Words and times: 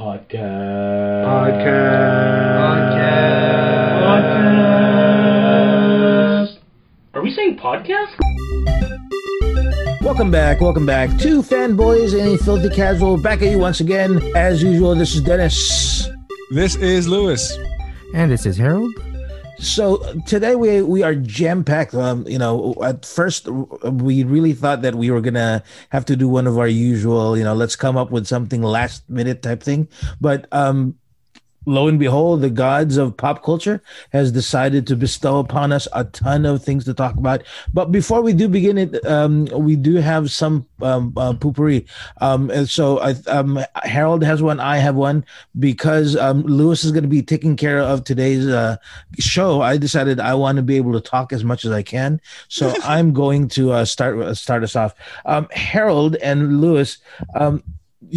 Podcast. 0.00 1.26
Podcast. 1.28 2.56
Podcast. 2.56 4.30
Podcast 6.48 6.58
Are 7.12 7.22
we 7.22 7.30
saying 7.34 7.58
podcast? 7.58 8.14
Welcome 10.00 10.30
back, 10.30 10.62
welcome 10.62 10.86
back 10.86 11.10
to 11.18 11.42
Fanboys 11.42 12.18
and 12.18 12.30
a 12.30 12.38
Filthy 12.42 12.70
Casual. 12.70 13.18
Back 13.18 13.42
at 13.42 13.50
you 13.50 13.58
once 13.58 13.80
again. 13.80 14.22
As 14.34 14.62
usual, 14.62 14.94
this 14.94 15.14
is 15.14 15.20
Dennis. 15.20 16.08
This 16.50 16.76
is 16.76 17.06
Lewis. 17.06 17.58
And 18.14 18.30
this 18.30 18.46
is 18.46 18.56
Harold. 18.56 18.94
So 19.60 19.98
today 20.26 20.54
we 20.54 20.80
we 20.80 21.02
are 21.02 21.14
jam 21.14 21.64
packed. 21.64 21.94
Um, 21.94 22.26
you 22.26 22.38
know, 22.38 22.74
at 22.82 23.04
first 23.04 23.46
we 23.46 24.24
really 24.24 24.54
thought 24.54 24.80
that 24.82 24.94
we 24.94 25.10
were 25.10 25.20
gonna 25.20 25.62
have 25.90 26.06
to 26.06 26.16
do 26.16 26.28
one 26.28 26.46
of 26.46 26.58
our 26.58 26.66
usual, 26.66 27.36
you 27.36 27.44
know, 27.44 27.54
let's 27.54 27.76
come 27.76 27.96
up 27.96 28.10
with 28.10 28.26
something 28.26 28.62
last 28.62 29.08
minute 29.10 29.42
type 29.42 29.62
thing. 29.62 29.86
But 30.18 30.46
um, 30.52 30.96
lo 31.66 31.88
and 31.88 31.98
behold, 31.98 32.40
the 32.40 32.50
gods 32.50 32.96
of 32.96 33.16
pop 33.16 33.42
culture 33.42 33.82
has 34.12 34.32
decided 34.32 34.86
to 34.86 34.96
bestow 34.96 35.38
upon 35.38 35.72
us 35.72 35.86
a 35.92 36.04
ton 36.04 36.46
of 36.46 36.62
things 36.62 36.84
to 36.84 36.94
talk 36.94 37.16
about. 37.16 37.42
But 37.72 37.92
before 37.92 38.22
we 38.22 38.32
do 38.32 38.48
begin 38.48 38.78
it, 38.78 39.04
um, 39.06 39.46
we 39.46 39.76
do 39.76 39.96
have 39.96 40.30
some 40.30 40.66
um, 40.82 41.12
uh, 41.16 41.32
poopery. 41.34 41.86
Um, 42.20 42.50
and 42.50 42.68
so 42.68 42.98
I, 43.00 43.14
um, 43.26 43.58
Harold 43.82 44.24
has 44.24 44.42
one, 44.42 44.60
I 44.60 44.78
have 44.78 44.96
one, 44.96 45.24
because 45.58 46.16
um, 46.16 46.42
Lewis 46.42 46.84
is 46.84 46.92
going 46.92 47.04
to 47.04 47.08
be 47.08 47.22
taking 47.22 47.56
care 47.56 47.80
of 47.80 48.04
today's 48.04 48.46
uh, 48.46 48.76
show. 49.18 49.60
I 49.60 49.76
decided 49.76 50.20
I 50.20 50.34
want 50.34 50.56
to 50.56 50.62
be 50.62 50.76
able 50.76 50.92
to 50.92 51.00
talk 51.00 51.32
as 51.32 51.44
much 51.44 51.64
as 51.64 51.72
I 51.72 51.82
can, 51.82 52.20
so 52.48 52.74
I'm 52.82 53.12
going 53.12 53.48
to 53.48 53.72
uh, 53.72 53.84
start 53.84 54.36
start 54.36 54.62
us 54.62 54.76
off. 54.76 54.94
Um, 55.26 55.48
Harold 55.52 56.16
and 56.16 56.60
Lewis. 56.60 56.98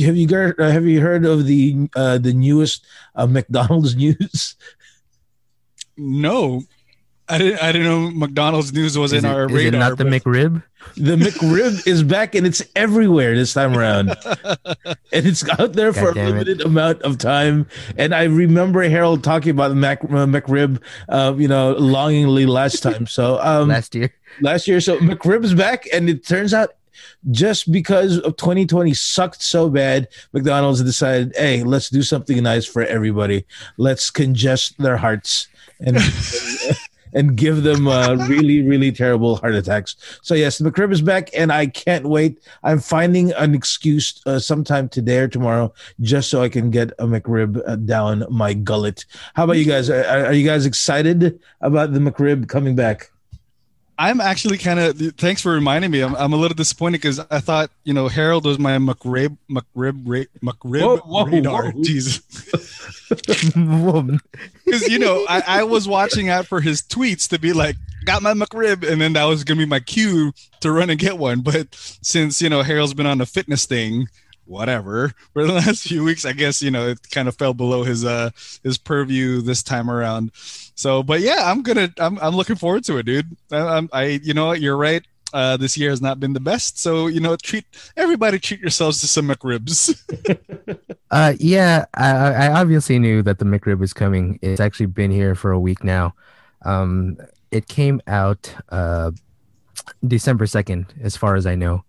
Have 0.06 0.16
you 0.16 0.28
heard? 0.30 0.56
Have 0.60 0.86
you 0.86 1.02
heard 1.02 1.26
of 1.26 1.46
the 1.46 1.90
uh, 1.96 2.18
the 2.18 2.34
newest 2.34 2.86
uh, 3.16 3.28
McDonald's 3.28 3.96
news? 3.98 4.56
No, 5.98 6.64
I 7.30 7.38
didn't. 7.38 7.62
I 7.62 7.72
didn't 7.72 7.88
know 7.88 8.10
McDonald's 8.12 8.74
news 8.74 8.98
was 8.98 9.14
Is 9.14 9.24
in 9.24 9.30
it- 9.30 9.34
our 9.34 9.46
is 9.48 9.52
radar. 9.54 9.68
it 9.68 9.80
not 9.90 9.98
the 9.98 10.06
McRib? 10.06 10.64
The 10.98 11.16
McRib 11.16 11.88
is 11.88 12.04
back 12.04 12.36
and 12.36 12.46
it's 12.46 12.62
everywhere 12.76 13.36
this 13.36 13.54
time 13.54 13.78
around, 13.78 14.10
and 14.36 14.96
it's 15.12 15.48
out 15.60 15.74
there 15.74 15.94
for 15.94 16.10
a 16.10 16.14
God 16.14 16.16
damn 16.16 16.28
it. 16.28 16.32
limited 16.32 16.62
amount 16.62 17.02
of 17.04 17.18
time. 17.18 17.68
And 17.98 18.14
I 18.14 18.24
remember 18.24 18.84
Harold 18.84 19.24
talking 19.24 19.52
about 19.52 19.70
the 19.70 19.76
Mac, 19.76 20.04
uh, 20.04 20.08
McRib, 20.26 20.82
uh, 21.10 21.36
you 21.38 21.48
know, 21.48 21.74
longingly 21.74 22.46
last 22.46 22.82
time. 22.84 23.08
So 23.08 23.40
um, 23.42 23.70
Last 23.70 23.96
year. 23.96 24.14
last 24.42 24.68
year. 24.68 24.82
So 24.82 24.98
McRib's 25.00 25.54
back, 25.54 25.86
and 25.94 26.10
it 26.10 26.26
turns 26.26 26.54
out 26.54 26.72
just 27.32 27.72
because 27.72 28.20
of 28.20 28.38
2020 28.38 28.94
sucked 28.94 29.42
so 29.42 29.70
bad, 29.70 30.08
McDonald's 30.34 30.82
decided, 30.82 31.34
hey, 31.36 31.64
let's 31.64 31.90
do 31.90 32.02
something 32.02 32.42
nice 32.44 32.66
for 32.66 32.84
everybody. 32.84 33.46
Let's 33.78 34.10
congest 34.10 34.78
their 34.78 34.98
hearts 34.98 35.48
and 35.80 35.98
and 37.14 37.36
give 37.36 37.64
them 37.64 37.88
uh, 37.88 38.16
really, 38.28 38.62
really 38.62 38.92
terrible 38.92 39.36
heart 39.38 39.56
attacks. 39.56 39.96
So 40.22 40.34
yes, 40.34 40.58
the 40.58 40.70
McRib 40.70 40.92
is 40.92 41.02
back, 41.02 41.30
and 41.38 41.52
I 41.52 41.68
can't 41.68 42.06
wait. 42.06 42.44
I'm 42.64 42.80
finding 42.80 43.32
an 43.34 43.54
excuse 43.54 44.22
uh, 44.26 44.40
sometime 44.40 44.90
today 44.90 45.20
or 45.20 45.28
tomorrow 45.28 45.74
just 46.02 46.30
so 46.30 46.42
I 46.42 46.50
can 46.50 46.72
get 46.72 46.92
a 47.00 47.06
McRib 47.06 47.62
uh, 47.68 47.76
down 47.78 48.26
my 48.30 48.54
gullet. 48.54 49.06
How 49.36 49.46
about 49.46 49.58
you 49.58 49.66
guys? 49.66 49.90
Are, 49.90 50.04
are 50.04 50.34
you 50.34 50.46
guys 50.46 50.66
excited 50.66 51.40
about 51.62 51.94
the 51.94 52.00
McRib 52.00 52.50
coming 52.50 52.76
back? 52.76 53.13
I'm 53.98 54.20
actually 54.20 54.58
kind 54.58 54.80
of. 54.80 54.98
Thanks 55.18 55.42
for 55.42 55.52
reminding 55.52 55.92
me. 55.92 56.02
I'm, 56.02 56.16
I'm 56.16 56.34
a 56.34 56.36
little 56.36 56.56
disappointed 56.56 56.98
because 57.02 57.20
I 57.20 57.40
thought 57.40 57.70
you 57.84 57.94
know 57.94 58.08
Harold 58.08 58.46
was 58.46 58.58
my 58.58 58.78
McRib 58.78 59.38
McRib 59.50 60.04
ra- 60.06 60.52
McRib 60.54 60.82
Whoa, 60.82 60.98
whoa, 60.98 61.26
radar. 61.26 61.72
whoa. 61.72 61.84
Jesus, 61.84 62.20
because 64.66 64.88
you 64.90 65.00
know 65.00 65.26
I, 65.30 65.44
I 65.48 65.64
was 65.64 65.88
watching 65.88 66.30
out 66.30 66.48
for 66.48 66.60
his 66.62 66.82
tweets 66.82 67.30
to 67.30 67.40
be 67.40 67.54
like, 67.54 67.76
got 68.06 68.24
my 68.24 68.34
McRib, 68.34 68.90
and 68.90 69.00
then 69.00 69.14
that 69.14 69.26
was 69.26 69.44
gonna 69.44 69.60
be 69.60 69.66
my 69.66 69.80
cue 69.80 70.34
to 70.62 70.72
run 70.72 70.90
and 70.90 71.00
get 71.00 71.18
one. 71.18 71.42
But 71.42 71.68
since 72.02 72.42
you 72.42 72.50
know 72.50 72.64
Harold's 72.64 72.94
been 72.94 73.06
on 73.06 73.20
the 73.20 73.26
fitness 73.28 73.66
thing, 73.66 74.08
whatever 74.46 75.14
for 75.34 75.46
the 75.46 75.54
last 75.54 75.88
few 75.88 76.04
weeks, 76.04 76.26
I 76.26 76.34
guess 76.34 76.62
you 76.62 76.72
know 76.72 76.88
it 76.90 77.10
kind 77.12 77.28
of 77.28 77.36
fell 77.38 77.54
below 77.54 77.84
his 77.84 78.04
uh 78.04 78.32
his 78.64 78.78
purview 78.78 79.42
this 79.42 79.62
time 79.62 79.90
around. 79.90 80.32
So, 80.76 81.04
but 81.04 81.22
yeah, 81.22 81.50
I'm 81.52 81.62
gonna 81.62 81.94
I'm 82.00 82.18
I'm 82.20 82.36
looking 82.36 82.56
forward 82.56 82.84
to 82.86 82.98
it, 82.98 83.06
dude. 83.06 83.36
I, 83.52 83.58
I'm 83.58 83.90
I 83.94 84.04
you 84.24 84.34
know 84.34 84.48
what 84.48 84.62
you're 84.62 84.78
right. 84.78 85.04
Uh, 85.34 85.58
this 85.58 85.76
year 85.76 85.90
has 85.90 86.00
not 86.00 86.20
been 86.20 86.34
the 86.34 86.40
best, 86.40 86.80
so 86.80 87.08
you 87.08 87.20
know 87.20 87.36
treat 87.36 87.66
everybody 87.98 88.38
treat 88.38 88.60
yourselves 88.60 89.02
to 89.02 89.08
some 89.08 89.28
McRibs. 89.28 90.00
Uh, 91.14 91.36
yeah, 91.40 91.86
I, 91.94 92.10
I 92.10 92.60
obviously 92.60 92.98
knew 92.98 93.22
that 93.22 93.38
the 93.38 93.46
McRib 93.46 93.78
was 93.78 93.94
coming. 93.94 94.40
It's 94.42 94.60
actually 94.60 94.88
been 94.88 95.12
here 95.12 95.36
for 95.36 95.52
a 95.52 95.60
week 95.60 95.84
now. 95.84 96.16
Um, 96.64 97.18
it 97.52 97.68
came 97.68 98.02
out 98.08 98.52
uh, 98.70 99.12
December 100.08 100.46
2nd, 100.46 100.88
as 101.04 101.16
far 101.16 101.36
as 101.36 101.46
I 101.46 101.54
know. 101.54 101.84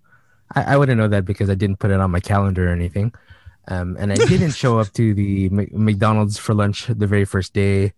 I, 0.55 0.75
I 0.75 0.77
wouldn't 0.77 0.99
know 0.99 1.09
that 1.09 1.25
because 1.25 1.49
I 1.49 1.55
didn't 1.55 1.79
put 1.79 1.91
it 1.91 2.01
on 2.01 2.11
my 2.11 2.21
calendar 2.21 2.69
or 2.69 2.73
anything. 2.73 3.15
Um, 3.67 3.97
and 3.99 4.13
I 4.13 4.17
didn't 4.17 4.51
show 4.55 4.79
up 4.79 4.93
to 4.93 5.15
the 5.15 5.49
Mc- 5.49 5.73
McDonald's 5.73 6.37
for 6.37 6.53
lunch 6.53 6.89
the 6.89 7.07
very 7.07 7.25
first 7.25 7.55
day 7.55 7.95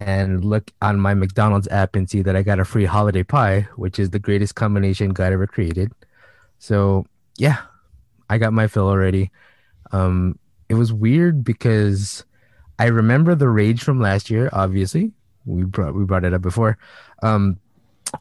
and 0.00 0.44
look 0.44 0.70
on 0.80 1.00
my 1.00 1.14
McDonald's 1.14 1.68
app 1.68 1.96
and 1.96 2.08
see 2.08 2.22
that 2.22 2.36
I 2.36 2.42
got 2.42 2.60
a 2.60 2.64
free 2.64 2.84
holiday 2.84 3.22
pie, 3.22 3.68
which 3.76 3.98
is 3.98 4.10
the 4.10 4.18
greatest 4.18 4.54
combination 4.54 5.10
God 5.10 5.32
ever 5.32 5.46
created. 5.46 5.92
So, 6.58 7.06
yeah, 7.36 7.62
I 8.30 8.38
got 8.38 8.52
my 8.52 8.66
fill 8.66 8.88
already. 8.88 9.30
Um, 9.92 10.38
it 10.68 10.74
was 10.74 10.92
weird 10.92 11.44
because 11.44 12.24
I 12.78 12.86
remember 12.86 13.34
the 13.34 13.48
rage 13.48 13.82
from 13.82 14.00
last 14.00 14.30
year. 14.30 14.50
Obviously, 14.52 15.12
we 15.46 15.64
brought 15.64 15.94
we 15.94 16.04
brought 16.04 16.24
it 16.24 16.34
up 16.34 16.42
before, 16.42 16.78
um, 17.22 17.58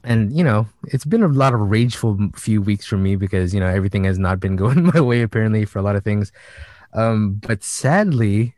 and 0.04 0.36
you 0.36 0.44
know 0.44 0.68
it's 0.86 1.06
been 1.06 1.24
a 1.24 1.28
lot 1.28 1.54
of 1.54 1.60
rageful 1.60 2.18
few 2.36 2.62
weeks 2.62 2.86
for 2.86 2.98
me 2.98 3.16
because 3.16 3.54
you 3.54 3.60
know 3.60 3.68
everything 3.68 4.06
has 4.06 4.18
not 4.18 4.40
been 4.40 4.56
going 4.64 4.84
my 4.94 5.02
way 5.02 5.22
apparently 5.22 5.66
for 5.66 5.80
a 5.80 5.82
lot 5.84 5.96
of 5.96 6.04
things. 6.04 6.32
Um, 6.94 7.36
but 7.46 7.64
sadly, 7.64 8.56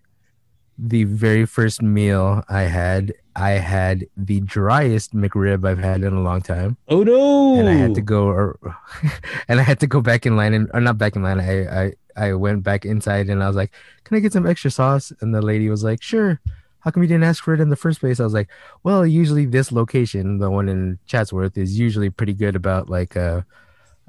the 0.82 1.04
very 1.04 1.46
first 1.46 1.82
meal 1.82 2.44
I 2.48 2.62
had, 2.62 3.14
I 3.36 3.52
had 3.60 4.06
the 4.16 4.40
driest 4.40 5.14
McRib 5.14 5.68
I've 5.68 5.78
had 5.80 6.04
in 6.04 6.14
a 6.14 6.22
long 6.22 6.42
time 6.42 6.78
Oh 6.88 7.04
no! 7.04 7.60
and 7.60 7.68
I 7.68 7.74
had 7.74 7.96
to 7.96 8.02
go 8.02 8.28
or 8.28 8.58
and 9.50 9.60
I 9.60 9.64
had 9.64 9.80
to 9.82 9.88
go 9.88 10.00
back 10.02 10.26
in 10.26 10.36
line 10.38 10.54
and 10.54 10.70
or 10.74 10.80
not 10.80 10.98
back 10.98 11.16
in 11.16 11.24
line. 11.24 11.40
I 11.40 11.84
I 11.84 11.94
I 12.16 12.34
went 12.34 12.64
back 12.64 12.86
inside 12.86 13.30
and 13.30 13.44
I 13.44 13.48
was 13.48 13.56
like, 13.56 13.72
"Can 14.06 14.16
I 14.18 14.20
get 14.22 14.32
some 14.34 14.48
extra 14.48 14.72
sauce?" 14.72 15.12
And 15.22 15.34
the 15.36 15.42
lady 15.42 15.70
was 15.70 15.84
like, 15.84 16.02
"Sure." 16.02 16.40
How 16.82 16.92
come 16.92 17.04
you 17.04 17.10
didn't 17.10 17.26
ask 17.28 17.44
for 17.44 17.54
it 17.54 17.60
in 17.60 17.68
the 17.68 17.76
first 17.76 18.00
place? 18.00 18.22
I 18.22 18.24
was 18.24 18.34
like, 18.34 18.48
"Well, 18.84 19.06
usually 19.06 19.46
this 19.46 19.72
location, 19.72 20.40
the 20.40 20.50
one 20.50 20.70
in 20.70 20.98
Chatsworth, 21.08 21.58
is 21.58 21.78
usually 21.78 22.10
pretty 22.10 22.34
good 22.34 22.56
about 22.56 22.90
like 22.90 23.18
uh 23.18 23.42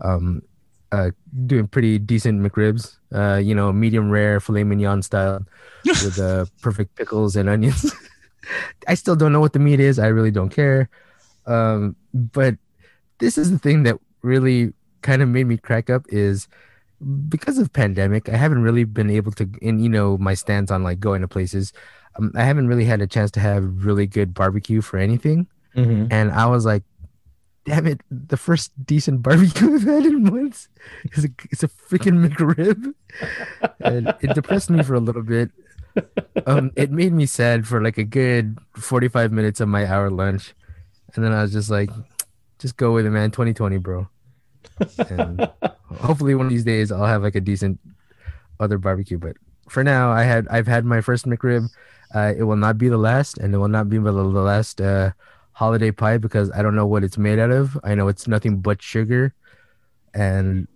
um 0.02 0.42
uh 0.92 1.10
doing 1.46 1.66
pretty 1.68 1.98
decent 1.98 2.40
McRibs. 2.40 2.96
Uh, 3.12 3.36
you 3.42 3.54
know, 3.54 3.72
medium 3.72 4.10
rare 4.10 4.40
filet 4.40 4.64
mignon 4.64 5.02
style 5.02 5.44
with 5.84 6.18
uh 6.18 6.44
perfect 6.62 6.94
pickles 6.96 7.36
and 7.36 7.48
onions." 7.48 7.92
I 8.88 8.94
still 8.94 9.14
don't 9.16 9.32
know 9.32 9.40
what 9.40 9.52
the 9.52 9.58
meat 9.58 9.80
is. 9.80 9.98
I 9.98 10.08
really 10.08 10.30
don't 10.30 10.50
care. 10.50 10.88
Um, 11.46 11.94
but 12.14 12.56
this 13.18 13.36
is 13.38 13.50
the 13.50 13.58
thing 13.58 13.82
that 13.84 13.96
really 14.22 14.72
kind 15.02 15.22
of 15.22 15.28
made 15.28 15.46
me 15.46 15.56
crack 15.56 15.88
up 15.90 16.04
is 16.08 16.48
because 17.30 17.56
of 17.56 17.72
pandemic 17.72 18.28
i 18.28 18.36
haven't 18.36 18.60
really 18.62 18.84
been 18.84 19.08
able 19.08 19.32
to 19.32 19.48
and 19.62 19.80
you 19.82 19.88
know 19.88 20.18
my 20.18 20.34
stance 20.34 20.70
on 20.70 20.82
like 20.82 21.00
going 21.00 21.22
to 21.22 21.28
places 21.28 21.72
um, 22.18 22.30
i 22.36 22.44
haven't 22.44 22.68
really 22.68 22.84
had 22.84 23.00
a 23.00 23.06
chance 23.06 23.30
to 23.30 23.40
have 23.40 23.64
really 23.86 24.06
good 24.06 24.34
barbecue 24.34 24.82
for 24.82 24.98
anything 24.98 25.46
Mhm. 25.74 26.08
and 26.12 26.30
i 26.32 26.44
was 26.44 26.66
like 26.66 26.82
damn 27.70 27.86
it 27.86 28.00
the 28.10 28.36
first 28.36 28.72
decent 28.84 29.22
barbecue 29.22 29.74
i've 29.74 29.84
had 29.84 30.04
in 30.04 30.24
months 30.24 30.68
is 31.12 31.24
a, 31.24 31.28
it's 31.52 31.62
a 31.62 31.68
freaking 31.68 32.18
mcrib. 32.26 32.94
And 33.78 34.12
it 34.20 34.34
depressed 34.34 34.70
me 34.70 34.82
for 34.82 34.94
a 34.94 35.00
little 35.00 35.22
bit. 35.22 35.50
Um 36.46 36.72
it 36.74 36.90
made 36.90 37.12
me 37.12 37.26
sad 37.26 37.66
for 37.66 37.80
like 37.80 37.98
a 37.98 38.04
good 38.04 38.58
45 38.74 39.30
minutes 39.30 39.60
of 39.60 39.68
my 39.68 39.86
hour 39.86 40.10
lunch. 40.10 40.54
And 41.14 41.24
then 41.24 41.32
i 41.32 41.42
was 41.42 41.52
just 41.52 41.70
like 41.70 41.90
just 42.58 42.76
go 42.76 42.92
with 42.92 43.06
it 43.06 43.10
man. 43.10 43.30
2020 43.30 43.78
bro. 43.78 44.08
And 45.08 45.48
hopefully 46.00 46.34
one 46.34 46.46
of 46.46 46.50
these 46.50 46.64
days 46.64 46.90
I'll 46.90 47.06
have 47.06 47.22
like 47.22 47.36
a 47.36 47.40
decent 47.40 47.78
other 48.58 48.78
barbecue. 48.78 49.18
But 49.18 49.36
for 49.68 49.82
now, 49.82 50.10
I 50.10 50.24
had 50.24 50.46
I've 50.48 50.66
had 50.66 50.84
my 50.84 51.00
first 51.00 51.24
McRib. 51.26 51.70
Uh, 52.14 52.34
it 52.36 52.42
will 52.42 52.56
not 52.56 52.76
be 52.76 52.88
the 52.88 52.98
last, 52.98 53.38
and 53.38 53.54
it 53.54 53.58
will 53.58 53.68
not 53.68 53.88
be 53.88 53.98
the 53.98 54.12
last 54.12 54.80
uh, 54.80 55.12
holiday 55.60 55.90
pie 55.90 56.16
because 56.16 56.50
I 56.52 56.62
don't 56.62 56.74
know 56.74 56.86
what 56.86 57.04
it's 57.04 57.18
made 57.18 57.38
out 57.38 57.50
of. 57.50 57.78
I 57.84 57.94
know 57.94 58.08
it's 58.08 58.26
nothing 58.26 58.60
but 58.60 58.80
sugar, 58.80 59.34
and 60.14 60.66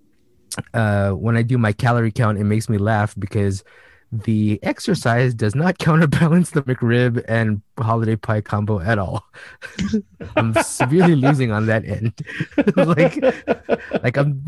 uh, 0.75 1.12
when 1.12 1.38
I 1.38 1.42
do 1.42 1.56
my 1.56 1.72
calorie 1.72 2.12
count, 2.12 2.38
it 2.38 2.44
makes 2.44 2.69
me 2.69 2.76
laugh 2.76 3.14
because 3.19 3.64
the 4.12 4.60
exercise 4.62 5.34
does 5.34 5.54
not 5.54 5.78
counterbalance 5.86 6.50
the 6.50 6.62
McRib 6.62 7.25
and 7.26 7.62
holiday 7.78 8.14
pie 8.14 8.42
combo 8.42 8.78
at 8.78 8.98
all. 8.98 9.25
I'm 10.36 10.52
severely 10.62 11.16
losing 11.26 11.50
on 11.50 11.64
that 11.66 11.84
end. 11.86 12.12
like, 12.76 13.16
like 14.02 14.16
I'm, 14.19 14.44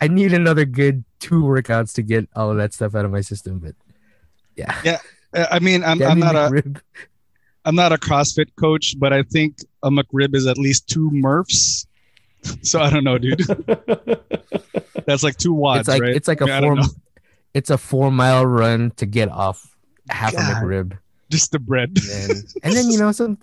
I 0.00 0.08
need 0.08 0.32
another 0.34 0.64
good 0.64 1.04
two 1.20 1.42
workouts 1.44 1.94
to 1.94 2.02
get 2.02 2.28
all 2.34 2.50
of 2.50 2.56
that 2.58 2.74
stuff 2.74 2.96
out 2.96 3.04
of 3.04 3.12
my 3.12 3.22
system. 3.22 3.60
But 3.60 3.76
Yeah. 4.56 4.74
Yeah, 4.84 4.98
Uh, 5.32 5.46
I 5.50 5.60
mean, 5.60 5.84
I'm, 5.84 6.02
I'm 6.02 6.18
not 6.18 6.34
a 6.34 6.50
McRib. 6.50 6.80
I'm 7.66 7.74
not 7.74 7.92
a 7.92 7.96
CrossFit 7.98 8.54
coach, 8.56 8.94
but 8.98 9.12
I 9.12 9.22
think 9.24 9.58
a 9.82 9.90
McRib 9.90 10.34
is 10.34 10.46
at 10.46 10.56
least 10.56 10.88
two 10.88 11.10
Murphs. 11.12 11.86
So 12.62 12.78
I 12.78 12.90
don't 12.90 13.02
know, 13.02 13.18
dude. 13.18 13.40
That's 15.06 15.24
like 15.24 15.36
two 15.36 15.52
wads, 15.52 15.80
It's 15.80 15.88
like 15.88 16.00
right? 16.00 16.14
it's 16.14 16.28
like 16.28 16.40
a 16.40 16.46
mean, 16.46 16.76
four 16.76 16.84
it's 17.54 17.70
a 17.70 17.78
four 17.78 18.12
mile 18.12 18.46
run 18.46 18.92
to 18.98 19.06
get 19.06 19.28
off 19.30 19.76
half 20.10 20.32
a 20.32 20.36
God. 20.36 20.62
McRib. 20.62 20.98
Just 21.28 21.50
the 21.50 21.58
bread. 21.58 21.88
And 21.88 22.30
then, 22.30 22.42
and 22.62 22.72
then 22.72 22.88
you 22.88 22.98
know 22.98 23.10
some, 23.10 23.38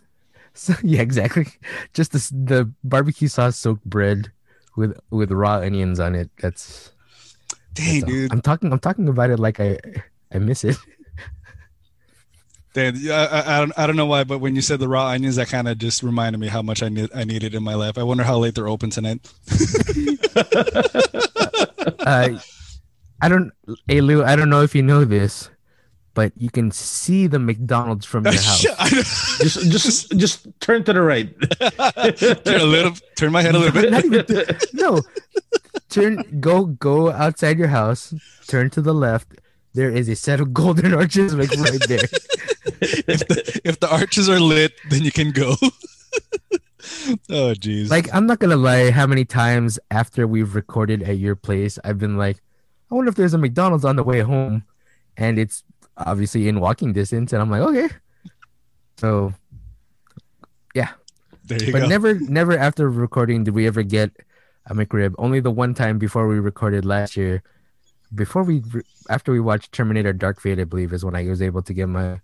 so, 0.54 0.74
yeah 0.84 1.02
exactly 1.02 1.48
just 1.94 2.14
this, 2.14 2.30
the 2.30 2.72
barbecue 2.84 3.28
sauce 3.28 3.58
soaked 3.58 3.84
bread 3.84 4.32
with 4.78 4.98
with 5.10 5.32
raw 5.32 5.56
onions 5.58 6.00
on 6.00 6.16
it 6.16 6.30
that's, 6.40 6.92
Dang, 7.74 8.02
that's 8.02 8.12
dude. 8.12 8.32
i'm 8.32 8.42
talking 8.42 8.72
i'm 8.72 8.80
talking 8.80 9.10
about 9.10 9.32
it 9.32 9.40
like 9.40 9.60
i 9.60 9.78
i 10.32 10.38
miss 10.38 10.64
it 10.64 10.78
Dang, 12.74 12.96
yeah, 12.98 13.28
I, 13.32 13.40
I, 13.40 13.58
I 13.58 13.60
don't 13.60 13.74
I 13.80 13.88
don't 13.88 13.96
know 13.96 14.06
why, 14.08 14.24
but 14.24 14.40
when 14.40 14.56
you 14.56 14.62
said 14.62 14.80
the 14.80 14.88
raw 14.88 15.08
onions, 15.08 15.36
that 15.36 15.48
kind 15.50 15.68
of 15.68 15.78
just 15.78 16.02
reminded 16.02 16.40
me 16.40 16.48
how 16.48 16.62
much 16.64 16.82
I 16.82 16.90
need 16.90 17.10
I 17.14 17.24
needed 17.24 17.54
in 17.54 17.64
my 17.64 17.76
life. 17.76 17.98
I 18.00 18.04
wonder 18.04 18.24
how 18.24 18.38
late 18.40 18.56
they're 18.56 18.68
open 18.68 18.90
tonight. 18.90 19.20
uh 22.06 22.30
i 23.22 23.30
don't 23.30 23.52
hey 23.88 24.02
lou 24.02 24.24
i 24.24 24.36
don't 24.36 24.50
know 24.50 24.62
if 24.62 24.74
you 24.76 24.82
know 24.82 25.06
this 25.06 25.50
but 26.14 26.32
you 26.38 26.50
can 26.50 26.72
see 26.72 27.28
the 27.28 27.40
mcdonald's 27.40 28.06
from 28.06 28.24
your 28.26 28.34
house 28.42 28.62
just 29.40 29.62
just 29.72 30.12
just 30.18 30.48
turn 30.60 30.84
to 30.84 30.94
the 30.94 31.02
right. 31.02 31.30
turn 32.46 32.62
a 32.62 32.66
little, 32.66 32.94
turn 33.18 33.32
my 33.32 33.42
head 33.42 33.56
a 33.56 33.60
little 33.60 33.80
bit. 33.82 33.92
Not 33.92 34.06
even- 34.06 34.58
no 34.74 35.02
turn 35.90 36.24
go 36.40 36.66
go 36.66 37.12
outside 37.12 37.58
your 37.58 37.68
house 37.68 38.14
turn 38.48 38.70
to 38.72 38.82
the 38.82 38.94
left 38.94 39.40
there 39.74 39.90
is 39.90 40.08
a 40.10 40.16
set 40.16 40.40
of 40.40 40.54
golden 40.54 40.94
arches 40.94 41.34
like 41.36 41.52
right 41.58 41.82
there 41.88 42.08
if, 42.66 43.28
the, 43.28 43.62
if 43.64 43.80
the 43.80 43.92
arches 43.92 44.30
are 44.30 44.40
lit, 44.40 44.74
then 44.90 45.04
you 45.04 45.12
can 45.12 45.32
go. 45.32 45.56
oh, 47.30 47.54
jeez. 47.56 47.90
like 47.90 48.14
i'm 48.14 48.28
not 48.28 48.40
gonna 48.40 48.58
lie 48.58 48.92
how 48.92 49.08
many 49.08 49.24
times 49.24 49.80
after 49.90 50.28
we've 50.28 50.54
recorded 50.54 51.02
at 51.02 51.18
your 51.18 51.36
place 51.36 51.80
i've 51.86 51.98
been 51.98 52.18
like 52.18 52.38
i 52.92 52.96
wonder 52.96 53.10
if 53.10 53.16
there's 53.16 53.34
a 53.34 53.38
mcdonald's 53.38 53.86
on 53.86 53.96
the 53.96 54.04
way 54.04 54.20
home 54.20 54.64
and 55.16 55.40
it's 55.40 55.64
obviously 55.98 56.48
in 56.48 56.60
walking 56.60 56.92
distance 56.92 57.32
and 57.32 57.42
i'm 57.42 57.50
like 57.50 57.62
okay 57.62 57.90
so 58.98 59.34
there 61.46 61.64
you 61.64 61.72
but 61.72 61.80
go. 61.80 61.88
never 61.88 62.14
never 62.20 62.58
after 62.58 62.90
recording 62.90 63.44
did 63.44 63.54
we 63.54 63.68
ever 63.68 63.84
get 63.84 64.12
a 64.68 64.74
mcrib 64.74 65.14
only 65.18 65.40
the 65.40 65.52
one 65.52 65.74
time 65.74 65.98
before 65.98 66.28
we 66.28 66.40
recorded 66.40 66.86
last 66.86 67.18
year 67.18 67.44
before 68.16 68.44
we 68.44 68.64
after 69.10 69.32
we 69.32 69.40
watched 69.40 69.72
terminator 69.72 70.14
dark 70.14 70.40
fate 70.40 70.60
i 70.60 70.64
believe 70.64 70.94
is 70.94 71.04
when 71.04 71.16
i 71.16 71.24
was 71.28 71.42
able 71.42 71.62
to 71.62 71.74
get 71.74 71.88
my 71.88 72.20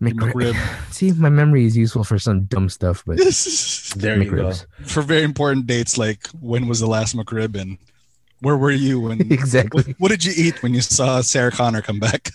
mcrib, 0.00 0.32
McRib. 0.32 0.92
see 0.92 1.12
my 1.12 1.28
memory 1.30 1.64
is 1.64 1.76
useful 1.76 2.04
for 2.04 2.18
some 2.18 2.44
dumb 2.44 2.68
stuff 2.68 3.02
but 3.06 3.16
There 3.96 4.22
you 4.22 4.30
go. 4.30 4.52
For 4.84 5.00
very 5.02 5.22
important 5.22 5.66
dates, 5.66 5.96
like 5.96 6.26
when 6.40 6.68
was 6.68 6.80
the 6.80 6.86
last 6.86 7.16
McRib 7.16 7.58
and 7.60 7.78
where 8.40 8.56
were 8.56 8.70
you 8.70 9.00
when? 9.00 9.20
exactly 9.32 9.82
What, 9.84 9.96
what 10.00 10.08
did 10.10 10.24
you 10.24 10.32
eat 10.36 10.62
when 10.62 10.74
you 10.74 10.82
saw 10.82 11.20
Sarah 11.22 11.50
Connor 11.50 11.80
come 11.82 11.98
back? 11.98 12.30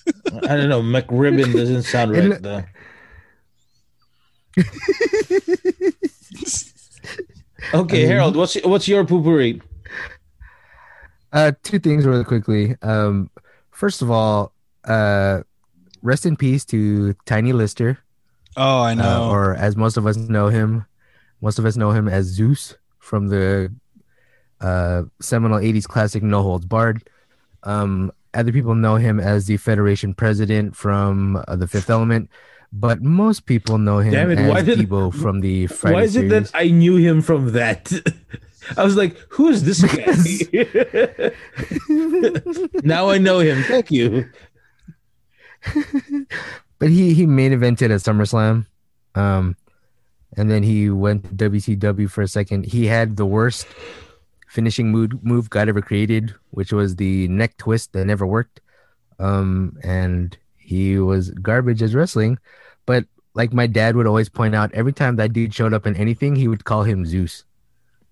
I 0.47 0.55
don't 0.57 0.69
know. 0.69 0.81
McRibbon 0.81 1.53
doesn't 1.53 1.83
sound 1.83 2.15
And- 2.15 2.31
right. 2.31 2.41
though. 2.41 2.63
Okay, 7.73 8.03
Um, 8.03 8.09
Harold, 8.09 8.35
what's 8.35 8.55
what's 8.63 8.87
your 8.87 9.05
poopery? 9.05 9.61
Uh, 11.31 11.51
two 11.63 11.79
things 11.79 12.05
really 12.05 12.23
quickly. 12.25 12.75
Um, 12.81 13.29
first 13.71 14.01
of 14.01 14.09
all, 14.11 14.51
uh, 14.83 15.41
rest 16.01 16.25
in 16.25 16.35
peace 16.35 16.65
to 16.65 17.13
Tiny 17.25 17.53
Lister, 17.53 17.97
Oh, 18.57 18.81
I 18.81 18.91
uh, 18.91 18.95
know. 18.95 19.29
or 19.31 19.55
as 19.55 19.75
most 19.75 19.97
of 19.97 20.05
us 20.05 20.17
know 20.17 20.47
him, 20.49 20.85
most 21.41 21.57
of 21.59 21.65
us 21.65 21.77
know 21.77 21.91
him 21.91 22.07
as 22.07 22.25
Zeus 22.25 22.75
from 22.99 23.27
the 23.27 23.71
uh, 24.59 25.03
seminal 25.21 25.57
'80s 25.59 25.85
classic 25.87 26.21
No 26.23 26.41
Holds 26.43 26.65
Barred. 26.65 27.07
Um, 27.63 28.11
other 28.33 28.51
people 28.51 28.75
know 28.75 28.95
him 28.95 29.19
as 29.19 29.45
the 29.47 29.57
Federation 29.57 30.13
president 30.13 30.75
from 30.75 31.41
uh, 31.47 31.55
The 31.55 31.67
Fifth 31.67 31.89
Element, 31.89 32.29
but 32.71 33.01
most 33.01 33.45
people 33.45 33.77
know 33.77 33.99
him 33.99 34.13
Damn 34.13 34.31
it, 34.31 34.39
as 34.39 34.49
why 34.49 34.61
did- 34.61 34.79
Debo 34.79 35.13
from 35.13 35.41
the 35.41 35.67
Friday 35.67 35.95
Why 35.95 36.03
is 36.03 36.15
it 36.15 36.29
series. 36.29 36.51
that 36.51 36.57
I 36.57 36.69
knew 36.69 36.95
him 36.97 37.21
from 37.21 37.51
that? 37.53 37.91
I 38.77 38.83
was 38.83 38.95
like, 38.95 39.17
who 39.29 39.49
is 39.49 39.63
this 39.63 39.81
guy? 39.95 41.31
now 42.83 43.09
I 43.09 43.17
know 43.17 43.39
him. 43.39 43.63
Thank 43.63 43.91
you. 43.91 44.29
but 46.79 46.89
he 46.89 47.13
he 47.13 47.25
main 47.25 47.51
evented 47.51 47.91
at 47.91 48.01
SummerSlam, 48.01 48.65
um, 49.15 49.55
and 50.37 50.49
then 50.49 50.63
he 50.63 50.89
went 50.89 51.23
to 51.23 51.49
WCW 51.49 52.09
for 52.09 52.21
a 52.21 52.27
second. 52.27 52.65
He 52.65 52.87
had 52.87 53.17
the 53.17 53.25
worst 53.25 53.67
finishing 54.47 54.91
move 54.91 55.23
move 55.23 55.49
God 55.49 55.69
ever 55.69 55.81
created, 55.81 56.33
which 56.51 56.73
was 56.73 56.95
the 56.95 57.27
neck 57.27 57.57
twist 57.57 57.93
that 57.93 58.05
never 58.05 58.25
worked. 58.25 58.61
Um, 59.19 59.77
and 59.83 60.35
he 60.57 60.97
was 60.97 61.29
garbage 61.31 61.81
as 61.81 61.93
wrestling, 61.93 62.39
but 62.85 63.05
like 63.33 63.53
my 63.53 63.67
dad 63.67 63.95
would 63.95 64.07
always 64.07 64.29
point 64.29 64.55
out, 64.55 64.73
every 64.73 64.93
time 64.93 65.15
that 65.15 65.31
dude 65.31 65.53
showed 65.53 65.73
up 65.73 65.85
in 65.85 65.95
anything, 65.95 66.35
he 66.35 66.47
would 66.47 66.65
call 66.65 66.83
him 66.83 67.05
Zeus. 67.05 67.45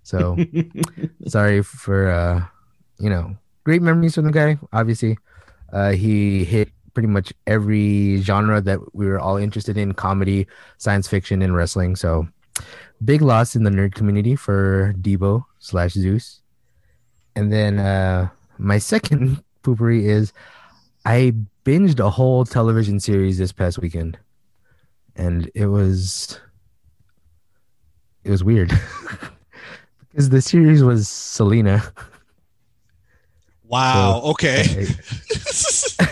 So 0.04 0.38
sorry 1.28 1.62
for 1.64 2.10
uh, 2.10 2.46
you 3.00 3.10
know, 3.10 3.36
great 3.64 3.82
memories 3.82 4.16
from 4.16 4.26
the 4.26 4.32
guy. 4.32 4.60
Obviously, 4.72 5.18
uh, 5.74 5.92
he 5.92 6.44
hit 6.44 6.70
pretty 6.94 7.08
much 7.08 7.34
every 7.48 8.22
genre 8.22 8.62
that 8.62 8.80
we 8.94 9.06
were 9.06 9.20
all 9.20 9.38
interested 9.38 9.78
in 9.78 9.94
comedy 9.94 10.48
science 10.78 11.08
fiction 11.08 11.42
and 11.42 11.56
wrestling 11.56 11.96
so 11.96 12.28
big 13.04 13.22
loss 13.22 13.56
in 13.56 13.64
the 13.64 13.70
nerd 13.70 13.94
community 13.94 14.36
for 14.36 14.94
debo 15.02 15.44
slash 15.60 15.94
zeus 15.94 16.42
and 17.36 17.52
then 17.52 17.80
uh 17.80 18.28
my 18.58 18.78
second 18.92 19.44
poopery 19.64 20.04
is 20.04 20.34
i 21.06 21.34
binged 21.66 22.00
a 22.00 22.10
whole 22.10 22.46
television 22.46 23.00
series 23.00 23.38
this 23.38 23.52
past 23.52 23.80
weekend 23.80 24.18
and 25.16 25.50
it 25.56 25.68
was 25.68 26.40
it 28.24 28.32
was 28.32 28.44
weird 28.44 28.70
because 30.10 30.30
the 30.30 30.42
series 30.42 30.84
was 30.84 31.08
selena 31.08 31.82
wow. 33.70 34.22
Okay. 34.26 34.88
I 36.00 36.06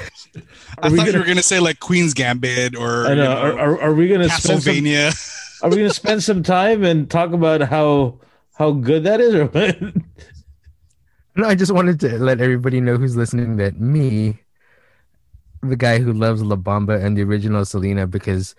Are 0.79 0.89
we 0.91 0.97
thought 0.97 1.05
you 1.07 1.11
gonna- 1.13 1.23
were 1.23 1.27
gonna 1.27 1.43
say 1.43 1.59
like 1.59 1.79
Queen's 1.79 2.13
Gambit 2.13 2.75
or 2.75 3.07
I 3.07 3.09
you 3.11 3.15
know. 3.15 3.23
know, 3.25 3.37
Are, 3.37 3.59
are, 3.59 3.81
are 3.81 3.93
we 3.93 4.07
gonna 4.07 4.29
spend 4.29 4.61
some, 4.63 4.75
Are 5.63 5.69
we 5.71 5.77
gonna 5.77 5.89
spend 5.93 6.21
some 6.23 6.43
time 6.43 6.83
and 6.83 7.09
talk 7.09 7.31
about 7.33 7.61
how 7.61 8.19
how 8.57 8.71
good 8.71 9.03
that 9.05 9.19
is, 9.21 9.33
or 9.35 9.45
what? 9.47 9.77
No, 11.35 11.47
I 11.47 11.55
just 11.55 11.71
wanted 11.71 11.99
to 12.01 12.17
let 12.19 12.41
everybody 12.41 12.81
know 12.81 12.97
who's 12.97 13.15
listening 13.15 13.57
that 13.57 13.79
me, 13.79 14.39
the 15.61 15.75
guy 15.75 15.99
who 15.99 16.11
loves 16.13 16.41
La 16.43 16.55
Bamba 16.55 17.03
and 17.03 17.15
the 17.17 17.21
original 17.23 17.63
Selena, 17.65 18.07
because 18.07 18.55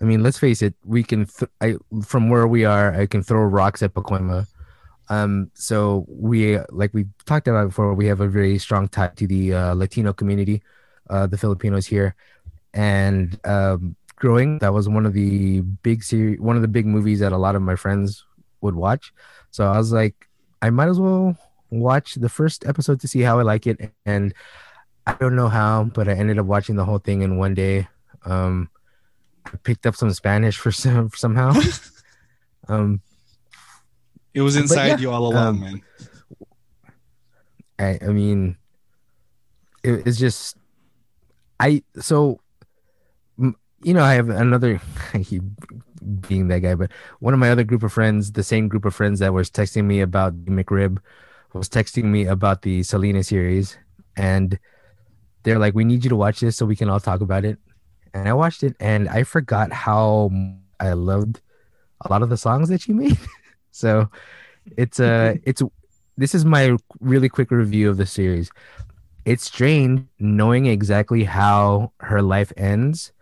I 0.00 0.04
mean, 0.04 0.22
let's 0.22 0.38
face 0.38 0.62
it, 0.62 0.74
we 0.84 1.02
can. 1.02 1.26
Th- 1.26 1.50
I 1.60 1.76
from 2.04 2.28
where 2.30 2.46
we 2.46 2.64
are, 2.64 2.94
I 2.94 3.06
can 3.06 3.22
throw 3.22 3.40
rocks 3.42 3.82
at 3.82 3.94
Pacoima. 3.94 4.46
Um, 5.08 5.50
so 5.54 6.04
we 6.08 6.58
like 6.70 6.92
we 6.92 7.06
talked 7.26 7.48
about 7.48 7.68
before, 7.68 7.94
we 7.94 8.06
have 8.06 8.20
a 8.20 8.28
very 8.28 8.58
strong 8.58 8.88
tie 8.88 9.12
to 9.16 9.26
the 9.26 9.54
uh, 9.54 9.74
Latino 9.74 10.12
community, 10.12 10.62
uh, 11.10 11.26
the 11.26 11.38
Filipinos 11.38 11.86
here, 11.86 12.14
and 12.74 13.38
um, 13.44 13.96
growing 14.16 14.58
that 14.58 14.72
was 14.72 14.88
one 14.88 15.06
of 15.06 15.12
the 15.12 15.60
big 15.60 16.02
series, 16.02 16.40
one 16.40 16.56
of 16.56 16.62
the 16.62 16.68
big 16.68 16.86
movies 16.86 17.20
that 17.20 17.32
a 17.32 17.36
lot 17.36 17.54
of 17.54 17.62
my 17.62 17.76
friends 17.76 18.24
would 18.60 18.74
watch. 18.74 19.12
So 19.50 19.66
I 19.66 19.78
was 19.78 19.92
like, 19.92 20.28
I 20.62 20.70
might 20.70 20.88
as 20.88 20.98
well 20.98 21.36
watch 21.70 22.14
the 22.14 22.28
first 22.28 22.66
episode 22.66 23.00
to 23.00 23.08
see 23.08 23.20
how 23.20 23.38
I 23.38 23.42
like 23.42 23.66
it. 23.66 23.92
And 24.04 24.34
I 25.06 25.14
don't 25.14 25.36
know 25.36 25.48
how, 25.48 25.84
but 25.84 26.08
I 26.08 26.12
ended 26.12 26.38
up 26.38 26.46
watching 26.46 26.76
the 26.76 26.84
whole 26.84 26.98
thing 26.98 27.22
in 27.22 27.38
one 27.38 27.54
day. 27.54 27.88
Um, 28.24 28.70
I 29.44 29.56
picked 29.62 29.86
up 29.86 29.94
some 29.94 30.12
Spanish 30.12 30.58
for 30.58 30.72
some 30.72 31.10
somehow. 31.14 31.52
um, 32.68 33.00
It 34.34 34.40
was 34.40 34.56
inside 34.56 34.86
yeah, 34.88 34.98
you 34.98 35.10
all 35.10 35.28
along, 35.28 35.46
um, 35.46 35.60
man. 35.60 35.82
I, 37.78 37.98
I 38.02 38.08
mean, 38.08 38.56
it, 39.84 40.06
it's 40.06 40.18
just, 40.18 40.56
I 41.60 41.82
so, 42.00 42.40
you 43.38 43.94
know, 43.94 44.02
I 44.04 44.14
have 44.14 44.28
another. 44.28 44.80
I 45.14 45.22
keep 45.22 45.42
being 46.28 46.48
that 46.48 46.60
guy, 46.60 46.74
but 46.74 46.90
one 47.20 47.34
of 47.34 47.40
my 47.40 47.50
other 47.50 47.64
group 47.64 47.82
of 47.82 47.92
friends, 47.92 48.32
the 48.32 48.42
same 48.42 48.68
group 48.68 48.84
of 48.84 48.94
friends 48.94 49.20
that 49.20 49.32
was 49.32 49.50
texting 49.50 49.84
me 49.84 50.00
about 50.00 50.44
the 50.44 50.50
McRib, 50.50 50.98
was 51.52 51.68
texting 51.68 52.04
me 52.04 52.26
about 52.26 52.62
the 52.62 52.82
Selena 52.82 53.22
series, 53.22 53.78
and 54.16 54.58
they're 55.42 55.58
like, 55.58 55.74
"We 55.74 55.84
need 55.84 56.04
you 56.04 56.10
to 56.10 56.16
watch 56.16 56.40
this 56.40 56.56
so 56.56 56.66
we 56.66 56.76
can 56.76 56.88
all 56.88 57.00
talk 57.00 57.20
about 57.20 57.44
it." 57.44 57.58
And 58.14 58.28
I 58.28 58.32
watched 58.32 58.62
it, 58.62 58.76
and 58.80 59.08
I 59.08 59.22
forgot 59.22 59.72
how 59.72 60.30
I 60.80 60.92
loved 60.92 61.40
a 62.02 62.10
lot 62.10 62.22
of 62.22 62.28
the 62.28 62.36
songs 62.36 62.68
that 62.68 62.82
she 62.82 62.92
made. 62.92 63.18
so 63.70 64.10
it's 64.76 65.00
uh 65.00 65.34
it's 65.44 65.62
this 66.16 66.34
is 66.34 66.44
my 66.44 66.76
really 67.00 67.28
quick 67.28 67.50
review 67.50 67.90
of 67.90 67.96
the 67.96 68.06
series. 68.06 68.50
It's 69.26 69.44
strange 69.44 70.04
knowing 70.20 70.66
exactly 70.66 71.24
how 71.24 71.92
her 71.98 72.22
life 72.22 72.52
ends 72.56 73.12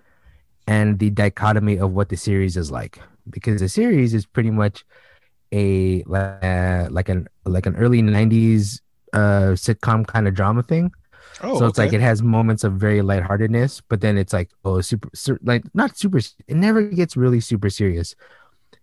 and 0.69 0.99
the 0.99 1.11
dichotomy 1.11 1.79
of 1.79 1.93
what 1.93 2.11
the 2.11 2.17
series 2.17 2.57
is 2.57 2.71
like. 2.71 3.01
Because 3.31 3.61
the 3.61 3.71
series 3.71 4.13
is 4.13 4.27
pretty 4.27 4.51
much 4.51 4.85
a 5.51 6.03
uh, 6.05 6.89
like 6.91 7.09
an 7.09 7.27
like 7.47 7.65
an 7.65 7.75
early 7.77 8.03
90s 8.03 8.81
uh 9.15 9.55
sitcom 9.57 10.07
kind 10.07 10.29
of 10.29 10.35
drama 10.35 10.63
thing. 10.63 10.93
Oh, 11.43 11.59
so 11.59 11.67
it's 11.67 11.79
like 11.79 11.93
it 11.95 12.01
has 12.01 12.23
moments 12.23 12.65
of 12.65 12.75
very 12.75 13.01
lightheartedness, 13.01 13.81
but 13.89 14.01
then 14.03 14.19
it's 14.19 14.33
like 14.33 14.51
oh 14.65 14.83
super, 14.83 15.09
sur- 15.15 15.41
like 15.43 15.65
not 15.75 15.97
super. 15.97 16.19
It 16.19 16.57
never 16.57 16.83
gets 16.83 17.17
really 17.17 17.41
super 17.41 17.71
serious, 17.71 18.15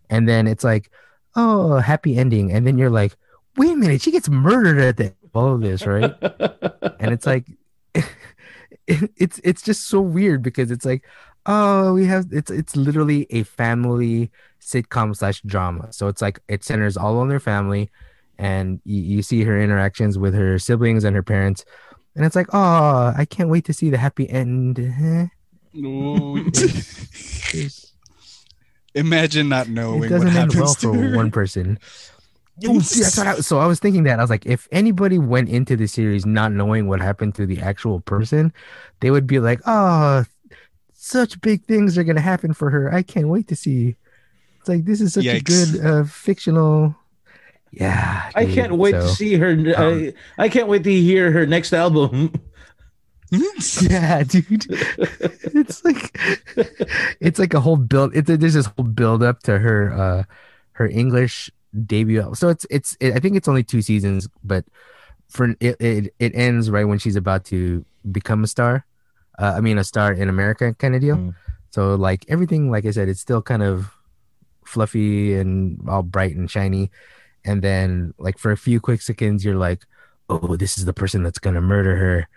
and 0.09 0.27
then 0.27 0.47
it's 0.47 0.63
like 0.63 0.89
oh 1.35 1.77
happy 1.77 2.17
ending, 2.17 2.51
and 2.51 2.65
then 2.65 2.77
you're 2.77 2.89
like 2.89 3.15
wait 3.57 3.71
a 3.71 3.75
minute, 3.75 4.01
she 4.01 4.11
gets 4.11 4.29
murdered 4.29 4.79
at 4.79 4.97
the 4.97 5.13
end 5.33 5.53
of 5.53 5.61
this, 5.61 5.85
right? 5.85 6.13
and 6.99 7.13
it's 7.13 7.25
like 7.25 7.45
it's 8.87 9.39
it's 9.43 9.61
just 9.61 9.87
so 9.87 10.01
weird 10.01 10.41
because 10.41 10.71
it's 10.71 10.85
like 10.85 11.03
oh 11.45 11.93
we 11.93 12.05
have 12.05 12.27
it's 12.31 12.51
it's 12.51 12.75
literally 12.75 13.27
a 13.29 13.43
family 13.43 14.31
sitcom 14.59 15.15
slash 15.15 15.41
drama, 15.41 15.91
so 15.91 16.07
it's 16.07 16.21
like 16.21 16.39
it 16.47 16.63
centers 16.63 16.97
all 16.97 17.17
on 17.17 17.29
their 17.29 17.39
family, 17.39 17.89
and 18.37 18.81
you, 18.85 19.01
you 19.01 19.21
see 19.21 19.43
her 19.43 19.59
interactions 19.59 20.17
with 20.17 20.33
her 20.33 20.59
siblings 20.59 21.03
and 21.03 21.15
her 21.15 21.23
parents 21.23 21.65
and 22.15 22.25
it's 22.25 22.35
like, 22.35 22.47
oh, 22.53 23.13
I 23.15 23.25
can't 23.29 23.49
wait 23.49 23.65
to 23.65 23.73
see 23.73 23.89
the 23.89 23.97
happy 23.97 24.29
end. 24.29 24.77
No. 25.73 26.37
Imagine 28.93 29.47
not 29.47 29.69
knowing 29.69 29.95
it 29.95 29.99
what 30.01 30.09
doesn't 30.09 30.27
end 30.27 30.37
happens 30.37 30.55
well 30.55 30.73
to 30.75 30.93
for 30.93 31.15
one 31.15 31.31
person. 31.31 31.79
Oh, 32.67 32.79
see, 32.79 33.01
that's 33.01 33.17
what 33.17 33.27
I, 33.27 33.35
so 33.39 33.59
I 33.59 33.65
was 33.65 33.79
thinking 33.79 34.03
that 34.03 34.19
I 34.19 34.23
was 34.23 34.29
like, 34.29 34.45
if 34.45 34.67
anybody 34.71 35.17
went 35.17 35.49
into 35.49 35.75
the 35.75 35.87
series 35.87 36.25
not 36.25 36.51
knowing 36.51 36.87
what 36.87 37.01
happened 37.01 37.33
to 37.35 37.45
the 37.45 37.59
actual 37.59 38.01
person, 38.01 38.53
they 38.99 39.09
would 39.09 39.25
be 39.25 39.39
like, 39.39 39.59
oh, 39.65 40.25
such 40.93 41.41
big 41.41 41.65
things 41.65 41.97
are 41.97 42.03
gonna 42.03 42.21
happen 42.21 42.53
for 42.53 42.69
her. 42.69 42.93
I 42.93 43.01
can't 43.01 43.29
wait 43.29 43.47
to 43.47 43.55
see. 43.55 43.95
It's 44.59 44.69
like 44.69 44.85
this 44.85 45.01
is 45.01 45.13
such 45.13 45.25
a 45.25 45.41
good 45.41 45.83
uh, 45.83 46.03
fictional. 46.03 46.95
Yeah, 47.71 48.29
I 48.35 48.45
can't 48.45 48.73
wait 48.75 48.91
to 48.91 49.07
see 49.07 49.35
her. 49.35 49.51
um, 49.51 50.11
I, 50.37 50.43
I 50.43 50.49
can't 50.49 50.67
wait 50.67 50.83
to 50.83 50.91
hear 50.91 51.31
her 51.31 51.45
next 51.47 51.73
album. 51.73 52.33
Yeah, 53.81 54.23
dude. 54.23 54.65
it's 54.69 55.85
like 55.85 56.19
it's 57.21 57.39
like 57.39 57.53
a 57.53 57.61
whole 57.61 57.77
build. 57.77 58.13
It's 58.13 58.27
there's 58.27 58.55
this 58.55 58.65
whole 58.65 58.83
build 58.85 59.23
up 59.23 59.41
to 59.43 59.57
her 59.57 59.93
uh 59.93 60.23
her 60.73 60.87
English 60.87 61.49
debut. 61.85 62.33
So 62.35 62.49
it's 62.49 62.65
it's 62.69 62.97
it, 62.99 63.13
I 63.13 63.19
think 63.19 63.35
it's 63.35 63.47
only 63.47 63.63
two 63.63 63.81
seasons, 63.81 64.27
but 64.43 64.65
for 65.29 65.55
it 65.59 65.77
it, 65.79 66.13
it 66.19 66.35
ends 66.35 66.69
right 66.69 66.85
when 66.85 66.99
she's 66.99 67.15
about 67.15 67.45
to 67.45 67.85
become 68.11 68.43
a 68.43 68.47
star. 68.47 68.85
Uh, 69.39 69.53
I 69.57 69.61
mean, 69.61 69.77
a 69.77 69.83
star 69.83 70.11
in 70.13 70.29
America 70.29 70.73
kind 70.75 70.95
of 70.95 71.01
deal. 71.01 71.15
Mm. 71.15 71.35
So 71.71 71.95
like 71.95 72.25
everything, 72.27 72.69
like 72.69 72.85
I 72.85 72.91
said, 72.91 73.07
it's 73.09 73.21
still 73.21 73.41
kind 73.41 73.63
of 73.63 73.89
fluffy 74.65 75.33
and 75.33 75.79
all 75.89 76.03
bright 76.03 76.35
and 76.35 76.49
shiny. 76.51 76.91
And 77.45 77.61
then 77.61 78.13
like 78.17 78.37
for 78.37 78.51
a 78.51 78.57
few 78.57 78.79
quick 78.79 79.01
seconds, 79.01 79.43
you're 79.43 79.55
like, 79.55 79.85
oh, 80.29 80.55
this 80.57 80.77
is 80.77 80.85
the 80.85 80.93
person 80.93 81.23
that's 81.23 81.39
gonna 81.39 81.61
murder 81.61 81.95
her 81.95 82.27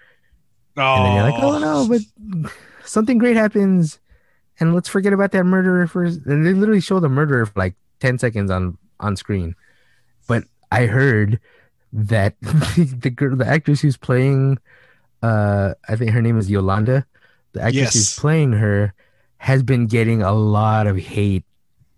Oh. 0.76 0.96
and 0.96 1.06
then 1.06 1.14
you're 1.14 1.30
like, 1.30 1.42
oh 1.42 1.58
no, 1.58 1.88
but 1.88 2.50
something 2.84 3.18
great 3.18 3.36
happens, 3.36 4.00
and 4.58 4.74
let's 4.74 4.88
forget 4.88 5.12
about 5.12 5.30
that 5.32 5.44
murderer 5.44 5.86
first. 5.86 6.20
And 6.26 6.44
they 6.44 6.52
literally 6.52 6.80
show 6.80 6.98
the 6.98 7.08
murderer 7.08 7.46
for 7.46 7.52
like 7.54 7.74
ten 8.00 8.18
seconds 8.18 8.50
on 8.50 8.76
on 9.04 9.16
screen. 9.16 9.54
But 10.26 10.44
I 10.73 10.87
heard 10.87 11.40
that 11.92 12.34
the, 12.40 12.96
the 13.00 13.11
girl, 13.11 13.37
the 13.37 13.46
actress 13.46 13.80
who's 13.80 13.96
playing, 13.96 14.58
uh, 15.23 15.75
I 15.88 15.96
think 15.96 16.11
her 16.11 16.23
name 16.23 16.38
is 16.38 16.50
Yolanda. 16.50 17.06
The 17.52 17.62
actress 17.62 17.94
who's 17.94 18.18
playing 18.18 18.52
her 18.52 18.94
has 19.38 19.62
been 19.62 19.87
getting 19.87 20.23
a 20.23 20.32
lot 20.32 20.87
of 20.87 20.96
hate 20.96 21.44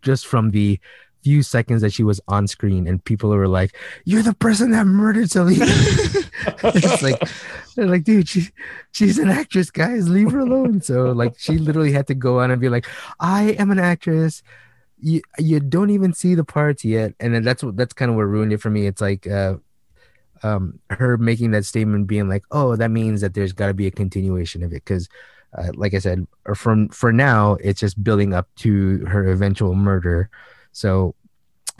just 0.02 0.26
from 0.26 0.50
the 0.50 0.78
few 1.22 1.42
seconds 1.42 1.82
that 1.82 1.92
she 1.92 2.04
was 2.04 2.20
on 2.28 2.46
screen, 2.46 2.86
and 2.86 3.02
people 3.02 3.30
were 3.30 3.48
like, 3.48 3.76
"You're 4.04 4.22
the 4.22 4.34
person 4.34 4.70
that 4.70 4.84
murdered 4.84 5.30
Selena." 5.30 5.64
it's 6.62 7.02
like 7.02 7.20
they're 7.74 7.86
like, 7.86 8.04
dude, 8.04 8.28
she 8.28 8.48
she's 8.92 9.18
an 9.18 9.28
actress, 9.28 9.70
guys, 9.70 10.08
leave 10.08 10.30
her 10.30 10.40
alone. 10.40 10.80
So 10.82 11.12
like 11.12 11.34
she 11.38 11.58
literally 11.58 11.92
had 11.92 12.06
to 12.08 12.14
go 12.14 12.40
on 12.40 12.50
and 12.50 12.60
be 12.60 12.68
like, 12.68 12.86
I 13.20 13.56
am 13.58 13.70
an 13.70 13.78
actress. 13.78 14.42
You 14.98 15.22
you 15.38 15.60
don't 15.60 15.90
even 15.90 16.12
see 16.12 16.34
the 16.34 16.44
parts 16.44 16.84
yet. 16.84 17.14
And 17.20 17.44
that's 17.44 17.62
what 17.62 17.76
that's 17.76 17.92
kind 17.92 18.10
of 18.10 18.16
what 18.16 18.22
ruined 18.22 18.52
it 18.52 18.60
for 18.60 18.70
me. 18.70 18.86
It's 18.86 19.00
like 19.00 19.26
uh 19.26 19.56
um 20.42 20.78
her 20.90 21.16
making 21.16 21.50
that 21.52 21.64
statement 21.64 22.06
being 22.06 22.28
like, 22.28 22.44
oh, 22.50 22.76
that 22.76 22.90
means 22.90 23.20
that 23.20 23.34
there's 23.34 23.52
gotta 23.52 23.74
be 23.74 23.86
a 23.86 23.90
continuation 23.90 24.62
of 24.62 24.72
it. 24.72 24.84
Cause 24.84 25.08
uh, 25.56 25.70
like 25.74 25.94
I 25.94 25.98
said, 25.98 26.26
or 26.44 26.54
from 26.54 26.88
for 26.88 27.12
now, 27.12 27.54
it's 27.60 27.80
just 27.80 28.02
building 28.02 28.34
up 28.34 28.48
to 28.56 29.04
her 29.06 29.30
eventual 29.30 29.74
murder. 29.74 30.28
So 30.72 31.14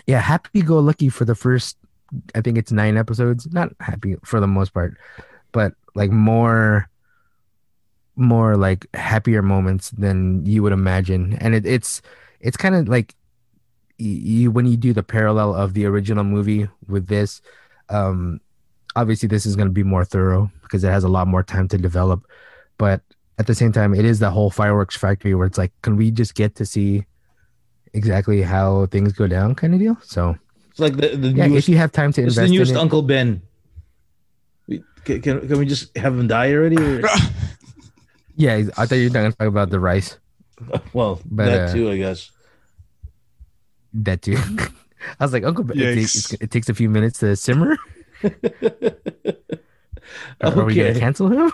yeah, 0.06 0.20
happy 0.20 0.62
go 0.62 0.78
lucky 0.78 1.08
for 1.08 1.25
the 1.25 1.35
first 1.35 1.76
I 2.35 2.40
think 2.40 2.58
it's 2.58 2.73
nine 2.73 2.96
episodes. 2.96 3.50
Not 3.52 3.73
happy 3.80 4.16
for 4.25 4.40
the 4.40 4.46
most 4.46 4.73
part, 4.73 4.96
but 5.52 5.75
like 5.94 6.11
more, 6.11 6.88
more 8.16 8.56
like 8.56 8.87
happier 8.94 9.42
moments 9.42 9.90
than 9.90 10.44
you 10.46 10.62
would 10.62 10.73
imagine. 10.73 11.35
And 11.40 11.54
it, 11.54 11.66
it's 11.66 12.02
it's 12.40 12.57
kind 12.57 12.75
of 12.75 12.88
like 12.88 13.14
you 13.99 14.50
when 14.50 14.66
you 14.66 14.76
do 14.76 14.93
the 14.93 15.02
parallel 15.02 15.55
of 15.55 15.75
the 15.75 15.87
original 15.87 16.25
movie 16.25 16.69
with 16.88 17.07
this. 17.07 17.40
Um, 17.88 18.40
obviously, 18.95 19.28
this 19.28 19.47
is 19.47 19.57
going 19.57 19.69
to 19.69 19.73
be 19.73 19.83
more 19.83 20.05
thorough 20.05 20.50
because 20.62 20.85
it 20.85 20.88
has 20.90 21.05
a 21.05 21.09
lot 21.09 21.26
more 21.28 21.43
time 21.43 21.69
to 21.69 21.78
develop. 21.78 22.25
But 22.78 23.00
at 23.38 23.47
the 23.47 23.55
same 23.55 23.73
time, 23.73 23.95
it 23.95 24.05
is 24.05 24.19
the 24.19 24.31
whole 24.31 24.50
fireworks 24.50 24.97
factory 24.97 25.35
where 25.35 25.47
it's 25.47 25.59
like, 25.59 25.73
can 25.83 25.97
we 25.97 26.11
just 26.11 26.35
get 26.35 26.55
to 26.57 26.66
see 26.66 27.05
exactly 27.95 28.43
how 28.43 28.87
things 28.87 29.12
go 29.12 29.26
down, 29.26 29.55
kind 29.55 29.73
of 29.75 29.81
deal? 29.81 29.97
So 30.02 30.37
It's 30.71 30.81
like 30.81 30.97
the, 30.97 31.16
the 31.16 31.28
yeah, 31.28 31.47
newest, 31.47 31.69
if 31.69 31.73
you 31.73 31.76
have 31.78 31.93
time 31.93 32.12
to 32.14 32.23
it's 32.23 32.37
invest 32.37 32.50
the 32.50 32.55
newest 32.57 32.71
in 32.73 32.76
it, 32.76 32.81
Uncle 32.81 33.02
Ben. 33.02 33.43
We- 34.69 34.83
Can, 35.05 35.23
can, 35.23 35.49
can 35.49 35.59
we 35.59 35.66
just 35.66 35.97
have 35.97 36.19
him 36.19 36.26
die 36.26 36.52
already? 36.52 36.76
or- 36.76 37.02
yeah, 38.37 38.55
I 38.76 38.85
thought 38.87 38.97
you 38.97 39.05
were 39.09 39.14
going 39.14 39.31
to 39.31 39.37
talk 39.37 39.47
about 39.49 39.71
the 39.71 39.81
rice. 39.81 40.19
well, 40.92 41.20
But, 41.25 41.46
that 41.46 41.68
uh, 41.70 41.72
too, 41.72 41.90
I 41.90 41.96
guess. 41.98 42.30
That 43.94 44.22
too. 44.22 44.36
I 45.20 45.25
was 45.25 45.32
like, 45.32 45.44
Uncle 45.44 45.64
Ben, 45.64 45.78
it 45.78 45.94
takes, 45.94 46.32
it 46.34 46.50
takes 46.50 46.68
a 46.68 46.75
few 46.75 46.88
minutes 46.90 47.18
to 47.20 47.36
simmer. 47.36 47.76
Are 50.40 50.50
we 50.64 50.75
going 50.75 50.80
Okay. 50.80 50.92
to 50.94 51.00
cancel 51.00 51.28
him? 51.28 51.50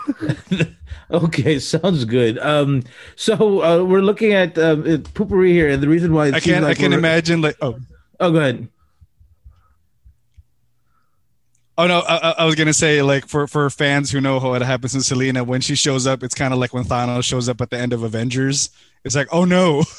Okay, 1.11 1.59
sounds 1.59 2.05
good. 2.05 2.37
Um, 2.39 2.83
so 3.15 3.61
uh, 3.63 3.83
we're 3.83 4.01
looking 4.01 4.33
at 4.33 4.57
um, 4.57 4.81
uh, 4.81 4.97
poopery 5.13 5.49
here, 5.51 5.69
and 5.69 5.81
the 5.83 5.87
reason 5.87 6.13
why 6.13 6.27
it 6.27 6.35
I 6.35 6.39
seems 6.39 6.55
can 6.55 6.63
I 6.63 6.67
like 6.67 6.77
can 6.77 6.89
we're- 6.91 6.99
imagine 6.99 7.41
like 7.41 7.57
oh 7.61 7.77
Oh, 8.19 8.31
go 8.31 8.37
ahead. 8.39 8.67
oh 11.77 11.87
no 11.87 11.99
I, 11.99 12.29
I- 12.29 12.35
I 12.39 12.45
was 12.45 12.55
gonna 12.55 12.73
say 12.73 13.01
like 13.01 13.27
for 13.27 13.47
for 13.47 13.69
fans 13.69 14.11
who 14.11 14.21
know 14.21 14.39
what 14.39 14.61
happens 14.61 14.95
in 14.95 15.01
Selena 15.01 15.43
when 15.43 15.61
she 15.61 15.75
shows 15.75 16.05
up 16.07 16.23
it's 16.23 16.35
kind 16.35 16.53
of 16.53 16.59
like 16.59 16.73
when 16.73 16.83
Thanos 16.83 17.23
shows 17.23 17.49
up 17.49 17.59
at 17.61 17.69
the 17.69 17.77
end 17.77 17.91
of 17.93 18.03
Avengers 18.03 18.69
it's 19.03 19.15
like 19.15 19.27
oh 19.31 19.45
no. 19.45 19.83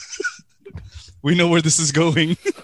We 1.24 1.34
know 1.34 1.48
where 1.48 1.62
this 1.62 1.78
is 1.78 1.90
going 1.90 2.36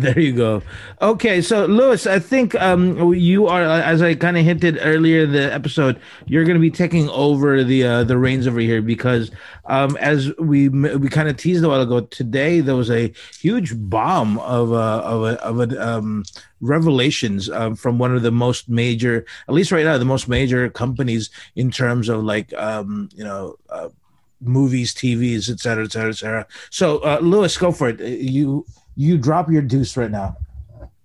There 0.00 0.18
you 0.18 0.32
go. 0.32 0.62
Okay, 1.02 1.42
so 1.42 1.66
Lewis, 1.66 2.06
I 2.06 2.18
think 2.18 2.54
um, 2.54 3.12
you 3.12 3.46
are, 3.46 3.62
as 3.62 4.00
I 4.02 4.14
kind 4.14 4.38
of 4.38 4.44
hinted 4.44 4.78
earlier 4.80 5.24
in 5.24 5.32
the 5.32 5.52
episode, 5.52 6.00
you're 6.26 6.44
going 6.44 6.54
to 6.56 6.60
be 6.60 6.70
taking 6.70 7.08
over 7.10 7.62
the 7.64 7.84
uh, 7.84 8.04
the 8.04 8.16
reins 8.16 8.46
over 8.46 8.60
here 8.60 8.80
because, 8.80 9.30
um, 9.66 9.96
as 9.96 10.34
we 10.38 10.68
we 10.68 11.08
kind 11.08 11.28
of 11.28 11.36
teased 11.36 11.62
a 11.64 11.68
while 11.68 11.82
ago, 11.82 12.00
today 12.00 12.60
there 12.60 12.76
was 12.76 12.90
a 12.90 13.12
huge 13.40 13.72
bomb 13.76 14.38
of 14.40 14.72
a 14.72 14.74
of 14.74 15.22
a, 15.24 15.42
of 15.44 15.60
a 15.60 15.86
um, 15.86 16.24
revelations 16.60 17.50
um, 17.50 17.74
from 17.74 17.98
one 17.98 18.14
of 18.14 18.22
the 18.22 18.30
most 18.32 18.68
major, 18.68 19.26
at 19.48 19.54
least 19.54 19.72
right 19.72 19.84
now, 19.84 19.98
the 19.98 20.04
most 20.04 20.28
major 20.28 20.70
companies 20.70 21.30
in 21.56 21.70
terms 21.70 22.08
of 22.08 22.24
like 22.24 22.52
um, 22.54 23.08
you 23.14 23.24
know. 23.24 23.56
Uh, 23.68 23.88
movies 24.42 24.94
tvs 24.94 25.50
et 25.50 25.60
cetera 25.60 25.84
et 25.84 25.92
cetera 25.92 26.08
et 26.08 26.16
cetera 26.16 26.46
so 26.70 26.98
uh 27.00 27.18
lewis 27.20 27.58
go 27.58 27.70
for 27.70 27.90
it 27.90 28.00
you 28.00 28.64
you 29.00 29.16
drop 29.16 29.50
your 29.50 29.62
deuce 29.62 29.96
right 29.96 30.10
now. 30.10 30.36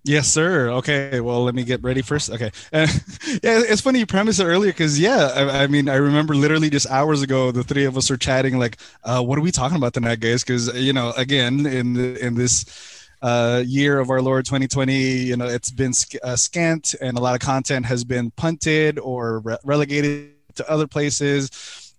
Yes, 0.03 0.27
sir. 0.27 0.69
Okay. 0.69 1.19
Well, 1.21 1.43
let 1.45 1.55
me 1.55 1.63
get 1.63 1.81
ready 1.81 2.01
first. 2.01 2.29
Okay. 2.29 2.51
Uh, 2.71 2.87
yeah, 3.41 3.63
it's 3.65 3.81
funny 3.81 3.99
you 3.99 4.05
premised 4.05 4.39
it 4.39 4.45
earlier 4.45 4.71
because 4.71 4.99
yeah, 4.99 5.31
I, 5.33 5.63
I 5.63 5.67
mean, 5.67 5.87
I 5.87 5.95
remember 5.95 6.35
literally 6.35 6.69
just 6.69 6.87
hours 6.91 7.21
ago, 7.21 7.51
the 7.51 7.63
three 7.63 7.85
of 7.85 7.97
us 7.97 8.09
were 8.09 8.17
chatting 8.17 8.59
like, 8.59 8.77
uh, 9.03 9.23
"What 9.23 9.39
are 9.39 9.41
we 9.41 9.51
talking 9.51 9.77
about 9.77 9.93
tonight, 9.93 10.19
guys?" 10.19 10.43
Because 10.43 10.75
you 10.75 10.93
know, 10.93 11.13
again, 11.17 11.65
in 11.65 11.93
the, 11.93 12.23
in 12.23 12.35
this 12.35 13.07
uh, 13.21 13.63
year 13.65 13.99
of 13.99 14.09
our 14.09 14.21
Lord 14.21 14.45
2020, 14.45 14.93
you 14.93 15.37
know, 15.37 15.47
it's 15.47 15.71
been 15.71 15.93
sc- 15.93 16.17
uh, 16.21 16.35
scant 16.35 16.93
and 17.01 17.17
a 17.17 17.21
lot 17.21 17.33
of 17.33 17.39
content 17.39 17.85
has 17.85 18.03
been 18.03 18.29
punted 18.31 18.99
or 18.99 19.39
re- 19.39 19.57
relegated 19.63 20.33
to 20.55 20.69
other 20.69 20.85
places. 20.85 21.49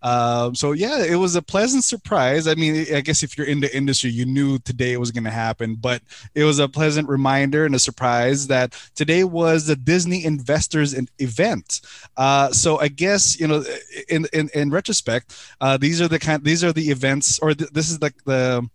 Um, 0.07 0.55
so 0.55 0.71
yeah, 0.71 1.03
it 1.03 1.17
was 1.17 1.35
a 1.35 1.43
pleasant 1.43 1.83
surprise. 1.83 2.47
I 2.47 2.55
mean, 2.55 2.87
I 2.95 3.01
guess 3.01 3.25
if 3.25 3.37
you're 3.37 3.47
in 3.49 3.59
the 3.59 3.77
industry, 3.77 4.09
you 4.09 4.25
knew 4.25 4.61
today 4.61 4.93
it 4.93 5.01
was 5.01 5.11
going 5.11 5.25
to 5.25 5.33
happen, 5.33 5.75
but 5.75 6.01
it 6.33 6.45
was 6.45 6.61
a 6.61 6.69
pleasant 6.69 7.09
reminder 7.09 7.67
and 7.67 7.75
a 7.75 7.81
surprise 7.81 8.47
that 8.47 8.73
today 8.95 9.25
was 9.25 9.67
the 9.67 9.75
Disney 9.75 10.25
Investors 10.25 10.95
event. 11.19 11.81
Uh, 12.17 12.53
so 12.53 12.79
I 12.79 12.87
guess 12.87 13.41
you 13.41 13.49
know, 13.49 13.65
in 14.09 14.29
in, 14.33 14.49
in 14.55 14.71
retrospect, 14.71 15.35
uh, 15.61 15.77
these 15.77 16.01
are 16.01 16.07
the 16.07 16.21
kind 16.21 16.45
these 16.45 16.63
are 16.63 16.73
the 16.73 16.91
events, 16.91 17.41
or 17.41 17.53
th- 17.53 17.71
this 17.71 17.91
is 17.91 18.01
like 18.01 18.23
the 18.27 18.47
the 18.47 18.71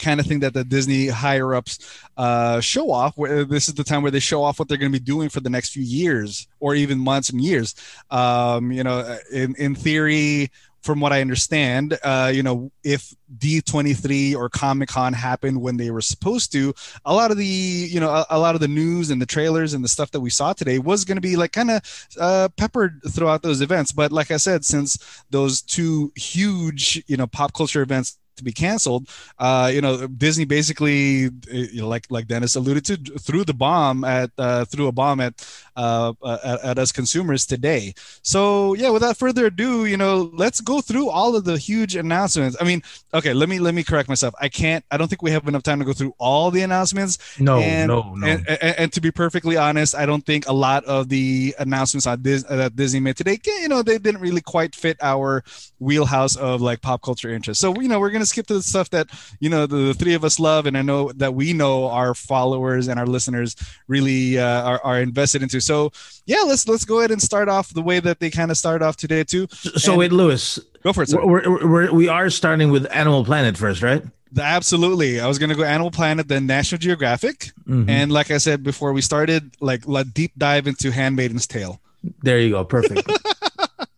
kind 0.00 0.20
of 0.20 0.26
thing 0.26 0.40
that 0.40 0.54
the 0.54 0.64
Disney 0.64 1.08
higher 1.08 1.54
ups 1.54 2.00
uh, 2.16 2.60
show 2.60 2.90
off. 2.90 3.16
Where 3.16 3.44
this 3.44 3.68
is 3.68 3.74
the 3.74 3.84
time 3.84 4.02
where 4.02 4.10
they 4.10 4.20
show 4.20 4.42
off 4.42 4.58
what 4.58 4.68
they're 4.68 4.78
going 4.78 4.92
to 4.92 4.98
be 4.98 5.04
doing 5.04 5.28
for 5.28 5.40
the 5.40 5.50
next 5.50 5.70
few 5.70 5.82
years 5.82 6.46
or 6.60 6.74
even 6.74 6.98
months 6.98 7.30
and 7.30 7.40
years. 7.40 7.74
Um, 8.10 8.72
you 8.72 8.84
know, 8.84 9.18
in 9.32 9.54
in 9.56 9.74
theory, 9.74 10.50
from 10.86 11.00
what 11.00 11.12
I 11.12 11.20
understand, 11.20 11.98
uh, 12.04 12.30
you 12.32 12.44
know, 12.44 12.70
if 12.84 13.12
D23 13.38 14.36
or 14.36 14.48
Comic 14.48 14.88
Con 14.88 15.12
happened 15.12 15.60
when 15.60 15.76
they 15.76 15.90
were 15.90 16.00
supposed 16.00 16.52
to, 16.52 16.72
a 17.04 17.12
lot 17.12 17.32
of 17.32 17.36
the, 17.36 17.44
you 17.44 17.98
know, 17.98 18.08
a, 18.08 18.24
a, 18.30 18.38
lot 18.38 18.54
of 18.54 18.60
the 18.60 18.68
news 18.68 19.10
and 19.10 19.20
the 19.20 19.26
trailers 19.26 19.74
and 19.74 19.84
the 19.84 19.88
stuff 19.88 20.12
that 20.12 20.20
we 20.20 20.30
saw 20.30 20.52
today 20.52 20.78
was 20.78 21.04
going 21.04 21.16
to 21.16 21.20
be 21.20 21.34
like 21.34 21.52
kind 21.52 21.72
of 21.72 22.06
uh, 22.20 22.48
peppered 22.56 23.00
throughout 23.10 23.42
those 23.42 23.60
events. 23.60 23.90
But 23.90 24.12
like 24.12 24.30
I 24.30 24.36
said, 24.36 24.64
since 24.64 25.24
those 25.28 25.60
two 25.60 26.12
huge, 26.14 27.02
you 27.08 27.16
know, 27.16 27.26
pop 27.26 27.52
culture 27.52 27.82
events 27.82 28.16
to 28.36 28.44
be 28.44 28.52
canceled. 28.52 29.08
Uh, 29.38 29.70
you 29.72 29.80
know, 29.80 30.06
Disney 30.06 30.44
basically, 30.44 31.30
you 31.50 31.80
know, 31.80 31.88
like 31.88 32.06
like 32.10 32.26
Dennis 32.26 32.56
alluded 32.56 32.84
to, 32.86 32.96
threw 33.18 33.44
the 33.44 33.54
bomb 33.54 34.04
at 34.04 34.30
uh, 34.38 34.64
threw 34.64 34.86
a 34.86 34.92
bomb 34.92 35.20
at, 35.20 35.46
uh, 35.76 36.12
at, 36.24 36.60
at 36.64 36.78
us 36.78 36.92
consumers 36.92 37.46
today. 37.46 37.94
So 38.22 38.74
yeah, 38.74 38.90
without 38.90 39.16
further 39.16 39.46
ado, 39.46 39.84
you 39.86 39.96
know, 39.96 40.30
let's 40.34 40.60
go 40.60 40.80
through 40.80 41.08
all 41.08 41.36
of 41.36 41.44
the 41.44 41.58
huge 41.58 41.96
announcements. 41.96 42.56
I 42.60 42.64
mean, 42.64 42.82
okay, 43.14 43.32
let 43.32 43.48
me 43.48 43.58
let 43.58 43.74
me 43.74 43.82
correct 43.82 44.08
myself. 44.08 44.34
I 44.40 44.48
can't. 44.48 44.84
I 44.90 44.96
don't 44.96 45.08
think 45.08 45.22
we 45.22 45.30
have 45.30 45.46
enough 45.48 45.62
time 45.62 45.78
to 45.78 45.84
go 45.84 45.92
through 45.92 46.14
all 46.18 46.50
the 46.50 46.62
announcements. 46.62 47.18
No, 47.40 47.58
and, 47.58 47.88
no, 47.88 48.14
no. 48.14 48.26
And, 48.26 48.48
and, 48.48 48.74
and, 48.78 48.92
to 48.92 49.00
be 49.00 49.10
perfectly 49.10 49.56
honest, 49.56 49.94
I 49.94 50.06
don't 50.06 50.24
think 50.24 50.48
a 50.48 50.52
lot 50.52 50.84
of 50.84 51.08
the 51.08 51.54
announcements 51.58 52.06
on 52.06 52.22
Dis- 52.22 52.44
that 52.44 52.76
Disney 52.76 53.00
made 53.00 53.16
today, 53.16 53.38
you 53.46 53.68
know, 53.68 53.82
they 53.82 53.98
didn't 53.98 54.20
really 54.20 54.40
quite 54.40 54.74
fit 54.74 54.96
our 55.02 55.44
wheelhouse 55.78 56.36
of 56.36 56.60
like 56.60 56.80
pop 56.82 57.02
culture 57.02 57.30
interest. 57.30 57.60
So 57.60 57.74
you 57.80 57.88
know, 57.88 58.00
we're 58.00 58.10
gonna 58.10 58.25
skip 58.26 58.46
to 58.48 58.54
the 58.54 58.62
stuff 58.62 58.90
that 58.90 59.08
you 59.40 59.48
know 59.48 59.66
the, 59.66 59.76
the, 59.76 59.94
three 59.94 60.14
of 60.14 60.24
us 60.24 60.38
love, 60.38 60.66
and 60.66 60.76
I 60.76 60.82
know 60.82 61.12
that 61.12 61.34
we 61.34 61.52
know 61.52 61.88
our 61.88 62.14
followers 62.14 62.88
and 62.88 62.98
our 62.98 63.06
listeners 63.06 63.56
really 63.88 64.38
uh, 64.38 64.62
are, 64.62 64.80
are 64.84 65.00
invested 65.00 65.42
into. 65.42 65.60
So 65.60 65.92
yeah, 66.26 66.42
let's 66.46 66.68
let's 66.68 66.84
go 66.84 66.98
ahead 66.98 67.10
and 67.10 67.22
start 67.22 67.48
off 67.48 67.72
the 67.72 67.82
way 67.82 68.00
that 68.00 68.20
they 68.20 68.30
kind 68.30 68.50
of 68.50 68.56
start 68.56 68.82
off 68.82 68.96
today 68.96 69.24
too. 69.24 69.46
So 69.50 69.92
and 69.92 69.98
wait, 69.98 70.12
Lewis, 70.12 70.58
go 70.82 70.92
for 70.92 71.02
it. 71.02 71.10
We're, 71.12 71.48
we're, 71.48 71.66
we're, 71.66 71.92
we 71.92 72.08
are 72.08 72.30
starting 72.30 72.70
with 72.70 72.86
Animal 72.90 73.24
Planet 73.24 73.56
first, 73.56 73.82
right? 73.82 74.02
Absolutely. 74.38 75.20
I 75.20 75.26
was 75.26 75.38
going 75.38 75.50
to 75.50 75.56
go 75.56 75.64
Animal 75.64 75.90
Planet, 75.90 76.28
then 76.28 76.46
National 76.46 76.78
Geographic. 76.78 77.52
Mm-hmm. 77.66 77.88
And 77.88 78.12
like 78.12 78.30
I 78.30 78.38
said 78.38 78.62
before 78.62 78.92
we 78.92 79.00
started, 79.00 79.52
like 79.60 79.86
a 79.88 80.04
deep 80.04 80.32
dive 80.36 80.66
into 80.66 80.90
Handmaiden's 80.90 81.46
Tale. 81.46 81.80
There 82.22 82.38
you 82.38 82.50
go. 82.50 82.64
Perfect. 82.64 83.08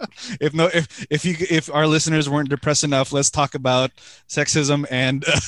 if 0.41 0.55
no 0.55 0.67
if 0.67 1.07
if 1.11 1.25
you 1.25 1.37
if 1.51 1.73
our 1.73 1.87
listeners 1.87 2.29
weren't 2.29 2.49
depressed 2.49 2.85
enough 2.85 3.13
let's 3.13 3.31
talk 3.31 3.55
about 3.55 3.91
sexism 4.29 4.87
and 4.91 5.25
uh, 5.27 5.41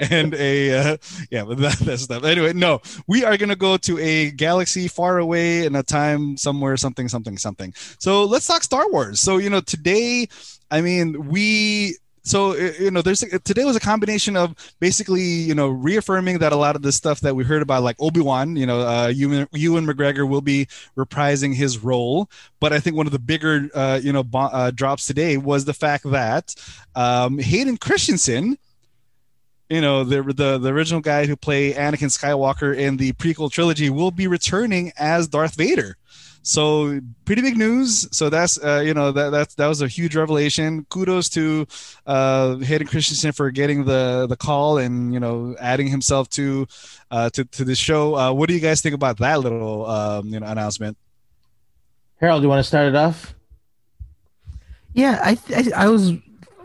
and 0.10 0.34
a 0.34 0.72
uh, 0.72 0.96
yeah 1.30 1.44
but 1.44 1.58
that, 1.58 1.78
that 1.80 1.98
stuff. 1.98 2.24
Anyway 2.24 2.52
no 2.52 2.80
we 3.06 3.24
are 3.24 3.36
to 3.36 3.56
go 3.56 3.76
to 3.76 3.98
a 3.98 4.30
galaxy 4.32 4.88
far 4.88 5.18
away 5.18 5.66
in 5.66 5.74
a 5.76 5.82
time 5.82 6.36
somewhere 6.36 6.76
something 6.76 7.08
something 7.08 7.38
something. 7.38 7.72
So 7.98 8.24
let's 8.24 8.46
talk 8.46 8.62
star 8.62 8.90
wars. 8.90 9.20
So 9.20 9.38
you 9.38 9.50
know 9.50 9.60
today 9.60 10.28
i 10.70 10.80
mean 10.80 11.28
we 11.28 11.96
so 12.26 12.54
you 12.56 12.90
know 12.90 13.00
there's 13.00 13.20
today 13.44 13.64
was 13.64 13.76
a 13.76 13.80
combination 13.80 14.36
of 14.36 14.54
basically 14.80 15.22
you 15.22 15.54
know 15.54 15.68
reaffirming 15.68 16.38
that 16.38 16.52
a 16.52 16.56
lot 16.56 16.74
of 16.76 16.82
the 16.82 16.92
stuff 16.92 17.20
that 17.20 17.36
we 17.36 17.44
heard 17.44 17.62
about 17.62 17.82
like 17.82 17.96
obi-wan 18.00 18.56
you 18.56 18.66
know 18.66 18.80
uh 18.80 19.06
ewan, 19.06 19.46
ewan 19.52 19.86
mcgregor 19.86 20.28
will 20.28 20.40
be 20.40 20.66
reprising 20.96 21.54
his 21.54 21.78
role. 21.78 22.28
But 22.60 22.72
i 22.72 22.80
think 22.80 22.96
one 22.96 23.06
of 23.06 23.12
the 23.12 23.18
bigger 23.18 23.68
uh, 23.74 24.00
you 24.02 24.12
know 24.12 24.24
bo- 24.24 24.50
uh, 24.52 24.70
drops 24.72 25.06
today 25.06 25.36
was 25.36 25.64
the 25.64 25.74
fact 25.74 26.10
that 26.10 26.54
um, 26.94 27.38
hayden 27.38 27.76
christensen 27.76 28.58
you 29.68 29.80
know 29.80 30.04
the, 30.04 30.22
the 30.22 30.58
the 30.58 30.68
original 30.68 31.00
guy 31.00 31.26
who 31.26 31.36
played 31.36 31.76
anakin 31.76 32.08
skywalker 32.08 32.76
in 32.76 32.96
the 32.96 33.12
prequel 33.14 33.50
trilogy 33.50 33.90
will 33.90 34.10
be 34.10 34.26
returning 34.26 34.92
as 34.96 35.28
darth 35.28 35.54
vader 35.54 35.96
so 36.46 37.00
pretty 37.24 37.42
big 37.42 37.56
news. 37.56 38.06
So 38.16 38.30
that's 38.30 38.56
uh, 38.62 38.80
you 38.86 38.94
know 38.94 39.10
that 39.10 39.30
that 39.30 39.50
that 39.56 39.66
was 39.66 39.82
a 39.82 39.88
huge 39.88 40.14
revelation. 40.14 40.86
Kudos 40.88 41.28
to 41.30 41.66
uh, 42.06 42.58
Hayden 42.58 42.86
Christensen 42.86 43.32
for 43.32 43.50
getting 43.50 43.84
the 43.84 44.28
the 44.28 44.36
call 44.36 44.78
and 44.78 45.12
you 45.12 45.18
know 45.18 45.56
adding 45.60 45.88
himself 45.88 46.30
to 46.30 46.68
uh, 47.10 47.30
to 47.30 47.44
to 47.46 47.64
the 47.64 47.74
show. 47.74 48.14
Uh, 48.14 48.32
what 48.32 48.48
do 48.48 48.54
you 48.54 48.60
guys 48.60 48.80
think 48.80 48.94
about 48.94 49.18
that 49.18 49.40
little 49.40 49.86
um, 49.86 50.28
you 50.28 50.38
know 50.38 50.46
announcement? 50.46 50.96
Harold, 52.20 52.42
do 52.42 52.44
you 52.44 52.48
want 52.48 52.60
to 52.60 52.68
start 52.68 52.86
it 52.86 52.94
off? 52.94 53.34
Yeah, 54.94 55.18
I, 55.22 55.34
th- 55.34 55.72
I 55.72 55.88
was 55.88 56.12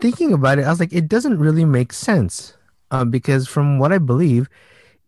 thinking 0.00 0.32
about 0.32 0.58
it. 0.58 0.64
I 0.64 0.70
was 0.70 0.80
like, 0.80 0.92
it 0.92 1.08
doesn't 1.08 1.38
really 1.38 1.66
make 1.66 1.92
sense 1.92 2.54
um, 2.92 3.10
because 3.10 3.48
from 3.48 3.80
what 3.80 3.90
I 3.90 3.98
believe, 3.98 4.48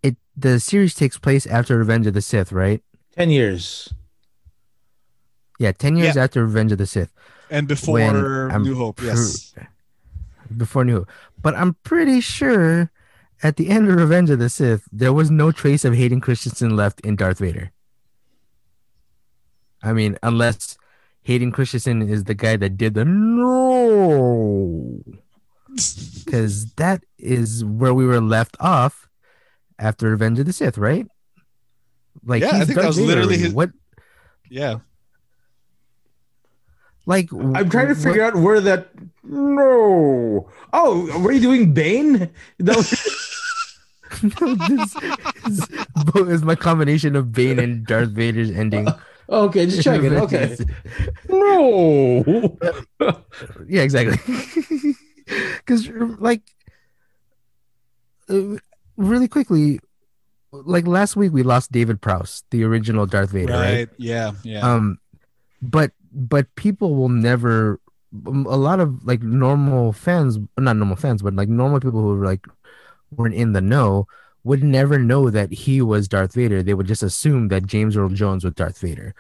it 0.03 0.17
the 0.37 0.59
series 0.59 0.95
takes 0.95 1.19
place 1.19 1.47
after 1.47 1.79
Revenge 1.79 2.09
of 2.09 2.15
the 2.15 2.23
Sith, 2.23 2.51
right? 2.51 2.83
Ten 3.13 3.31
years. 3.31 3.95
Yeah, 5.61 5.71
ten 5.71 5.97
years 5.97 6.17
yeah. 6.17 6.25
after 6.25 6.43
Revenge 6.43 6.73
of 6.73 6.79
the 6.79 6.87
Sith, 6.87 7.13
and 7.51 7.69
before 7.69 8.51
New 8.59 8.75
Hope. 8.75 9.01
Yes, 9.01 9.55
before 10.57 10.85
New 10.85 10.99
Hope. 10.99 11.09
But 11.41 11.55
I'm 11.55 11.75
pretty 11.85 12.21
sure 12.21 12.91
at 13.43 13.57
the 13.57 13.69
end 13.69 13.89
of 13.89 13.97
Revenge 13.97 14.31
of 14.31 14.39
the 14.39 14.49
Sith, 14.49 14.89
there 14.91 15.13
was 15.13 15.31
no 15.31 15.53
trace 15.53 15.85
of 15.85 15.95
Hayden 15.95 16.21
Christensen 16.21 16.75
left 16.75 17.01
in 17.03 17.17
Darth 17.17 17.39
Vader. 17.39 17.71
I 19.83 19.93
mean, 19.93 20.19
unless 20.23 20.79
Hayden 21.25 21.53
Christensen 21.53 22.01
is 22.01 22.25
the 22.25 22.35
guy 22.35 22.57
that 22.57 22.79
did 22.79 22.95
the 22.95 23.05
no, 23.05 25.03
because 26.25 26.73
that 26.75 27.05
is 27.19 27.65
where 27.65 27.95
we 27.95 28.07
were 28.07 28.21
left 28.21 28.57
off 28.61 29.09
after 29.79 30.11
Revenge 30.11 30.39
of 30.39 30.47
the 30.47 30.53
Sith, 30.53 30.79
right? 30.79 31.07
Like, 32.25 32.43
yeah, 32.43 32.51
I 32.51 32.65
think 32.65 32.79
Darth 32.79 32.83
that 32.83 32.87
was 32.87 33.01
literally 33.01 33.37
his. 33.37 33.53
What? 33.53 33.71
Yeah. 34.51 34.79
Like 37.07 37.31
I'm 37.33 37.69
trying 37.69 37.89
to 37.89 37.95
figure 37.95 38.23
what? 38.25 38.35
out 38.35 38.43
where 38.43 38.61
that. 38.61 38.89
No. 39.23 40.49
Oh, 40.73 41.21
were 41.21 41.33
you 41.33 41.41
doing 41.41 41.75
Bane? 41.75 42.31
That 42.59 42.77
was. 42.77 42.93
no, 44.41 44.55
this 44.55 44.97
is, 45.47 46.29
is 46.29 46.43
my 46.43 46.55
combination 46.55 47.17
of 47.17 47.33
Bane 47.33 47.59
and 47.59 47.87
Darth 47.87 48.11
Vader's 48.11 48.51
ending. 48.51 48.89
Uh, 48.89 48.99
okay, 49.29 49.67
just 49.67 49.83
checking. 49.83 50.15
Okay. 50.25 50.57
no. 51.29 52.57
yeah, 53.69 53.83
exactly. 53.83 54.95
Because, 55.59 55.89
like, 56.19 56.43
uh, 58.29 58.57
really 58.97 59.29
quickly, 59.29 59.81
like 60.53 60.87
last 60.87 61.17
week 61.17 61.33
we 61.33 61.43
lost 61.43 61.73
David 61.73 62.01
Prowse, 62.01 62.45
the 62.51 62.65
original 62.65 63.07
Darth 63.07 63.31
Vader. 63.31 63.53
Right. 63.53 63.73
right? 63.73 63.89
Yeah. 63.97 64.33
Yeah. 64.43 64.61
Um, 64.61 64.99
but 65.63 65.93
but 66.13 66.55
people 66.55 66.95
will 66.95 67.09
never 67.09 67.81
um, 68.27 68.47
a 68.47 68.57
lot 68.57 68.79
of 68.79 69.05
like 69.05 69.23
normal 69.23 69.93
fans 69.93 70.39
not 70.59 70.77
normal 70.77 70.97
fans 70.97 71.23
but 71.23 71.35
like 71.35 71.49
normal 71.49 71.81
people 71.81 72.01
who 72.01 72.23
like 72.23 72.47
weren't 73.11 73.35
in 73.35 73.53
the 73.53 73.61
know 73.61 74.07
would 74.45 74.63
never 74.63 74.99
know 74.99 75.31
that 75.31 75.51
he 75.51 75.81
was 75.81 76.07
Darth 76.07 76.35
Vader. 76.35 76.63
They 76.63 76.75
would 76.75 76.87
just 76.87 77.03
assume 77.03 77.49
that 77.49 77.67
James 77.67 77.97
Earl 77.97 78.11
Jones 78.11 78.45
was 78.45 78.53
Darth 78.53 78.79
Vader 78.79 79.15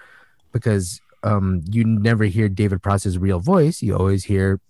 because 0.52 1.00
um, 1.22 1.64
you 1.70 1.82
never 1.82 2.24
hear 2.24 2.48
David 2.50 2.82
Prowse's 2.82 3.18
real 3.18 3.40
voice. 3.40 3.82
You 3.82 3.96
always 3.96 4.24
hear 4.24 4.60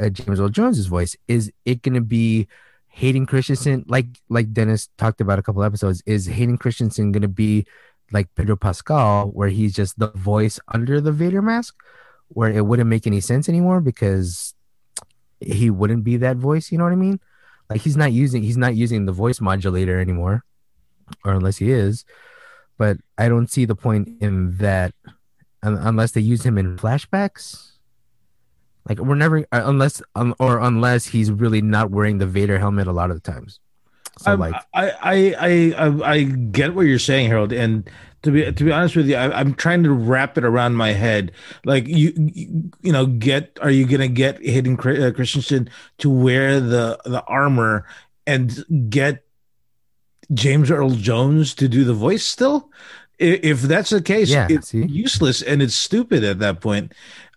uh, 0.00 0.08
James 0.08 0.40
Earl 0.40 0.48
Jones's 0.48 0.86
voice. 0.86 1.16
Is 1.28 1.52
it 1.64 1.82
going 1.82 1.94
to 1.94 2.00
be 2.00 2.48
Hayden 2.88 3.26
Christensen? 3.26 3.84
Like 3.88 4.06
like 4.28 4.52
Dennis 4.52 4.88
talked 4.98 5.20
about 5.20 5.38
a 5.38 5.42
couple 5.42 5.62
episodes. 5.62 6.02
Is 6.06 6.26
Hayden 6.26 6.58
Christensen 6.58 7.12
going 7.12 7.22
to 7.22 7.28
be 7.28 7.66
like 8.12 8.34
Pedro 8.34 8.56
Pascal, 8.56 9.28
where 9.28 9.48
he's 9.48 9.74
just 9.74 9.98
the 9.98 10.10
voice 10.12 10.60
under 10.72 11.00
the 11.00 11.12
Vader 11.12 11.42
mask, 11.42 11.76
where 12.28 12.50
it 12.50 12.66
wouldn't 12.66 12.88
make 12.88 13.06
any 13.06 13.20
sense 13.20 13.48
anymore 13.48 13.80
because 13.80 14.54
he 15.40 15.70
wouldn't 15.70 16.04
be 16.04 16.16
that 16.18 16.36
voice. 16.36 16.70
You 16.70 16.78
know 16.78 16.84
what 16.84 16.92
I 16.92 16.96
mean? 16.96 17.20
Like 17.68 17.80
he's 17.80 17.96
not 17.96 18.12
using 18.12 18.42
he's 18.42 18.56
not 18.56 18.76
using 18.76 19.06
the 19.06 19.12
voice 19.12 19.40
modulator 19.40 20.00
anymore, 20.00 20.44
or 21.24 21.32
unless 21.32 21.56
he 21.58 21.70
is. 21.70 22.04
But 22.78 22.98
I 23.16 23.28
don't 23.28 23.50
see 23.50 23.64
the 23.64 23.74
point 23.74 24.20
in 24.20 24.56
that 24.58 24.94
unless 25.62 26.12
they 26.12 26.20
use 26.20 26.44
him 26.44 26.58
in 26.58 26.76
flashbacks. 26.76 27.75
Like 28.88 28.98
we're 28.98 29.16
never 29.16 29.40
uh, 29.52 29.62
unless 29.64 30.00
um, 30.14 30.34
or 30.38 30.58
unless 30.60 31.06
he's 31.06 31.30
really 31.30 31.60
not 31.60 31.90
wearing 31.90 32.18
the 32.18 32.26
Vader 32.26 32.58
helmet 32.58 32.86
a 32.86 32.92
lot 32.92 33.10
of 33.10 33.22
the 33.22 33.32
times. 33.32 33.58
So 34.18 34.34
like, 34.34 34.54
I, 34.72 34.90
I, 34.90 35.34
I, 35.38 35.74
I, 35.76 36.12
I 36.12 36.22
get 36.22 36.74
what 36.74 36.82
you're 36.82 36.98
saying, 36.98 37.28
Harold. 37.28 37.52
And 37.52 37.88
to 38.22 38.30
be 38.30 38.50
to 38.50 38.64
be 38.64 38.72
honest 38.72 38.96
with 38.96 39.08
you, 39.08 39.16
I, 39.16 39.40
am 39.40 39.54
trying 39.54 39.82
to 39.82 39.92
wrap 39.92 40.38
it 40.38 40.44
around 40.44 40.74
my 40.74 40.92
head. 40.92 41.32
Like 41.64 41.86
you, 41.86 42.12
you, 42.16 42.70
you 42.80 42.92
know, 42.92 43.06
get 43.06 43.58
are 43.60 43.70
you 43.70 43.86
gonna 43.86 44.08
get 44.08 44.44
Hayden 44.44 44.74
uh, 44.74 45.12
Christensen 45.14 45.68
to 45.98 46.10
wear 46.10 46.60
the 46.60 46.98
the 47.04 47.22
armor 47.24 47.86
and 48.26 48.90
get 48.90 49.24
James 50.32 50.70
Earl 50.70 50.90
Jones 50.90 51.54
to 51.56 51.68
do 51.68 51.84
the 51.84 51.94
voice 51.94 52.24
still? 52.24 52.70
If 53.18 53.62
that's 53.62 53.90
the 53.90 54.02
case, 54.02 54.28
yeah, 54.28 54.46
it's 54.50 54.68
see? 54.68 54.84
useless 54.84 55.40
and 55.40 55.62
it's 55.62 55.74
stupid 55.74 56.22
at 56.22 56.38
that 56.40 56.60
point. 56.60 56.92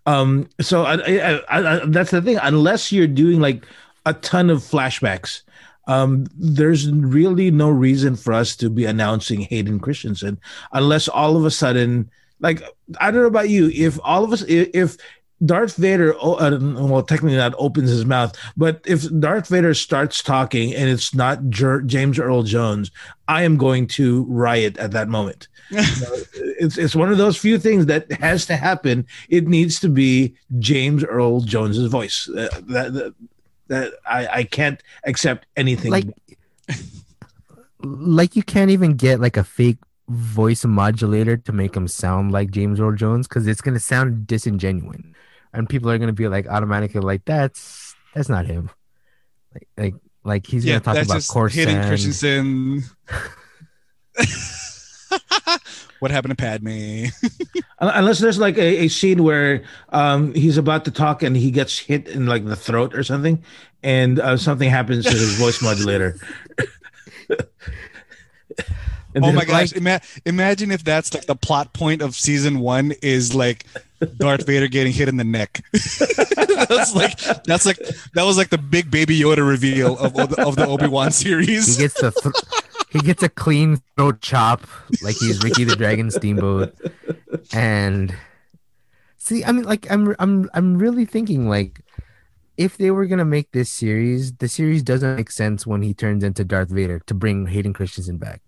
Um, 0.09 0.49
so 0.59 0.85
I, 0.85 0.95
I, 0.95 1.41
I, 1.49 1.85
that's 1.85 2.09
the 2.09 2.21
thing. 2.21 2.39
Unless 2.41 2.91
you're 2.91 3.05
doing 3.05 3.39
like 3.39 3.63
a 4.07 4.13
ton 4.15 4.49
of 4.49 4.59
flashbacks, 4.59 5.43
um, 5.87 6.25
there's 6.35 6.91
really 6.91 7.51
no 7.51 7.69
reason 7.69 8.15
for 8.15 8.33
us 8.33 8.55
to 8.55 8.71
be 8.71 8.85
announcing 8.85 9.41
Hayden 9.41 9.79
Christensen 9.79 10.39
unless 10.73 11.07
all 11.07 11.37
of 11.37 11.45
a 11.45 11.51
sudden, 11.51 12.09
like 12.39 12.63
I 12.99 13.11
don't 13.11 13.21
know 13.21 13.27
about 13.27 13.49
you, 13.49 13.69
if 13.69 13.99
all 14.03 14.23
of 14.23 14.33
us, 14.33 14.41
if 14.47 14.97
Darth 15.45 15.77
Vader, 15.77 16.13
uh, 16.21 16.57
well, 16.59 17.03
technically 17.03 17.37
not 17.37 17.55
opens 17.57 17.89
his 17.89 18.05
mouth, 18.05 18.35
but 18.57 18.81
if 18.85 19.07
Darth 19.19 19.47
Vader 19.47 19.73
starts 19.73 20.21
talking 20.21 20.73
and 20.75 20.89
it's 20.89 21.13
not 21.13 21.49
Jer- 21.49 21.81
James 21.81 22.19
Earl 22.19 22.43
Jones, 22.43 22.91
I 23.27 23.43
am 23.43 23.55
going 23.57 23.87
to 23.87 24.25
riot 24.25 24.77
at 24.77 24.91
that 24.91 25.07
moment. 25.07 25.47
you 25.69 25.77
know, 25.77 26.15
it's 26.59 26.77
it's 26.77 26.95
one 26.95 27.11
of 27.11 27.17
those 27.17 27.37
few 27.37 27.57
things 27.57 27.85
that 27.85 28.11
has 28.13 28.45
to 28.47 28.57
happen. 28.57 29.05
It 29.29 29.47
needs 29.47 29.79
to 29.81 29.89
be 29.89 30.33
James 30.57 31.03
Earl 31.03 31.41
Jones's 31.41 31.89
voice. 31.89 32.27
Uh, 32.27 32.49
that, 32.63 32.93
that, 32.93 33.15
that 33.67 33.93
I 34.05 34.27
I 34.27 34.43
can't 34.43 34.81
accept 35.05 35.45
anything 35.55 35.91
like 35.91 36.07
like 37.81 38.35
you 38.35 38.43
can't 38.43 38.71
even 38.71 38.95
get 38.95 39.21
like 39.21 39.37
a 39.37 39.43
fake 39.43 39.77
voice 40.09 40.65
modulator 40.65 41.37
to 41.37 41.51
make 41.53 41.77
him 41.77 41.87
sound 41.87 42.31
like 42.31 42.49
James 42.49 42.79
Earl 42.79 42.95
Jones 42.95 43.27
because 43.27 43.47
it's 43.47 43.61
gonna 43.61 43.79
sound 43.79 44.25
disingenuous 44.25 45.01
and 45.53 45.67
people 45.67 45.89
are 45.89 45.97
gonna 45.97 46.13
be 46.13 46.27
like 46.27 46.47
automatically 46.47 47.01
like 47.01 47.25
that's 47.25 47.95
that's 48.13 48.29
not 48.29 48.45
him. 48.45 48.69
Like 49.53 49.67
like 49.77 49.95
like 50.23 50.47
he's 50.47 50.65
yeah, 50.65 50.79
gonna 50.79 50.95
talk 50.95 51.05
about 51.05 51.27
course 51.27 51.53
Hayden 51.53 51.85
Christensen. 51.87 52.83
what 55.99 56.11
happened 56.11 56.37
to 56.37 56.41
Padme? 56.41 57.05
Unless 57.79 58.19
there's 58.19 58.39
like 58.39 58.57
a, 58.57 58.85
a 58.85 58.87
scene 58.87 59.23
where 59.23 59.63
um, 59.89 60.33
he's 60.33 60.57
about 60.57 60.85
to 60.85 60.91
talk 60.91 61.23
and 61.23 61.35
he 61.35 61.51
gets 61.51 61.77
hit 61.77 62.07
in 62.07 62.25
like 62.25 62.45
the 62.45 62.55
throat 62.55 62.93
or 62.95 63.03
something, 63.03 63.43
and 63.83 64.19
uh, 64.19 64.37
something 64.37 64.69
happens 64.69 65.05
to 65.05 65.11
his 65.11 65.37
voice 65.37 65.61
modulator. 65.63 66.17
Oh 69.15 69.31
my 69.31 69.45
gosh! 69.45 69.73
Like, 69.73 69.77
Ima- 69.77 70.01
imagine 70.25 70.71
if 70.71 70.83
that's 70.83 71.13
like 71.13 71.25
the 71.25 71.35
plot 71.35 71.73
point 71.73 72.01
of 72.01 72.15
season 72.15 72.59
one 72.59 72.93
is 73.01 73.33
like 73.33 73.65
Darth 74.17 74.45
Vader 74.45 74.67
getting 74.67 74.93
hit 74.93 75.09
in 75.09 75.17
the 75.17 75.23
neck. 75.23 75.61
that's 75.71 76.95
like 76.95 77.17
that's 77.43 77.65
like 77.65 77.77
that 78.13 78.23
was 78.23 78.37
like 78.37 78.49
the 78.49 78.57
big 78.57 78.91
Baby 78.91 79.19
Yoda 79.19 79.47
reveal 79.47 79.97
of 79.97 80.17
of 80.17 80.29
the, 80.29 80.51
the 80.55 80.67
Obi 80.67 80.87
Wan 80.87 81.11
series. 81.11 81.77
He 81.77 81.83
gets 81.83 82.01
a 82.01 82.11
th- 82.11 82.35
he 82.89 82.99
gets 82.99 83.23
a 83.23 83.29
clean 83.29 83.81
throat 83.95 84.21
chop 84.21 84.65
like 85.01 85.15
he's 85.15 85.43
Ricky 85.43 85.63
the 85.63 85.75
Dragon 85.75 86.09
Steamboat, 86.11 86.75
and 87.53 88.15
see, 89.17 89.43
I 89.43 89.51
mean, 89.51 89.65
like 89.65 89.89
I'm 89.91 90.15
I'm 90.19 90.49
I'm 90.53 90.77
really 90.77 91.05
thinking 91.05 91.47
like 91.49 91.81
if 92.57 92.77
they 92.77 92.91
were 92.91 93.05
gonna 93.05 93.25
make 93.25 93.51
this 93.51 93.71
series, 93.71 94.33
the 94.33 94.47
series 94.47 94.83
doesn't 94.83 95.17
make 95.17 95.31
sense 95.31 95.65
when 95.67 95.81
he 95.81 95.93
turns 95.93 96.23
into 96.23 96.43
Darth 96.43 96.69
Vader 96.69 96.99
to 97.05 97.13
bring 97.13 97.47
Hayden 97.47 97.73
Christensen 97.73 98.17
back. 98.17 98.41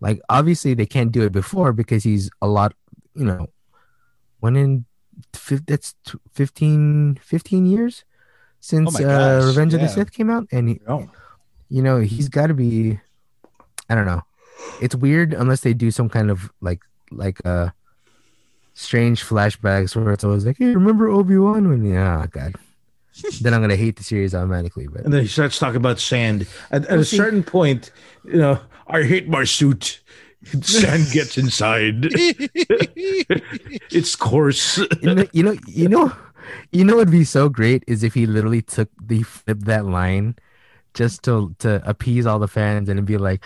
Like 0.00 0.20
obviously 0.28 0.74
they 0.74 0.86
can't 0.86 1.12
do 1.12 1.22
it 1.22 1.32
before 1.32 1.72
because 1.72 2.04
he's 2.04 2.30
a 2.40 2.46
lot, 2.46 2.74
you 3.14 3.24
know, 3.24 3.48
when 4.40 4.56
in 4.56 4.84
that's 5.66 5.94
15, 6.32 7.18
15 7.22 7.66
years 7.66 8.04
since 8.60 9.00
oh 9.00 9.04
uh, 9.04 9.46
Revenge 9.46 9.72
yeah. 9.72 9.80
of 9.80 9.82
the 9.82 9.88
Sith 9.88 10.12
came 10.12 10.30
out, 10.30 10.46
and 10.50 10.68
he, 10.68 10.80
oh. 10.88 11.08
you 11.68 11.82
know 11.82 11.98
he's 12.00 12.28
got 12.28 12.48
to 12.48 12.54
be. 12.54 12.98
I 13.88 13.94
don't 13.94 14.06
know. 14.06 14.22
It's 14.82 14.94
weird 14.94 15.32
unless 15.32 15.60
they 15.60 15.72
do 15.72 15.90
some 15.90 16.08
kind 16.08 16.30
of 16.30 16.52
like 16.60 16.82
like 17.10 17.44
uh 17.46 17.70
strange 18.74 19.24
flashbacks 19.24 19.96
where 19.96 20.12
it's 20.12 20.24
always 20.24 20.44
like, 20.44 20.58
"Hey, 20.58 20.74
remember 20.74 21.08
Obi 21.08 21.36
Wan?" 21.36 21.68
When 21.68 21.84
yeah, 21.84 22.22
oh, 22.24 22.26
God. 22.26 22.56
then 23.40 23.52
I'm 23.54 23.60
gonna 23.60 23.76
hate 23.76 23.96
the 23.96 24.04
series 24.04 24.34
automatically. 24.34 24.86
But 24.86 25.04
and 25.04 25.12
then 25.12 25.22
he 25.22 25.28
starts 25.28 25.58
talking 25.58 25.76
about 25.76 25.98
sand. 25.98 26.46
At, 26.70 26.86
at 26.86 26.98
a 26.98 27.04
certain 27.04 27.42
point, 27.42 27.90
you 28.24 28.38
know, 28.38 28.60
I 28.88 29.02
hate 29.02 29.28
my 29.28 29.44
suit. 29.44 30.02
Sand 30.62 31.10
gets 31.12 31.36
inside. 31.36 32.08
it's 33.90 34.16
coarse. 34.16 34.78
You 35.02 35.14
know, 35.14 35.26
you 35.32 35.42
know, 35.42 35.56
you 35.66 35.88
know, 35.88 36.12
you 36.72 36.84
know 36.84 36.96
what'd 36.96 37.10
be 37.10 37.24
so 37.24 37.48
great 37.48 37.84
is 37.86 38.02
if 38.02 38.14
he 38.14 38.26
literally 38.26 38.62
took 38.62 38.88
the 39.02 39.22
flip 39.24 39.58
that 39.60 39.84
line 39.84 40.36
just 40.94 41.22
to 41.24 41.54
to 41.58 41.82
appease 41.88 42.24
all 42.26 42.38
the 42.38 42.48
fans 42.48 42.88
and 42.88 43.04
be 43.04 43.18
like, 43.18 43.44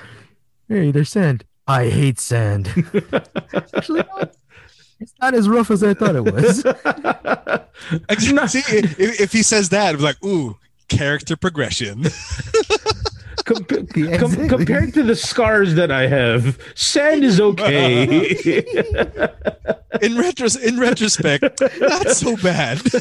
"Hey, 0.68 0.92
there's 0.92 1.08
sand. 1.10 1.44
I 1.66 1.88
hate 1.88 2.20
sand." 2.20 2.68
Actually, 3.54 4.04
it's 5.00 5.14
not 5.20 5.34
as 5.34 5.48
rough 5.48 5.70
as 5.70 5.82
I 5.82 5.94
thought 5.94 6.14
it 6.14 6.24
was. 6.24 6.60
See, 8.52 8.62
if, 8.76 9.20
if 9.20 9.32
he 9.32 9.42
says 9.42 9.70
that, 9.70 9.94
it's 9.94 10.04
like, 10.04 10.22
"Ooh, 10.24 10.56
character 10.88 11.36
progression." 11.36 12.04
Com- 13.44 13.64
com- 14.18 14.48
compared 14.48 14.94
to 14.94 15.02
the 15.02 15.16
scars 15.16 15.74
that 15.74 15.90
I 15.90 16.06
have, 16.06 16.58
sand 16.74 17.24
is 17.24 17.40
okay. 17.40 18.02
in 20.02 20.12
retros- 20.14 20.62
in 20.62 20.78
retrospect, 20.78 21.60
not 21.80 22.08
so 22.10 22.36
bad. 22.36 22.80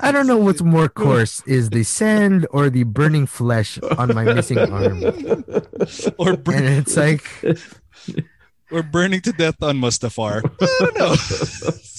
I 0.00 0.12
don't 0.12 0.26
know 0.26 0.36
what's 0.36 0.62
more 0.62 0.88
coarse 0.88 1.42
is 1.46 1.70
the 1.70 1.82
sand 1.82 2.46
or 2.50 2.68
the 2.70 2.84
burning 2.84 3.26
flesh 3.26 3.78
on 3.96 4.14
my 4.14 4.24
missing 4.24 4.58
arm. 4.58 5.02
Or 6.18 6.36
burn- 6.36 6.64
and 6.64 6.78
it's 6.86 6.96
like 6.96 7.24
we're 8.70 8.82
burning 8.82 9.20
to 9.22 9.32
death 9.32 9.62
on 9.62 9.78
Mustafar. 9.78 10.42
I 10.60 10.66
don't 10.80 10.98
know 10.98 11.14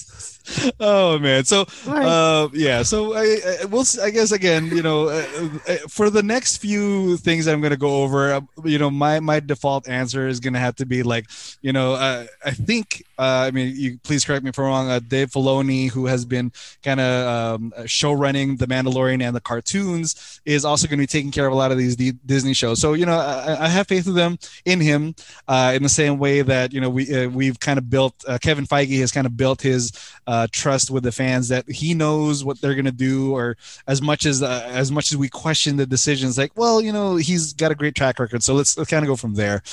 oh 0.79 1.19
man. 1.19 1.45
So 1.45 1.65
uh, 1.87 2.49
yeah. 2.53 2.83
So 2.83 3.13
I, 3.13 3.39
I 3.61 3.65
will 3.65 3.85
I 4.01 4.09
guess 4.09 4.31
again 4.31 4.67
you 4.67 4.81
know 4.81 5.09
uh, 5.09 5.49
uh, 5.67 5.75
for 5.87 6.09
the 6.09 6.23
next 6.23 6.57
few 6.57 7.17
things 7.17 7.47
i'm 7.47 7.61
going 7.61 7.71
to 7.71 7.77
go 7.77 8.03
over 8.03 8.33
uh, 8.33 8.41
you 8.63 8.77
know 8.77 8.89
my 8.89 9.19
my 9.19 9.39
default 9.39 9.87
answer 9.87 10.27
is 10.27 10.39
going 10.39 10.53
to 10.53 10.59
have 10.59 10.75
to 10.75 10.85
be 10.85 11.03
like 11.03 11.29
you 11.61 11.73
know 11.73 11.93
uh, 11.93 12.25
i 12.45 12.51
think 12.51 13.03
uh, 13.19 13.45
i 13.47 13.51
mean 13.51 13.73
you 13.75 13.99
please 14.03 14.25
correct 14.25 14.43
me 14.43 14.49
if 14.49 14.57
i'm 14.57 14.65
wrong 14.65 14.87
dave 15.07 15.29
filoni 15.29 15.89
who 15.89 16.05
has 16.05 16.25
been 16.25 16.51
kind 16.83 16.99
of 16.99 17.27
um, 17.27 17.73
show 17.85 18.11
running 18.11 18.55
the 18.57 18.65
mandalorian 18.65 19.21
and 19.21 19.35
the 19.35 19.41
cartoons 19.41 20.41
is 20.45 20.65
also 20.65 20.87
going 20.87 20.97
to 20.97 21.03
be 21.03 21.07
taking 21.07 21.31
care 21.31 21.45
of 21.45 21.53
a 21.53 21.55
lot 21.55 21.71
of 21.71 21.77
these 21.77 21.95
D- 21.95 22.13
disney 22.25 22.53
shows 22.53 22.79
so 22.79 22.93
you 22.93 23.05
know 23.05 23.17
I, 23.17 23.65
I, 23.65 23.67
have 23.67 23.87
faith 23.87 24.07
in 24.07 24.15
them 24.15 24.37
in 24.65 24.81
him 24.81 25.15
in 25.47 25.83
the 25.83 25.89
same 25.89 26.17
way 26.17 26.41
that 26.41 26.73
you 26.73 26.81
know 26.81 26.89
we 26.89 27.27
we've 27.27 27.59
kind 27.59 27.77
of 27.77 27.89
built 27.89 28.23
kevin 28.41 28.65
feige 28.65 28.99
has 28.99 29.11
kind 29.11 29.27
of 29.27 29.37
built 29.37 29.61
his 29.61 29.91
uh, 30.29 30.47
trust 30.51 30.91
with 30.91 31.03
the 31.03 31.11
fans 31.11 31.47
that 31.49 31.67
he 31.69 31.93
knows 31.93 32.43
what 32.43 32.61
they're 32.61 32.75
gonna 32.75 32.91
do, 32.91 33.33
or 33.33 33.57
as 33.87 34.01
much 34.01 34.25
as 34.25 34.43
uh, 34.43 34.67
as 34.69 34.91
much 34.91 35.11
as 35.11 35.17
we 35.17 35.27
question 35.27 35.75
the 35.77 35.85
decisions, 35.85 36.37
like, 36.37 36.51
well, 36.55 36.81
you 36.81 36.91
know, 36.91 37.15
he's 37.15 37.53
got 37.53 37.71
a 37.71 37.75
great 37.75 37.95
track 37.95 38.19
record, 38.19 38.43
so 38.43 38.53
let's, 38.53 38.77
let's 38.77 38.89
kind 38.89 39.03
of 39.03 39.07
go 39.07 39.15
from 39.15 39.33
there. 39.33 39.63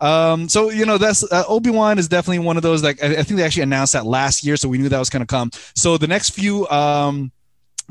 Um, 0.00 0.48
so 0.48 0.70
you 0.70 0.86
know, 0.86 0.96
that's 0.98 1.22
uh, 1.30 1.44
Obi 1.48 1.70
Wan 1.70 1.98
is 1.98 2.08
definitely 2.08 2.38
one 2.38 2.56
of 2.56 2.62
those. 2.62 2.82
Like, 2.82 2.95
I, 3.02 3.06
I, 3.06 3.22
think 3.22 3.38
they 3.38 3.44
actually 3.44 3.62
announced 3.62 3.92
that 3.92 4.06
last 4.06 4.44
year, 4.44 4.56
so 4.56 4.68
we 4.68 4.78
knew 4.78 4.88
that 4.88 4.98
was 4.98 5.10
gonna 5.10 5.26
come. 5.26 5.50
So 5.74 5.96
the 5.96 6.08
next 6.08 6.30
few. 6.30 6.66
Um, 6.68 7.32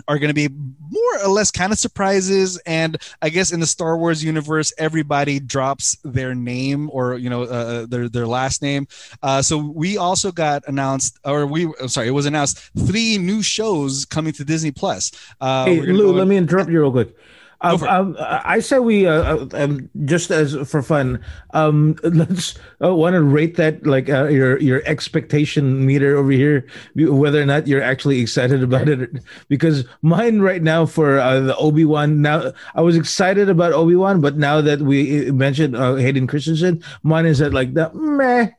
are 0.07 0.19
going 0.19 0.33
to 0.33 0.33
be 0.33 0.49
more 0.49 1.23
or 1.23 1.29
less 1.29 1.51
kind 1.51 1.71
of 1.71 1.79
surprises 1.79 2.57
and 2.65 2.97
i 3.21 3.29
guess 3.29 3.51
in 3.51 3.59
the 3.59 3.65
star 3.65 3.97
wars 3.97 4.23
universe 4.23 4.73
everybody 4.77 5.39
drops 5.39 5.97
their 6.03 6.35
name 6.35 6.89
or 6.91 7.17
you 7.17 7.29
know 7.29 7.43
uh, 7.43 7.45
uh 7.45 7.85
their 7.85 8.09
their 8.09 8.27
last 8.27 8.61
name 8.61 8.87
uh, 9.23 9.41
so 9.41 9.57
we 9.57 9.97
also 9.97 10.31
got 10.31 10.63
announced 10.67 11.17
or 11.23 11.45
we 11.45 11.71
sorry 11.87 12.07
it 12.07 12.11
was 12.11 12.25
announced 12.25 12.57
three 12.85 13.17
new 13.17 13.41
shows 13.41 14.05
coming 14.05 14.33
to 14.33 14.43
disney 14.43 14.71
plus 14.71 15.11
uh, 15.41 15.65
hey 15.65 15.79
lou 15.81 16.11
let 16.11 16.27
me 16.27 16.37
interrupt 16.37 16.69
you 16.69 16.81
real 16.81 16.91
quick 16.91 17.15
um, 17.61 17.83
um, 17.83 18.17
I 18.19 18.59
say 18.59 18.79
we 18.79 19.07
uh, 19.07 19.13
uh, 19.13 19.47
um, 19.53 19.89
just 20.05 20.31
as 20.31 20.55
for 20.67 20.81
fun. 20.81 21.23
Um, 21.53 21.95
let's 22.03 22.55
uh, 22.83 22.93
want 22.93 23.13
to 23.13 23.21
rate 23.21 23.57
that 23.57 23.85
like 23.85 24.09
uh, 24.09 24.25
your 24.25 24.59
your 24.59 24.81
expectation 24.85 25.85
meter 25.85 26.17
over 26.17 26.31
here, 26.31 26.67
whether 26.95 27.41
or 27.41 27.45
not 27.45 27.67
you're 27.67 27.81
actually 27.81 28.19
excited 28.19 28.61
about 28.63 28.89
it. 28.89 29.09
Because 29.47 29.85
mine 30.01 30.41
right 30.41 30.61
now 30.61 30.85
for 30.85 31.19
uh, 31.19 31.39
the 31.39 31.55
Obi 31.55 31.85
Wan. 31.85 32.21
Now 32.21 32.51
I 32.75 32.81
was 32.81 32.95
excited 32.95 33.49
about 33.49 33.73
Obi 33.73 33.95
Wan, 33.95 34.21
but 34.21 34.37
now 34.37 34.61
that 34.61 34.81
we 34.81 35.29
uh, 35.29 35.33
mentioned 35.33 35.75
Hayden 35.75 36.27
Christensen, 36.27 36.83
mine 37.03 37.25
is 37.25 37.41
at 37.41 37.53
like 37.53 37.73
that 37.73 37.95
meh. 37.95 38.49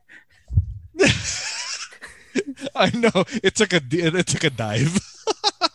I 2.75 2.89
know 2.95 3.25
it 3.43 3.55
took 3.55 3.73
a 3.73 3.81
it 3.91 4.27
took 4.27 4.43
a 4.43 4.49
dive. 4.49 4.99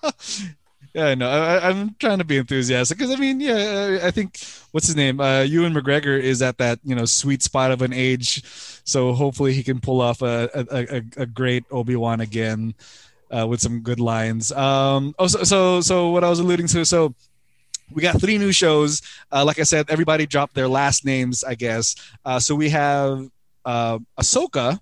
Yeah, 0.95 1.07
I 1.07 1.15
know. 1.15 1.31
I, 1.31 1.69
I'm 1.71 1.95
trying 1.99 2.19
to 2.19 2.25
be 2.25 2.37
enthusiastic 2.37 2.99
because 2.99 3.13
I 3.13 3.17
mean, 3.17 3.41
yeah, 3.41 4.01
I 4.03 4.11
think 4.11 4.39
what's 4.73 4.87
his 4.87 4.97
name? 4.97 5.21
Uh, 5.21 5.41
Ewan 5.41 5.73
McGregor 5.73 6.21
is 6.21 6.43
at 6.43 6.59
that 6.59 6.81
you 6.85 6.95
know 6.95 7.07
sweet 7.07 7.43
spot 7.43 7.71
of 7.71 7.81
an 7.81 7.95
age, 7.95 8.43
so 8.85 9.15
hopefully 9.15 9.55
he 9.55 9.63
can 9.63 9.81
pull 9.81 10.03
off 10.03 10.21
a 10.21 10.51
a, 10.55 10.97
a, 10.97 11.03
a 11.23 11.27
great 11.27 11.65
Obi 11.71 11.97
Wan 11.97 12.21
again 12.21 12.75
uh, 13.31 13.47
with 13.47 13.63
some 13.63 13.81
good 13.81 14.01
lines. 14.01 14.53
Um, 14.53 15.15
oh, 15.19 15.29
so, 15.29 15.45
so 15.45 15.81
so 15.81 16.11
what 16.11 16.25
I 16.25 16.29
was 16.29 16.41
alluding 16.41 16.67
to, 16.69 16.85
so 16.85 17.15
we 17.91 18.03
got 18.03 18.21
three 18.21 18.37
new 18.37 18.53
shows. 18.53 19.01
Uh, 19.31 19.45
like 19.47 19.59
I 19.59 19.65
said, 19.65 19.87
everybody 19.89 20.27
dropped 20.27 20.55
their 20.55 20.69
last 20.69 21.07
names, 21.07 21.43
I 21.43 21.55
guess. 21.55 21.95
Uh, 22.25 22.39
so 22.39 22.55
we 22.55 22.69
have 22.71 23.31
uh, 23.65 23.99
Ahsoka, 24.21 24.79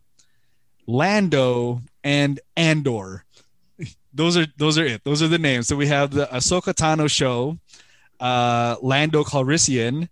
Lando, 0.87 1.83
and 2.03 2.41
Andor. 2.57 3.25
Those 4.13 4.37
are 4.37 4.47
those 4.57 4.79
are 4.79 4.85
it. 4.85 5.05
Those 5.05 5.23
are 5.23 5.29
the 5.29 5.39
names. 5.39 5.69
So 5.69 5.77
we 5.77 5.87
have 5.87 6.11
the 6.11 6.27
Ahsoka 6.27 6.75
Tano 6.75 7.11
show, 7.11 7.59
uh, 8.19 8.77
Lando 8.83 9.23
Calrissian, 9.23 10.09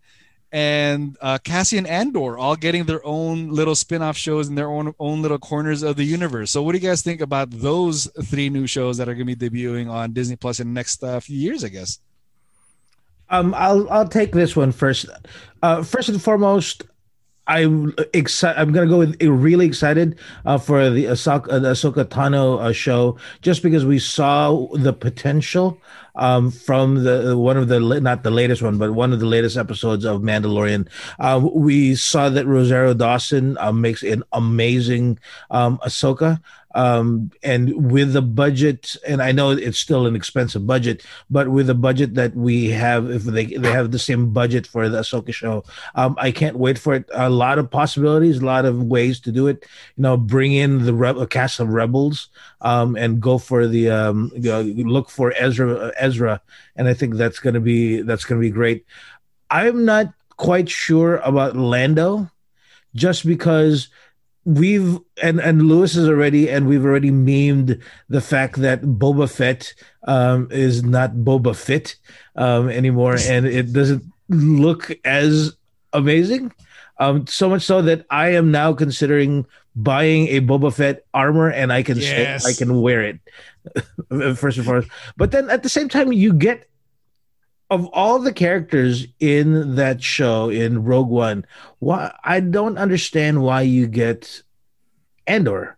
and 0.52 1.16
uh, 1.20 1.38
Cassian 1.42 1.84
Andor, 1.84 2.38
all 2.38 2.56
getting 2.56 2.84
their 2.84 3.04
own 3.04 3.50
little 3.50 3.74
spin-off 3.74 4.16
shows 4.16 4.48
in 4.48 4.54
their 4.54 4.70
own 4.70 4.94
own 4.98 5.20
little 5.20 5.38
corners 5.38 5.82
of 5.82 5.96
the 5.96 6.04
universe. 6.04 6.50
So 6.50 6.62
what 6.62 6.72
do 6.72 6.78
you 6.78 6.88
guys 6.88 7.02
think 7.02 7.20
about 7.20 7.50
those 7.50 8.08
three 8.24 8.48
new 8.48 8.66
shows 8.66 8.96
that 8.98 9.08
are 9.08 9.14
going 9.14 9.26
to 9.26 9.36
be 9.36 9.50
debuting 9.50 9.90
on 9.90 10.12
Disney 10.12 10.36
Plus 10.36 10.60
in 10.60 10.68
the 10.68 10.74
next 10.74 11.02
uh, 11.02 11.20
few 11.20 11.36
years? 11.36 11.64
I 11.64 11.68
guess. 11.68 11.98
Um, 13.30 13.52
I'll 13.54 13.90
I'll 13.90 14.08
take 14.08 14.32
this 14.32 14.56
one 14.56 14.72
first. 14.72 15.06
Uh, 15.62 15.82
first 15.82 16.08
and 16.08 16.22
foremost, 16.22 16.84
I'm 17.48 17.94
excited. 18.12 18.60
I'm 18.60 18.72
gonna 18.72 18.86
go 18.86 18.98
with 18.98 19.20
really 19.22 19.66
excited 19.66 20.18
uh, 20.44 20.58
for 20.58 20.90
the 20.90 21.06
Ahsoka, 21.06 21.46
the 21.46 21.70
Ahsoka 21.72 22.04
Tano 22.04 22.60
uh, 22.60 22.72
show, 22.72 23.16
just 23.40 23.62
because 23.62 23.86
we 23.86 23.98
saw 23.98 24.68
the 24.74 24.92
potential 24.92 25.80
um, 26.18 26.50
from 26.50 27.04
the 27.04 27.38
one 27.38 27.56
of 27.56 27.68
the 27.68 27.80
not 27.80 28.22
the 28.22 28.30
latest 28.30 28.60
one, 28.60 28.76
but 28.76 28.92
one 28.92 29.12
of 29.12 29.20
the 29.20 29.26
latest 29.26 29.56
episodes 29.56 30.04
of 30.04 30.20
Mandalorian. 30.20 30.88
Uh, 31.18 31.40
we 31.52 31.94
saw 31.94 32.28
that 32.28 32.46
Rosario 32.46 32.92
Dawson 32.92 33.56
uh, 33.58 33.72
makes 33.72 34.02
an 34.02 34.22
amazing 34.32 35.18
um, 35.50 35.78
Ahsoka 35.78 36.40
um, 36.74 37.30
and 37.42 37.90
with 37.90 38.12
the 38.12 38.22
budget, 38.22 38.94
and 39.06 39.22
I 39.22 39.32
know 39.32 39.50
it's 39.50 39.78
still 39.78 40.06
an 40.06 40.14
expensive 40.14 40.66
budget, 40.66 41.02
but 41.30 41.48
with 41.48 41.66
the 41.66 41.74
budget 41.74 42.14
that 42.14 42.36
we 42.36 42.68
have, 42.70 43.10
if 43.10 43.24
they 43.24 43.46
they 43.46 43.72
have 43.72 43.90
the 43.90 43.98
same 43.98 44.32
budget 44.32 44.66
for 44.66 44.88
the 44.88 44.98
Ahsoka 45.00 45.32
show, 45.32 45.64
um, 45.94 46.14
I 46.18 46.30
can't 46.30 46.56
wait 46.56 46.78
for 46.78 46.94
it. 46.94 47.08
A 47.14 47.30
lot 47.30 47.58
of 47.58 47.70
possibilities, 47.70 48.38
a 48.38 48.44
lot 48.44 48.64
of 48.64 48.82
ways 48.82 49.18
to 49.20 49.32
do 49.32 49.46
it. 49.46 49.64
You 49.96 50.02
know, 50.02 50.16
bring 50.16 50.52
in 50.52 50.84
the 50.84 50.92
re- 50.94 51.26
cast 51.26 51.58
of 51.58 51.68
rebels, 51.70 52.28
um, 52.60 52.96
and 52.96 53.20
go 53.20 53.38
for 53.38 53.66
the 53.66 53.90
um, 53.90 54.30
you 54.34 54.50
know, 54.50 54.60
look 54.60 55.08
for 55.08 55.32
Ezra, 55.36 55.90
and 56.16 56.88
I 56.88 56.94
think 56.94 57.14
that's 57.16 57.38
gonna 57.40 57.60
be 57.60 58.02
that's 58.02 58.24
gonna 58.24 58.40
be 58.40 58.50
great. 58.50 58.84
I'm 59.50 59.84
not 59.84 60.06
quite 60.36 60.68
sure 60.68 61.16
about 61.16 61.56
Lando, 61.56 62.30
just 62.94 63.26
because 63.26 63.88
we've 64.44 64.98
and 65.22 65.40
and 65.40 65.62
Lewis 65.68 65.96
is 65.96 66.08
already 66.08 66.48
and 66.48 66.66
we've 66.66 66.84
already 66.84 67.10
memed 67.10 67.80
the 68.08 68.20
fact 68.20 68.56
that 68.62 68.82
Boba 68.82 69.30
Fett 69.30 69.74
um, 70.04 70.48
is 70.50 70.82
not 70.82 71.12
Boba 71.12 71.54
Fett 71.54 71.96
um, 72.36 72.68
anymore, 72.70 73.16
and 73.28 73.46
it 73.46 73.72
doesn't 73.72 74.04
look 74.28 74.90
as 75.04 75.56
amazing. 75.92 76.52
Um, 77.00 77.26
so 77.26 77.48
much 77.48 77.62
so 77.62 77.80
that 77.82 78.06
I 78.10 78.30
am 78.34 78.50
now 78.50 78.72
considering 78.72 79.46
buying 79.76 80.26
a 80.28 80.40
Boba 80.40 80.74
Fett 80.74 81.04
armor, 81.14 81.48
and 81.48 81.72
I 81.72 81.82
can 81.84 81.96
Yes. 81.98 82.42
say 82.44 82.50
I 82.50 82.54
can 82.54 82.80
wear 82.80 83.02
it 83.04 83.20
first 84.36 84.58
and 84.58 84.66
foremost. 84.66 84.88
But 85.16 85.30
then 85.30 85.50
at 85.50 85.62
the 85.62 85.68
same 85.68 85.88
time, 85.88 86.12
you 86.12 86.32
get 86.32 86.68
of 87.70 87.86
all 87.86 88.18
the 88.18 88.32
characters 88.32 89.06
in 89.20 89.74
that 89.76 90.02
show 90.02 90.48
in 90.48 90.84
Rogue 90.84 91.10
One, 91.10 91.44
why 91.80 92.14
I 92.24 92.40
don't 92.40 92.78
understand 92.78 93.42
why 93.42 93.62
you 93.62 93.86
get 93.86 94.42
Andor. 95.26 95.76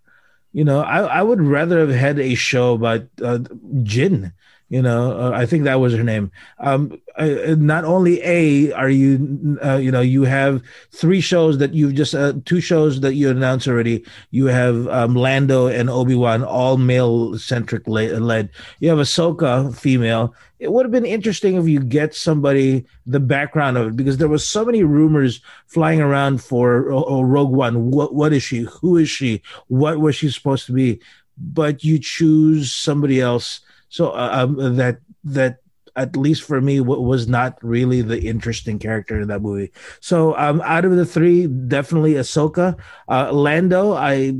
You 0.52 0.64
know, 0.64 0.80
I, 0.80 1.00
I 1.00 1.22
would 1.22 1.40
rather 1.40 1.80
have 1.80 1.90
had 1.90 2.18
a 2.18 2.34
show 2.34 2.74
about 2.74 3.02
uh, 3.22 3.38
Jyn. 3.82 4.32
You 4.70 4.82
know, 4.82 5.18
uh, 5.18 5.32
I 5.34 5.46
think 5.46 5.64
that 5.64 5.80
was 5.80 5.94
her 5.94 6.04
name. 6.04 6.30
Um, 6.60 6.96
uh, 7.16 7.56
not 7.58 7.84
only 7.84 8.22
a 8.22 8.72
are 8.72 8.88
you, 8.88 9.58
uh, 9.64 9.78
you 9.78 9.90
know, 9.90 10.00
you 10.00 10.22
have 10.22 10.62
three 10.92 11.20
shows 11.20 11.58
that 11.58 11.74
you've 11.74 11.96
just 11.96 12.14
uh, 12.14 12.34
two 12.44 12.60
shows 12.60 13.00
that 13.00 13.14
you 13.14 13.28
announced 13.30 13.66
already. 13.66 14.04
You 14.30 14.46
have 14.46 14.86
um, 14.86 15.16
Lando 15.16 15.66
and 15.66 15.90
Obi 15.90 16.14
Wan, 16.14 16.44
all 16.44 16.76
male 16.76 17.36
centric 17.36 17.82
led. 17.88 18.50
You 18.78 18.88
have 18.90 18.98
Ahsoka, 18.98 19.76
female. 19.76 20.36
It 20.60 20.70
would 20.70 20.86
have 20.86 20.92
been 20.92 21.04
interesting 21.04 21.56
if 21.56 21.66
you 21.66 21.80
get 21.80 22.14
somebody 22.14 22.86
the 23.06 23.18
background 23.18 23.76
of 23.76 23.88
it 23.88 23.96
because 23.96 24.18
there 24.18 24.28
was 24.28 24.46
so 24.46 24.64
many 24.64 24.84
rumors 24.84 25.40
flying 25.66 26.00
around 26.00 26.44
for 26.44 26.92
oh, 26.92 27.04
oh, 27.08 27.22
Rogue 27.22 27.50
One. 27.50 27.90
What 27.90 28.14
what 28.14 28.32
is 28.32 28.44
she? 28.44 28.68
Who 28.80 28.98
is 28.98 29.10
she? 29.10 29.42
What 29.66 29.98
was 29.98 30.14
she 30.14 30.30
supposed 30.30 30.66
to 30.66 30.72
be? 30.72 31.00
But 31.36 31.82
you 31.82 31.98
choose 31.98 32.72
somebody 32.72 33.20
else. 33.20 33.62
So 33.90 34.10
uh, 34.10 34.30
um, 34.32 34.76
that 34.76 35.00
that 35.24 35.58
at 35.96 36.16
least 36.16 36.42
for 36.42 36.60
me 36.60 36.78
w- 36.78 37.00
was 37.02 37.28
not 37.28 37.58
really 37.62 38.00
the 38.00 38.20
interesting 38.22 38.78
character 38.78 39.20
in 39.20 39.28
that 39.28 39.42
movie. 39.42 39.72
So 40.00 40.36
um, 40.38 40.62
out 40.62 40.84
of 40.84 40.96
the 40.96 41.04
three, 41.04 41.46
definitely 41.46 42.14
Ahsoka. 42.14 42.78
Uh, 43.08 43.32
Lando, 43.32 43.92
I 43.92 44.32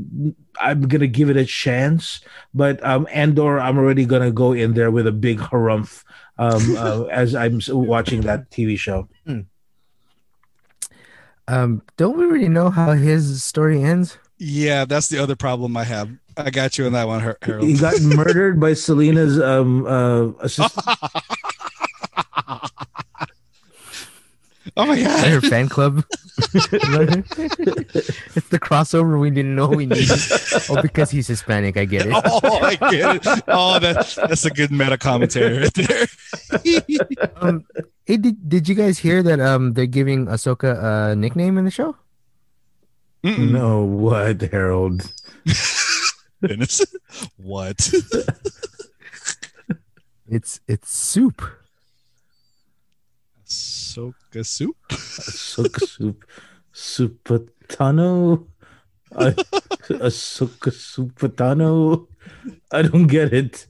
I'm 0.59 0.87
gonna 0.87 1.07
give 1.07 1.29
it 1.29 1.37
a 1.37 1.45
chance, 1.45 2.21
but 2.53 2.83
um, 2.83 3.07
Andor, 3.11 3.59
I'm 3.59 3.77
already 3.77 4.05
gonna 4.05 4.31
go 4.31 4.53
in 4.53 4.73
there 4.73 4.89
with 4.89 5.05
a 5.05 5.11
big 5.11 5.39
harumph 5.39 6.03
um, 6.37 6.75
uh, 6.77 7.03
as 7.11 7.35
I'm 7.35 7.59
watching 7.69 8.21
that 8.21 8.49
TV 8.49 8.77
show. 8.79 9.07
Um, 11.47 11.81
don't 11.97 12.17
we 12.17 12.25
really 12.25 12.49
know 12.49 12.69
how 12.69 12.93
his 12.93 13.43
story 13.43 13.83
ends? 13.83 14.17
Yeah, 14.37 14.85
that's 14.85 15.09
the 15.09 15.19
other 15.19 15.35
problem 15.35 15.75
I 15.75 15.83
have. 15.83 16.09
I 16.37 16.49
got 16.49 16.77
you 16.77 16.85
on 16.85 16.93
that 16.93 17.07
one, 17.07 17.19
Harold. 17.19 17.63
He 17.63 17.75
got 17.75 18.01
murdered 18.01 18.59
by 18.59 18.73
Selena's 18.73 19.39
um, 19.39 19.85
uh, 19.85 20.27
assistant. 20.39 20.85
oh 24.77 24.85
my 24.85 25.01
god! 25.01 25.27
Her 25.27 25.41
fan 25.41 25.69
club. 25.69 26.03
it's 26.53 28.47
the 28.49 28.59
crossover 28.59 29.19
we 29.19 29.29
didn't 29.29 29.55
know 29.55 29.67
we 29.67 29.85
needed. 29.85 30.09
Oh, 30.69 30.81
because 30.81 31.11
he's 31.11 31.27
Hispanic, 31.27 31.77
I 31.77 31.85
get 31.85 32.07
it. 32.07 32.13
Oh, 32.15 32.59
I 32.61 32.75
get 32.75 33.15
it. 33.17 33.43
Oh, 33.47 33.79
that, 33.79 34.15
that's 34.27 34.45
a 34.45 34.49
good 34.49 34.71
meta 34.71 34.97
commentary 34.97 35.59
right 35.59 35.73
there. 35.73 36.07
Um, 37.35 37.65
hey, 38.05 38.17
did, 38.17 38.49
did 38.49 38.69
you 38.69 38.75
guys 38.75 38.99
hear 38.99 39.23
that 39.23 39.39
um 39.39 39.73
they're 39.73 39.85
giving 39.85 40.27
Ahsoka 40.27 41.11
a 41.11 41.15
nickname 41.15 41.57
in 41.57 41.65
the 41.65 41.71
show? 41.71 41.95
Mm-mm. 43.23 43.51
no, 43.51 43.83
what 43.83 44.41
Harold? 44.41 45.11
Dennis. 46.45 46.81
What? 47.37 47.91
It's 50.27 50.61
it's 50.65 50.89
soup. 50.89 51.41
Soka 53.45 54.45
soup? 54.45 54.77
Sook 54.89 55.77
soup, 55.81 56.25
supatano, 56.73 58.47
a, 59.11 59.35
a 59.99 60.09
sook 60.09 60.57
supatano. 60.71 62.07
I 62.71 62.81
don't 62.83 63.07
get 63.07 63.33
it. 63.33 63.67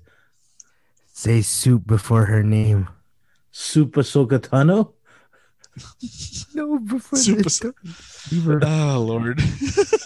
Say 1.14 1.42
soup 1.42 1.88
before 1.88 2.26
her 2.26 2.44
name. 2.44 2.88
Super 3.52 4.02
Sokatano. 4.02 4.94
No, 6.54 6.78
before 6.80 7.18
Soup 7.18 7.40
the 7.40 7.46
is- 7.48 8.32
You 8.32 8.60
Oh 8.62 9.00
Lord. 9.00 9.40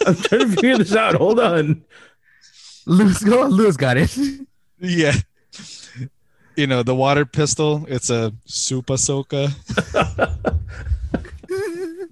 I'm 0.06 0.14
trying 0.14 0.40
to 0.40 0.48
figure 0.48 0.78
this 0.78 0.94
out. 0.96 1.16
Hold 1.16 1.40
on. 1.40 1.84
Lewis, 2.86 3.22
go 3.22 3.44
on, 3.44 3.50
Lewis 3.50 3.76
got 3.76 3.96
it. 3.96 4.16
Yeah. 4.78 5.14
You 6.56 6.66
know, 6.66 6.82
the 6.82 6.94
water 6.94 7.26
pistol, 7.26 7.84
it's 7.88 8.10
a 8.10 8.32
Super 8.46 8.94
Soka. 8.94 9.50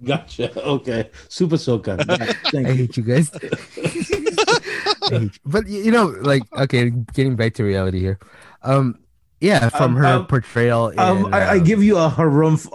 Gotcha. 0.05 0.59
Okay. 0.61 1.11
Super 1.29 1.57
Soka. 1.57 1.97
Thank 2.51 2.67
I 2.67 2.71
you. 2.71 2.77
hate 2.77 2.97
you 2.97 3.03
guys. 3.03 3.31
Hate 3.75 5.23
you. 5.23 5.31
But 5.47 5.67
you 5.67 5.91
know, 5.91 6.07
like, 6.21 6.43
okay, 6.53 6.91
getting 6.91 7.37
back 7.37 7.55
to 7.55 7.65
reality 7.65 8.01
here. 8.01 8.19
Um, 8.63 8.99
yeah, 9.41 9.69
from 9.71 9.93
Um, 9.93 9.97
her 9.97 10.07
um, 10.07 10.27
portrayal. 10.27 10.93
Um, 10.99 11.33
I, 11.33 11.41
I 11.41 11.57
uh, 11.57 11.59
give 11.59 11.83
you 11.83 11.97
a 11.99 12.11
harumph. 12.11 12.69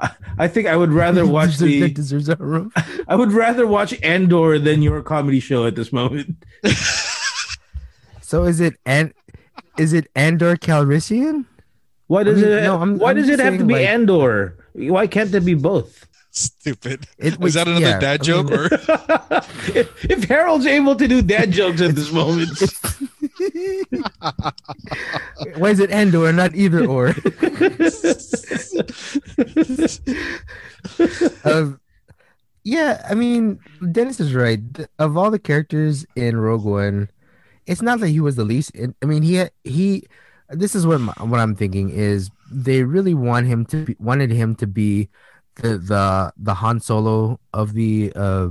I, 0.00 0.10
I 0.38 0.48
think 0.48 0.66
I 0.66 0.76
would 0.76 0.92
rather 0.92 1.26
watch 1.36 1.58
the. 1.58 1.90
deserves 1.90 2.28
a. 2.28 2.36
I 3.08 3.14
would 3.16 3.32
rather 3.32 3.66
watch 3.66 3.92
Andor 4.02 4.58
than 4.58 4.82
your 4.82 5.02
comedy 5.02 5.40
show 5.40 5.66
at 5.66 5.74
this 5.76 5.92
moment. 5.92 6.36
So 8.22 8.44
is 8.44 8.60
it 8.60 8.74
and 8.86 9.12
is 9.78 9.92
it 9.92 10.08
Andor 10.14 10.56
Calrissian? 10.56 11.46
Why 12.06 12.22
does 12.24 12.38
I 12.42 12.46
mean, 12.46 12.52
it? 12.58 12.62
no, 12.62 12.78
I'm- 12.78 12.98
why 12.98 13.10
I'm 13.10 13.16
does 13.16 13.28
it 13.28 13.38
have 13.40 13.58
to 13.58 13.64
be 13.64 13.74
like- 13.74 13.86
Andor? 13.86 14.56
Why 14.72 15.06
can't 15.06 15.30
there 15.32 15.40
be 15.40 15.54
both? 15.54 16.06
Stupid. 16.32 17.06
It 17.18 17.32
Is 17.34 17.38
was- 17.38 17.54
that 17.54 17.66
another 17.66 17.84
yeah, 17.86 17.98
dad 17.98 18.20
I 18.20 18.22
joke 18.24 18.50
mean- 18.50 18.58
or 18.60 18.66
if, 19.76 20.04
if 20.10 20.24
Harold's 20.24 20.66
able 20.66 20.94
to 20.96 21.08
do 21.08 21.22
dad 21.22 21.50
jokes 21.50 21.80
at 21.80 21.94
this 21.96 22.12
moment, 22.12 22.50
Why 25.56 25.70
is 25.70 25.80
it 25.80 25.90
and 25.90 26.14
or 26.14 26.32
not 26.32 26.54
either 26.54 26.86
or? 26.86 27.08
um, 31.44 31.80
yeah, 32.64 33.04
I 33.08 33.14
mean, 33.14 33.58
Dennis 33.90 34.20
is 34.20 34.34
right. 34.34 34.60
Of 34.98 35.16
all 35.16 35.30
the 35.30 35.38
characters 35.38 36.04
in 36.14 36.36
Rogue 36.36 36.64
One, 36.64 37.08
it's 37.66 37.82
not 37.82 38.00
that 38.00 38.08
he 38.08 38.20
was 38.20 38.36
the 38.36 38.44
least. 38.44 38.72
I 39.02 39.06
mean, 39.06 39.22
he 39.22 39.44
he. 39.64 40.04
This 40.50 40.74
is 40.74 40.86
what 40.86 41.00
my, 41.00 41.12
what 41.20 41.38
I'm 41.40 41.54
thinking 41.54 41.90
is 41.90 42.28
they 42.50 42.82
really 42.82 43.14
want 43.14 43.46
him 43.46 43.64
to 43.66 43.84
be, 43.84 43.96
wanted 44.00 44.30
him 44.32 44.56
to 44.56 44.66
be 44.66 45.08
the 45.56 45.78
the 45.78 46.32
the 46.36 46.54
Han 46.54 46.80
Solo 46.80 47.40
of 47.52 47.74
the 47.74 48.12
uh 48.14 48.48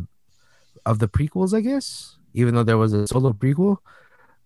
of 0.86 1.00
the 1.00 1.08
prequels, 1.08 1.54
I 1.54 1.62
guess. 1.62 2.18
Even 2.34 2.56
though 2.56 2.64
there 2.64 2.78
was 2.78 2.94
a 2.94 3.08
solo 3.08 3.34
prequel, 3.34 3.78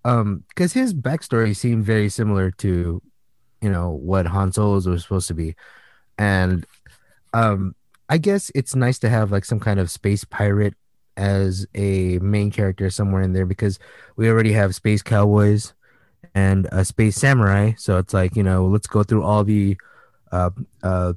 um, 0.05 0.43
because 0.49 0.73
his 0.73 0.93
backstory 0.93 1.55
seemed 1.55 1.83
very 1.83 2.07
similar 2.07 2.49
to, 2.51 3.01
you 3.61 3.69
know, 3.69 3.89
what 3.91 4.25
Han 4.25 4.53
Solo's 4.53 4.87
was 4.87 5.03
supposed 5.03 5.27
to 5.27 5.33
be, 5.33 5.55
and 6.17 6.65
um, 7.33 7.75
I 8.09 8.17
guess 8.17 8.51
it's 8.55 8.75
nice 8.75 8.99
to 8.99 9.09
have 9.09 9.31
like 9.31 9.45
some 9.45 9.59
kind 9.59 9.79
of 9.79 9.91
space 9.91 10.23
pirate 10.23 10.75
as 11.17 11.67
a 11.75 12.19
main 12.19 12.51
character 12.51 12.89
somewhere 12.89 13.21
in 13.21 13.33
there 13.33 13.45
because 13.45 13.79
we 14.15 14.29
already 14.29 14.53
have 14.53 14.73
space 14.75 15.01
cowboys 15.01 15.73
and 16.33 16.67
a 16.71 16.85
space 16.85 17.15
samurai. 17.15 17.73
So 17.77 17.97
it's 17.97 18.13
like 18.13 18.35
you 18.35 18.43
know, 18.43 18.65
let's 18.65 18.87
go 18.87 19.03
through 19.03 19.23
all 19.23 19.43
the 19.43 19.77
uh, 20.31 20.51
uh, 20.81 21.13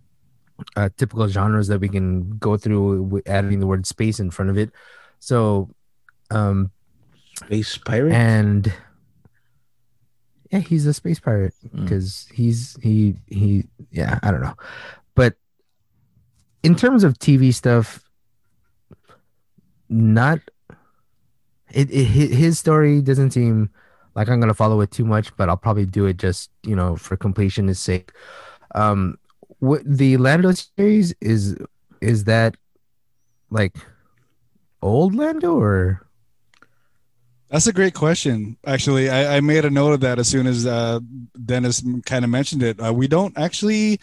uh, 0.76 0.88
typical 0.96 1.28
genres 1.28 1.68
that 1.68 1.80
we 1.80 1.88
can 1.88 2.36
go 2.38 2.56
through, 2.56 3.02
with 3.02 3.28
adding 3.28 3.60
the 3.60 3.66
word 3.66 3.86
space 3.86 4.18
in 4.20 4.30
front 4.30 4.50
of 4.50 4.56
it. 4.58 4.70
So, 5.18 5.68
um, 6.30 6.70
Space 7.36 7.76
pirate. 7.78 8.12
and 8.12 8.72
yeah, 10.50 10.60
he's 10.60 10.86
a 10.86 10.94
space 10.94 11.20
pirate 11.20 11.52
Mm. 11.74 11.82
because 11.84 12.28
he's 12.32 12.76
he 12.82 13.16
he 13.26 13.64
yeah 13.90 14.18
I 14.22 14.30
don't 14.30 14.40
know, 14.42 14.54
but 15.14 15.34
in 16.62 16.74
terms 16.74 17.04
of 17.04 17.18
TV 17.18 17.52
stuff, 17.52 18.02
not 19.88 20.38
it, 21.72 21.90
it 21.90 22.04
his 22.06 22.58
story 22.58 23.02
doesn't 23.02 23.32
seem 23.32 23.70
like 24.14 24.28
I'm 24.28 24.40
gonna 24.40 24.54
follow 24.54 24.80
it 24.80 24.90
too 24.90 25.04
much, 25.04 25.36
but 25.36 25.48
I'll 25.48 25.56
probably 25.56 25.86
do 25.86 26.06
it 26.06 26.16
just 26.16 26.50
you 26.62 26.74
know 26.76 26.96
for 26.96 27.16
completion's 27.16 27.78
sake. 27.78 28.12
Um, 28.74 29.18
what 29.58 29.82
the 29.84 30.16
Lando 30.16 30.52
series 30.52 31.14
is 31.20 31.56
is 32.00 32.24
that 32.24 32.56
like 33.50 33.74
old 34.82 35.14
Lando 35.14 35.58
or 35.58 36.02
That's 37.50 37.66
a 37.66 37.72
great 37.72 37.94
question. 37.94 38.56
Actually, 38.66 39.08
I, 39.08 39.36
I 39.36 39.40
made 39.40 39.64
a 39.64 39.70
note 39.70 39.92
of 39.92 40.00
that 40.00 40.18
as 40.18 40.28
soon 40.28 40.46
as 40.46 40.66
uh, 40.66 40.98
Dennis 41.44 41.82
kind 42.04 42.24
of 42.24 42.30
mentioned 42.30 42.62
it. 42.62 42.80
Uh, 42.80 42.92
we 42.92 43.06
don't 43.06 43.36
actually. 43.38 44.00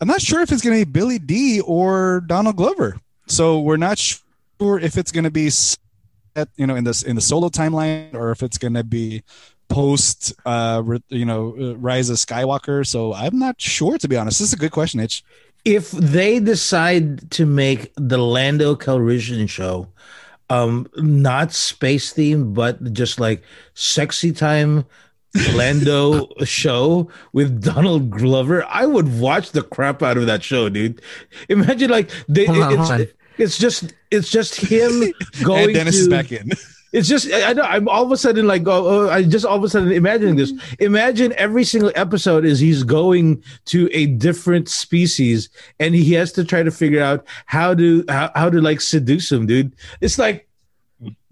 I'm 0.00 0.08
not 0.08 0.20
sure 0.20 0.40
if 0.40 0.52
it's 0.52 0.62
going 0.62 0.78
to 0.78 0.86
be 0.86 0.90
Billy 0.90 1.18
Dee 1.18 1.60
or 1.60 2.22
Donald 2.26 2.56
Glover. 2.56 2.96
So 3.26 3.60
we're 3.60 3.76
not 3.76 3.98
sure 3.98 4.78
if 4.78 4.96
it's 4.96 5.10
going 5.12 5.24
to 5.24 5.30
be 5.30 5.50
set, 5.50 6.48
you 6.56 6.66
know, 6.66 6.76
in 6.76 6.84
this 6.84 7.02
in 7.02 7.16
the 7.16 7.22
solo 7.22 7.48
timeline 7.48 8.14
or 8.14 8.30
if 8.30 8.42
it's 8.42 8.58
going 8.58 8.74
to 8.74 8.84
be 8.84 9.22
post, 9.68 10.32
uh, 10.46 10.82
you 11.08 11.24
know, 11.24 11.54
uh, 11.58 11.76
Rise 11.76 12.10
of 12.10 12.16
Skywalker. 12.16 12.86
So 12.86 13.14
I'm 13.14 13.38
not 13.38 13.60
sure 13.60 13.98
to 13.98 14.08
be 14.08 14.16
honest. 14.16 14.38
This 14.38 14.48
is 14.48 14.54
a 14.54 14.58
good 14.58 14.72
question, 14.72 15.00
Itch. 15.00 15.24
if 15.64 15.90
they 15.92 16.38
decide 16.40 17.30
to 17.32 17.46
make 17.46 17.92
the 17.96 18.18
Lando 18.18 18.74
Calrissian 18.74 19.48
show 19.48 19.88
um 20.50 20.86
not 20.96 21.54
space 21.54 22.12
themed 22.12 22.52
but 22.52 22.92
just 22.92 23.18
like 23.18 23.42
sexy 23.72 24.30
time 24.30 24.84
Lando 25.54 26.28
show 26.44 27.08
with 27.32 27.60
Donald 27.60 28.10
Glover, 28.10 28.64
I 28.68 28.86
would 28.86 29.18
watch 29.18 29.50
the 29.50 29.62
crap 29.62 30.00
out 30.00 30.16
of 30.16 30.26
that 30.26 30.44
show, 30.44 30.68
dude. 30.68 31.02
Imagine 31.48 31.90
like 31.90 32.10
they, 32.28 32.44
Hold 32.46 32.62
on, 32.62 32.72
it's, 32.72 32.88
hold 32.88 33.00
on. 33.00 33.06
it's 33.38 33.58
just 33.58 33.94
it's 34.12 34.30
just 34.30 34.54
him 34.54 35.12
going 35.42 35.64
and 35.64 35.74
Dennis 35.74 35.96
to, 35.96 36.02
is 36.02 36.08
back 36.08 36.30
in. 36.30 36.52
It's 36.94 37.08
just 37.08 37.30
I 37.32 37.50
I 37.50 37.52
know 37.52 37.62
I'm 37.62 37.88
all 37.88 38.04
of 38.04 38.12
a 38.12 38.16
sudden 38.16 38.46
like 38.46 38.62
oh, 38.68 38.86
oh, 38.86 39.10
I 39.10 39.24
just 39.24 39.44
all 39.44 39.56
of 39.56 39.64
a 39.64 39.68
sudden 39.68 39.90
imagining 39.90 40.36
this. 40.36 40.52
Mm-hmm. 40.52 40.84
Imagine 40.84 41.32
every 41.36 41.64
single 41.64 41.90
episode 41.96 42.44
is 42.44 42.60
he's 42.60 42.84
going 42.84 43.42
to 43.66 43.90
a 43.92 44.06
different 44.06 44.68
species 44.68 45.50
and 45.80 45.92
he 45.92 46.12
has 46.14 46.30
to 46.32 46.44
try 46.44 46.62
to 46.62 46.70
figure 46.70 47.02
out 47.02 47.26
how 47.46 47.74
to 47.74 48.04
how, 48.08 48.30
how 48.36 48.48
to 48.48 48.60
like 48.60 48.80
seduce 48.80 49.32
him, 49.32 49.44
dude. 49.44 49.74
It's 50.00 50.18
like 50.18 50.48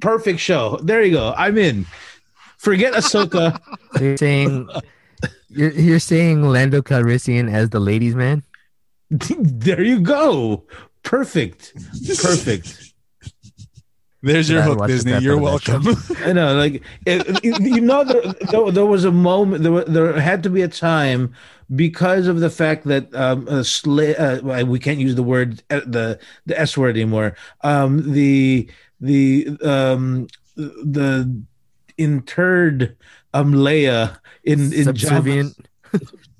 perfect 0.01 0.41
show. 0.41 0.81
There 0.83 1.01
you 1.01 1.13
go. 1.13 1.33
I'm 1.37 1.57
in. 1.57 1.87
Forget 2.59 2.95
Ahsoka. 2.95 3.61
So 3.95 4.05
you're 4.05 4.17
saying 4.17 4.69
you're, 5.49 5.71
you're 5.73 6.01
saying 6.01 6.43
Lando 6.43 6.83
Calrissian 6.83 7.53
as 7.53 7.71
the 7.71 7.79
ladies' 7.79 8.17
man? 8.17 8.43
there 9.11 9.83
you 9.83 10.01
go. 10.01 10.65
Perfect. 11.03 11.75
Perfect. 12.21 12.92
There's 14.23 14.49
your 14.49 14.63
hook, 14.63 14.87
Disney. 14.87 15.13
You're 15.19 15.35
out 15.45 15.57
of 15.57 15.65
that 15.65 15.83
welcome. 15.83 16.17
I 16.29 16.33
know, 16.33 16.55
like 16.55 16.83
it, 17.07 17.45
you 17.45 17.55
you 17.61 17.81
know, 17.81 18.05
there, 18.05 18.23
there, 18.51 18.71
there 18.71 18.87
was 18.87 19.05
a 19.05 19.11
moment. 19.13 19.63
There, 19.65 19.85
there 19.85 20.21
had 20.21 20.43
to 20.45 20.51
be 20.51 20.63
a 20.63 20.69
time 20.69 21.35
because 21.75 22.27
of 22.29 22.41
the 22.41 22.51
fact 22.51 22.85
that 22.87 23.13
um, 23.15 23.49
uh, 23.49 23.61
sla- 23.63 24.63
uh, 24.63 24.67
we 24.67 24.79
can't 24.79 24.99
use 25.01 25.17
the 25.17 25.23
word 25.23 25.63
uh, 25.71 25.81
the 25.87 26.19
the 26.47 26.59
s 26.59 26.77
word 26.77 26.97
anymore. 26.97 27.37
Um, 27.63 28.13
the 28.13 28.71
the 29.01 29.49
um, 29.65 30.29
the 30.57 31.43
interred 31.99 32.97
um 33.35 33.53
Leia 33.55 34.19
in 34.45 34.73
in 34.73 34.87
Jabba's- 34.95 35.57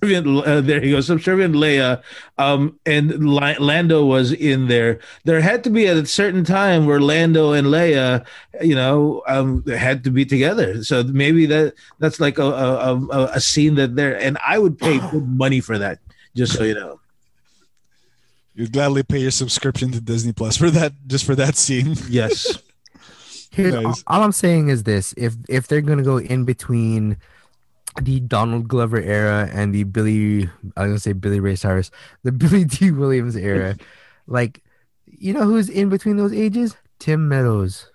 Subservient. 0.03 0.27
subservient, 0.27 0.47
uh, 0.47 0.61
there 0.63 0.85
you 0.85 0.97
go, 0.97 1.01
subservient 1.01 1.55
Leia, 1.55 2.03
um, 2.39 2.79
and 2.87 3.25
La- 3.25 3.55
Lando 3.61 4.05
was 4.05 4.33
in 4.33 4.67
there. 4.67 4.99
There 5.25 5.41
had 5.41 5.63
to 5.65 5.71
be 5.71 5.87
at 5.87 5.97
a 5.97 6.05
certain 6.07 6.43
time 6.45 6.87
where 6.87 7.01
Lando 7.01 7.53
and 7.53 7.69
Leia, 7.69 8.27
you 8.61 8.75
know, 8.75 9.23
um, 9.29 9.65
had 9.67 10.03
to 10.05 10.11
be 10.11 10.25
together. 10.25 10.83
So 10.83 11.05
maybe 11.05 11.47
that 11.47 11.75
that's 12.01 12.19
like 12.19 12.39
a 12.39 12.43
a, 12.45 12.97
a, 12.97 13.25
a 13.35 13.41
scene 13.41 13.77
that 13.77 13.95
there, 13.95 14.19
and 14.21 14.37
I 14.45 14.59
would 14.59 14.77
pay 14.77 14.99
good 15.11 15.29
money 15.29 15.61
for 15.61 15.79
that. 15.79 16.01
Just 16.35 16.55
so 16.55 16.65
you 16.65 16.75
know, 16.75 16.99
You'd 18.55 18.73
gladly 18.73 19.03
pay 19.03 19.19
your 19.19 19.31
subscription 19.31 19.93
to 19.93 20.01
Disney 20.01 20.33
Plus 20.33 20.57
for 20.57 20.71
that, 20.71 20.93
just 21.07 21.25
for 21.25 21.35
that 21.37 21.55
scene. 21.57 21.95
yes, 22.09 22.59
Here's, 23.51 23.75
Nice. 23.83 24.03
all 24.09 24.23
I'm 24.23 24.33
saying 24.33 24.69
is 24.69 24.83
this: 24.83 25.15
if 25.17 25.35
if 25.49 25.69
they're 25.69 25.81
gonna 25.81 26.03
go 26.03 26.19
in 26.19 26.45
between 26.45 27.19
the 28.01 28.21
Donald 28.21 28.69
Glover 28.69 29.01
era 29.01 29.49
and 29.53 29.75
the 29.75 29.85
Billy, 29.85 30.45
I 30.77 30.83
was 30.83 30.89
gonna 30.89 30.99
say 31.01 31.13
Billy 31.13 31.41
Ray 31.41 31.57
Cyrus, 31.57 31.91
the 32.23 32.33
Billy 32.33 32.65
Dee 32.65 32.91
Williams 32.91 33.37
era, 33.37 33.77
like 34.27 34.63
you 35.07 35.33
know 35.35 35.43
who's 35.45 35.69
in 35.69 35.89
between 35.89 36.17
those 36.17 36.33
ages? 36.33 36.77
Tim 36.99 37.29
Meadows, 37.29 37.91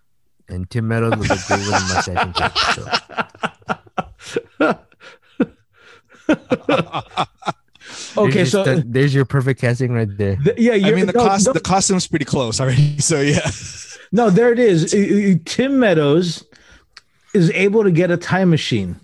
and 0.50 0.70
Tim 0.70 0.88
Meadows 0.88 1.16
was 1.18 1.32
a 1.32 1.48
great 1.48 1.60
little 1.60 1.72
mustache. 1.72 2.26
and 2.26 2.38
shit, 2.38 2.58
so 4.58 4.78
okay. 8.18 8.32
there's 8.32 8.52
So 8.52 8.66
just 8.66 8.82
a- 8.82 8.84
there's 8.88 9.14
your 9.14 9.26
perfect 9.26 9.62
casting 9.62 9.94
right 9.94 10.10
there. 10.18 10.36
th- 10.38 10.58
yeah, 10.58 10.74
I 10.74 10.76
you're, 10.76 10.96
mean, 10.96 11.06
the 11.08 11.14
no, 11.14 11.26
cost, 11.26 11.48
no, 11.48 11.54
the 11.54 11.60
costume's 11.60 12.08
pretty 12.08 12.26
close 12.26 12.60
already. 12.60 12.98
So 13.00 13.22
yeah. 13.22 13.50
No, 14.12 14.30
there 14.30 14.52
it 14.54 14.60
is. 14.60 14.92
Tim 15.46 15.80
Meadows 15.80 16.46
is 17.34 17.50
able 17.52 17.84
to 17.84 17.92
get 17.92 18.10
a 18.12 18.18
time 18.18 18.50
machine. 18.50 18.98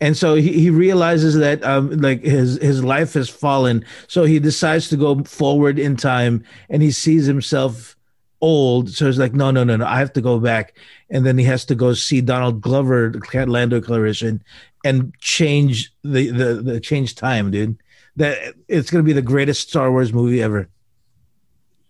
And 0.00 0.16
so 0.16 0.34
he, 0.34 0.52
he 0.52 0.70
realizes 0.70 1.36
that 1.36 1.64
um, 1.64 1.90
like 2.00 2.22
his 2.22 2.58
his 2.60 2.84
life 2.84 3.14
has 3.14 3.28
fallen. 3.28 3.84
So 4.08 4.24
he 4.24 4.38
decides 4.38 4.88
to 4.90 4.96
go 4.96 5.22
forward 5.24 5.78
in 5.78 5.96
time 5.96 6.44
and 6.68 6.82
he 6.82 6.90
sees 6.90 7.24
himself 7.24 7.96
old. 8.40 8.90
So 8.90 9.06
he's 9.06 9.18
like, 9.18 9.32
no, 9.32 9.50
no, 9.50 9.64
no, 9.64 9.76
no, 9.76 9.86
I 9.86 9.98
have 9.98 10.12
to 10.14 10.20
go 10.20 10.38
back. 10.38 10.76
And 11.08 11.24
then 11.24 11.38
he 11.38 11.44
has 11.44 11.64
to 11.66 11.74
go 11.74 11.94
see 11.94 12.20
Donald 12.20 12.60
Glover, 12.60 13.10
the 13.10 13.46
Lando 13.46 13.80
Calrissian, 13.80 14.40
and 14.84 15.14
change 15.18 15.92
the, 16.04 16.30
the, 16.30 16.54
the 16.54 16.80
change 16.80 17.14
time, 17.14 17.50
dude. 17.50 17.78
That 18.16 18.54
it's 18.68 18.90
gonna 18.90 19.02
be 19.02 19.12
the 19.12 19.22
greatest 19.22 19.68
Star 19.68 19.90
Wars 19.90 20.12
movie 20.12 20.42
ever. 20.42 20.68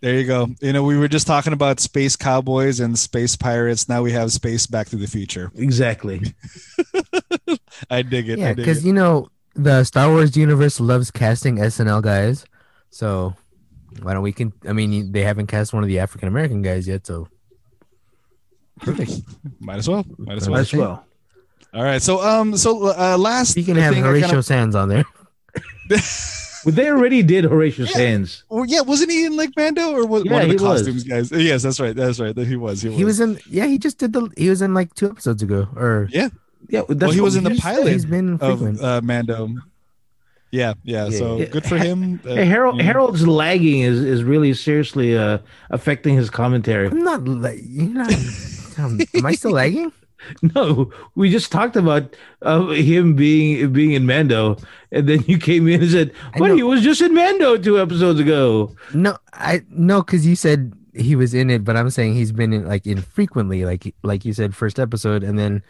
There 0.07 0.15
you 0.15 0.25
go. 0.25 0.47
You 0.61 0.73
know, 0.73 0.85
we 0.85 0.97
were 0.97 1.09
just 1.09 1.27
talking 1.27 1.53
about 1.53 1.81
space 1.81 2.15
cowboys 2.15 2.79
and 2.79 2.97
space 2.97 3.35
pirates. 3.35 3.89
Now 3.89 4.03
we 4.03 4.13
have 4.13 4.31
space 4.31 4.65
Back 4.65 4.89
to 4.91 4.97
the 4.97 5.09
Future. 5.09 5.51
Exactly. 5.57 6.33
I 7.91 8.03
dig 8.03 8.29
it. 8.29 8.39
Yeah, 8.39 8.53
because 8.53 8.87
you 8.87 8.93
know 8.93 9.31
the 9.57 9.83
Star 9.83 10.09
Wars 10.09 10.37
universe 10.37 10.79
loves 10.79 11.11
casting 11.11 11.57
SNL 11.57 12.03
guys, 12.03 12.45
so 12.89 13.35
why 14.01 14.15
don't 14.15 14.23
we 14.23 14.31
can? 14.31 14.53
I 14.69 14.73
mean, 14.73 15.11
they 15.11 15.23
haven't 15.25 15.49
cast 15.49 15.73
one 15.73 15.83
of 15.83 15.89
the 15.89 15.99
African 15.99 16.29
American 16.29 16.63
guys 16.63 16.87
yet, 16.87 17.05
so 17.05 17.27
perfect. 18.77 19.11
Might 19.59 19.79
as 19.79 19.89
well. 19.89 20.05
Might 20.19 20.37
as 20.37 20.49
Might 20.49 20.53
well. 20.53 20.61
As 20.61 20.73
well. 20.73 21.07
All 21.75 21.83
right. 21.83 22.01
So 22.01 22.23
um. 22.23 22.57
So 22.57 22.97
uh, 22.97 23.19
last. 23.19 23.57
You 23.57 23.65
can 23.65 23.75
have 23.75 23.97
Horatio 23.97 24.29
kinda- 24.29 24.43
Sanz 24.45 24.77
on 24.77 24.89
there. 24.89 25.05
Well, 26.67 26.75
they 26.75 26.91
already 26.91 27.23
did 27.23 27.45
Horatio 27.45 27.87
Sanz. 27.87 28.43
Well, 28.51 28.65
yeah, 28.67 28.81
wasn't 28.81 29.13
he 29.13 29.25
in 29.25 29.37
like 29.37 29.51
Mando 29.57 29.93
or 29.93 30.05
was 30.05 30.25
Yeah, 30.25 30.33
one 30.33 30.43
of 30.43 30.49
the 30.49 30.57
he 30.57 30.63
was. 30.63 30.81
costumes 30.81 31.05
guys? 31.05 31.31
Yes, 31.33 31.63
that's 31.63 31.79
right. 31.81 31.95
That's 31.97 32.19
right. 32.21 32.35
That 32.35 32.47
he 32.47 32.57
was. 32.57 32.83
He 32.83 32.89
was. 32.89 32.99
He 32.99 33.05
was 33.05 33.21
in. 33.21 33.39
Yeah, 33.49 33.67
he 33.67 33.79
just 33.79 33.99
did 33.99 34.13
the. 34.13 34.29
He 34.37 34.51
was 34.51 34.61
in 34.61 34.75
like 34.75 34.93
two 34.95 35.09
episodes 35.09 35.43
ago, 35.43 35.69
or 35.77 36.09
Yeah. 36.11 36.29
Yeah, 36.69 36.83
that's 36.89 37.01
well, 37.01 37.11
he 37.13 37.21
was 37.21 37.37
in 37.37 37.45
the 37.45 37.51
He's- 37.51 37.63
pilot 37.63 37.93
He's 37.93 38.05
been 38.05 38.39
of 38.41 38.61
uh, 38.83 39.01
Mando. 39.01 39.49
Yeah, 40.51 40.75
yeah. 40.85 41.07
Yeah, 41.09 41.11
so 41.19 41.45
good 41.47 41.65
for 41.65 41.77
him. 41.77 42.21
Uh, 42.27 42.35
Hey, 42.35 42.45
Harold 42.47 42.77
you 42.77 42.83
know. 42.83 42.87
Harold's 42.93 43.27
lagging 43.27 43.81
is 43.83 44.01
is 44.01 44.25
really 44.25 44.53
seriously 44.55 45.17
uh, 45.17 45.39
affecting 45.71 46.17
his 46.17 46.31
commentary. 46.31 46.89
I'm 46.89 47.05
not 47.05 47.27
like 47.29 47.61
you're 47.63 47.89
not. 47.91 48.13
um, 48.79 48.99
am 49.15 49.27
I 49.27 49.33
still 49.33 49.53
lagging? 49.53 49.93
No, 50.55 50.91
we 51.15 51.31
just 51.31 51.51
talked 51.53 51.77
about 51.77 52.17
uh, 52.43 52.69
him 52.69 53.15
being 53.15 53.73
being 53.73 53.93
in 53.93 54.07
Mando, 54.07 54.57
and 54.93 55.09
then 55.09 55.25
you 55.27 55.39
came 55.39 55.67
in 55.69 55.83
and 55.83 55.91
said, 55.91 56.13
I 56.35 56.39
"But 56.39 56.55
he 56.57 56.63
was 56.63 56.83
just 56.83 57.01
in 57.01 57.15
Mando 57.15 57.57
two 57.57 57.81
episodes 57.81 58.21
ago." 58.21 58.75
No, 58.95 59.17
I 59.33 59.63
no, 59.71 60.03
because 60.03 60.27
you 60.27 60.37
said 60.37 60.73
he 60.95 61.15
was 61.17 61.35
in 61.35 61.51
it, 61.51 61.65
but 61.65 61.77
I'm 61.77 61.91
saying 61.91 62.15
he's 62.15 62.33
been 62.33 62.53
in 62.53 62.67
like 62.67 62.87
infrequently, 62.87 63.65
like 63.65 63.95
like 64.03 64.25
you 64.25 64.33
said, 64.33 64.55
first 64.55 64.79
episode, 64.79 65.23
and 65.23 65.39
then 65.39 65.63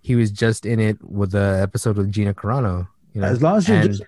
he 0.00 0.14
was 0.16 0.30
just 0.30 0.66
in 0.66 0.80
it 0.80 0.98
with 1.02 1.32
the 1.32 1.58
episode 1.62 1.96
with 1.96 2.12
Gina 2.12 2.34
Carano. 2.34 2.86
You 3.14 3.20
know, 3.22 3.26
As 3.28 3.40
long 3.42 3.56
as 3.58 3.68
you're 3.68 3.78
And- 3.78 3.88
just, 3.90 4.02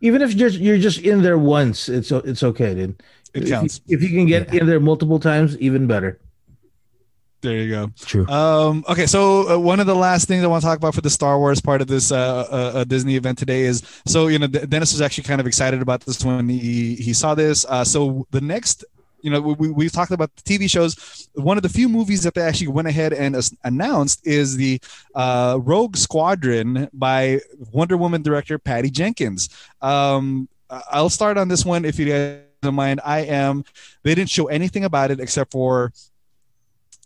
even 0.00 0.20
if 0.22 0.34
just 0.36 0.58
you're 0.58 0.78
just 0.78 0.98
in 1.00 1.22
there 1.22 1.38
once, 1.38 1.88
it's 1.88 2.10
it's 2.10 2.42
okay, 2.42 2.74
dude. 2.74 3.02
It 3.34 3.42
If 3.42 3.48
you- 3.48 3.54
counts. 3.54 3.80
If 3.86 4.02
you, 4.02 4.08
can 4.08 4.26
get 4.26 4.52
in 4.52 4.66
there 4.66 4.80
multiple 4.80 5.18
times, 5.20 5.56
even 5.58 5.86
better. 5.86 6.18
There 7.42 7.58
you 7.58 7.70
go. 7.70 7.90
true. 7.96 8.26
Um, 8.28 8.84
okay, 8.88 9.06
so 9.06 9.54
uh, 9.54 9.58
one 9.58 9.78
of 9.78 9.86
the 9.86 9.94
last 9.94 10.26
things 10.26 10.42
I 10.42 10.46
want 10.46 10.62
to 10.62 10.66
talk 10.66 10.78
about 10.78 10.94
for 10.94 11.00
the 11.00 11.10
Star 11.10 11.38
Wars 11.38 11.60
part 11.60 11.80
of 11.80 11.86
this 11.86 12.10
uh, 12.10 12.16
uh, 12.50 12.78
uh, 12.78 12.84
Disney 12.84 13.16
event 13.16 13.38
today 13.38 13.62
is 13.62 13.82
so 14.06 14.28
you 14.28 14.38
know 14.38 14.46
Dennis 14.46 14.92
was 14.92 15.00
actually 15.00 15.24
kind 15.24 15.40
of 15.40 15.46
excited 15.46 15.82
about 15.82 16.00
this 16.00 16.24
when 16.24 16.48
he 16.48 16.96
he 16.96 17.12
saw 17.12 17.34
this. 17.34 17.64
Uh, 17.68 17.84
so 17.84 18.26
the 18.30 18.40
next. 18.40 18.84
You 19.22 19.32
know, 19.32 19.40
we, 19.40 19.70
we 19.70 19.88
talked 19.88 20.12
about 20.12 20.30
the 20.36 20.42
TV 20.42 20.70
shows. 20.70 21.28
One 21.34 21.56
of 21.56 21.64
the 21.64 21.68
few 21.68 21.88
movies 21.88 22.22
that 22.22 22.34
they 22.34 22.42
actually 22.42 22.68
went 22.68 22.86
ahead 22.86 23.12
and 23.12 23.34
announced 23.64 24.24
is 24.24 24.56
the 24.56 24.80
uh, 25.16 25.58
Rogue 25.60 25.96
Squadron 25.96 26.88
by 26.92 27.40
Wonder 27.72 27.96
Woman 27.96 28.22
director 28.22 28.56
Patty 28.56 28.88
Jenkins. 28.88 29.48
Um, 29.82 30.48
I'll 30.70 31.10
start 31.10 31.38
on 31.38 31.48
this 31.48 31.64
one 31.64 31.84
if 31.84 31.98
you 31.98 32.06
guys 32.06 32.40
don't 32.62 32.76
mind. 32.76 33.00
I 33.04 33.20
am. 33.20 33.64
They 34.04 34.14
didn't 34.14 34.30
show 34.30 34.46
anything 34.46 34.84
about 34.84 35.10
it 35.10 35.18
except 35.18 35.50
for 35.50 35.92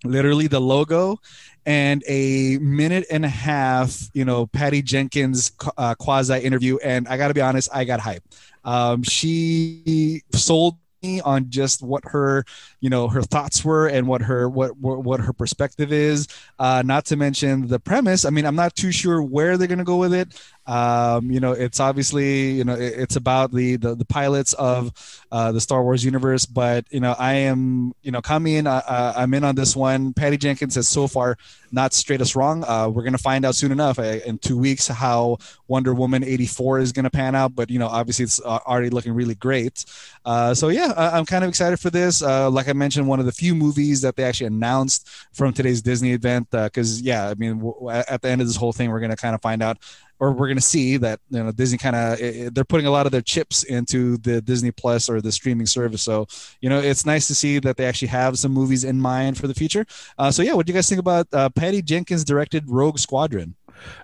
literally 0.04 0.46
the 0.46 0.60
logo 0.60 1.20
and 1.66 2.02
a 2.08 2.58
minute 2.58 3.06
and 3.10 3.24
a 3.24 3.28
half, 3.28 4.08
you 4.14 4.24
know, 4.24 4.46
Patty 4.46 4.82
Jenkins 4.82 5.52
uh, 5.76 5.94
quasi 5.94 6.38
interview. 6.38 6.78
And 6.78 7.06
I 7.08 7.16
got 7.16 7.28
to 7.28 7.34
be 7.34 7.40
honest, 7.40 7.68
I 7.72 7.84
got 7.84 8.00
hyped. 8.00 8.22
Um, 8.64 9.02
she 9.02 10.22
sold 10.32 10.76
on 11.24 11.48
just 11.48 11.82
what 11.82 12.04
her, 12.06 12.44
you 12.80 12.90
know, 12.90 13.08
her 13.08 13.22
thoughts 13.22 13.64
were 13.64 13.86
and 13.88 14.06
what 14.06 14.20
her 14.22 14.48
what 14.48 14.76
what, 14.76 15.02
what 15.02 15.20
her 15.20 15.32
perspective 15.32 15.92
is. 15.92 16.28
Uh, 16.58 16.82
not 16.84 17.06
to 17.06 17.16
mention 17.16 17.66
the 17.68 17.80
premise. 17.80 18.24
I 18.26 18.30
mean, 18.30 18.44
I'm 18.44 18.56
not 18.56 18.74
too 18.76 18.92
sure 18.92 19.22
where 19.22 19.56
they're 19.56 19.68
gonna 19.68 19.84
go 19.84 19.96
with 19.96 20.12
it. 20.12 20.38
Um, 20.66 21.30
you 21.30 21.40
know, 21.40 21.52
it's 21.52 21.80
obviously 21.80 22.50
you 22.52 22.64
know 22.64 22.74
it- 22.74 22.94
it's 23.00 23.16
about 23.16 23.50
the 23.52 23.76
the, 23.76 23.94
the 23.94 24.04
pilots 24.04 24.52
of 24.54 24.92
uh, 25.32 25.52
the 25.52 25.60
Star 25.60 25.82
Wars 25.82 26.04
universe, 26.04 26.44
but 26.44 26.84
you 26.90 27.00
know, 27.00 27.14
I 27.18 27.32
am 27.34 27.94
you 28.02 28.10
know 28.10 28.20
coming 28.20 28.54
in. 28.56 28.66
Uh, 28.66 29.12
I'm 29.16 29.32
in 29.34 29.42
on 29.44 29.54
this 29.54 29.74
one. 29.74 30.12
Patty 30.12 30.36
Jenkins 30.36 30.74
has 30.74 30.88
so 30.88 31.06
far 31.06 31.36
not 31.72 31.92
straight 31.94 32.20
us 32.20 32.34
wrong. 32.36 32.64
Uh, 32.64 32.88
we're 32.88 33.02
gonna 33.02 33.18
find 33.18 33.44
out 33.44 33.54
soon 33.54 33.72
enough 33.72 33.98
uh, 33.98 34.18
in 34.26 34.38
two 34.38 34.58
weeks 34.58 34.88
how 34.88 35.38
Wonder 35.68 35.94
Woman 35.94 36.24
84 36.24 36.80
is 36.80 36.92
gonna 36.92 37.10
pan 37.10 37.34
out. 37.34 37.54
But 37.54 37.70
you 37.70 37.78
know, 37.78 37.86
obviously 37.88 38.24
it's 38.24 38.40
uh, 38.40 38.58
already 38.66 38.90
looking 38.90 39.12
really 39.12 39.34
great. 39.34 39.84
Uh, 40.24 40.54
so 40.54 40.68
yeah, 40.68 40.92
I- 40.96 41.16
I'm 41.18 41.26
kind 41.26 41.44
of 41.44 41.48
excited 41.48 41.78
for 41.80 41.90
this. 41.90 42.22
Uh, 42.22 42.50
like 42.50 42.68
I 42.68 42.72
mentioned, 42.72 43.06
one 43.06 43.20
of 43.20 43.26
the 43.26 43.32
few 43.32 43.54
movies 43.54 44.00
that 44.02 44.16
they 44.16 44.24
actually 44.24 44.48
announced 44.48 45.08
from 45.32 45.52
today's 45.52 45.82
Disney 45.82 46.12
event. 46.12 46.48
Because 46.50 47.00
yeah, 47.00 47.28
I 47.28 47.34
mean, 47.34 47.58
w- 47.58 47.88
at 47.90 48.22
the 48.22 48.28
end 48.28 48.40
of 48.40 48.46
this 48.46 48.56
whole 48.56 48.72
thing, 48.72 48.90
we're 48.90 49.00
gonna 49.00 49.16
kind 49.16 49.34
of 49.34 49.42
find 49.42 49.62
out 49.62 49.78
or 50.20 50.32
we're 50.32 50.46
going 50.46 50.56
to 50.56 50.62
see 50.62 50.98
that 50.98 51.18
you 51.30 51.42
know 51.42 51.50
Disney 51.50 51.78
kind 51.78 51.96
of 51.96 52.54
they're 52.54 52.64
putting 52.64 52.86
a 52.86 52.90
lot 52.90 53.06
of 53.06 53.12
their 53.12 53.22
chips 53.22 53.62
into 53.64 54.18
the 54.18 54.40
Disney 54.40 54.70
Plus 54.70 55.08
or 55.08 55.20
the 55.20 55.32
streaming 55.32 55.66
service. 55.66 56.02
So 56.02 56.26
you 56.60 56.68
know 56.68 56.78
it's 56.78 57.04
nice 57.04 57.26
to 57.28 57.34
see 57.34 57.58
that 57.58 57.76
they 57.76 57.86
actually 57.86 58.08
have 58.08 58.38
some 58.38 58.52
movies 58.52 58.84
in 58.84 59.00
mind 59.00 59.38
for 59.38 59.48
the 59.48 59.54
future. 59.54 59.86
Uh, 60.18 60.30
so 60.30 60.42
yeah, 60.42 60.52
what 60.52 60.66
do 60.66 60.72
you 60.72 60.76
guys 60.76 60.88
think 60.88 61.00
about 61.00 61.26
uh, 61.32 61.48
Patty 61.48 61.82
Jenkins 61.82 62.22
directed 62.24 62.64
Rogue 62.68 62.98
Squadron? 62.98 63.56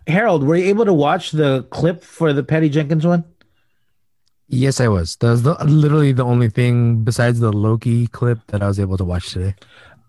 Harold, 0.07 0.43
were 0.43 0.57
you 0.57 0.64
able 0.67 0.87
to 0.87 0.95
watch 0.95 1.33
the 1.33 1.64
clip 1.64 2.03
for 2.03 2.33
the 2.33 2.43
Patty 2.43 2.71
Jenkins 2.71 3.07
one? 3.07 3.25
Yes, 4.49 4.81
I 4.81 4.89
was. 4.89 5.17
That 5.17 5.31
was 5.31 5.43
the, 5.43 5.55
literally 5.64 6.12
the 6.12 6.25
only 6.25 6.49
thing 6.49 7.03
besides 7.03 7.41
the 7.41 7.53
Loki 7.53 8.07
clip 8.07 8.39
that 8.47 8.62
I 8.62 8.69
was 8.69 8.79
able 8.79 8.97
to 8.97 9.05
watch 9.05 9.33
today. 9.33 9.55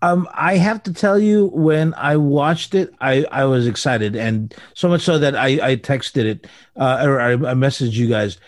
Um, 0.00 0.28
I 0.32 0.56
have 0.56 0.82
to 0.84 0.92
tell 0.92 1.18
you, 1.18 1.46
when 1.46 1.92
I 1.94 2.16
watched 2.16 2.74
it, 2.74 2.94
I, 3.00 3.24
I 3.32 3.44
was 3.46 3.66
excited, 3.66 4.14
and 4.14 4.54
so 4.74 4.88
much 4.88 5.02
so 5.02 5.18
that 5.18 5.34
I, 5.34 5.70
I 5.72 5.76
texted 5.76 6.24
it 6.24 6.46
uh, 6.76 7.02
or 7.04 7.20
I, 7.20 7.32
I 7.32 7.54
messaged 7.54 7.94
you 7.94 8.08
guys, 8.08 8.38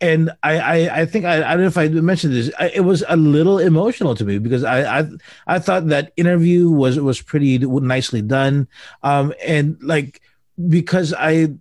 and 0.00 0.30
I 0.42 0.58
I, 0.58 1.00
I 1.02 1.06
think 1.06 1.24
I, 1.24 1.36
I 1.36 1.52
don't 1.52 1.60
know 1.60 1.66
if 1.66 1.78
I 1.78 1.88
mentioned 1.88 2.34
this. 2.34 2.50
I, 2.58 2.70
it 2.70 2.80
was 2.80 3.04
a 3.08 3.16
little 3.16 3.58
emotional 3.58 4.14
to 4.16 4.24
me 4.24 4.38
because 4.38 4.64
I 4.64 5.00
I, 5.00 5.08
I 5.46 5.58
thought 5.60 5.86
that 5.88 6.12
interview 6.16 6.68
was 6.70 6.98
was 6.98 7.20
pretty 7.20 7.58
nicely 7.58 8.22
done, 8.22 8.66
um, 9.04 9.32
and 9.44 9.78
like 9.82 10.20
because 10.68 11.14
I 11.14 11.54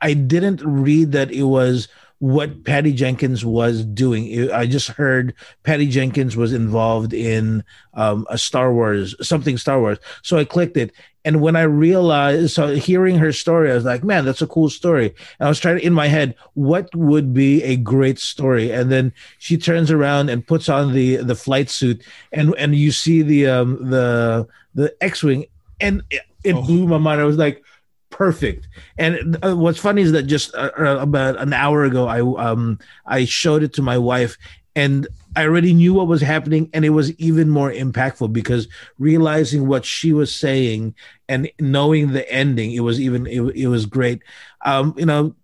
I 0.00 0.14
didn't 0.14 0.62
read 0.64 1.12
that 1.12 1.30
it 1.32 1.44
was 1.44 1.88
what 2.22 2.62
Patty 2.62 2.92
Jenkins 2.92 3.44
was 3.44 3.84
doing. 3.84 4.48
I 4.52 4.64
just 4.64 4.86
heard 4.86 5.34
Patty 5.64 5.88
Jenkins 5.88 6.36
was 6.36 6.52
involved 6.52 7.12
in 7.12 7.64
um, 7.94 8.28
a 8.30 8.38
Star 8.38 8.72
Wars, 8.72 9.16
something 9.26 9.58
Star 9.58 9.80
Wars. 9.80 9.98
So 10.22 10.38
I 10.38 10.44
clicked 10.44 10.76
it. 10.76 10.92
And 11.24 11.40
when 11.40 11.56
I 11.56 11.62
realized, 11.62 12.52
so 12.52 12.76
hearing 12.76 13.16
her 13.18 13.32
story, 13.32 13.72
I 13.72 13.74
was 13.74 13.84
like, 13.84 14.04
man, 14.04 14.24
that's 14.24 14.40
a 14.40 14.46
cool 14.46 14.70
story. 14.70 15.06
And 15.40 15.46
I 15.46 15.48
was 15.48 15.58
trying 15.58 15.78
to, 15.78 15.84
in 15.84 15.92
my 15.92 16.06
head, 16.06 16.36
what 16.54 16.94
would 16.94 17.34
be 17.34 17.60
a 17.64 17.74
great 17.74 18.20
story? 18.20 18.70
And 18.70 18.92
then 18.92 19.12
she 19.38 19.56
turns 19.58 19.90
around 19.90 20.28
and 20.28 20.46
puts 20.46 20.68
on 20.68 20.92
the, 20.92 21.16
the 21.16 21.34
flight 21.34 21.70
suit 21.70 22.04
and, 22.32 22.54
and 22.56 22.76
you 22.76 22.92
see 22.92 23.22
the, 23.22 23.48
um, 23.48 23.90
the, 23.90 24.46
the 24.76 24.94
X-Wing 25.02 25.46
and 25.80 26.04
it, 26.08 26.22
it 26.44 26.54
Oh. 26.54 26.62
blew 26.62 26.86
my 26.86 26.98
mind. 26.98 27.20
I 27.20 27.24
was 27.24 27.36
like, 27.36 27.64
perfect. 28.12 28.68
And 28.98 29.36
uh, 29.44 29.56
what's 29.56 29.80
funny 29.80 30.02
is 30.02 30.12
that 30.12 30.24
just 30.24 30.54
uh, 30.54 30.70
uh, 30.78 30.98
about 31.00 31.40
an 31.40 31.52
hour 31.52 31.84
ago, 31.84 32.06
I 32.06 32.20
um 32.20 32.78
I 33.06 33.24
showed 33.24 33.64
it 33.64 33.72
to 33.74 33.82
my 33.82 33.98
wife, 33.98 34.38
and 34.76 35.08
I 35.34 35.44
already 35.44 35.74
knew 35.74 35.94
what 35.94 36.06
was 36.06 36.20
happening, 36.22 36.70
and 36.72 36.84
it 36.84 36.90
was 36.90 37.10
even 37.18 37.50
more 37.50 37.72
impactful 37.72 38.32
because 38.32 38.68
realizing 38.98 39.66
what 39.66 39.84
she 39.84 40.12
was 40.12 40.32
saying 40.32 40.94
and 41.28 41.50
knowing 41.58 42.12
the 42.12 42.30
ending, 42.30 42.72
it 42.72 42.80
was 42.80 43.00
even 43.00 43.26
it, 43.26 43.40
it 43.56 43.66
was 43.66 43.86
great. 43.86 44.22
Um, 44.64 44.94
you 44.96 45.06
know. 45.06 45.34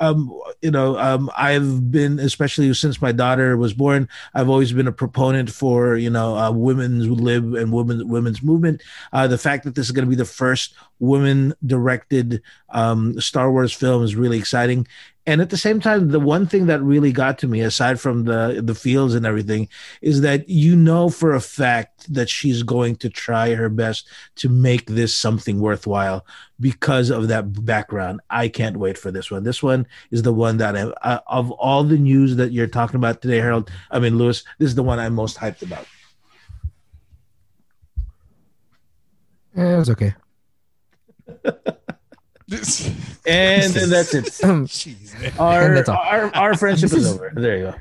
Um, 0.00 0.38
you 0.62 0.70
know, 0.70 0.98
um, 0.98 1.30
I've 1.36 1.90
been, 1.90 2.18
especially 2.18 2.72
since 2.74 3.00
my 3.00 3.12
daughter 3.12 3.56
was 3.56 3.72
born, 3.72 4.08
I've 4.34 4.48
always 4.48 4.72
been 4.72 4.88
a 4.88 4.92
proponent 4.92 5.50
for, 5.50 5.96
you 5.96 6.10
know, 6.10 6.36
uh, 6.36 6.50
women's 6.50 7.08
lib 7.08 7.54
and 7.54 7.72
women, 7.72 8.08
women's 8.08 8.42
movement. 8.42 8.82
Uh, 9.12 9.26
the 9.26 9.38
fact 9.38 9.64
that 9.64 9.74
this 9.74 9.86
is 9.86 9.92
going 9.92 10.04
to 10.04 10.10
be 10.10 10.16
the 10.16 10.24
first 10.24 10.74
women 10.98 11.54
directed 11.64 12.42
um, 12.70 13.18
Star 13.20 13.50
Wars 13.50 13.72
film 13.72 14.02
is 14.02 14.16
really 14.16 14.38
exciting. 14.38 14.86
And 15.26 15.40
at 15.40 15.48
the 15.48 15.56
same 15.56 15.80
time, 15.80 16.08
the 16.08 16.20
one 16.20 16.46
thing 16.46 16.66
that 16.66 16.82
really 16.82 17.10
got 17.10 17.38
to 17.38 17.48
me, 17.48 17.60
aside 17.62 17.98
from 17.98 18.24
the 18.24 18.60
the 18.62 18.74
fields 18.74 19.14
and 19.14 19.24
everything, 19.24 19.68
is 20.02 20.20
that 20.20 20.48
you 20.50 20.76
know 20.76 21.08
for 21.08 21.32
a 21.32 21.40
fact 21.40 22.12
that 22.12 22.28
she's 22.28 22.62
going 22.62 22.96
to 22.96 23.08
try 23.08 23.54
her 23.54 23.70
best 23.70 24.06
to 24.36 24.50
make 24.50 24.86
this 24.86 25.16
something 25.16 25.60
worthwhile 25.60 26.26
because 26.60 27.08
of 27.08 27.28
that 27.28 27.64
background. 27.64 28.20
I 28.28 28.48
can't 28.48 28.76
wait 28.76 28.98
for 28.98 29.10
this 29.10 29.30
one. 29.30 29.44
This 29.44 29.62
one 29.62 29.86
is 30.10 30.22
the 30.22 30.34
one 30.34 30.58
that 30.58 30.76
I, 30.76 30.82
uh, 30.82 31.20
of 31.26 31.50
all 31.52 31.84
the 31.84 31.98
news 31.98 32.36
that 32.36 32.52
you're 32.52 32.66
talking 32.66 32.96
about 32.96 33.22
today, 33.22 33.38
Harold. 33.38 33.70
I 33.90 34.00
mean, 34.00 34.18
Lewis, 34.18 34.44
this 34.58 34.68
is 34.68 34.74
the 34.74 34.82
one 34.82 34.98
I'm 34.98 35.14
most 35.14 35.38
hyped 35.38 35.62
about. 35.62 35.86
Eh, 39.56 39.74
it 39.74 39.78
was 39.78 39.88
okay. 39.88 40.14
And 42.50 43.72
then 43.72 43.90
that's 43.90 44.14
it. 44.14 44.24
Jeez. 44.68 45.40
Our 45.40 45.74
that's 45.74 45.88
our, 45.88 46.34
our 46.34 46.54
friendship 46.54 46.92
is 46.92 47.06
is- 47.06 47.12
over. 47.14 47.32
There 47.34 47.56
you 47.56 47.62
go. 47.64 47.74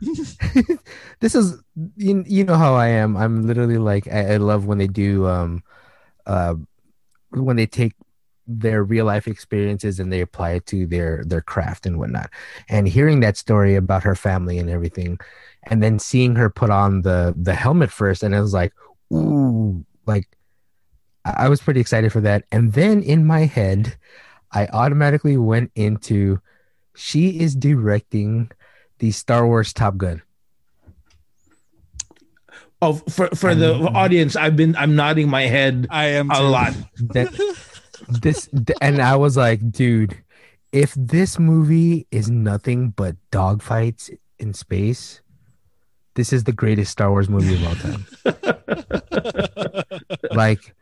this 1.20 1.34
is 1.34 1.62
you, 1.96 2.24
you 2.26 2.44
know 2.44 2.56
how 2.56 2.74
I 2.74 2.88
am. 2.88 3.16
I'm 3.16 3.46
literally 3.46 3.78
like 3.78 4.06
I, 4.08 4.34
I 4.34 4.36
love 4.36 4.66
when 4.66 4.78
they 4.78 4.86
do 4.88 5.26
um 5.26 5.62
uh 6.26 6.54
when 7.30 7.56
they 7.56 7.66
take 7.66 7.94
their 8.46 8.84
real 8.84 9.06
life 9.06 9.26
experiences 9.26 9.98
and 9.98 10.12
they 10.12 10.20
apply 10.20 10.50
it 10.50 10.66
to 10.66 10.86
their 10.86 11.24
their 11.26 11.40
craft 11.40 11.86
and 11.86 11.98
whatnot. 11.98 12.28
And 12.68 12.86
hearing 12.86 13.20
that 13.20 13.38
story 13.38 13.74
about 13.76 14.02
her 14.02 14.14
family 14.14 14.58
and 14.58 14.68
everything, 14.68 15.18
and 15.62 15.82
then 15.82 15.98
seeing 15.98 16.34
her 16.36 16.50
put 16.50 16.70
on 16.70 17.02
the 17.02 17.34
the 17.36 17.54
helmet 17.54 17.90
first, 17.90 18.22
and 18.22 18.34
it 18.34 18.40
was 18.40 18.52
like, 18.52 18.74
ooh, 19.12 19.84
like 20.06 20.28
I 21.24 21.46
I 21.46 21.48
was 21.48 21.60
pretty 21.60 21.80
excited 21.80 22.12
for 22.12 22.20
that. 22.20 22.44
And 22.52 22.72
then 22.72 23.02
in 23.02 23.26
my 23.26 23.40
head, 23.40 23.96
I 24.52 24.66
automatically 24.68 25.36
went 25.36 25.70
into 25.74 26.40
she 26.94 27.40
is 27.40 27.54
directing 27.54 28.50
the 28.98 29.10
Star 29.10 29.46
Wars 29.46 29.72
Top 29.72 29.96
Gun. 29.96 30.22
Oh, 32.80 32.94
for 33.08 33.28
for 33.28 33.54
the 33.54 33.74
audience, 33.74 34.36
I've 34.36 34.56
been 34.56 34.76
I'm 34.76 34.94
nodding 34.94 35.28
my 35.28 35.42
head 35.42 35.86
I 35.90 36.06
am 36.06 36.30
a 36.30 36.36
too. 36.36 36.42
lot. 36.42 36.74
That 37.14 37.32
this 38.08 38.48
and 38.80 39.00
I 39.00 39.16
was 39.16 39.36
like, 39.36 39.70
dude, 39.70 40.22
if 40.72 40.92
this 40.94 41.38
movie 41.38 42.06
is 42.10 42.30
nothing 42.30 42.90
but 42.90 43.16
dogfights 43.30 44.16
in 44.38 44.52
space, 44.54 45.22
this 46.14 46.32
is 46.32 46.44
the 46.44 46.52
greatest 46.52 46.92
Star 46.92 47.10
Wars 47.10 47.28
movie 47.28 47.54
of 47.54 47.64
all 47.64 47.74
time. 47.76 48.06
like, 50.32 50.74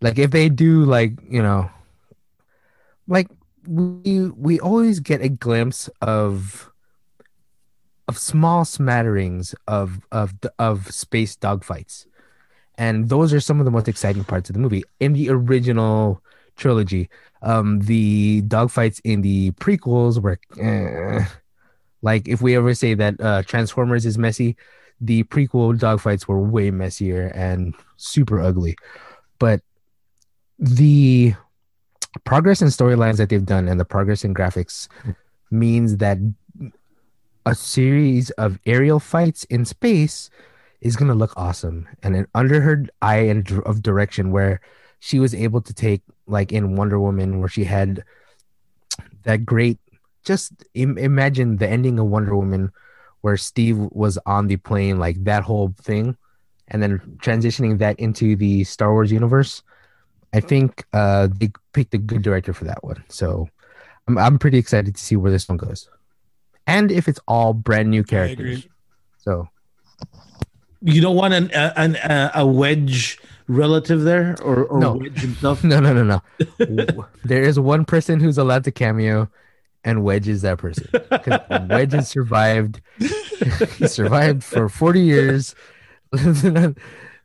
like 0.00 0.18
if 0.18 0.30
they 0.30 0.48
do 0.48 0.84
like 0.84 1.12
you 1.28 1.42
know, 1.42 1.70
like 3.06 3.28
we 3.66 4.30
we 4.36 4.60
always 4.60 5.00
get 5.00 5.20
a 5.20 5.28
glimpse 5.28 5.88
of 6.00 6.70
of 8.08 8.18
small 8.18 8.64
smatterings 8.64 9.54
of 9.68 10.00
of 10.10 10.34
of 10.58 10.92
space 10.92 11.36
dogfights, 11.36 12.06
and 12.78 13.08
those 13.08 13.32
are 13.32 13.40
some 13.40 13.60
of 13.60 13.64
the 13.64 13.70
most 13.70 13.88
exciting 13.88 14.24
parts 14.24 14.50
of 14.50 14.54
the 14.54 14.60
movie 14.60 14.84
in 15.00 15.12
the 15.12 15.30
original 15.30 16.22
trilogy. 16.56 17.08
Um, 17.42 17.80
the 17.80 18.42
dogfights 18.42 19.00
in 19.04 19.22
the 19.22 19.52
prequels 19.52 20.20
were 20.20 20.38
eh. 20.60 21.24
like 22.02 22.28
if 22.28 22.42
we 22.42 22.56
ever 22.56 22.74
say 22.74 22.94
that 22.94 23.20
uh, 23.20 23.42
Transformers 23.42 24.04
is 24.04 24.18
messy, 24.18 24.56
the 25.00 25.24
prequel 25.24 25.78
dogfights 25.78 26.26
were 26.26 26.40
way 26.40 26.70
messier 26.70 27.26
and 27.34 27.74
super 27.96 28.40
ugly. 28.40 28.76
But 29.38 29.62
the 30.60 31.34
progress 32.24 32.60
in 32.60 32.68
storylines 32.68 33.16
that 33.16 33.30
they've 33.30 33.44
done 33.44 33.66
and 33.66 33.80
the 33.80 33.84
progress 33.84 34.24
in 34.24 34.34
graphics 34.34 34.88
means 35.50 35.96
that 35.96 36.18
a 37.46 37.54
series 37.54 38.30
of 38.30 38.58
aerial 38.66 39.00
fights 39.00 39.44
in 39.44 39.64
space 39.64 40.28
is 40.82 40.96
going 40.96 41.08
to 41.08 41.14
look 41.14 41.32
awesome. 41.36 41.88
And 42.02 42.14
then 42.14 42.26
under 42.34 42.60
her 42.60 42.84
eye 43.00 43.28
and 43.28 43.50
of 43.64 43.82
direction, 43.82 44.30
where 44.30 44.60
she 45.00 45.18
was 45.18 45.34
able 45.34 45.62
to 45.62 45.72
take 45.72 46.02
like 46.26 46.52
in 46.52 46.76
Wonder 46.76 47.00
Woman, 47.00 47.40
where 47.40 47.48
she 47.48 47.64
had 47.64 48.04
that 49.24 49.44
great. 49.44 49.78
Just 50.22 50.52
Im- 50.74 50.98
imagine 50.98 51.56
the 51.56 51.68
ending 51.68 51.98
of 51.98 52.06
Wonder 52.06 52.36
Woman, 52.36 52.70
where 53.22 53.36
Steve 53.36 53.78
was 53.78 54.18
on 54.26 54.46
the 54.46 54.56
plane, 54.56 54.98
like 54.98 55.22
that 55.24 55.42
whole 55.42 55.74
thing, 55.80 56.16
and 56.68 56.82
then 56.82 56.98
transitioning 57.22 57.78
that 57.78 57.98
into 57.98 58.36
the 58.36 58.64
Star 58.64 58.92
Wars 58.92 59.10
universe. 59.10 59.62
I 60.32 60.40
think 60.40 60.84
uh, 60.92 61.28
they 61.32 61.50
picked 61.72 61.94
a 61.94 61.98
good 61.98 62.22
director 62.22 62.52
for 62.52 62.64
that 62.64 62.84
one. 62.84 63.02
So 63.08 63.48
I'm 64.06 64.16
I'm 64.18 64.38
pretty 64.38 64.58
excited 64.58 64.94
to 64.94 65.00
see 65.02 65.16
where 65.16 65.30
this 65.32 65.48
one 65.48 65.58
goes, 65.58 65.88
and 66.66 66.90
if 66.92 67.08
it's 67.08 67.20
all 67.26 67.52
brand 67.54 67.90
new 67.90 68.04
characters. 68.04 68.66
So 69.18 69.48
You 70.82 71.00
don't 71.02 71.16
want 71.16 71.34
an, 71.34 71.50
a, 71.52 71.72
an, 71.76 72.30
a, 72.34 72.46
wedge 72.46 73.18
relative 73.48 74.02
there, 74.02 74.34
or, 74.42 74.64
or 74.64 74.80
No. 74.80 74.94
wedge 74.94 75.20
himself. 75.20 75.62
no, 75.64 75.78
no, 75.80 75.92
no, 75.92 76.04
no. 76.04 77.04
There 77.24 77.42
is 77.42 77.60
one 77.60 77.84
person 77.84 78.18
who's 78.20 78.38
allowed 78.38 78.64
to 78.64 78.70
cameo, 78.70 79.28
and 79.84 80.02
Wedge 80.04 80.28
is 80.28 80.42
that 80.42 80.58
person. 80.58 80.88
Wedge 81.68 81.92
has 81.92 82.08
survived. 82.08 82.80
he 82.98 83.86
survived 83.88 84.42
for 84.44 84.68
40 84.68 85.00
years, 85.00 85.54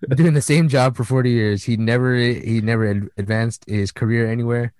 doing 0.10 0.34
the 0.34 0.42
same 0.42 0.68
job 0.70 0.96
for 0.96 1.04
40 1.04 1.30
years. 1.30 1.64
He 1.64 1.78
never 1.78 2.16
he 2.16 2.62
never 2.62 2.86
ad- 2.88 3.10
advanced 3.18 3.66
his 3.68 3.92
career 3.92 4.30
anywhere. 4.30 4.74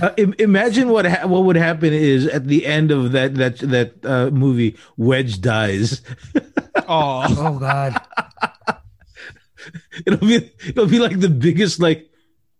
Uh, 0.00 0.10
imagine 0.38 0.88
what 0.88 1.04
ha- 1.06 1.26
what 1.26 1.44
would 1.44 1.56
happen 1.56 1.92
is 1.92 2.26
at 2.28 2.46
the 2.46 2.64
end 2.64 2.90
of 2.90 3.12
that 3.12 3.34
that 3.34 3.58
that 3.58 4.04
uh, 4.04 4.30
movie, 4.30 4.76
Wedge 4.96 5.40
dies. 5.40 6.02
Oh, 6.88 7.24
Oh 7.26 7.58
God. 7.58 7.96
It'll 10.06 10.18
be 10.20 10.52
it'll 10.68 10.86
be 10.86 10.98
like 11.00 11.18
the 11.20 11.28
biggest 11.30 11.80
like. 11.80 12.08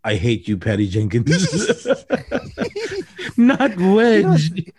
I 0.03 0.15
hate 0.15 0.47
you, 0.47 0.57
Patty 0.57 0.87
Jenkins. 0.87 1.85
Not 3.37 3.77
Wedge. 3.77 4.71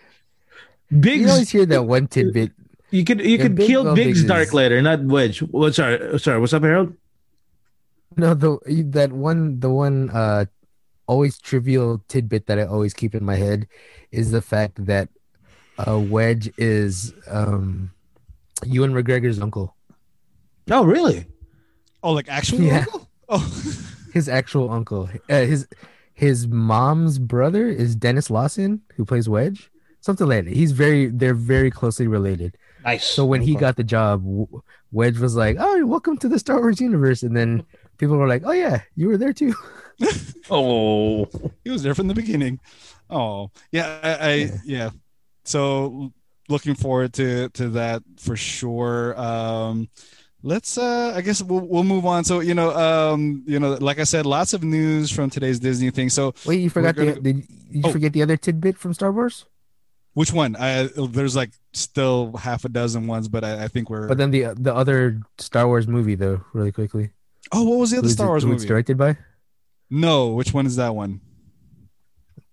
Biggs, 0.90 1.22
You 1.22 1.28
always 1.28 1.50
hear 1.50 1.66
that 1.66 1.84
one 1.84 2.08
tidbit. 2.08 2.52
You 2.90 3.04
could 3.04 3.20
you 3.20 3.36
Yeah, 3.36 3.42
could 3.42 3.54
Big 3.54 3.66
kill 3.66 3.84
Well 3.84 3.94
Biggs 3.94 4.20
Biggs 4.20 4.24
Dark 4.24 4.52
later, 4.54 4.80
not 4.80 5.02
Wedge. 5.04 5.42
Well, 5.42 5.72
sorry, 5.72 6.18
sorry. 6.18 6.40
What's 6.40 6.52
up, 6.54 6.62
Harold? 6.62 6.94
No, 8.16 8.34
the 8.34 8.58
that 8.90 9.12
one 9.12 9.60
the 9.60 9.70
one 9.70 10.10
uh 10.10 10.46
always 11.06 11.38
trivial 11.38 12.02
tidbit 12.08 12.46
that 12.46 12.58
I 12.58 12.64
always 12.64 12.94
keep 12.94 13.14
in 13.14 13.24
my 13.24 13.36
head 13.36 13.66
is 14.10 14.30
the 14.30 14.40
fact 14.42 14.84
that 14.86 15.08
uh 15.86 15.98
Wedge 15.98 16.50
is 16.56 17.12
um 17.30 17.92
Ewan 18.66 18.92
McGregor's 18.92 19.40
uncle. 19.40 19.76
Oh, 20.70 20.84
really? 20.84 21.26
oh, 22.02 22.12
like 22.12 22.28
actual 22.28 22.60
Yeah. 22.62 22.78
uncle? 22.80 23.08
Oh, 23.28 23.38
His 24.12 24.28
actual 24.28 24.70
uncle. 24.70 25.08
Uh, 25.28 25.44
his 25.44 25.68
his 26.14 26.48
mom's 26.48 27.18
brother 27.18 27.68
is 27.68 27.94
Denis 27.94 28.30
Lawson, 28.30 28.80
who 28.96 29.04
plays 29.04 29.28
Wedge. 29.28 29.70
Something 30.00 30.26
like 30.26 30.46
that. 30.46 30.54
He's 30.54 30.72
very 30.72 31.06
they're 31.06 31.34
very 31.34 31.70
closely 31.70 32.06
related. 32.08 32.56
Nice. 32.88 33.04
So 33.04 33.24
when 33.26 33.42
he 33.42 33.54
got 33.54 33.76
the 33.76 33.84
job, 33.84 34.24
Wedge 34.92 35.18
was 35.18 35.36
like, 35.36 35.56
"Oh, 35.58 35.84
welcome 35.86 36.16
to 36.18 36.28
the 36.28 36.38
Star 36.38 36.58
Wars 36.60 36.80
universe," 36.80 37.22
and 37.22 37.36
then 37.36 37.64
people 37.98 38.16
were 38.16 38.26
like, 38.28 38.42
"Oh 38.46 38.52
yeah, 38.52 38.80
you 38.96 39.08
were 39.08 39.18
there 39.18 39.32
too." 39.34 39.54
oh, 40.50 41.28
he 41.64 41.70
was 41.70 41.82
there 41.82 41.94
from 41.94 42.08
the 42.08 42.14
beginning. 42.14 42.60
Oh, 43.10 43.50
yeah, 43.72 43.98
I, 44.02 44.30
I 44.30 44.50
yeah. 44.64 44.90
So 45.44 46.12
looking 46.48 46.74
forward 46.74 47.12
to 47.14 47.48
to 47.50 47.68
that 47.70 48.02
for 48.16 48.36
sure. 48.36 49.18
Um, 49.20 49.88
let's 50.44 50.78
uh 50.78 51.12
i 51.16 51.20
guess 51.20 51.42
we'll, 51.42 51.66
we'll 51.66 51.82
move 51.82 52.06
on 52.06 52.22
so 52.22 52.38
you 52.38 52.54
know 52.54 52.70
um 52.76 53.42
you 53.44 53.58
know 53.58 53.72
like 53.80 53.98
i 53.98 54.04
said 54.04 54.24
lots 54.24 54.52
of 54.54 54.62
news 54.62 55.10
from 55.10 55.28
today's 55.28 55.58
disney 55.58 55.90
thing 55.90 56.08
so 56.08 56.32
Wait, 56.46 56.60
you 56.60 56.70
forgot 56.70 56.94
gonna- 56.94 57.14
the 57.14 57.20
did, 57.20 57.42
did 57.42 57.74
you 57.74 57.82
Oh. 57.84 57.90
forget 57.90 58.12
the 58.12 58.22
other 58.22 58.36
tidbit 58.36 58.78
from 58.78 58.94
Star 58.94 59.10
Wars? 59.10 59.46
Which 60.18 60.32
one 60.32 60.56
i 60.56 60.88
there's 61.16 61.36
like 61.42 61.52
still 61.72 62.18
half 62.46 62.64
a 62.64 62.68
dozen 62.80 63.06
ones 63.06 63.26
but 63.34 63.42
i, 63.44 63.64
I 63.64 63.68
think 63.68 63.88
we're 63.90 64.08
But 64.10 64.18
then 64.18 64.30
the 64.36 64.42
the 64.66 64.74
other 64.74 65.20
Star 65.38 65.66
Wars 65.70 65.86
movie 65.86 66.16
though, 66.16 66.38
really 66.52 66.72
quickly. 66.72 67.04
oh 67.52 67.64
what 67.68 67.78
was 67.78 67.90
the 67.92 67.98
other 67.98 68.08
Who's 68.08 68.18
star 68.18 68.28
wars 68.28 68.44
movie 68.44 68.66
directed 68.66 68.96
by? 69.04 69.16
no 69.90 70.14
which 70.38 70.52
one 70.52 70.66
is 70.66 70.76
that 70.76 70.94
one? 71.02 71.20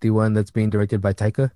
The 0.02 0.12
one 0.12 0.34
that's 0.36 0.52
being 0.52 0.70
directed 0.70 1.00
by 1.02 1.14
Taika. 1.14 1.52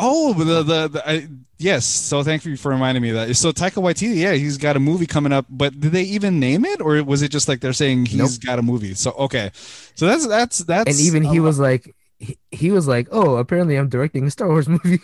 Oh, 0.00 0.32
the 0.34 0.62
the, 0.70 0.88
the 0.88 1.00
I, 1.08 1.28
yes. 1.58 1.86
So 1.86 2.22
thank 2.24 2.44
you 2.44 2.56
for 2.56 2.70
reminding 2.70 3.02
me 3.02 3.10
of 3.10 3.16
that. 3.16 3.34
So 3.36 3.52
Taika 3.52 3.80
Waititi, 3.82 4.16
yeah, 4.16 4.32
he's 4.32 4.58
got 4.58 4.76
a 4.76 4.80
movie 4.80 5.06
coming 5.06 5.32
up. 5.32 5.46
But 5.48 5.78
did 5.78 5.92
they 5.92 6.02
even 6.02 6.40
name 6.40 6.64
it, 6.64 6.80
or 6.80 7.02
was 7.04 7.22
it 7.22 7.30
just 7.30 7.46
like 7.48 7.60
they're 7.60 7.72
saying 7.84 8.06
he's 8.06 8.18
Nope. 8.18 8.30
got 8.44 8.58
a 8.58 8.62
movie? 8.62 8.94
So 8.94 9.12
okay, 9.26 9.50
so 9.94 10.06
that's 10.06 10.26
that's 10.26 10.58
that's 10.58 10.90
And 10.90 10.98
even 11.06 11.22
he 11.22 11.38
was 11.40 11.58
like 11.58 11.94
he, 12.18 12.38
he 12.50 12.70
was 12.70 12.86
like, 12.88 13.08
"Oh, 13.10 13.36
apparently 13.36 13.76
I'm 13.76 13.88
directing 13.88 14.24
a 14.26 14.30
Star 14.30 14.48
Wars 14.48 14.68
movie." 14.74 15.00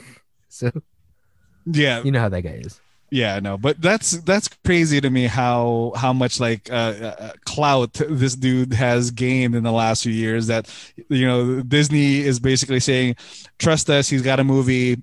so, 0.48 0.70
yeah 1.66 2.02
you 2.02 2.10
know 2.10 2.20
how 2.20 2.28
that 2.28 2.42
guy 2.42 2.60
is. 2.64 2.80
yeah 3.10 3.38
no 3.38 3.58
but 3.58 3.80
that's 3.80 4.12
that's 4.22 4.48
crazy 4.64 5.00
to 5.00 5.10
me 5.10 5.26
how 5.26 5.92
how 5.96 6.12
much 6.12 6.40
like 6.40 6.70
uh, 6.72 6.74
uh 6.74 7.32
clout 7.44 7.92
this 8.08 8.34
dude 8.34 8.72
has 8.72 9.10
gained 9.10 9.54
in 9.54 9.62
the 9.62 9.72
last 9.72 10.02
few 10.02 10.12
years 10.12 10.46
that 10.46 10.68
you 11.08 11.26
know 11.26 11.60
disney 11.62 12.20
is 12.20 12.40
basically 12.40 12.80
saying 12.80 13.14
trust 13.58 13.90
us 13.90 14.08
he's 14.08 14.22
got 14.22 14.40
a 14.40 14.44
movie 14.44 15.02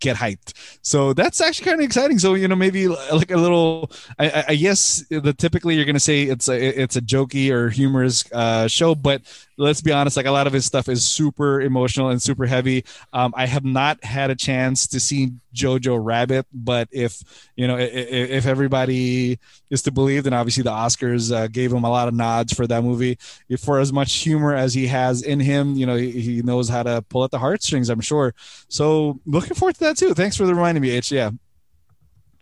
get 0.00 0.16
hyped 0.16 0.52
so 0.82 1.12
that's 1.12 1.40
actually 1.40 1.64
kind 1.64 1.80
of 1.80 1.84
exciting 1.84 2.18
so 2.18 2.34
you 2.34 2.48
know 2.48 2.56
maybe 2.56 2.88
like 2.88 3.30
a 3.30 3.36
little 3.36 3.90
i, 4.18 4.28
I- 4.28 4.44
I 4.48 4.54
guess 4.56 5.04
the 5.10 5.32
typically 5.32 5.76
you're 5.76 5.84
gonna 5.84 6.00
say 6.00 6.22
it's 6.24 6.48
a 6.48 6.82
it's 6.82 6.96
a 6.96 7.00
jokey 7.00 7.50
or 7.50 7.68
humorous 7.68 8.24
uh 8.32 8.66
show 8.66 8.96
but 8.96 9.22
let's 9.60 9.80
be 9.82 9.92
honest 9.92 10.16
like 10.16 10.26
a 10.26 10.30
lot 10.30 10.46
of 10.46 10.52
his 10.52 10.64
stuff 10.64 10.88
is 10.88 11.06
super 11.06 11.60
emotional 11.60 12.08
and 12.08 12.20
super 12.22 12.46
heavy 12.46 12.84
um 13.12 13.32
i 13.36 13.46
have 13.46 13.64
not 13.64 14.02
had 14.04 14.30
a 14.30 14.34
chance 14.34 14.86
to 14.86 14.98
see 14.98 15.30
jojo 15.54 15.98
rabbit 16.02 16.46
but 16.52 16.88
if 16.92 17.22
you 17.56 17.66
know, 17.66 17.76
i- 17.76 17.80
i- 17.80 18.30
if 18.38 18.46
everybody 18.46 19.38
is 19.68 19.82
to 19.82 19.90
believe, 19.90 20.24
then 20.24 20.32
obviously 20.32 20.62
the 20.62 20.70
Oscars 20.70 21.30
uh, 21.34 21.46
gave 21.48 21.70
him 21.72 21.84
a 21.84 21.90
lot 21.90 22.08
of 22.08 22.14
nods 22.14 22.54
for 22.54 22.66
that 22.66 22.82
movie. 22.82 23.18
If 23.50 23.60
for 23.60 23.78
as 23.80 23.92
much 23.92 24.14
humor 24.14 24.54
as 24.54 24.72
he 24.72 24.86
has 24.86 25.20
in 25.22 25.40
him, 25.40 25.74
you 25.74 25.84
know, 25.84 25.96
he, 25.96 26.10
he 26.12 26.42
knows 26.42 26.68
how 26.70 26.82
to 26.84 27.02
pull 27.10 27.22
at 27.24 27.30
the 27.30 27.38
heartstrings, 27.38 27.90
I'm 27.90 28.00
sure. 28.00 28.34
So 28.68 29.20
looking 29.26 29.54
forward 29.54 29.74
to 29.74 29.80
that 29.80 29.96
too. 29.98 30.14
Thanks 30.14 30.36
for 30.36 30.46
the 30.46 30.54
reminding 30.54 30.80
me, 30.82 30.90
H. 30.90 31.12
Yeah. 31.12 31.30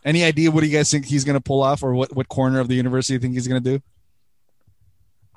Any 0.05 0.23
idea 0.23 0.51
what 0.51 0.61
do 0.61 0.67
you 0.69 0.77
guys 0.77 0.91
think 0.91 1.07
he's 1.07 1.25
going 1.25 1.35
to 1.35 1.41
pull 1.41 1.63
off 1.63 1.83
or 1.83 1.95
what, 1.95 2.15
what 2.15 2.29
corner 2.29 2.61
of 2.61 2.69
the 2.69 2.75
universe 2.77 3.11
you 3.11 3.19
think 3.19 3.35
he's 3.35 3.49
going 3.49 3.63
to 3.63 3.79
do? 3.79 3.83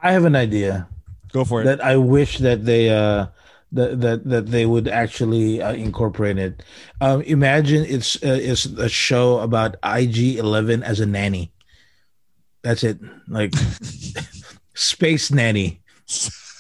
I 0.04 0.12
have 0.12 0.26
an 0.26 0.36
idea 0.36 0.88
Go 1.32 1.46
for 1.46 1.62
it. 1.62 1.66
that 1.66 1.84
I 1.84 1.98
wish 1.98 2.40
that 2.40 2.66
they 2.66 2.90
uh 2.90 3.28
that 3.72 4.02
that, 4.02 4.26
that 4.26 4.48
they 4.48 4.66
would 4.66 4.88
actually 4.88 5.62
uh, 5.62 5.74
incorporate 5.74 6.38
it. 6.38 6.64
Um, 7.00 7.22
imagine 7.22 7.86
it's 7.86 8.16
uh, 8.18 8.40
it's 8.42 8.66
a 8.66 8.90
show 8.90 9.40
about 9.40 9.78
IG 9.84 10.38
Eleven 10.38 10.84
as 10.84 11.00
a 11.00 11.06
nanny. 11.06 11.52
That's 12.64 12.84
it, 12.84 13.00
like 13.28 13.54
space 14.74 15.32
nanny. 15.32 15.82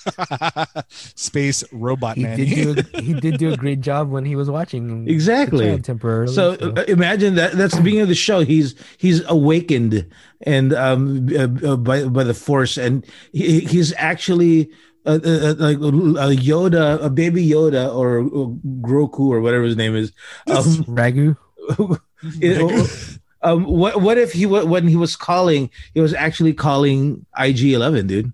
Space 0.89 1.63
robot 1.71 2.17
He 2.17 2.23
man. 2.23 2.37
did 2.37 2.49
do 2.49 2.75
a, 2.93 3.01
he 3.01 3.13
did 3.13 3.37
do 3.37 3.51
a 3.53 3.57
great 3.57 3.81
job 3.81 4.09
when 4.09 4.25
he 4.25 4.35
was 4.35 4.49
watching 4.49 5.05
the 5.05 5.11
Exactly. 5.11 5.79
temporarily. 5.79 6.33
So 6.33 6.53
uh, 6.53 6.83
imagine 6.87 7.35
that 7.35 7.53
that's 7.53 7.75
the 7.75 7.81
beginning 7.81 8.03
of 8.03 8.09
the 8.09 8.15
show. 8.15 8.41
He's 8.43 8.75
he's 8.97 9.23
awakened 9.27 10.07
and 10.41 10.73
um 10.73 11.29
uh, 11.35 11.47
uh, 11.67 11.75
by 11.77 12.05
by 12.07 12.23
the 12.23 12.33
force, 12.33 12.77
and 12.77 13.05
he, 13.31 13.61
he's 13.61 13.93
actually 13.97 14.69
uh, 15.05 15.19
uh, 15.23 15.55
like 15.57 15.77
a 15.77 16.35
Yoda, 16.37 17.03
a 17.03 17.09
baby 17.09 17.45
Yoda, 17.47 17.93
or, 17.93 18.19
or 18.19 18.55
Groku, 18.81 19.19
or 19.29 19.41
whatever 19.41 19.63
his 19.63 19.75
name 19.75 19.95
is. 19.95 20.11
Um, 20.47 20.63
Ragu. 20.85 21.37
it- 22.41 23.17
um, 23.43 23.63
what 23.63 23.99
what 24.01 24.19
if 24.19 24.33
he 24.33 24.45
wa- 24.45 24.65
when 24.65 24.87
he 24.87 24.95
was 24.95 25.15
calling, 25.15 25.71
he 25.95 25.99
was 25.99 26.13
actually 26.13 26.53
calling 26.53 27.25
IG 27.39 27.73
Eleven, 27.73 28.05
dude? 28.05 28.31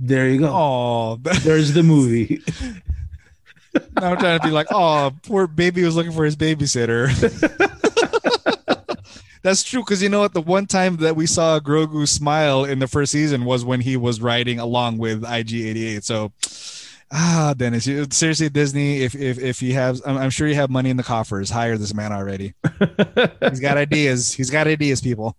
There 0.00 0.28
you 0.28 0.40
go. 0.40 0.50
Oh, 0.52 1.18
There's 1.42 1.72
the 1.72 1.82
movie. 1.82 2.40
now 3.96 4.12
I'm 4.12 4.18
trying 4.18 4.38
to 4.38 4.46
be 4.46 4.52
like, 4.52 4.68
oh, 4.70 5.12
poor 5.24 5.46
baby 5.46 5.84
was 5.84 5.96
looking 5.96 6.12
for 6.12 6.24
his 6.24 6.36
babysitter. 6.36 7.08
That's 9.42 9.62
true 9.62 9.80
because 9.80 10.02
you 10.02 10.08
know 10.08 10.20
what? 10.20 10.34
The 10.34 10.40
one 10.40 10.66
time 10.66 10.96
that 10.98 11.16
we 11.16 11.26
saw 11.26 11.60
Grogu 11.60 12.06
smile 12.08 12.64
in 12.64 12.80
the 12.80 12.88
first 12.88 13.12
season 13.12 13.44
was 13.44 13.64
when 13.64 13.80
he 13.80 13.96
was 13.96 14.20
riding 14.20 14.58
along 14.58 14.98
with 14.98 15.22
IG88. 15.22 16.02
So, 16.04 16.32
ah, 17.12 17.54
Dennis, 17.56 17.86
you, 17.86 18.06
seriously, 18.10 18.48
Disney, 18.48 19.02
if 19.02 19.14
if 19.14 19.38
if 19.38 19.62
you 19.62 19.74
have, 19.74 20.00
I'm, 20.04 20.18
I'm 20.18 20.30
sure 20.30 20.48
you 20.48 20.56
have 20.56 20.70
money 20.70 20.90
in 20.90 20.96
the 20.96 21.04
coffers. 21.04 21.50
Hire 21.50 21.78
this 21.78 21.94
man 21.94 22.12
already. 22.12 22.54
He's 23.48 23.60
got 23.60 23.76
ideas. 23.78 24.34
He's 24.34 24.50
got 24.50 24.66
ideas, 24.66 25.00
people. 25.00 25.36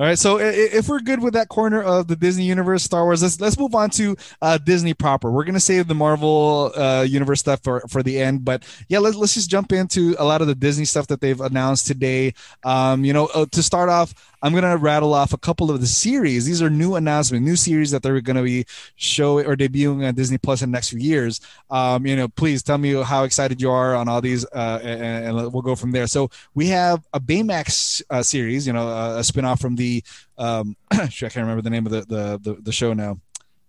All 0.00 0.06
right, 0.06 0.18
so 0.18 0.38
if 0.40 0.88
we're 0.88 1.00
good 1.00 1.22
with 1.22 1.34
that 1.34 1.50
corner 1.50 1.82
of 1.82 2.08
the 2.08 2.16
Disney 2.16 2.44
universe, 2.44 2.82
Star 2.82 3.04
Wars, 3.04 3.22
let's 3.22 3.38
let's 3.38 3.58
move 3.58 3.74
on 3.74 3.90
to 3.90 4.16
uh, 4.40 4.56
Disney 4.56 4.94
proper. 4.94 5.30
We're 5.30 5.44
gonna 5.44 5.60
save 5.60 5.88
the 5.88 5.94
Marvel 5.94 6.72
uh, 6.74 7.04
universe 7.06 7.40
stuff 7.40 7.62
for 7.62 7.80
for 7.80 8.02
the 8.02 8.18
end, 8.18 8.42
but 8.42 8.64
yeah, 8.88 8.98
let's 9.00 9.14
let's 9.14 9.34
just 9.34 9.50
jump 9.50 9.72
into 9.72 10.16
a 10.18 10.24
lot 10.24 10.40
of 10.40 10.46
the 10.46 10.54
Disney 10.54 10.86
stuff 10.86 11.08
that 11.08 11.20
they've 11.20 11.38
announced 11.38 11.86
today. 11.86 12.32
Um, 12.64 13.04
you 13.04 13.12
know, 13.12 13.26
uh, 13.26 13.44
to 13.52 13.62
start 13.62 13.90
off, 13.90 14.14
I'm 14.42 14.54
gonna 14.54 14.76
rattle 14.76 15.12
off 15.14 15.32
a 15.32 15.38
couple 15.38 15.70
of 15.70 15.80
the 15.80 15.86
series. 15.86 16.46
These 16.46 16.62
are 16.62 16.70
new 16.70 16.94
announcements, 16.94 17.44
new 17.44 17.56
series 17.56 17.90
that 17.90 18.02
they're 18.02 18.20
gonna 18.20 18.42
be 18.42 18.64
showing 18.96 19.46
or 19.46 19.56
debuting 19.56 20.06
on 20.06 20.14
Disney 20.14 20.38
Plus 20.38 20.62
in 20.62 20.70
the 20.70 20.76
next 20.76 20.90
few 20.90 20.98
years. 20.98 21.40
Um, 21.70 22.06
you 22.06 22.16
know, 22.16 22.28
please 22.28 22.62
tell 22.62 22.78
me 22.78 22.94
how 23.02 23.24
excited 23.24 23.60
you 23.60 23.70
are 23.70 23.94
on 23.94 24.08
all 24.08 24.20
these, 24.20 24.44
uh, 24.46 24.80
and, 24.82 25.38
and 25.38 25.52
we'll 25.52 25.62
go 25.62 25.76
from 25.76 25.92
there. 25.92 26.06
So 26.06 26.30
we 26.54 26.68
have 26.68 27.06
a 27.12 27.20
Baymax 27.20 28.02
uh, 28.10 28.22
series, 28.22 28.66
you 28.66 28.72
know, 28.72 28.88
a, 28.88 29.18
a 29.18 29.20
spinoff 29.20 29.60
from 29.60 29.76
the 29.76 30.02
um, 30.38 30.76
I 30.90 31.08
can't 31.08 31.36
remember 31.36 31.62
the 31.62 31.70
name 31.70 31.86
of 31.86 31.92
the 31.92 32.00
the 32.02 32.40
the, 32.42 32.60
the 32.62 32.72
show 32.72 32.92
now. 32.92 33.18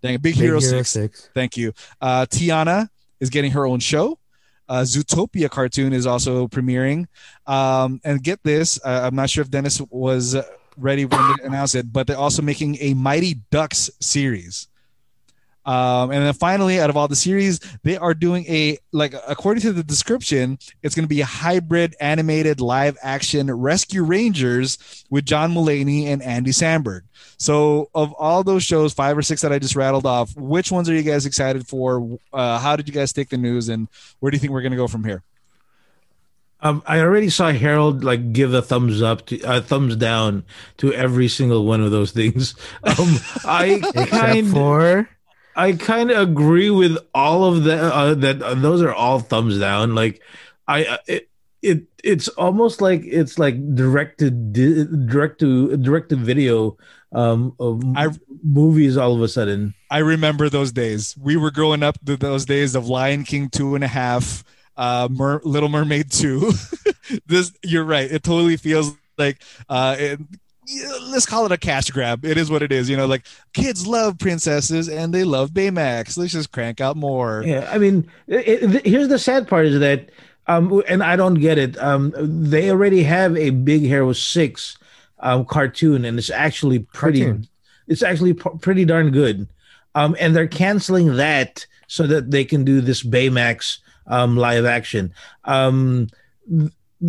Dang, 0.02 0.14
it, 0.14 0.22
Big, 0.22 0.34
Big 0.34 0.42
Hero, 0.42 0.58
Hero 0.58 0.82
Six. 0.82 0.90
Six. 0.90 1.30
Thank 1.34 1.56
you. 1.56 1.72
Uh, 2.00 2.26
Tiana 2.26 2.88
is 3.20 3.30
getting 3.30 3.52
her 3.52 3.66
own 3.66 3.78
show. 3.78 4.18
Uh, 4.68 4.82
Zootopia 4.82 5.50
cartoon 5.50 5.92
is 5.92 6.06
also 6.06 6.48
premiering. 6.48 7.06
Um, 7.46 8.00
and 8.04 8.22
get 8.22 8.42
this, 8.42 8.80
uh, 8.84 9.02
I'm 9.04 9.14
not 9.14 9.28
sure 9.28 9.42
if 9.42 9.50
Dennis 9.50 9.80
was 9.90 10.34
uh, 10.34 10.44
ready 10.76 11.04
when 11.04 11.20
they 11.20 11.44
announce 11.44 11.74
it, 11.74 11.92
but 11.92 12.06
they're 12.06 12.16
also 12.16 12.42
making 12.42 12.78
a 12.80 12.94
Mighty 12.94 13.34
Ducks 13.50 13.90
series. 14.00 14.68
Um, 15.64 16.10
and 16.10 16.24
then 16.24 16.32
finally, 16.34 16.80
out 16.80 16.90
of 16.90 16.96
all 16.96 17.06
the 17.06 17.14
series, 17.14 17.60
they 17.84 17.96
are 17.96 18.14
doing 18.14 18.44
a 18.46 18.78
like 18.90 19.14
according 19.28 19.62
to 19.62 19.72
the 19.72 19.84
description, 19.84 20.58
it's 20.82 20.94
going 20.94 21.04
to 21.04 21.08
be 21.08 21.20
a 21.20 21.26
hybrid 21.26 21.94
animated 22.00 22.60
live 22.60 22.98
action 23.00 23.50
Rescue 23.50 24.02
Rangers 24.02 25.04
with 25.08 25.24
John 25.24 25.54
Mulaney 25.54 26.06
and 26.06 26.20
Andy 26.22 26.50
Samberg. 26.50 27.02
So, 27.38 27.90
of 27.94 28.12
all 28.14 28.42
those 28.42 28.64
shows, 28.64 28.92
five 28.92 29.16
or 29.16 29.22
six 29.22 29.42
that 29.42 29.52
I 29.52 29.60
just 29.60 29.76
rattled 29.76 30.06
off, 30.06 30.34
which 30.36 30.72
ones 30.72 30.88
are 30.88 30.94
you 30.94 31.02
guys 31.02 31.26
excited 31.26 31.66
for? 31.68 32.18
Uh, 32.32 32.58
how 32.58 32.74
did 32.74 32.88
you 32.88 32.94
guys 32.94 33.12
take 33.12 33.28
the 33.28 33.36
news, 33.36 33.68
and 33.68 33.86
where 34.18 34.30
do 34.30 34.36
you 34.36 34.40
think 34.40 34.52
we're 34.52 34.62
going 34.62 34.72
to 34.72 34.76
go 34.76 34.88
from 34.88 35.04
here? 35.04 35.22
Um, 36.62 36.82
I 36.86 37.00
already 37.00 37.28
saw 37.28 37.50
Harold 37.50 38.04
like 38.04 38.32
give 38.32 38.54
a 38.54 38.62
thumbs 38.62 39.02
up 39.02 39.26
to 39.26 39.40
a 39.40 39.60
thumbs 39.60 39.96
down 39.96 40.44
to 40.78 40.92
every 40.94 41.28
single 41.28 41.66
one 41.66 41.80
of 41.82 41.90
those 41.90 42.12
things. 42.12 42.54
Um, 42.84 43.16
I 43.44 43.80
kind 44.08 44.48
for 44.50 45.08
I 45.56 45.72
kind 45.72 46.10
of 46.10 46.28
agree 46.28 46.70
with 46.70 46.96
all 47.14 47.44
of 47.44 47.64
the 47.64 47.76
uh, 47.82 48.14
that 48.14 48.42
uh, 48.42 48.54
those 48.54 48.80
are 48.82 48.92
all 48.92 49.18
thumbs 49.20 49.58
down. 49.58 49.94
Like 49.94 50.22
I 50.68 50.84
uh, 50.84 50.98
it, 51.06 51.28
it 51.62 51.82
it's 52.02 52.28
almost 52.28 52.80
like 52.80 53.02
it's 53.04 53.38
like 53.38 53.74
directed 53.74 54.54
to 54.54 54.84
di- 54.84 55.06
direct 55.06 55.40
to 55.40 55.76
direct 55.76 56.08
to 56.10 56.16
video 56.16 56.76
um 57.12 57.54
of 57.60 57.82
I- 57.96 58.08
movies 58.42 58.96
all 58.96 59.14
of 59.14 59.20
a 59.22 59.28
sudden. 59.28 59.74
I 59.90 59.98
remember 59.98 60.48
those 60.48 60.72
days. 60.72 61.16
We 61.18 61.36
were 61.36 61.50
growing 61.50 61.82
up 61.82 61.98
th- 62.04 62.20
those 62.20 62.44
days 62.46 62.74
of 62.74 62.88
Lion 62.88 63.24
King 63.24 63.48
two 63.50 63.74
and 63.74 63.84
a 63.84 63.88
half, 63.88 64.44
uh, 64.76 65.08
Mer- 65.10 65.40
Little 65.44 65.68
Mermaid 65.68 66.10
two. 66.10 66.52
this 67.26 67.52
you're 67.62 67.84
right. 67.84 68.10
It 68.10 68.22
totally 68.22 68.56
feels 68.56 68.96
like 69.18 69.42
uh, 69.68 69.96
it, 69.98 70.20
let's 71.02 71.26
call 71.26 71.46
it 71.46 71.52
a 71.52 71.58
cash 71.58 71.90
grab. 71.90 72.24
It 72.24 72.36
is 72.36 72.50
what 72.50 72.62
it 72.62 72.72
is. 72.72 72.88
You 72.88 72.96
know, 72.96 73.06
like 73.06 73.24
kids 73.52 73.86
love 73.86 74.18
princesses 74.18 74.88
and 74.88 75.12
they 75.12 75.24
love 75.24 75.50
Baymax. 75.50 76.16
Let's 76.16 76.32
just 76.32 76.52
crank 76.52 76.80
out 76.80 76.96
more. 76.96 77.42
Yeah, 77.44 77.68
I 77.70 77.78
mean, 77.78 78.10
it, 78.26 78.74
it, 78.74 78.86
here's 78.86 79.08
the 79.08 79.18
sad 79.18 79.48
part 79.48 79.66
is 79.66 79.80
that, 79.80 80.10
um, 80.46 80.82
and 80.88 81.02
I 81.02 81.16
don't 81.16 81.34
get 81.34 81.58
it. 81.58 81.76
Um, 81.78 82.12
they 82.16 82.70
already 82.70 83.02
have 83.02 83.36
a 83.36 83.50
Big 83.50 83.82
Hero 83.82 84.12
Six, 84.12 84.78
um, 85.20 85.44
cartoon, 85.44 86.04
and 86.04 86.18
it's 86.18 86.30
actually 86.30 86.80
pretty. 86.80 87.24
Cartoon. 87.24 87.48
It's 87.88 88.02
actually 88.02 88.34
p- 88.34 88.50
pretty 88.60 88.84
darn 88.84 89.10
good. 89.10 89.48
Um, 89.94 90.16
and 90.18 90.34
they're 90.34 90.48
canceling 90.48 91.16
that 91.16 91.66
so 91.86 92.06
that 92.06 92.30
they 92.30 92.44
can 92.44 92.64
do 92.64 92.80
this 92.80 93.02
Baymax 93.02 93.78
um 94.06 94.36
live 94.36 94.64
action. 94.64 95.12
Um. 95.44 96.08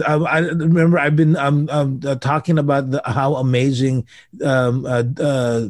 um, 0.06 0.26
I 0.26 0.39
remember 0.39 0.98
I've 0.98 1.16
been 1.16 1.36
um, 1.38 1.70
um 1.70 2.00
uh, 2.06 2.16
talking 2.16 2.58
about 2.58 2.89
the, 2.91 3.02
how 3.06 3.36
amazing 3.36 4.08
um 4.44 4.86
uh, 4.86 5.04
uh, 5.20 5.68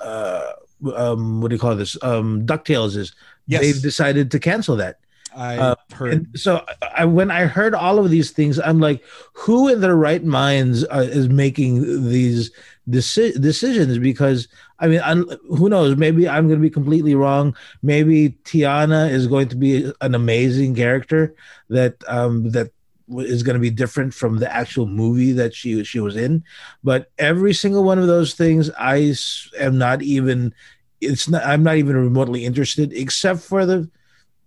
uh 0.00 0.52
um 0.94 1.40
what 1.40 1.48
do 1.48 1.54
you 1.56 1.60
call 1.60 1.74
this 1.74 1.96
um 2.02 2.46
Ducktales 2.46 2.96
is. 2.96 3.12
Yes. 3.46 3.62
They've 3.62 3.82
decided 3.82 4.30
to 4.30 4.38
cancel 4.38 4.76
that. 4.76 5.00
I 5.36 5.56
Uh, 5.58 5.74
heard. 5.92 6.38
So 6.38 6.64
I, 6.96 7.04
when 7.04 7.30
I 7.30 7.46
heard 7.46 7.74
all 7.74 7.98
of 7.98 8.10
these 8.10 8.30
things, 8.30 8.58
I'm 8.60 8.78
like, 8.78 9.02
who 9.32 9.68
in 9.68 9.80
their 9.80 9.96
right 9.96 10.22
minds 10.22 10.84
uh, 10.84 11.08
is 11.10 11.28
making 11.28 12.08
these 12.08 12.52
deci- 12.88 13.40
decisions? 13.40 13.98
Because 13.98 14.48
I 14.78 14.88
mean, 14.88 15.00
un- 15.00 15.28
who 15.48 15.68
knows? 15.68 15.96
Maybe 15.96 16.28
I'm 16.28 16.46
going 16.48 16.58
to 16.58 16.62
be 16.62 16.70
completely 16.70 17.14
wrong. 17.14 17.56
Maybe 17.82 18.30
Tiana 18.44 19.10
is 19.10 19.26
going 19.26 19.48
to 19.48 19.56
be 19.56 19.92
an 20.00 20.14
amazing 20.14 20.74
character 20.74 21.34
that 21.70 21.96
um, 22.08 22.50
that 22.50 22.72
is 23.08 23.42
going 23.42 23.54
to 23.54 23.60
be 23.60 23.70
different 23.70 24.14
from 24.14 24.38
the 24.38 24.52
actual 24.52 24.86
movie 24.86 25.32
that 25.32 25.54
she 25.54 25.84
she 25.84 26.00
was 26.00 26.16
in. 26.16 26.44
But 26.82 27.10
every 27.18 27.54
single 27.54 27.84
one 27.84 27.98
of 27.98 28.06
those 28.06 28.34
things, 28.34 28.70
I 28.78 29.14
am 29.58 29.78
not 29.78 30.02
even. 30.02 30.54
It's 31.00 31.28
not. 31.28 31.44
I'm 31.44 31.62
not 31.62 31.76
even 31.76 31.96
remotely 31.96 32.44
interested, 32.44 32.92
except 32.92 33.40
for 33.40 33.66
the 33.66 33.88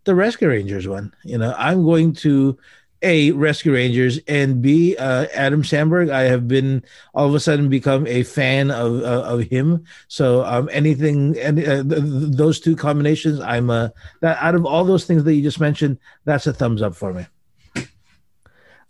the 0.05 0.15
Rescue 0.15 0.47
Rangers 0.49 0.87
one. 0.87 1.13
You 1.23 1.37
know, 1.37 1.53
I'm 1.57 1.83
going 1.83 2.13
to 2.15 2.57
a 3.01 3.31
Rescue 3.31 3.73
Rangers 3.73 4.19
and 4.27 4.61
B 4.61 4.95
uh, 4.97 5.25
Adam 5.33 5.61
Samberg. 5.63 6.09
I 6.11 6.23
have 6.23 6.47
been 6.47 6.83
all 7.13 7.27
of 7.27 7.35
a 7.35 7.39
sudden 7.39 7.69
become 7.69 8.07
a 8.07 8.23
fan 8.23 8.71
of 8.71 9.01
uh, 9.03 9.23
of 9.23 9.41
him. 9.41 9.85
So 10.07 10.43
um, 10.45 10.69
anything 10.71 11.37
and 11.39 11.59
uh, 11.59 11.83
th- 11.83 11.89
th- 11.89 12.01
those 12.35 12.59
two 12.59 12.75
combinations, 12.75 13.39
I'm 13.39 13.69
uh, 13.69 13.89
that 14.21 14.37
out 14.41 14.55
of 14.55 14.65
all 14.65 14.83
those 14.83 15.05
things 15.05 15.23
that 15.23 15.33
you 15.33 15.41
just 15.43 15.59
mentioned, 15.59 15.99
that's 16.25 16.47
a 16.47 16.53
thumbs 16.53 16.81
up 16.81 16.95
for 16.95 17.13
me. 17.13 17.25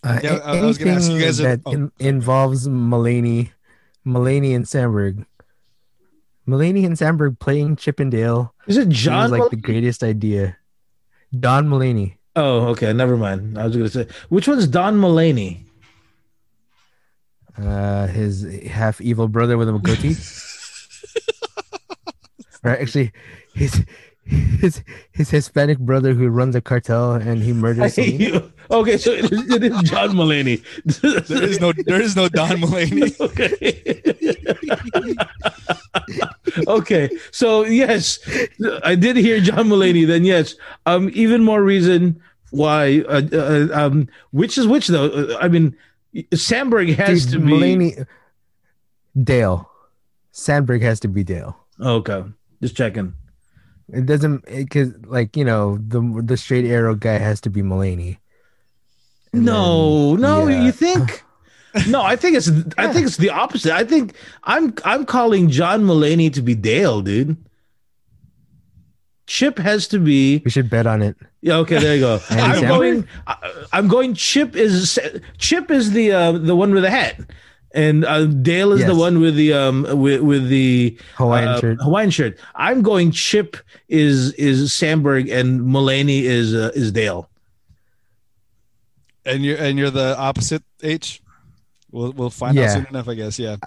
Uh, 0.04 0.20
Yeah, 0.24 0.36
a- 0.38 0.44
I- 0.44 0.58
I 0.58 0.66
was 0.66 0.78
gonna 0.78 0.92
ask 0.92 1.10
you 1.10 1.16
anything 1.16 1.28
guys 1.28 1.40
if- 1.40 1.46
that 1.46 1.62
oh. 1.66 1.72
in, 1.72 1.92
involves 2.00 2.68
Mulaney, 2.68 3.52
Mulaney 4.06 4.56
and 4.56 4.66
Samberg. 4.66 5.26
Mulaney 6.48 6.86
and 6.86 6.96
Samberg 6.96 7.40
playing 7.40 7.76
Chippendale 7.76 8.54
Is 8.68 8.78
it 8.78 8.84
seems 8.84 8.96
John? 9.00 9.32
like 9.32 9.40
Mul- 9.40 9.50
the 9.50 9.58
greatest 9.58 10.02
idea. 10.04 10.56
Don 11.38 11.68
Mulaney, 11.68 12.17
oh, 12.38 12.68
okay, 12.70 12.94
never 12.94 13.18
mind. 13.18 13.58
I 13.58 13.66
was 13.66 13.76
going 13.76 13.90
to 13.90 13.92
say 13.92 14.08
which 14.30 14.48
one's 14.48 14.68
Don 14.68 14.96
Mulaney. 14.96 15.66
uh, 17.58 18.08
his 18.08 18.44
half 18.68 19.02
evil 19.02 19.28
brother 19.28 19.58
with 19.58 19.70
a 19.70 19.78
goatee. 19.80 20.16
right. 22.64 22.80
actually, 22.80 23.12
his 23.56 23.84
his 24.26 24.84
his 25.12 25.30
Hispanic 25.30 25.80
brother 25.80 26.14
who 26.14 26.28
runs 26.30 26.56
a 26.56 26.62
cartel 26.62 27.14
and 27.14 27.42
he 27.42 27.52
I 27.52 27.54
murders. 27.54 27.96
hate 27.96 28.20
you. 28.20 28.52
Okay, 28.70 28.98
so 28.98 29.12
it 29.12 29.32
is, 29.32 29.50
it 29.50 29.64
is 29.64 29.82
John 29.84 30.10
Mulaney. 30.10 30.62
there 31.28 31.44
is 31.44 31.60
no 31.62 31.72
there 31.74 32.02
is 32.02 32.16
no 32.16 32.28
Don 32.28 32.58
Mulaney. 32.58 33.18
okay. 33.22 33.74
okay. 36.68 37.10
So 37.32 37.64
yes, 37.64 38.20
I 38.84 38.96
did 38.96 39.16
hear 39.16 39.40
John 39.40 39.70
Mulaney. 39.70 40.06
Then 40.06 40.26
yes, 40.26 40.56
um, 40.86 41.10
even 41.14 41.44
more 41.44 41.64
reason 41.64 42.22
why. 42.52 43.02
Uh, 43.08 43.22
uh, 43.32 43.68
um, 43.74 44.08
which 44.32 44.58
is 44.58 44.68
which 44.68 44.88
though? 44.88 45.10
Uh, 45.10 45.38
I 45.42 45.48
mean, 45.48 45.76
Samberg 46.32 46.94
has 46.96 47.26
Dude, 47.26 47.34
to 47.34 47.40
be. 47.46 47.52
Mulaney, 47.52 48.06
Dale, 49.22 49.70
Samberg 50.34 50.82
has 50.82 51.00
to 51.02 51.08
be 51.08 51.24
Dale. 51.24 51.58
Okay, 51.82 52.24
just 52.62 52.76
checking. 52.76 53.14
It 53.92 54.06
doesn't 54.06 54.46
because 54.46 54.94
like 55.06 55.36
you 55.38 55.46
know 55.46 55.78
the 55.88 56.22
the 56.24 56.38
straight 56.38 56.66
arrow 56.66 56.96
guy 56.96 57.18
has 57.18 57.40
to 57.42 57.50
be 57.50 57.62
Mulaney. 57.62 58.18
And 59.34 59.46
No, 59.46 60.12
then- 60.12 60.22
no, 60.22 60.48
yeah. 60.48 60.64
you 60.66 60.72
think? 60.72 61.24
No, 61.90 62.02
I 62.02 62.16
think 62.16 62.36
it's 62.36 62.50
I 62.80 62.92
think 62.92 63.06
it's 63.06 63.18
the 63.18 63.30
opposite. 63.30 63.72
I 63.72 63.84
think 63.84 64.16
I'm 64.46 64.74
I'm 64.84 65.06
calling 65.06 65.48
John 65.50 65.84
Mulaney 65.84 66.34
to 66.34 66.42
be 66.42 66.56
Dale, 66.56 67.02
dude. 67.04 67.38
Chip 69.28 69.58
has 69.60 69.88
to 69.90 70.00
be 70.00 70.42
We 70.44 70.50
should 70.52 70.70
bet 70.70 70.88
on 70.88 71.02
it. 71.02 71.16
yeah. 71.42 71.58
Okay, 71.58 71.78
there 71.80 71.96
you 71.96 72.02
go. 72.02 72.14
I'm 72.30 72.64
Samberg? 72.64 72.68
going. 72.68 73.08
I- 73.28 73.54
I'm 73.74 73.88
going. 73.88 74.14
Chip 74.16 74.56
is 74.56 74.98
Chip 75.38 75.70
is 75.70 75.92
the 75.92 76.12
uh, 76.14 76.32
the 76.32 76.56
one 76.56 76.74
with 76.74 76.84
the 76.84 76.90
hat, 76.90 77.20
and 77.74 78.06
uh, 78.06 78.26
Dale 78.26 78.72
is 78.72 78.86
the 78.86 78.96
one 78.96 79.20
with 79.20 79.36
the 79.36 79.52
um 79.54 79.84
with 80.02 80.22
with 80.22 80.48
the 80.50 80.98
Hawaiian 81.16 81.50
uh, 81.50 81.60
shirt. 81.60 81.78
Hawaiian 81.82 82.10
shirt. 82.10 82.40
I'm 82.56 82.82
going. 82.82 83.12
Chip 83.12 83.58
is 83.90 84.32
is 84.34 84.72
Samberg, 84.72 85.30
and 85.32 85.60
Mulaney 85.62 86.24
is 86.24 86.56
uh, 86.56 86.72
is 86.74 86.92
Dale. 86.94 87.30
And 89.26 89.44
you're 89.44 89.58
and 89.58 89.78
you're 89.78 89.92
the 89.92 90.18
opposite 90.18 90.64
H. 90.82 91.22
We'll 91.92 92.14
we'll 92.14 92.30
find 92.30 92.58
out 92.58 92.72
soon 92.72 92.86
enough, 92.88 93.10
I 93.10 93.16
guess. 93.16 93.38
Yeah. 93.38 93.58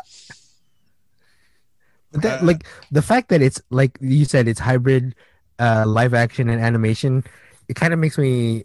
But 2.13 2.23
that, 2.23 2.43
Uh, 2.43 2.47
like 2.47 2.67
the 2.91 3.03
fact 3.03 3.29
that 3.29 3.43
it's 3.43 3.61
like 3.71 3.99
you 4.01 4.25
said, 4.25 4.49
it's 4.49 4.59
hybrid, 4.61 5.15
uh, 5.61 5.85
live 5.87 6.15
action 6.15 6.49
and 6.49 6.61
animation. 6.61 7.23
It 7.69 7.77
kind 7.77 7.93
of 7.93 8.01
makes 8.01 8.19
me. 8.19 8.65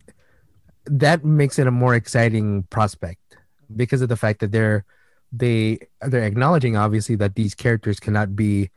That 0.87 1.25
makes 1.25 1.59
it 1.59 1.67
a 1.67 1.71
more 1.71 1.95
exciting 1.95 2.63
prospect 2.69 3.37
because 3.75 4.01
of 4.01 4.09
the 4.09 4.15
fact 4.15 4.39
that 4.39 4.51
they're 4.51 4.85
they 5.31 5.79
they're 6.01 6.23
acknowledging 6.23 6.77
obviously 6.77 7.15
that 7.15 7.35
these 7.35 7.53
characters 7.55 7.99
cannot 7.99 8.35
be 8.35 8.69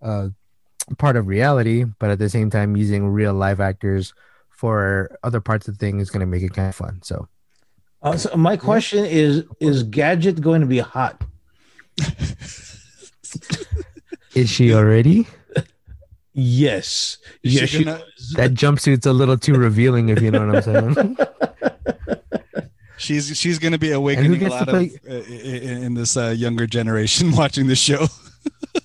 uh, 0.00 0.28
part 0.98 1.16
of 1.16 1.26
reality, 1.26 1.84
but 1.98 2.10
at 2.10 2.18
the 2.18 2.28
same 2.30 2.50
time 2.50 2.76
using 2.76 3.08
real 3.08 3.34
live 3.34 3.60
actors 3.60 4.14
for 4.48 5.10
other 5.22 5.40
parts 5.40 5.68
of 5.68 5.74
the 5.74 5.78
thing 5.78 6.00
is 6.00 6.08
going 6.10 6.20
to 6.20 6.26
make 6.26 6.42
it 6.42 6.54
kind 6.54 6.68
of 6.68 6.74
fun. 6.74 7.00
So 7.02 7.28
Uh, 8.02 8.16
so 8.16 8.30
my 8.36 8.56
question 8.56 9.04
is: 9.04 9.44
Is 9.58 9.82
Gadget 9.82 10.40
going 10.40 10.60
to 10.60 10.66
be 10.66 10.78
hot? 10.78 11.20
is 14.34 14.48
she 14.48 14.72
already? 14.74 15.26
Yes. 16.38 17.16
Is 17.42 17.54
yes. 17.54 17.68
she 17.70 17.78
she 17.78 17.84
gonna- 17.84 17.96
was. 18.18 18.32
That 18.36 18.52
jumpsuit's 18.52 19.06
a 19.06 19.12
little 19.12 19.38
too 19.38 19.54
revealing, 19.54 20.10
if 20.10 20.20
you 20.20 20.30
know 20.30 20.46
what 20.46 20.68
I'm 20.68 20.94
saying. 20.94 21.16
She's 22.98 23.36
she's 23.36 23.58
going 23.58 23.72
to 23.72 23.78
be 23.78 23.92
awakening 23.92 24.32
a 24.34 24.38
gets 24.38 24.50
lot 24.52 24.64
to 24.64 24.70
of 24.70 24.76
play- 24.76 24.98
uh, 25.08 25.22
in, 25.22 25.82
in 25.84 25.94
this 25.94 26.16
uh, 26.16 26.28
younger 26.36 26.66
generation 26.66 27.30
watching 27.36 27.66
this 27.66 27.78
show. 27.78 28.06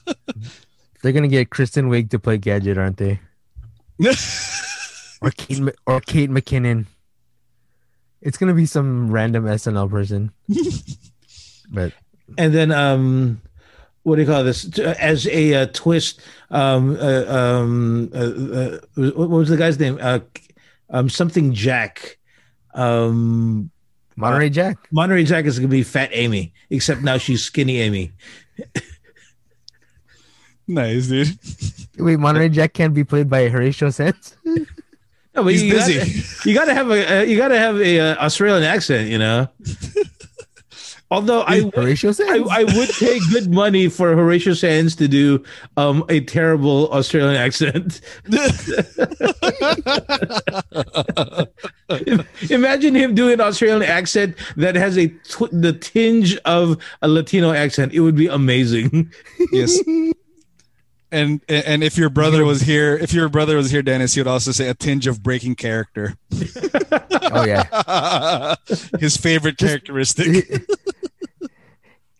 They're 1.01 1.13
gonna 1.13 1.29
get 1.29 1.49
Kristen 1.49 1.89
Wiig 1.89 2.09
to 2.11 2.19
play 2.19 2.37
Gadget, 2.37 2.77
aren't 2.77 2.97
they? 2.97 3.19
Or 5.21 5.31
Kate 5.31 5.61
or 5.87 6.01
Kate 6.01 6.29
McKinnon. 6.29 6.85
It's 8.21 8.37
gonna 8.37 8.53
be 8.53 8.65
some 8.65 9.09
random 9.09 9.45
SNL 9.45 9.89
person. 9.89 10.31
but 11.71 11.93
and 12.37 12.53
then 12.53 12.71
um 12.71 13.41
what 14.03 14.15
do 14.15 14.21
you 14.21 14.27
call 14.27 14.43
this 14.43 14.77
as 14.79 15.27
a 15.27 15.53
uh, 15.53 15.65
twist 15.73 16.19
um 16.49 16.97
uh, 16.99 17.25
um 17.27 18.09
uh, 18.13 18.17
uh, 18.19 18.77
what 19.15 19.29
was 19.29 19.49
the 19.49 19.57
guy's 19.57 19.79
name 19.79 19.97
uh 20.01 20.19
um 20.89 21.07
something 21.09 21.53
jack 21.53 22.17
um 22.73 23.69
Monterey 24.17 24.49
Jack. 24.49 24.77
monterey 24.91 25.23
jack 25.23 25.45
is 25.45 25.57
gonna 25.57 25.67
be 25.69 25.83
fat 25.83 26.09
amy 26.13 26.53
except 26.69 27.01
now 27.01 27.17
she's 27.17 27.43
skinny 27.43 27.79
amy 27.79 28.11
nice, 30.67 31.07
dude. 31.07 31.37
Wait, 31.97 32.17
Monterey 32.17 32.49
Jack 32.49 32.73
can't 32.73 32.93
be 32.93 33.03
played 33.03 33.29
by 33.29 33.49
Horatio 33.49 33.89
Sanz. 33.89 34.35
no, 34.45 34.63
but 35.35 35.45
He's 35.47 35.63
you 35.63 35.73
busy. 35.73 35.97
gotta, 35.97 36.49
you 36.49 36.55
gotta 36.55 36.73
have 36.73 36.89
a 36.91 37.19
uh, 37.19 37.21
you 37.23 37.37
gotta 37.37 37.57
have 37.57 37.79
a 37.79 37.99
uh, 37.99 38.15
australian 38.23 38.63
accent 38.63 39.09
you 39.09 39.17
know 39.17 39.47
although 41.11 41.43
i 41.43 41.69
Horatio 41.75 42.09
I, 42.09 42.13
Sanz. 42.13 42.47
I 42.49 42.63
would 42.63 42.89
pay 42.89 43.19
good 43.31 43.51
money 43.51 43.89
for 43.89 44.15
Horatio 44.15 44.53
Sanz 44.53 44.95
to 44.95 45.07
do 45.07 45.43
um, 45.77 46.03
a 46.09 46.21
terrible 46.21 46.89
Australian 46.91 47.35
accent. 47.35 48.01
Imagine 52.49 52.95
him 52.95 53.13
doing 53.13 53.33
an 53.33 53.41
Australian 53.41 53.83
accent 53.83 54.35
that 54.55 54.75
has 54.75 54.97
a 54.97 55.09
tw- 55.09 55.51
the 55.51 55.73
tinge 55.73 56.37
of 56.37 56.77
a 57.01 57.07
Latino 57.07 57.51
accent. 57.51 57.93
It 57.93 57.99
would 57.99 58.15
be 58.15 58.27
amazing. 58.27 59.11
yes. 59.51 59.79
And 61.13 61.41
and 61.49 61.83
if 61.83 61.97
your 61.97 62.09
brother 62.09 62.45
was 62.45 62.61
here, 62.61 62.95
if 62.95 63.13
your 63.13 63.27
brother 63.27 63.57
was 63.57 63.69
here, 63.69 63.81
Dennis, 63.81 64.13
he 64.13 64.21
would 64.21 64.29
also 64.29 64.53
say 64.53 64.69
a 64.69 64.73
tinge 64.73 65.07
of 65.07 65.21
breaking 65.21 65.55
character. 65.55 66.15
oh 67.33 67.43
yeah. 67.43 68.55
His 68.99 69.17
favorite 69.17 69.57
characteristic. 69.57 70.63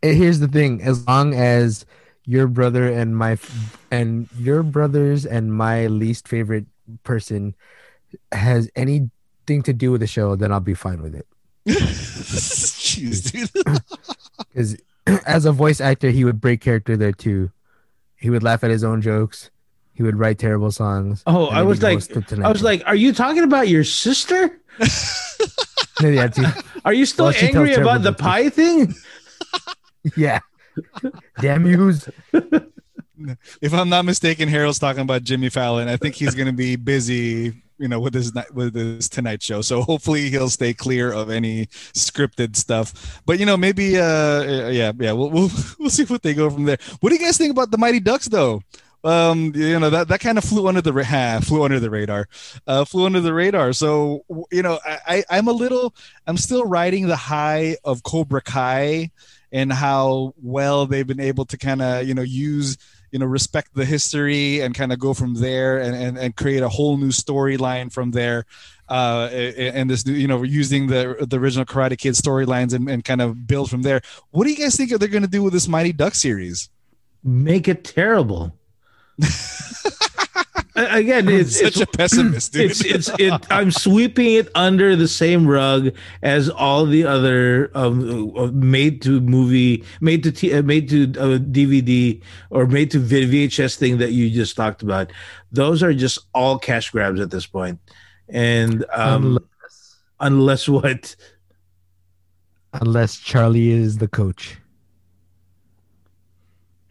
Here's 0.02 0.40
the 0.40 0.48
thing: 0.48 0.82
as 0.82 1.06
long 1.08 1.34
as 1.34 1.86
your 2.26 2.48
brother 2.48 2.88
and 2.88 3.18
my 3.18 3.38
and 3.92 4.28
your 4.38 4.64
brothers 4.64 5.26
and 5.26 5.54
my 5.54 5.88
least 5.88 6.28
favorite 6.28 6.66
person 7.04 7.56
has 8.32 8.70
anything 8.76 9.10
to 9.64 9.74
do 9.74 9.92
with 9.92 10.02
the 10.02 10.08
show, 10.08 10.36
then 10.36 10.52
I'll 10.52 10.60
be 10.60 10.74
fine 10.74 11.02
with 11.02 11.16
it. 11.16 11.28
Jeez, 11.68 13.32
dude. 13.32 13.50
Because 14.54 14.76
as 15.26 15.46
a 15.46 15.52
voice 15.52 15.80
actor, 15.80 16.10
he 16.10 16.26
would 16.26 16.42
break 16.42 16.62
character 16.62 16.98
there 16.98 17.12
too. 17.12 17.52
He 18.18 18.30
would 18.30 18.44
laugh 18.44 18.64
at 18.64 18.70
his 18.70 18.84
own 18.84 19.02
jokes. 19.02 19.50
He 19.94 20.04
would 20.04 20.18
write 20.18 20.40
terrible 20.40 20.72
songs. 20.72 21.24
Oh, 21.26 21.48
I 21.48 21.62
was 21.64 21.82
like, 21.82 21.96
host 21.96 22.14
the 22.14 22.22
Tonight 22.22 22.48
I 22.48 22.52
was 22.52 22.64
like, 22.64 22.84
are 22.86 22.96
you 22.96 23.14
talking 23.14 23.44
about 23.44 23.68
your 23.68 23.84
sister? 23.84 24.60
yeah, 26.02 26.28
too. 26.28 26.46
Are 26.86 26.94
you 26.94 27.06
still 27.06 27.26
Well, 27.26 27.36
angry 27.40 27.74
about 27.74 28.04
the 28.04 28.14
pie 28.14 28.50
thing? 28.50 28.94
Yeah. 30.16 30.40
Damn 31.40 31.66
yous. 31.66 32.10
If 33.62 33.74
I'm 33.74 33.90
not 33.90 34.06
mistaken, 34.06 34.48
Harold's 34.48 34.80
talking 34.80 35.02
about 35.02 35.24
Jimmy 35.24 35.50
Fallon. 35.50 35.88
I 35.88 35.98
think 35.98 36.16
he's 36.16 36.36
going 36.36 36.48
to 36.48 36.54
be 36.54 36.76
busy, 36.76 37.54
you 37.78 37.88
know, 37.88 38.00
with 38.00 38.14
his 38.14 38.34
with 38.54 38.74
his 38.74 39.10
Tonight 39.10 39.44
Show. 39.44 39.62
So 39.62 39.82
hopefully 39.82 40.30
he'll 40.30 40.50
stay 40.50 40.74
clear 40.74 41.12
of 41.12 41.30
any 41.30 41.68
scripted 41.94 42.56
stuff. 42.56 43.22
But 43.26 43.40
you 43.40 43.46
know, 43.46 43.58
maybe, 43.58 43.98
uh, 43.98 44.70
yeah, 44.70 44.92
yeah, 44.98 45.12
we'll 45.12 45.30
we'll, 45.30 45.50
we'll 45.80 45.90
see 45.90 46.06
what 46.06 46.24
they 46.24 46.34
go 46.34 46.50
from 46.50 46.66
there. 46.66 46.78
What 47.00 47.10
do 47.10 47.16
you 47.16 47.22
guys 47.22 47.38
think 47.38 47.52
about 47.52 47.72
the 47.72 47.78
Mighty 47.78 48.00
Ducks, 48.00 48.28
though? 48.28 48.62
Um, 49.04 49.52
you 49.56 49.80
know 49.80 49.90
that 49.90 50.10
that 50.10 50.20
kind 50.20 50.38
of 50.38 50.44
flew 50.44 50.68
under 50.68 50.82
the 50.82 50.94
ha, 51.04 51.40
flew 51.44 51.64
under 51.64 51.80
the 51.80 51.90
radar, 51.90 52.28
uh, 52.68 52.86
flew 52.86 53.06
under 53.06 53.20
the 53.20 53.34
radar. 53.34 53.74
So 53.74 54.26
you 54.52 54.62
know, 54.62 54.80
I, 54.86 55.00
I 55.08 55.24
I'm 55.38 55.48
a 55.48 55.54
little, 55.54 55.94
I'm 56.28 56.38
still 56.38 56.66
riding 56.66 57.08
the 57.08 57.16
high 57.16 57.78
of 57.84 58.04
Cobra 58.04 58.42
Kai 58.42 59.12
and 59.52 59.72
how 59.72 60.34
well 60.42 60.86
they've 60.86 61.08
been 61.08 61.20
able 61.20 61.46
to 61.46 61.58
kind 61.58 61.82
of 61.82 62.08
you 62.08 62.14
know 62.14 62.22
use 62.22 62.78
you 63.12 63.20
know 63.20 63.26
respect 63.26 63.74
the 63.76 63.86
history 63.86 64.62
and 64.62 64.74
kind 64.76 64.94
of 64.94 65.00
go 65.00 65.14
from 65.14 65.34
there 65.36 65.80
and, 65.80 65.96
and, 65.96 66.18
and 66.18 66.36
create 66.36 66.64
a 66.64 66.70
whole 66.70 66.98
new 66.98 67.10
storyline 67.10 67.92
from 67.92 68.12
there 68.12 68.46
uh 68.90 69.30
and 69.32 69.90
this 69.90 70.06
new 70.06 70.14
you 70.14 70.28
know 70.28 70.44
using 70.44 70.88
the 70.88 71.26
the 71.30 71.40
original 71.40 71.66
karate 71.66 71.98
kid 71.98 72.14
storylines 72.14 72.74
and, 72.74 72.90
and 72.90 73.04
kind 73.04 73.22
of 73.22 73.48
build 73.48 73.70
from 73.70 73.82
there 73.82 74.02
what 74.32 74.46
do 74.46 74.50
you 74.50 74.58
guys 74.58 74.76
think 74.76 74.90
they're 74.90 75.08
going 75.08 75.22
to 75.22 75.30
do 75.30 75.44
with 75.44 75.54
this 75.54 75.68
mighty 75.68 75.94
duck 75.94 76.16
series 76.16 76.70
Make 77.24 77.68
it 77.68 77.84
terrible. 77.84 78.56
A- 80.76 80.98
Again, 81.00 81.28
it's, 81.28 81.58
such 81.60 81.68
it's 81.78 81.82
a 81.82 81.86
pessimist 81.86 82.54
dude. 82.54 82.72
it's 82.72 82.86
it's 82.86 83.10
it 83.20 83.34
i'm 83.52 83.72
sweeping 83.72 84.34
it 84.36 84.48
under 84.56 84.96
the 84.96 85.08
same 85.08 85.46
rug 85.46 85.92
as 86.22 86.50
all 86.50 86.86
the 86.86 87.04
other 87.06 87.70
um 87.76 88.32
uh, 88.38 88.46
made 88.54 89.02
to 89.02 89.20
movie 89.20 89.84
made 90.00 90.24
to 90.24 90.32
t- 90.32 90.54
uh, 90.54 90.62
made 90.62 90.88
to 90.90 91.04
uh, 91.20 91.38
dvd 91.40 92.22
or 92.50 92.66
made 92.68 92.90
to 92.92 93.00
VHS 93.00 93.76
thing 93.76 93.98
that 93.98 94.12
you 94.12 94.30
just 94.30 94.56
talked 94.56 94.82
about. 94.82 95.12
Those 95.52 95.84
are 95.84 95.94
just 95.94 96.20
all 96.34 96.58
cash 96.58 96.90
grabs 96.92 97.20
at 97.20 97.32
this 97.32 97.46
point. 97.46 97.80
And 98.30 98.86
um 98.94 99.40
unless 100.22 100.70
what? 100.70 101.16
Unless 102.74 103.18
Charlie 103.18 103.72
is 103.72 103.98
the 103.98 104.08
coach. 104.08 104.58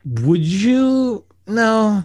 would 0.04 0.44
you 0.44 1.24
no 1.46 2.04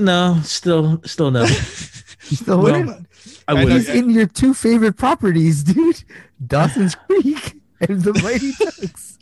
no 0.00 0.38
still 0.42 1.00
still 1.04 1.30
no 1.30 1.44
still 2.20 2.62
Well, 2.62 3.04
i 3.48 3.54
wouldn't 3.54 3.72
He's 3.72 3.88
in 3.88 4.10
your 4.10 4.26
two 4.26 4.54
favorite 4.54 4.96
properties, 4.96 5.62
dude. 5.64 6.02
Dawson's 6.46 6.94
Creek 6.94 7.60
and 7.80 8.02
the 8.02 8.12
Mighty 8.22 8.52
Ducks. 8.58 9.18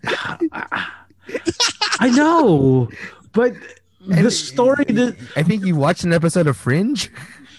i 2.01 2.11
know 2.11 2.89
but 3.33 3.55
And 4.11 4.24
the 4.26 4.31
story 4.31 4.85
that 4.85 5.16
I 5.37 5.43
think 5.43 5.64
you 5.64 5.76
watched 5.76 6.05
an 6.05 6.12
episode 6.12 6.47
of 6.47 6.57
Fringe. 6.57 7.11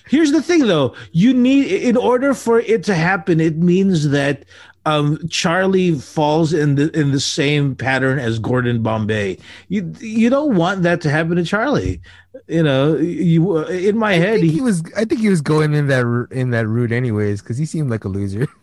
Here's 0.07 0.31
the 0.31 0.41
thing, 0.41 0.65
though. 0.65 0.95
You 1.11 1.33
need, 1.35 1.67
in 1.71 1.95
order 1.95 2.33
for 2.33 2.59
it 2.61 2.83
to 2.85 2.95
happen, 2.95 3.39
it 3.39 3.57
means 3.57 4.09
that 4.09 4.45
um, 4.89 5.27
Charlie 5.29 5.95
falls 5.95 6.53
in 6.53 6.75
the 6.75 6.89
in 6.99 7.11
the 7.11 7.19
same 7.19 7.75
pattern 7.75 8.19
as 8.19 8.39
Gordon 8.39 8.81
Bombay. 8.81 9.37
You 9.67 9.93
you 9.99 10.29
don't 10.29 10.55
want 10.55 10.83
that 10.83 11.01
to 11.01 11.09
happen 11.09 11.35
to 11.35 11.43
Charlie. 11.43 12.01
You 12.47 12.63
know, 12.63 12.95
you 12.95 13.59
in 13.67 13.97
my 13.97 14.13
I 14.13 14.15
head, 14.15 14.39
he, 14.41 14.49
he 14.49 14.61
was. 14.61 14.83
I 14.95 15.05
think 15.05 15.21
he 15.21 15.29
was 15.29 15.41
going 15.41 15.73
in 15.73 15.87
that 15.87 16.27
in 16.31 16.51
that 16.51 16.67
route 16.67 16.91
anyways 16.91 17.41
because 17.41 17.57
he 17.57 17.65
seemed 17.65 17.89
like 17.89 18.03
a 18.03 18.09
loser. 18.09 18.47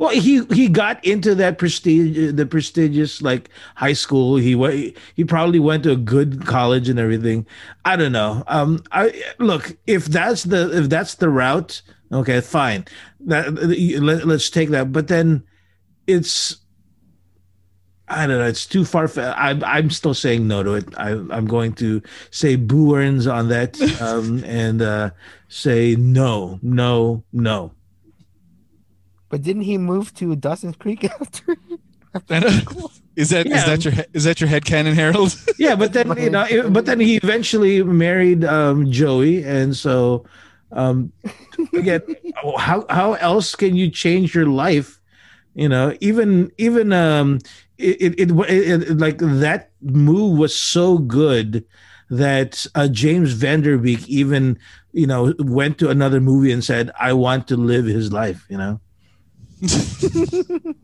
Well, 0.00 0.18
he 0.18 0.42
he 0.46 0.70
got 0.70 1.04
into 1.04 1.34
that 1.34 1.58
prestige, 1.58 2.32
the 2.32 2.46
prestigious 2.46 3.20
like 3.20 3.50
high 3.74 3.92
school. 3.92 4.36
He 4.36 4.54
went. 4.54 4.96
He 5.14 5.24
probably 5.26 5.58
went 5.58 5.82
to 5.82 5.90
a 5.90 5.96
good 5.96 6.46
college 6.46 6.88
and 6.88 6.98
everything. 6.98 7.46
I 7.84 7.96
don't 7.96 8.12
know. 8.12 8.42
Um, 8.46 8.82
I 8.92 9.12
look 9.38 9.76
if 9.86 10.06
that's 10.06 10.44
the 10.44 10.74
if 10.74 10.88
that's 10.88 11.16
the 11.16 11.28
route. 11.28 11.82
Okay, 12.12 12.40
fine. 12.40 12.84
That 13.20 13.54
let, 13.54 14.26
let's 14.26 14.50
take 14.50 14.70
that. 14.70 14.92
But 14.92 15.08
then 15.08 15.44
it's 16.06 16.56
I 18.08 18.26
don't 18.26 18.38
know. 18.38 18.46
It's 18.46 18.66
too 18.66 18.84
far. 18.84 19.08
I'm 19.18 19.62
I'm 19.62 19.90
still 19.90 20.14
saying 20.14 20.48
no 20.48 20.62
to 20.64 20.74
it. 20.74 20.88
I, 20.96 21.10
I'm 21.12 21.46
going 21.46 21.72
to 21.74 22.02
say 22.32 22.56
boo 22.56 22.96
earns 22.96 23.28
on 23.28 23.48
that, 23.48 23.80
um, 24.00 24.42
and 24.44 24.82
uh, 24.82 25.10
say 25.48 25.94
no, 25.96 26.58
no, 26.62 27.22
no. 27.32 27.72
But 29.28 29.42
didn't 29.42 29.62
he 29.62 29.78
move 29.78 30.12
to 30.14 30.34
Dawson's 30.34 30.74
Creek 30.76 31.04
after? 31.20 31.56
is 33.14 33.28
that 33.30 33.46
is 33.46 33.52
Yeah. 33.52 33.66
that 33.66 33.84
your 33.84 33.94
is 34.12 34.24
that 34.24 34.40
your 34.40 34.48
head 34.48 34.64
canon, 34.64 34.96
Harold? 34.96 35.36
Yeah, 35.58 35.76
but 35.76 35.92
then 35.92 36.12
you 36.18 36.30
know, 36.30 36.44
it- 36.50 36.72
but 36.72 36.86
then 36.86 36.98
he 36.98 37.16
eventually 37.18 37.84
married 37.84 38.44
um, 38.44 38.90
Joey, 38.90 39.44
and 39.44 39.76
so 39.76 40.24
um, 40.72 41.12
again, 41.74 42.02
how 42.58 42.86
how 42.88 43.14
else 43.14 43.54
can 43.54 43.76
you 43.76 43.90
change 43.90 44.34
your 44.34 44.46
life? 44.46 45.00
You 45.54 45.68
know, 45.68 45.96
even 46.00 46.52
even 46.58 46.92
um, 46.92 47.38
it 47.78 48.00
it, 48.00 48.20
it, 48.20 48.30
it, 48.30 48.82
it 48.90 48.98
like 48.98 49.18
that 49.18 49.70
move 49.82 50.38
was 50.38 50.54
so 50.54 50.98
good 50.98 51.64
that 52.08 52.66
uh, 52.74 52.88
James 52.88 53.32
Van 53.32 53.62
Der 53.62 53.78
Beek 53.78 54.08
even 54.08 54.58
you 54.92 55.06
know 55.06 55.34
went 55.38 55.78
to 55.78 55.90
another 55.90 56.20
movie 56.20 56.52
and 56.52 56.64
said, 56.64 56.90
"I 56.98 57.12
want 57.14 57.48
to 57.48 57.56
live 57.56 57.86
his 57.86 58.12
life." 58.12 58.46
You 58.48 58.58
know. 58.58 58.80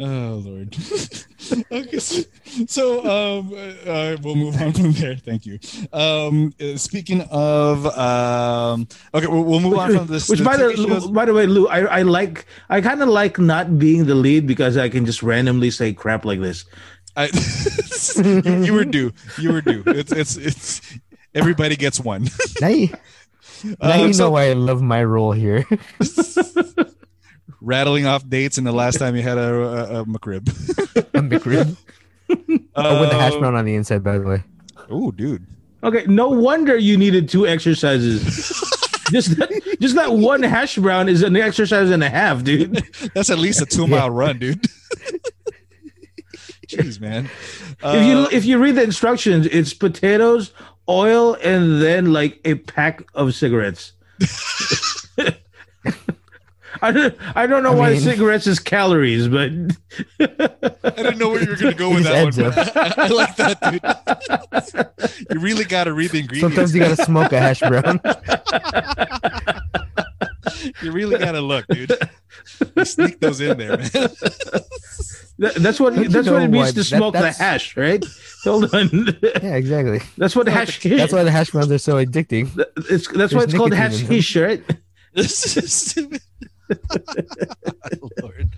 Oh 0.00 0.42
Lord. 0.44 0.76
okay, 1.72 1.98
so, 1.98 2.22
so 2.68 3.00
um, 3.00 3.52
uh, 3.86 4.16
we'll 4.22 4.36
move 4.36 4.60
on 4.62 4.72
from 4.72 4.92
there. 4.92 5.16
Thank 5.16 5.44
you. 5.44 5.58
Um, 5.92 6.52
uh, 6.60 6.76
speaking 6.76 7.22
of, 7.32 7.84
um, 7.98 8.86
okay, 9.12 9.26
we'll, 9.26 9.42
we'll 9.42 9.58
move 9.60 9.76
on 9.78 9.96
from 9.96 10.06
this. 10.06 10.28
Which, 10.28 10.38
the 10.38 10.44
by 10.44 10.56
the 10.56 10.76
shows. 10.76 11.08
by 11.08 11.24
the 11.24 11.34
way, 11.34 11.46
Lou, 11.46 11.66
I, 11.66 11.80
I 11.80 12.02
like 12.02 12.46
I 12.68 12.80
kind 12.80 13.02
of 13.02 13.08
like 13.08 13.38
not 13.40 13.78
being 13.78 14.06
the 14.06 14.14
lead 14.14 14.46
because 14.46 14.76
I 14.76 14.88
can 14.88 15.04
just 15.04 15.22
randomly 15.22 15.70
say 15.70 15.92
crap 15.92 16.24
like 16.24 16.40
this. 16.40 16.64
I, 17.16 17.26
you, 18.22 18.62
you 18.66 18.72
were 18.74 18.84
due. 18.84 19.12
You 19.38 19.52
were 19.52 19.60
due. 19.62 19.82
It's 19.86 20.12
it's 20.12 20.36
it's 20.36 20.80
everybody 21.34 21.74
gets 21.74 21.98
one. 21.98 22.28
now 22.60 22.68
you, 22.68 22.88
now 23.80 23.90
Um, 23.94 24.00
you 24.00 24.06
know 24.06 24.12
so- 24.12 24.30
why 24.30 24.50
I 24.50 24.52
love 24.52 24.80
my 24.80 25.02
role 25.02 25.32
here. 25.32 25.66
Rattling 27.60 28.06
off 28.06 28.28
dates, 28.28 28.58
and 28.58 28.66
the 28.66 28.72
last 28.72 28.98
time 28.98 29.16
you 29.16 29.22
had 29.22 29.38
a, 29.38 29.54
a, 29.54 30.00
a 30.00 30.04
McRib. 30.04 30.48
A 31.14 31.20
McRib. 31.20 31.76
oh, 32.76 33.00
with 33.00 33.10
the 33.10 33.16
hash 33.16 33.34
brown 33.36 33.54
on 33.54 33.64
the 33.64 33.74
inside, 33.74 34.04
by 34.04 34.18
the 34.18 34.26
way. 34.26 34.44
Oh, 34.90 35.10
dude. 35.10 35.46
Okay, 35.82 36.04
no 36.06 36.28
wonder 36.28 36.76
you 36.76 36.96
needed 36.96 37.28
two 37.28 37.46
exercises. 37.46 38.22
just 39.10 39.36
that, 39.36 39.76
just 39.80 39.94
that 39.94 40.12
one 40.12 40.42
hash 40.42 40.76
brown 40.76 41.08
is 41.08 41.22
an 41.22 41.36
exercise 41.36 41.90
and 41.90 42.02
a 42.02 42.10
half, 42.10 42.42
dude. 42.42 42.84
That's 43.14 43.30
at 43.30 43.38
least 43.38 43.62
a 43.62 43.66
two 43.66 43.86
mile 43.86 44.10
run, 44.10 44.38
dude. 44.38 44.64
Jeez, 46.66 47.00
man. 47.00 47.30
if 47.82 48.06
you 48.06 48.18
Uh, 48.18 48.28
if 48.30 48.44
you 48.44 48.58
read 48.58 48.74
the 48.74 48.82
instructions, 48.82 49.46
it's 49.46 49.72
potatoes, 49.72 50.52
oil, 50.88 51.34
and 51.42 51.80
then 51.80 52.12
like 52.12 52.40
a 52.44 52.56
pack 52.56 53.08
of 53.14 53.34
cigarettes. 53.34 53.92
I 56.82 56.90
don't 56.92 57.14
I 57.36 57.46
don't 57.46 57.62
know 57.62 57.72
I 57.72 57.76
why 57.76 57.90
mean- 57.92 58.00
cigarettes 58.00 58.46
is 58.46 58.58
calories, 58.60 59.28
but 59.28 59.50
I 60.20 60.90
didn't 60.90 61.18
know 61.18 61.28
where 61.30 61.42
you 61.42 61.50
were 61.50 61.56
going 61.56 61.72
to 61.72 61.78
go 61.78 61.90
with 61.94 62.04
that 62.04 62.24
one. 62.36 62.50
but 62.54 62.76
I, 62.76 62.94
I 63.04 63.08
like 63.08 63.36
that, 63.36 63.60
dude. 65.10 65.26
you 65.30 65.40
really 65.40 65.64
got 65.64 65.84
to 65.84 65.92
read 65.92 66.10
the 66.10 66.20
ingredients. 66.20 66.54
Sometimes 66.54 66.74
you 66.74 66.80
gotta 66.80 66.96
smoke 67.04 67.32
a 67.32 67.38
hash 67.40 67.60
brown. 67.60 68.00
you 70.82 70.92
really 70.92 71.18
got 71.18 71.32
to 71.32 71.40
look, 71.40 71.66
dude. 71.68 71.92
You 72.76 72.84
sneak 72.84 73.20
those 73.20 73.40
in 73.40 73.58
there, 73.58 73.76
man. 73.76 73.88
that, 75.38 75.54
that's 75.58 75.78
what 75.80 75.94
Don't 75.94 76.04
you 76.04 76.08
that's 76.08 76.28
what 76.28 76.42
it 76.42 76.48
means 76.48 76.64
why- 76.66 76.70
to 76.70 76.74
that- 76.74 76.84
smoke 76.84 77.12
the 77.14 77.32
hash, 77.32 77.76
right? 77.76 78.04
Hold 78.44 78.74
on. 78.74 78.88
yeah, 79.42 79.54
exactly. 79.56 80.00
That's 80.16 80.34
what 80.36 80.46
the 80.46 80.52
hash 80.52 80.80
That's 80.82 81.12
why 81.12 81.24
the 81.24 81.30
hash 81.30 81.50
browns 81.50 81.70
are 81.70 81.78
so 81.78 81.94
addicting. 82.04 82.48
it's 82.90 83.08
that's 83.08 83.34
why 83.34 83.42
it's 83.42 83.54
called 83.54 83.70
nicotine 83.70 83.92
in 83.92 84.06
them. 84.06 84.06
hashish, 84.16 84.36
right? 84.36 84.62
This 85.14 85.56
is 85.56 85.72
stupid. 85.72 86.20
Lord. 88.22 88.50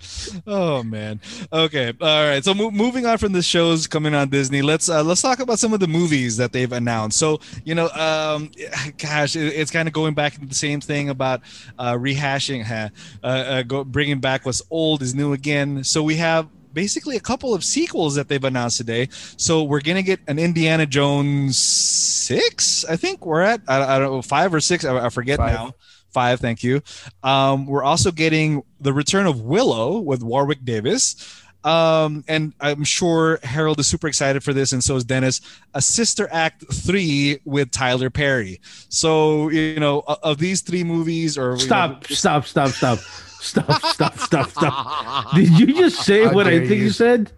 Oh 0.47 0.83
man. 0.83 1.19
Okay. 1.51 1.93
All 2.01 2.27
right. 2.27 2.43
So 2.43 2.53
mo- 2.53 2.71
moving 2.71 3.05
on 3.05 3.17
from 3.17 3.31
the 3.31 3.41
shows 3.41 3.87
coming 3.87 4.13
on 4.13 4.29
Disney, 4.29 4.61
let's 4.61 4.89
uh, 4.89 5.03
let's 5.03 5.21
talk 5.21 5.39
about 5.39 5.59
some 5.59 5.73
of 5.73 5.79
the 5.79 5.87
movies 5.87 6.37
that 6.37 6.51
they've 6.51 6.71
announced. 6.71 7.17
So 7.17 7.39
you 7.63 7.75
know, 7.75 7.89
um, 7.89 8.51
gosh, 8.97 9.35
it, 9.35 9.53
it's 9.53 9.71
kind 9.71 9.87
of 9.87 9.93
going 9.93 10.13
back 10.13 10.33
to 10.33 10.45
the 10.45 10.55
same 10.55 10.81
thing 10.81 11.09
about 11.09 11.41
uh, 11.77 11.93
rehashing, 11.93 12.63
huh? 12.63 12.89
uh, 13.23 13.27
uh, 13.27 13.63
go, 13.63 13.83
bringing 13.83 14.19
back 14.19 14.45
what's 14.45 14.61
old 14.69 15.01
is 15.01 15.15
new 15.15 15.33
again. 15.33 15.83
So 15.83 16.03
we 16.03 16.15
have 16.17 16.47
basically 16.73 17.17
a 17.17 17.19
couple 17.19 17.53
of 17.53 17.63
sequels 17.63 18.15
that 18.15 18.27
they've 18.27 18.43
announced 18.43 18.77
today. 18.77 19.09
So 19.37 19.63
we're 19.63 19.81
gonna 19.81 20.01
get 20.01 20.19
an 20.27 20.39
Indiana 20.39 20.85
Jones 20.85 21.57
six. 21.57 22.85
I 22.85 22.95
think 22.95 23.25
we're 23.25 23.41
at 23.41 23.61
I, 23.67 23.95
I 23.95 23.99
don't 23.99 24.11
know 24.11 24.21
five 24.21 24.53
or 24.53 24.59
six. 24.59 24.85
I, 24.85 25.05
I 25.05 25.09
forget 25.09 25.37
Five. 25.37 25.53
now. 25.53 25.75
Five, 26.11 26.39
thank 26.39 26.63
you. 26.63 26.81
Um, 27.23 27.65
we're 27.65 27.83
also 27.83 28.11
getting 28.11 28.63
the 28.79 28.93
return 28.93 29.25
of 29.25 29.41
Willow 29.41 29.99
with 29.99 30.23
Warwick 30.23 30.63
Davis. 30.65 31.41
Um, 31.63 32.23
and 32.27 32.53
I'm 32.59 32.83
sure 32.83 33.39
Harold 33.43 33.79
is 33.79 33.87
super 33.87 34.07
excited 34.07 34.43
for 34.43 34.51
this, 34.51 34.71
and 34.71 34.83
so 34.83 34.95
is 34.95 35.03
Dennis. 35.03 35.41
A 35.75 35.81
Sister 35.81 36.27
Act 36.31 36.65
3 36.73 37.39
with 37.45 37.69
Tyler 37.71 38.09
Perry. 38.09 38.59
So, 38.89 39.49
you 39.49 39.79
know, 39.79 40.03
of 40.07 40.39
these 40.39 40.61
three 40.61 40.83
movies, 40.83 41.37
or 41.37 41.51
you 41.51 41.57
know, 41.57 41.57
Stop, 41.57 42.07
stop, 42.07 42.45
stop, 42.47 42.69
stop. 42.71 42.99
Stop, 43.41 43.81
stop, 43.85 44.17
stop, 44.19 44.49
stop. 44.51 45.33
Did 45.35 45.49
you 45.59 45.67
just 45.67 46.03
say 46.03 46.25
How 46.25 46.33
what 46.33 46.45
I 46.47 46.51
dare 46.59 46.67
think 46.67 46.79
you, 46.79 46.85
you. 46.85 46.89
said? 46.91 47.31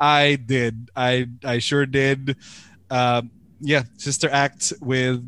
I 0.00 0.36
did. 0.36 0.90
I 0.96 1.28
I 1.44 1.58
sure 1.58 1.86
did. 1.86 2.36
Um, 2.90 3.30
yeah, 3.60 3.84
Sister 3.98 4.28
Act 4.30 4.72
with 4.80 5.24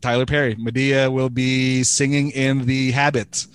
Tyler 0.00 0.26
Perry. 0.26 0.54
Madea 0.56 1.12
will 1.12 1.30
be 1.30 1.82
singing 1.82 2.30
in 2.30 2.66
the 2.66 2.90
Habit. 2.92 3.46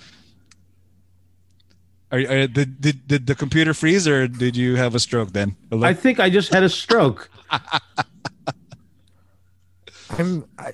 Are, 2.12 2.20
are 2.20 2.48
did, 2.48 2.80
did 2.82 3.08
did 3.08 3.28
the 3.28 3.36
computer 3.36 3.74
freeze 3.74 4.08
or 4.08 4.28
did 4.28 4.56
you 4.56 4.76
have 4.76 4.96
a 4.96 5.00
stroke 5.00 5.34
then? 5.34 5.56
I 5.72 5.94
think 5.94 6.20
I 6.20 6.30
just 6.30 6.54
had 6.54 6.64
a 6.64 6.70
stroke. 6.70 7.30
I'm 10.18 10.46
I, 10.58 10.74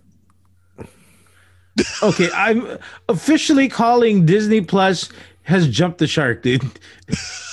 Okay, 2.03 2.29
I'm 2.33 2.77
officially 3.09 3.67
calling 3.69 4.25
Disney 4.25 4.61
Plus 4.61 5.09
has 5.43 5.67
jumped 5.67 5.97
the 5.97 6.07
shark, 6.07 6.43
dude. 6.43 6.63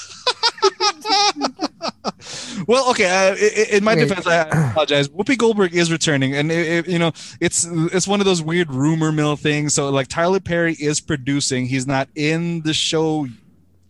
well, 2.69 2.91
okay. 2.91 3.07
Uh, 3.07 3.35
i- 3.35 3.37
i- 3.73 3.77
in 3.79 3.83
my 3.83 3.93
Okay. 3.95 4.05
defense, 4.07 4.27
I 4.27 4.43
apologize. 4.71 5.09
Whoopi 5.09 5.37
Goldberg 5.37 5.75
is 5.75 5.91
returning, 5.91 6.35
and 6.37 6.53
it, 6.53 6.87
it- 6.87 6.89
you 6.89 6.99
know, 7.01 7.11
it's 7.41 7.67
it's 7.69 8.07
one 8.07 8.21
of 8.21 8.27
those 8.27 8.41
weird 8.43 8.71
rumor 8.73 9.11
mill 9.11 9.35
things. 9.37 9.75
So, 9.75 9.89
like, 9.91 10.07
Tyler 10.09 10.39
Perry 10.39 10.75
is 10.79 11.01
producing. 11.01 11.67
He's 11.67 11.87
not 11.87 12.09
in 12.15 12.61
the 12.63 12.73
show 12.75 13.27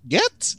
yet, 0.09 0.55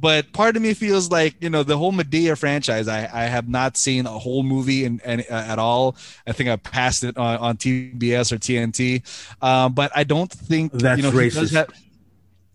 but 0.00 0.32
part 0.32 0.54
of 0.56 0.62
me 0.62 0.74
feels 0.74 1.10
like 1.10 1.34
you 1.40 1.50
know 1.50 1.62
the 1.64 1.76
whole 1.76 1.92
Madea 1.92 2.38
franchise. 2.38 2.86
I, 2.86 3.08
I 3.12 3.24
have 3.24 3.48
not 3.48 3.76
seen 3.76 4.06
a 4.06 4.10
whole 4.10 4.42
movie 4.44 4.84
in, 4.84 5.00
in, 5.04 5.20
at 5.30 5.58
all. 5.58 5.96
I 6.26 6.32
think 6.32 6.48
I 6.50 6.56
passed 6.56 7.02
it 7.02 7.16
on, 7.16 7.38
on 7.38 7.56
TBS 7.56 8.30
or 8.30 8.36
TNT, 8.38 9.02
um, 9.42 9.72
but 9.72 9.90
I 9.96 10.04
don't 10.04 10.30
think 10.30 10.72
That's 10.72 10.96
you 10.98 11.02
know, 11.02 11.10
he 11.18 11.30
does 11.30 11.50
racist. 11.52 11.70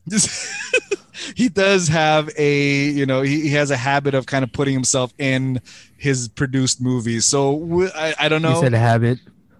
he 1.36 1.50
does 1.50 1.88
have 1.88 2.30
a 2.38 2.86
you 2.90 3.06
know 3.06 3.22
he, 3.22 3.42
he 3.42 3.50
has 3.50 3.72
a 3.72 3.78
habit 3.78 4.14
of 4.14 4.26
kind 4.26 4.44
of 4.44 4.52
putting 4.52 4.74
himself 4.74 5.14
in 5.18 5.62
his 5.98 6.28
produced 6.28 6.82
movies. 6.82 7.26
So 7.26 7.60
w- 7.60 7.90
I, 7.96 8.14
I 8.20 8.30
don't 8.30 8.42
know. 8.42 8.56
he 8.56 8.62
said 8.62 8.74
habit. 8.74 9.20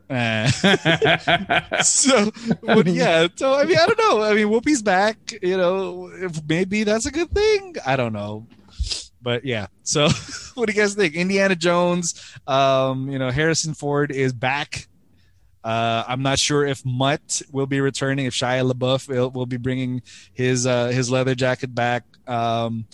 Eh. 0.10 0.48
so 1.82 2.30
but 2.62 2.86
yeah 2.88 3.28
so 3.36 3.56
i 3.56 3.64
mean 3.64 3.78
i 3.78 3.86
don't 3.86 3.98
know. 3.98 4.22
I 4.22 4.34
mean 4.36 4.50
whoopi's 4.50 4.82
back 4.82 5.18
you 5.42 5.58
know 5.58 6.12
if 6.14 6.40
maybe 6.48 6.84
that's 6.84 7.06
a 7.06 7.12
good 7.12 7.32
thing 7.32 7.76
i 7.86 7.96
don't 7.96 8.14
know. 8.14 8.46
But 9.22 9.46
yeah 9.46 9.68
so 9.84 10.10
what 10.56 10.68
do 10.68 10.74
you 10.74 10.82
guys 10.82 10.94
think? 10.94 11.16
Indiana 11.16 11.56
jones 11.56 12.22
um 12.46 13.10
you 13.10 13.18
know 13.18 13.32
harrison 13.32 13.74
ford 13.74 14.12
is 14.12 14.34
back 14.34 14.88
uh, 15.64 16.04
I'm 16.08 16.22
not 16.22 16.40
sure 16.40 16.66
if 16.66 16.86
Mutt 16.86 17.42
will 17.52 17.68
be 17.68 17.80
returning, 17.80 18.26
if 18.26 18.34
Shia 18.34 18.70
LaBeouf 18.70 19.08
will, 19.08 19.30
will 19.32 19.46
be 19.46 19.58
bringing 19.58 20.02
his 20.34 20.68
uh, 20.68 20.88
his 20.88 21.10
leather 21.10 21.36
jacket 21.36 21.74
back. 21.74 22.04
Um, 22.28 22.86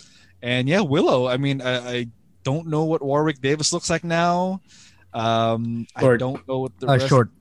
and 0.42 0.70
yeah, 0.70 0.82
Willow. 0.82 1.28
I 1.28 1.38
mean, 1.38 1.62
I, 1.62 1.92
I 1.92 2.08
don't 2.44 2.68
know 2.68 2.86
what 2.86 3.02
Warwick 3.02 3.42
Davis 3.42 3.74
looks 3.74 3.90
like 3.90 4.04
now. 4.04 4.62
Um, 5.14 5.88
I 5.96 6.18
don't 6.18 6.48
know 6.48 6.60
what 6.60 6.80
the 6.80 6.88
rest 6.94 7.10
short. 7.10 7.32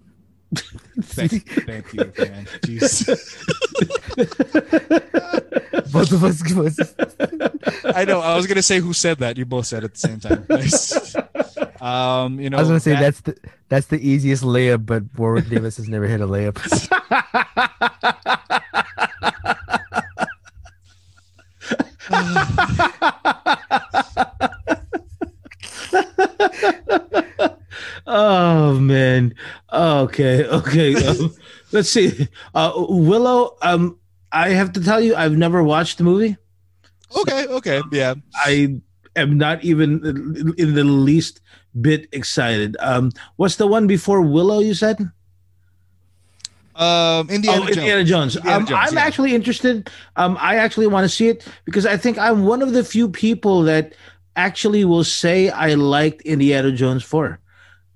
Thank, 0.55 1.47
thank 1.67 1.93
you, 1.93 2.13
man. 2.19 2.47
Jeez. 2.65 3.07
Both 5.93 6.13
of 6.13 6.25
us. 6.25 6.43
I 7.95 8.05
know. 8.05 8.21
I 8.21 8.37
was 8.37 8.47
gonna 8.47 8.63
say 8.63 8.81
who 8.81 8.93
said 8.93 9.19
that. 9.19 9.37
You 9.37 9.45
both 9.45 9.67
said 9.67 9.85
at 9.85 9.95
the 9.95 9.99
same 9.99 10.21
time. 10.21 10.47
Nice. 10.49 11.15
Um, 11.81 12.41
you 12.41 12.51
know, 12.51 12.57
I 12.57 12.61
was 12.61 12.69
gonna 12.69 12.81
say 12.81 12.93
that- 12.93 13.01
that's 13.01 13.21
the 13.23 13.37
that's 13.69 13.87
the 13.87 14.01
easiest 14.01 14.43
layup, 14.43 14.87
but 14.87 15.05
Warwick 15.17 15.49
Davis 15.49 15.77
has 15.77 15.89
never 15.89 16.07
hit 16.07 16.21
a 16.21 16.27
layup. 16.27 16.59
oh 28.07 28.79
man. 28.79 29.35
Okay. 29.73 30.47
Okay. 30.47 30.95
Um, 31.09 31.35
let's 31.73 31.91
see. 31.91 32.29
Uh, 32.55 32.73
Willow. 32.77 33.57
Um, 33.63 33.99
I 34.33 34.51
have 34.51 34.73
to 34.75 34.83
tell 34.83 35.01
you, 35.01 35.15
I've 35.17 35.37
never 35.37 35.63
watched 35.63 35.99
the 35.99 36.05
movie. 36.05 36.37
Okay, 37.17 37.47
okay, 37.47 37.83
yeah. 37.91 38.15
I 38.35 38.81
am 39.17 39.39
not 39.39 39.65
even 39.65 40.55
in 40.59 40.75
the 40.75 40.85
least 40.85 41.41
bit 41.81 42.09
excited. 42.13 42.77
Um, 42.81 43.11
what's 43.37 43.57
the 43.57 43.67
one 43.67 43.87
before 43.87 44.21
Willow? 44.21 44.61
You 44.61 44.75
said. 44.75 45.11
Um, 46.75 47.29
Indiana 47.29 47.63
oh, 47.63 47.65
Jones. 47.65 47.77
Indiana 47.77 48.05
Jones. 48.05 48.37
Indiana 48.37 48.59
um, 48.59 48.67
Jones, 48.67 48.89
I'm 48.89 48.95
yeah. 48.95 49.05
actually 49.05 49.35
interested. 49.35 49.91
Um, 50.17 50.37
I 50.41 50.57
actually 50.57 50.87
want 50.87 51.05
to 51.05 51.09
see 51.09 51.29
it 51.29 51.47
because 51.65 51.87
I 51.87 51.97
think 51.97 52.19
I'm 52.19 52.45
one 52.45 52.63
of 52.63 52.73
the 52.73 52.85
few 52.85 53.09
people 53.09 53.63
that 53.63 53.95
actually 54.37 54.85
will 54.85 55.05
say 55.05 55.51
I 55.51 55.75
liked 55.75 56.23
Indiana 56.23 56.71
Jones 56.71 57.03
4. 57.03 57.41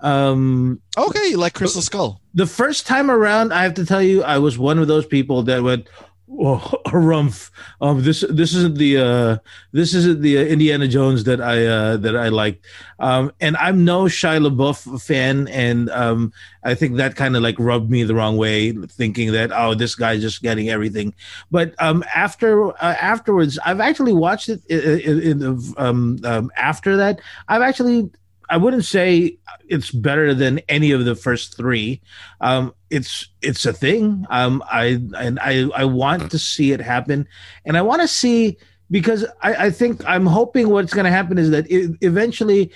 Um, 0.03 0.81
Okay, 0.99 1.29
you 1.31 1.39
like 1.39 1.55
Crystal 1.55 1.83
Skull. 1.83 2.21
the 2.35 2.47
first 2.47 2.87
time 2.87 3.11
around, 3.11 3.53
I 3.53 3.63
have 3.63 3.75
to 3.75 3.87
tell 3.87 4.03
you, 4.03 4.23
I 4.23 4.39
was 4.39 4.59
one 4.59 4.79
of 4.79 4.89
those 4.89 5.07
people 5.07 5.43
that 5.45 5.63
went, 5.63 5.89
"Oh, 6.29 6.59
harumph! 6.87 7.51
Um, 7.81 8.03
this 8.03 8.25
this 8.29 8.53
isn't 8.55 8.77
the 8.79 8.99
uh, 8.99 9.37
this 9.73 9.95
isn't 9.95 10.21
the 10.21 10.39
uh, 10.39 10.43
Indiana 10.43 10.89
Jones 10.89 11.25
that 11.25 11.41
I 11.41 11.67
uh, 11.67 11.97
that 11.99 12.17
I 12.17 12.29
liked." 12.29 12.67
Um, 12.99 13.33
and 13.41 13.57
I'm 13.57 13.85
no 13.85 14.05
Shia 14.05 14.45
LaBeouf 14.47 15.01
fan, 15.03 15.49
and 15.49 15.89
um, 15.91 16.33
I 16.65 16.75
think 16.75 16.97
that 16.97 17.17
kind 17.17 17.37
of 17.37 17.43
like 17.43 17.59
rubbed 17.59 17.91
me 17.91 18.03
the 18.03 18.15
wrong 18.15 18.37
way, 18.37 18.73
thinking 18.73 19.33
that 19.33 19.51
oh, 19.55 19.75
this 19.75 19.95
guy's 19.95 20.21
just 20.21 20.43
getting 20.43 20.69
everything. 20.69 21.15
But 21.51 21.75
um, 21.79 22.05
after 22.15 22.73
uh, 22.83 22.97
afterwards, 23.01 23.59
I've 23.65 23.81
actually 23.81 24.13
watched 24.13 24.49
it 24.49 24.61
in, 24.67 25.01
in, 25.01 25.43
in, 25.43 25.75
um, 25.79 26.19
um, 26.25 26.51
after 26.57 26.97
that. 26.97 27.21
I've 27.49 27.63
actually 27.63 28.11
I 28.53 28.57
wouldn't 28.59 28.85
say 28.85 29.39
it's 29.69 29.91
better 29.91 30.35
than 30.35 30.61
any 30.69 30.91
of 30.93 31.05
the 31.07 31.15
first 31.17 31.57
three. 31.57 32.01
Um, 32.41 32.75
it's 32.91 33.29
it's 33.41 33.65
a 33.65 33.73
thing. 33.73 34.27
Um, 34.29 34.63
I 34.71 35.01
and 35.19 35.39
I 35.41 35.69
I 35.75 35.85
want 35.87 36.31
to 36.31 36.39
see 36.39 36.73
it 36.73 36.81
happen, 36.81 37.27
and 37.65 37.77
I 37.77 37.83
want 37.83 38.03
to 38.03 38.09
see 38.09 38.59
because 38.91 39.25
I, 39.41 39.67
I 39.67 39.71
think 39.71 40.05
I'm 40.07 40.27
hoping 40.27 40.69
what's 40.69 40.93
going 40.93 41.07
to 41.07 41.11
happen 41.11 41.39
is 41.39 41.49
that 41.51 41.65
it, 41.71 41.97
eventually 42.03 42.71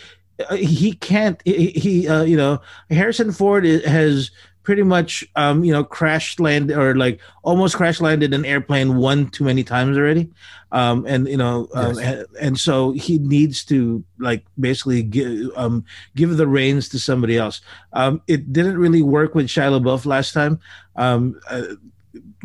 uh, 0.48 0.56
he 0.56 0.92
can't 0.92 1.40
he, 1.44 1.68
he 1.70 2.08
uh, 2.08 2.22
you 2.24 2.36
know 2.38 2.60
Harrison 2.90 3.30
Ford 3.32 3.66
i- 3.66 3.86
has 3.88 4.30
pretty 4.66 4.82
much 4.82 5.22
um 5.36 5.62
you 5.62 5.72
know 5.72 5.84
crash 5.84 6.40
land 6.42 6.72
or 6.72 6.96
like 6.96 7.20
almost 7.44 7.76
crash 7.76 8.00
landed 8.02 8.34
an 8.34 8.44
airplane 8.44 8.96
one 8.98 9.30
too 9.30 9.44
many 9.44 9.62
times 9.62 9.96
already. 9.96 10.28
Um 10.72 11.06
and 11.06 11.28
you 11.28 11.36
know 11.38 11.68
um, 11.78 11.94
Yes. 11.94 11.98
and, 12.02 12.26
and 12.42 12.54
so 12.58 12.90
he 12.90 13.18
needs 13.22 13.64
to 13.70 14.02
like 14.18 14.42
basically 14.58 15.02
give 15.04 15.50
um 15.56 15.84
give 16.16 16.36
the 16.36 16.48
reins 16.48 16.88
to 16.90 16.98
somebody 16.98 17.38
else. 17.38 17.60
Um 17.92 18.20
it 18.26 18.52
didn't 18.52 18.76
really 18.76 19.02
work 19.02 19.34
with 19.36 19.46
Shia 19.46 19.70
LaBeouf 19.78 20.04
last 20.04 20.34
time. 20.34 20.58
Um 20.96 21.38
uh, 21.48 21.78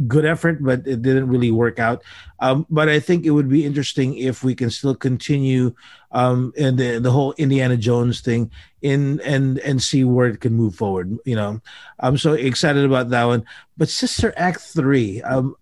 good 0.07 0.25
effort 0.25 0.63
but 0.63 0.85
it 0.87 1.01
didn't 1.01 1.27
really 1.27 1.51
work 1.51 1.79
out. 1.79 2.03
Um 2.39 2.65
but 2.69 2.89
I 2.89 2.99
think 2.99 3.25
it 3.25 3.31
would 3.31 3.49
be 3.49 3.65
interesting 3.65 4.17
if 4.17 4.43
we 4.43 4.55
can 4.55 4.69
still 4.69 4.95
continue 4.95 5.73
um 6.11 6.53
the 6.55 6.99
the 7.01 7.11
whole 7.11 7.33
Indiana 7.37 7.77
Jones 7.77 8.21
thing 8.21 8.51
in 8.81 9.19
and 9.21 9.59
and 9.59 9.81
see 9.81 10.03
where 10.03 10.27
it 10.27 10.41
can 10.41 10.53
move 10.53 10.75
forward 10.75 11.17
you 11.25 11.35
know? 11.35 11.61
I'm 11.99 12.17
so 12.17 12.33
excited 12.33 12.85
about 12.85 13.09
that 13.09 13.25
one. 13.25 13.45
But 13.77 13.89
sister 13.89 14.33
act 14.37 14.61
3 14.61 15.21
um 15.23 15.55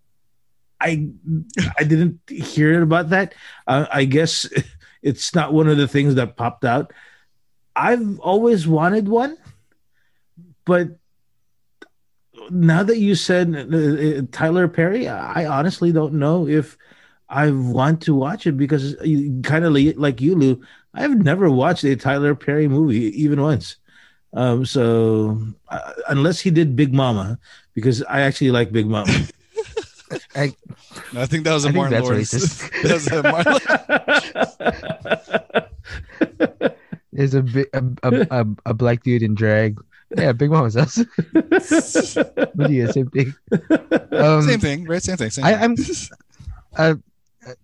i 0.82 1.08
i 1.78 1.84
didn't 1.84 2.20
hear 2.30 2.82
about 2.82 3.10
that. 3.10 3.34
Uh, 3.68 3.86
i 3.92 4.06
guess 4.06 4.48
it's 5.02 5.34
not 5.34 5.54
one 5.54 5.68
of 5.68 5.78
the 5.78 5.88
things 5.88 6.16
that 6.16 6.36
popped 6.36 6.66
out. 6.66 6.92
I've 7.76 8.20
always 8.20 8.68
wanted 8.68 9.08
one 9.08 9.38
but 10.70 10.99
now 12.52 12.84
that 12.84 12.98
you 12.98 13.16
said 13.16 13.56
uh, 13.56 13.78
uh, 13.78 14.22
tyler 14.32 14.68
perry 14.68 15.08
i 15.08 15.46
honestly 15.46 15.92
don't 15.92 16.14
know 16.14 16.48
if 16.48 16.78
i 17.30 17.50
want 17.52 18.02
to 18.02 18.16
watch 18.16 18.48
it 18.48 18.58
because 18.58 18.96
kind 19.44 19.66
of 19.66 19.74
like 19.74 20.22
you 20.22 20.36
lou 20.36 20.62
I've 20.94 21.24
never 21.24 21.50
watched 21.50 21.84
a 21.84 21.96
Tyler 21.96 22.36
Perry 22.36 22.68
movie 22.68 23.22
even 23.22 23.42
once. 23.42 23.78
Um, 24.34 24.66
so 24.66 25.40
uh, 25.70 25.94
unless 26.08 26.40
he 26.40 26.52
did 26.52 26.76
Big 26.76 26.94
Mama, 26.94 27.40
because 27.74 28.04
I 28.04 28.22
actually 28.22 28.52
like 28.52 28.72
Big 28.72 28.88
Mama. 28.88 29.12
I, 30.36 30.54
I 31.16 31.26
think 31.26 31.44
that 31.46 31.54
was 31.54 31.66
a 31.66 31.70
I 31.70 31.72
think 31.72 31.76
Martin 31.76 31.94
that's 31.94 32.10
Lawrence. 32.10 32.34
racist. 32.34 32.72
that 32.84 32.94
was 32.94 33.08
a 33.08 33.24
Martin. 36.34 36.86
There's 37.12 37.36
a, 37.36 37.44
a, 37.74 37.84
a, 38.04 38.42
a, 38.42 38.46
a 38.68 38.74
black 38.74 39.04
dude 39.04 39.24
in 39.24 39.36
drag. 39.36 39.80
Yeah, 40.18 40.32
Big 40.32 40.50
Mama's 40.50 40.76
us. 40.76 41.04
but 41.34 42.70
yeah, 42.70 42.90
same 42.92 43.10
thing. 43.12 43.34
Um, 44.12 44.42
Same 44.44 44.60
thing, 44.60 44.86
right? 44.86 45.02
Same 45.04 45.18
thing. 45.18 45.30
Same 45.30 45.46
I- 45.46 45.54
thing. 45.54 45.62
I'm- 45.62 45.76
uh, 46.78 46.96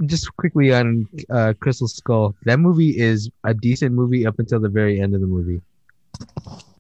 just 0.06 0.36
quickly 0.38 0.74
on 0.74 1.08
uh, 1.30 1.54
Crystal 1.60 1.88
Skull. 1.88 2.36
That 2.46 2.60
movie 2.60 2.98
is 2.98 3.30
a 3.44 3.54
decent 3.54 3.94
movie 3.94 4.26
up 4.26 4.40
until 4.40 4.60
the 4.60 4.70
very 4.70 5.00
end 5.00 5.14
of 5.14 5.22
the 5.22 5.28
movie. 5.28 5.62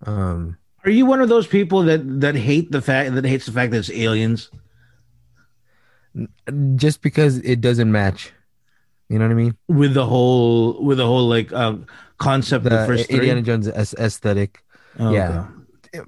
Um, 0.05 0.57
Are 0.83 0.89
you 0.89 1.05
one 1.05 1.21
of 1.21 1.29
those 1.29 1.45
people 1.47 1.83
that 1.83 2.21
that 2.21 2.35
hate 2.35 2.71
the 2.71 2.81
fact 2.81 3.13
that 3.15 3.25
hates 3.25 3.45
the 3.45 3.51
fact 3.51 3.71
that 3.71 3.77
it's 3.79 3.89
aliens? 3.91 4.49
just 6.75 7.01
because 7.01 7.37
it 7.39 7.59
doesn't 7.61 7.91
match. 7.91 8.31
You 9.09 9.19
know 9.19 9.25
what 9.25 9.31
I 9.31 9.35
mean? 9.35 9.55
with 9.67 9.93
the 9.93 10.05
whole 10.05 10.81
with 10.83 10.97
the 10.97 11.05
whole 11.05 11.27
like 11.27 11.51
um 11.53 11.85
concept 12.17 12.65
of 12.65 12.71
the 12.71 12.77
The 12.77 12.85
first 12.87 13.07
three. 13.07 13.15
Indiana 13.17 13.41
Jones 13.41 13.67
aesthetic. 13.67 14.63
Oh, 14.97 15.11
yeah. 15.11 15.47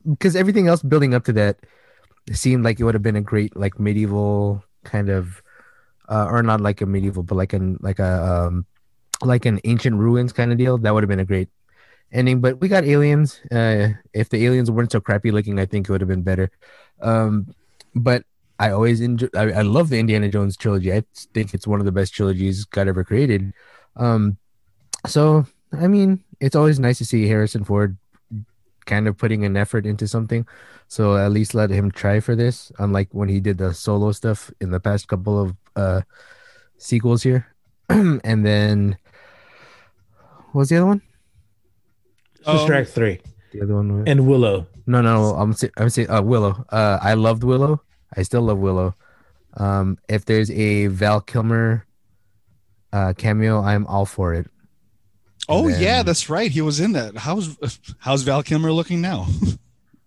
Because 0.07 0.35
everything 0.35 0.67
else 0.67 0.81
building 0.81 1.13
up 1.13 1.23
to 1.25 1.33
that 1.33 1.57
seemed 2.33 2.63
like 2.63 2.79
it 2.79 2.83
would 2.83 2.93
have 2.95 3.03
been 3.03 3.15
a 3.15 3.21
great 3.21 3.55
like 3.55 3.79
medieval 3.79 4.63
kind 4.83 5.09
of 5.09 5.41
uh, 6.09 6.27
or 6.29 6.43
not 6.43 6.61
like 6.61 6.81
a 6.81 6.85
medieval 6.85 7.23
but 7.23 7.35
like 7.35 7.53
an 7.53 7.77
like 7.81 7.99
a 7.99 8.23
um 8.25 8.65
like 9.23 9.45
an 9.45 9.59
ancient 9.63 9.97
ruins 9.97 10.31
kind 10.33 10.51
of 10.51 10.57
deal. 10.57 10.77
That 10.77 10.93
would 10.93 11.03
have 11.03 11.09
been 11.09 11.19
a 11.19 11.25
great 11.25 11.49
ending 12.11 12.39
but 12.41 12.59
we 12.61 12.67
got 12.67 12.85
aliens. 12.85 13.41
Uh 13.51 13.89
if 14.13 14.29
the 14.29 14.45
aliens 14.45 14.71
weren't 14.71 14.91
so 14.91 15.01
crappy 15.01 15.31
looking 15.31 15.59
i 15.59 15.65
think 15.65 15.87
it 15.87 15.91
would 15.91 16.01
have 16.01 16.07
been 16.09 16.23
better. 16.23 16.51
Um 17.01 17.53
but 17.95 18.23
i 18.59 18.71
always 18.71 19.01
enjoy 19.01 19.27
I, 19.35 19.51
I 19.51 19.61
love 19.61 19.89
the 19.89 19.99
indiana 19.99 20.29
jones 20.29 20.57
trilogy. 20.57 20.93
I 20.93 21.03
think 21.33 21.53
it's 21.53 21.67
one 21.67 21.79
of 21.79 21.85
the 21.85 21.91
best 21.91 22.13
trilogies 22.13 22.65
god 22.65 22.87
ever 22.87 23.03
created. 23.03 23.53
Um 23.95 24.37
so 25.05 25.45
i 25.73 25.87
mean 25.87 26.23
it's 26.39 26.55
always 26.55 26.79
nice 26.79 26.97
to 26.97 27.05
see 27.05 27.27
harrison 27.27 27.63
ford 27.63 27.97
kind 28.87 29.07
of 29.07 29.17
putting 29.19 29.43
an 29.45 29.55
effort 29.59 29.85
into 29.85 30.07
something. 30.07 30.47
So 30.87 31.17
at 31.19 31.31
least 31.35 31.53
let 31.53 31.69
him 31.69 31.91
try 31.91 32.19
for 32.23 32.33
this, 32.35 32.71
unlike 32.79 33.09
when 33.11 33.27
he 33.29 33.39
did 33.43 33.59
the 33.59 33.73
solo 33.75 34.11
stuff 34.15 34.49
in 34.63 34.71
the 34.71 34.79
past 34.79 35.07
couple 35.11 35.35
of 35.37 35.53
uh 35.75 36.01
sequels 36.79 37.21
here. 37.23 37.45
and 37.89 38.45
then 38.45 38.97
what 40.55 40.61
was 40.65 40.69
the 40.69 40.77
other 40.77 40.85
one? 40.87 41.01
Sister 42.45 42.73
Um, 42.73 42.79
Act 42.79 42.89
three 42.89 43.19
The 43.51 43.61
other 43.61 43.75
one 43.75 43.91
was, 43.99 44.03
and 44.07 44.25
Willow. 44.25 44.67
no, 44.87 45.01
no, 45.01 45.35
I'm 45.35 45.51
say, 45.53 45.69
I'm 45.77 45.89
saying 45.89 46.09
uh, 46.09 46.21
Willow. 46.23 46.65
Uh, 46.71 46.97
I 47.03 47.13
loved 47.13 47.43
Willow. 47.43 47.81
I 48.15 48.23
still 48.23 48.41
love 48.41 48.57
Willow. 48.57 48.95
Um, 49.59 49.97
if 50.07 50.23
there's 50.25 50.49
a 50.51 50.87
Val 50.87 51.19
Kilmer 51.19 51.83
uh 52.93 53.11
cameo, 53.17 53.59
I'm 53.61 53.85
all 53.87 54.05
for 54.05 54.33
it. 54.33 54.47
Oh 55.49 55.69
then- 55.69 55.81
yeah, 55.81 56.03
that's 56.03 56.29
right. 56.29 56.51
He 56.51 56.61
was 56.61 56.79
in 56.79 56.93
that. 56.93 57.15
How's 57.17 57.57
how's 57.99 58.23
Val 58.23 58.43
Kilmer 58.43 58.71
looking 58.71 59.01
now? 59.01 59.27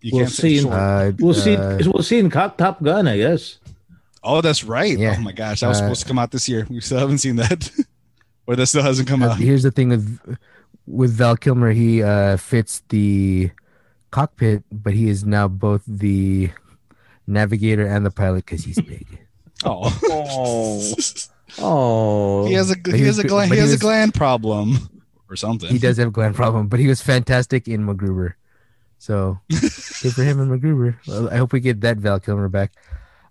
You 0.02 0.12
We'll 0.14 0.22
can't 0.24 0.32
say 0.34 0.56
see. 0.56 0.60
sure. 0.62 0.72
Uh, 0.72 1.12
We'll 1.18 1.34
see. 1.34 1.56
uh, 1.56 1.78
We'll 1.84 2.02
see 2.02 2.18
in 2.18 2.30
Top 2.30 2.82
Gun, 2.82 3.06
I 3.06 3.18
guess. 3.18 3.58
oh, 4.24 4.40
that's 4.40 4.64
right. 4.64 4.96
Yeah. 4.98 5.14
Oh 5.18 5.20
my 5.20 5.32
gosh, 5.32 5.60
that 5.60 5.68
was 5.68 5.76
Uh, 5.76 5.82
supposed 5.82 6.00
to 6.00 6.08
come 6.08 6.18
out 6.18 6.30
this 6.30 6.48
year. 6.48 6.66
We 6.70 6.80
still 6.80 6.98
haven't 6.98 7.18
seen 7.18 7.36
that, 7.36 7.70
or 8.46 8.56
that 8.56 8.64
still 8.66 8.82
hasn't 8.82 9.08
come 9.08 9.22
Uh, 9.22 9.28
out. 9.28 9.36
here's 9.36 9.62
the 9.62 9.70
thing 9.70 9.90
with 9.90 10.36
with 10.86 11.12
Val 11.12 11.36
Kilmer, 11.36 11.72
he 11.72 12.02
uh, 12.02 12.38
fits 12.38 12.82
the 12.88 13.50
cockpit, 14.10 14.62
but 14.72 14.94
he 14.94 15.10
is 15.10 15.26
now 15.26 15.48
both 15.48 15.82
the 15.86 16.48
navigator 17.26 17.86
and 17.86 18.06
the 18.06 18.10
pilot 18.10 18.46
because 18.46 18.64
he's 18.64 18.80
big. 18.80 19.06
Oh, 19.64 19.92
Oh. 20.04 20.94
Oh, 21.58 22.46
he 22.46 22.54
has 22.54 22.70
a 22.70 22.74
he 22.86 22.96
he 22.96 23.04
has 23.04 23.16
was 23.18 23.24
a 23.26 23.28
gland 23.28 23.50
he 23.50 23.56
he 23.56 23.60
has 23.60 23.74
a 23.74 23.78
gland 23.78 24.14
problem 24.14 24.88
or 25.30 25.36
something. 25.36 25.70
he 25.70 25.78
does 25.78 25.96
have 25.96 26.08
a 26.08 26.10
gland 26.10 26.34
problem, 26.34 26.66
but 26.68 26.80
he 26.80 26.88
was 26.88 27.00
fantastic 27.00 27.68
in 27.68 27.86
MacGruber. 27.86 28.34
So 28.98 29.38
good 29.48 30.12
for 30.12 30.24
him 30.24 30.40
and 30.40 30.50
MacGruber. 30.50 30.96
Well, 31.06 31.30
I 31.30 31.36
hope 31.36 31.52
we 31.52 31.60
get 31.60 31.80
that 31.82 31.96
Val 31.98 32.18
Kilmer 32.20 32.48
back. 32.48 32.72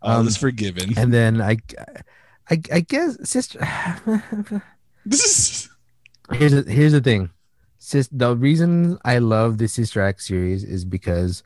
All 0.01 0.21
Um, 0.21 0.27
is 0.27 0.37
forgiven. 0.37 0.97
And 0.97 1.13
then 1.13 1.41
I, 1.41 1.57
I, 2.49 2.61
I 2.71 2.79
guess 2.79 3.17
sister. 3.29 3.59
Here's 6.31 6.51
the, 6.53 6.63
here's 6.67 6.91
the 6.91 7.01
thing. 7.01 7.29
Sis, 7.79 8.07
the 8.11 8.35
reason 8.35 8.99
I 9.03 9.17
love 9.17 9.57
the 9.57 9.67
Sister 9.67 10.01
Act 10.01 10.21
series 10.21 10.63
is 10.63 10.85
because 10.85 11.41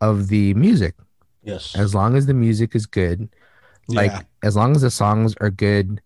of 0.00 0.28
the 0.28 0.52
music. 0.54 0.94
Yes. 1.42 1.74
As 1.74 1.94
long 1.94 2.16
as 2.16 2.26
the 2.26 2.34
music 2.34 2.74
is 2.74 2.84
good, 2.86 3.28
like 3.88 4.10
Yeah. 4.10 4.22
as 4.42 4.56
long 4.56 4.76
as 4.76 4.82
the 4.82 4.90
songs 4.90 5.34
are 5.40 5.48
good, 5.50 6.02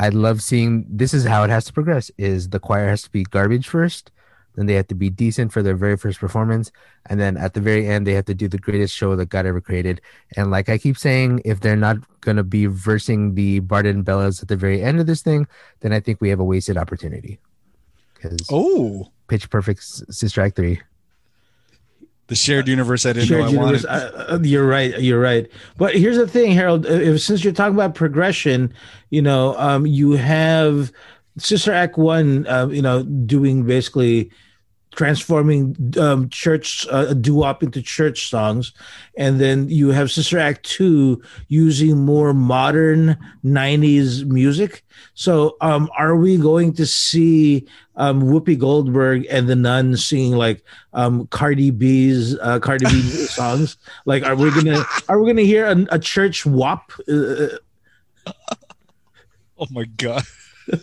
I 0.00 0.08
love 0.08 0.40
seeing. 0.40 0.86
This 0.88 1.12
is 1.12 1.24
how 1.26 1.44
it 1.44 1.50
has 1.50 1.66
to 1.66 1.72
progress: 1.74 2.10
is 2.16 2.48
the 2.48 2.58
choir 2.58 2.88
has 2.88 3.02
to 3.02 3.10
be 3.10 3.22
garbage 3.22 3.68
first, 3.68 4.10
then 4.56 4.64
they 4.64 4.74
have 4.74 4.88
to 4.88 4.94
be 4.94 5.10
decent 5.10 5.52
for 5.52 5.62
their 5.62 5.76
very 5.76 5.96
first 5.96 6.18
performance, 6.18 6.72
and 7.06 7.20
then 7.20 7.36
at 7.36 7.52
the 7.52 7.60
very 7.60 7.86
end 7.86 8.06
they 8.06 8.14
have 8.14 8.24
to 8.24 8.34
do 8.34 8.48
the 8.48 8.58
greatest 8.58 8.94
show 8.94 9.14
that 9.14 9.28
God 9.28 9.44
ever 9.44 9.60
created. 9.60 10.00
And 10.36 10.50
like 10.50 10.70
I 10.70 10.78
keep 10.78 10.96
saying, 10.96 11.42
if 11.44 11.60
they're 11.60 11.76
not 11.76 11.98
gonna 12.22 12.42
be 12.42 12.64
versing 12.64 13.34
the 13.34 13.60
Barden 13.60 14.02
Bellas 14.02 14.42
at 14.42 14.48
the 14.48 14.56
very 14.56 14.82
end 14.82 15.00
of 15.00 15.06
this 15.06 15.22
thing, 15.22 15.46
then 15.80 15.92
I 15.92 16.00
think 16.00 16.20
we 16.20 16.30
have 16.30 16.40
a 16.40 16.44
wasted 16.44 16.78
opportunity. 16.78 17.38
Because 18.14 18.40
oh 18.50 19.12
Pitch 19.28 19.50
Perfect 19.50 19.82
Sister 19.82 20.40
Act 20.40 20.56
three. 20.56 20.80
The 22.30 22.36
shared 22.36 22.68
universe 22.68 23.04
I 23.04 23.12
didn't 23.12 23.26
Shared 23.28 23.40
know 23.40 23.46
I 23.46 23.50
universe. 23.50 23.84
wanted. 23.84 24.04
Uh, 24.04 24.34
uh, 24.34 24.38
you're 24.42 24.66
right. 24.66 24.98
You're 25.00 25.20
right. 25.20 25.50
But 25.76 25.96
here's 25.96 26.16
the 26.16 26.28
thing, 26.28 26.52
Harold. 26.52 26.86
If 26.86 27.20
since 27.20 27.42
you're 27.42 27.52
talking 27.52 27.74
about 27.74 27.96
progression, 27.96 28.72
you 29.10 29.20
know, 29.20 29.56
um, 29.58 29.84
you 29.84 30.12
have 30.12 30.92
Sister 31.38 31.72
Act 31.72 31.98
One, 31.98 32.46
uh, 32.46 32.68
you 32.68 32.82
know, 32.82 33.02
doing 33.02 33.64
basically 33.66 34.30
transforming 34.94 35.76
um, 35.98 36.28
church 36.30 36.86
uh, 36.90 37.14
doo-wop 37.14 37.62
into 37.62 37.82
church 37.82 38.28
songs, 38.28 38.72
and 39.16 39.40
then 39.40 39.68
you 39.68 39.90
have 39.90 40.10
Sister 40.10 40.38
Act 40.38 40.64
Two 40.64 41.22
using 41.48 42.04
more 42.04 42.34
modern 42.34 43.16
'90s 43.44 44.24
music. 44.26 44.84
So, 45.14 45.56
um, 45.60 45.90
are 45.96 46.16
we 46.16 46.36
going 46.36 46.72
to 46.74 46.86
see 46.86 47.66
um, 47.96 48.22
Whoopi 48.22 48.58
Goldberg 48.58 49.26
and 49.30 49.48
the 49.48 49.56
Nun 49.56 49.96
singing 49.96 50.32
like 50.32 50.62
um, 50.92 51.26
Cardi 51.28 51.70
B's 51.70 52.36
uh, 52.38 52.58
Cardi 52.58 52.86
B 52.86 53.00
songs? 53.02 53.76
Like, 54.06 54.24
are 54.24 54.36
we 54.36 54.50
gonna 54.50 54.84
are 55.08 55.20
we 55.20 55.30
gonna 55.30 55.42
hear 55.42 55.66
a, 55.66 55.86
a 55.92 55.98
church 55.98 56.44
wop 56.46 56.92
Uh, 57.08 57.48
Oh 59.60 59.66
my 59.70 59.84
god. 59.84 60.22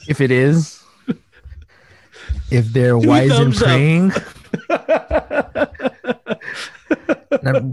If 0.07 0.21
it 0.21 0.29
is, 0.31 0.76
if 2.51 2.73
they're 2.73 2.99
Two 2.99 3.07
wise 3.07 3.31
and 3.37 3.55
praying, 3.55 4.11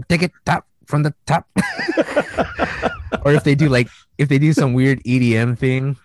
take 0.09 0.23
it 0.23 0.31
top 0.45 0.65
from 0.85 1.03
the 1.03 1.13
top. 1.25 1.47
or 3.23 3.33
if 3.33 3.43
they 3.43 3.55
do 3.55 3.69
like 3.69 3.87
if 4.17 4.29
they 4.29 4.39
do 4.39 4.53
some 4.53 4.73
weird 4.73 5.03
EDM 5.03 5.57
thing. 5.57 5.97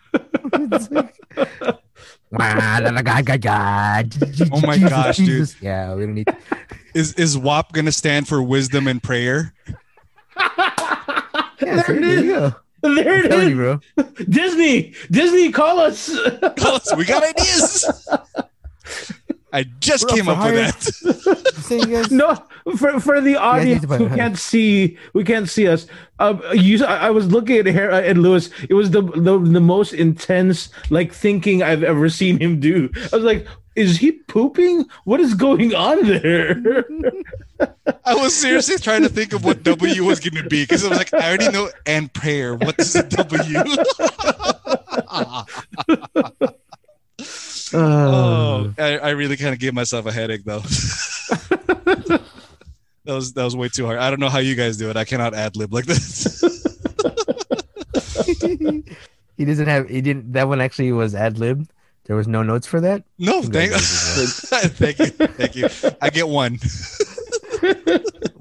Like, 0.91 1.15
"Wah, 2.31 2.79
la, 2.83 2.91
la, 2.91 3.03
ga, 3.03 3.21
ga, 3.23 3.37
ga, 3.37 4.03
Oh 4.53 4.61
my 4.63 4.77
Jesus, 4.77 4.91
gosh, 4.91 5.17
dude. 5.17 5.55
Yeah, 5.61 5.95
we 5.95 6.07
don't 6.07 6.15
need. 6.15 6.29
Is 6.95 7.15
is 7.15 7.39
WAP 7.39 7.73
gonna 7.73 7.93
stand 7.93 8.29
for 8.29 8.43
wisdom 8.43 8.89
and 8.89 9.03
prayer? 9.03 9.55
Yeah, 11.61 11.83
see, 11.83 11.99
there 11.99 12.25
you 12.25 12.27
go. 12.27 12.55
there 12.83 13.25
I'm 13.27 13.33
it 13.33 13.49
you, 13.51 13.57
bro. 13.57 13.81
Disney, 14.29 14.95
Disney, 15.11 15.53
call 15.53 15.79
us. 15.79 16.09
Call 16.57 16.77
us, 16.77 16.97
we 16.97 17.05
got 17.05 17.23
ideas. 17.23 18.09
I 19.53 19.65
just 19.81 20.09
We're 20.11 20.17
came 20.17 20.29
up 20.29 20.39
hire. 20.39 20.55
with 20.55 21.01
that. 21.03 21.47
No, 22.11 22.35
for 22.77 22.99
for 22.99 23.21
the 23.21 23.37
audience 23.37 23.83
need 23.83 23.89
to 23.91 23.97
who 23.97 24.09
buy- 24.09 24.17
can't 24.17 24.37
see, 24.39 24.99
we 25.13 25.23
can't 25.23 25.49
see 25.49 25.69
us. 25.69 25.87
Um, 26.19 26.43
you, 26.53 26.85
I 26.85 27.07
I 27.07 27.11
was 27.11 27.31
looking 27.31 27.59
at 27.59 27.67
Har- 27.73 27.91
at 27.91 28.17
Lewis. 28.17 28.51
It 28.69 28.75
was 28.75 28.91
the, 28.91 29.03
the 29.03 29.39
the 29.39 29.61
most 29.61 29.93
intense 29.93 30.69
like 30.91 31.13
thinking 31.13 31.63
I've 31.63 31.85
ever 31.85 32.09
seen 32.09 32.39
him 32.41 32.59
do. 32.59 32.91
I 33.13 33.17
was 33.17 33.25
like, 33.25 33.47
is 33.77 33.99
he 33.99 34.11
pooping? 34.13 34.85
What 35.05 35.21
is 35.21 35.35
going 35.35 35.73
on 35.75 36.05
there? 36.05 36.85
I 38.05 38.15
was 38.15 38.35
seriously 38.35 38.79
trying 38.79 39.03
to 39.03 39.09
think 39.09 39.33
of 39.33 39.45
what 39.45 39.63
W 39.63 40.05
was 40.05 40.19
going 40.19 40.43
to 40.43 40.49
be 40.49 40.65
because 40.65 40.85
I 40.85 40.89
was 40.89 40.99
like, 40.99 41.15
I 41.15 41.29
already 41.29 41.51
know 41.51 41.71
and 41.87 42.13
prayer. 42.13 42.57
What 42.57 42.81
is 42.81 42.97
a 42.97 43.05
W? 43.05 43.63
Uh, 47.73 47.79
oh, 47.79 48.75
I, 48.79 48.99
I 48.99 49.11
really 49.11 49.37
kind 49.37 49.53
of 49.53 49.61
gave 49.61 49.75
myself 49.75 50.07
a 50.07 50.13
headache 50.13 50.43
though. 50.45 50.59
that 51.61 52.21
was 53.05 53.33
that 53.35 53.45
was 53.45 53.55
way 53.57 53.69
too 53.69 53.87
hard. 53.87 53.99
I 53.99 54.11
don't 54.11 54.19
know 54.21 54.29
how 54.29 54.39
you 54.39 54.55
guys 54.57 54.77
do 54.77 54.91
it. 54.91 54.97
I 54.97 55.05
cannot 55.05 55.35
ad 55.35 55.57
lib 55.57 55.73
like 55.73 55.87
this. 55.87 56.43
he 59.37 59.45
doesn't 59.45 59.69
have. 59.69 59.89
He 59.89 60.01
didn't. 60.01 60.33
That 60.33 60.49
one 60.49 60.61
actually 60.61 60.91
was 60.93 61.15
ad 61.15 61.39
lib. 61.39 61.69
There 62.05 62.17
was 62.17 62.27
no 62.27 62.43
notes 62.43 62.67
for 62.67 62.81
that. 62.81 63.05
no, 63.19 63.41
thank, 63.43 63.73
Congratulations, 63.73 64.41
thank 64.49 64.99
you, 64.99 65.07
thank 65.07 65.55
you. 65.55 65.69
I 66.03 66.11
get 66.11 66.27
one. 66.27 66.59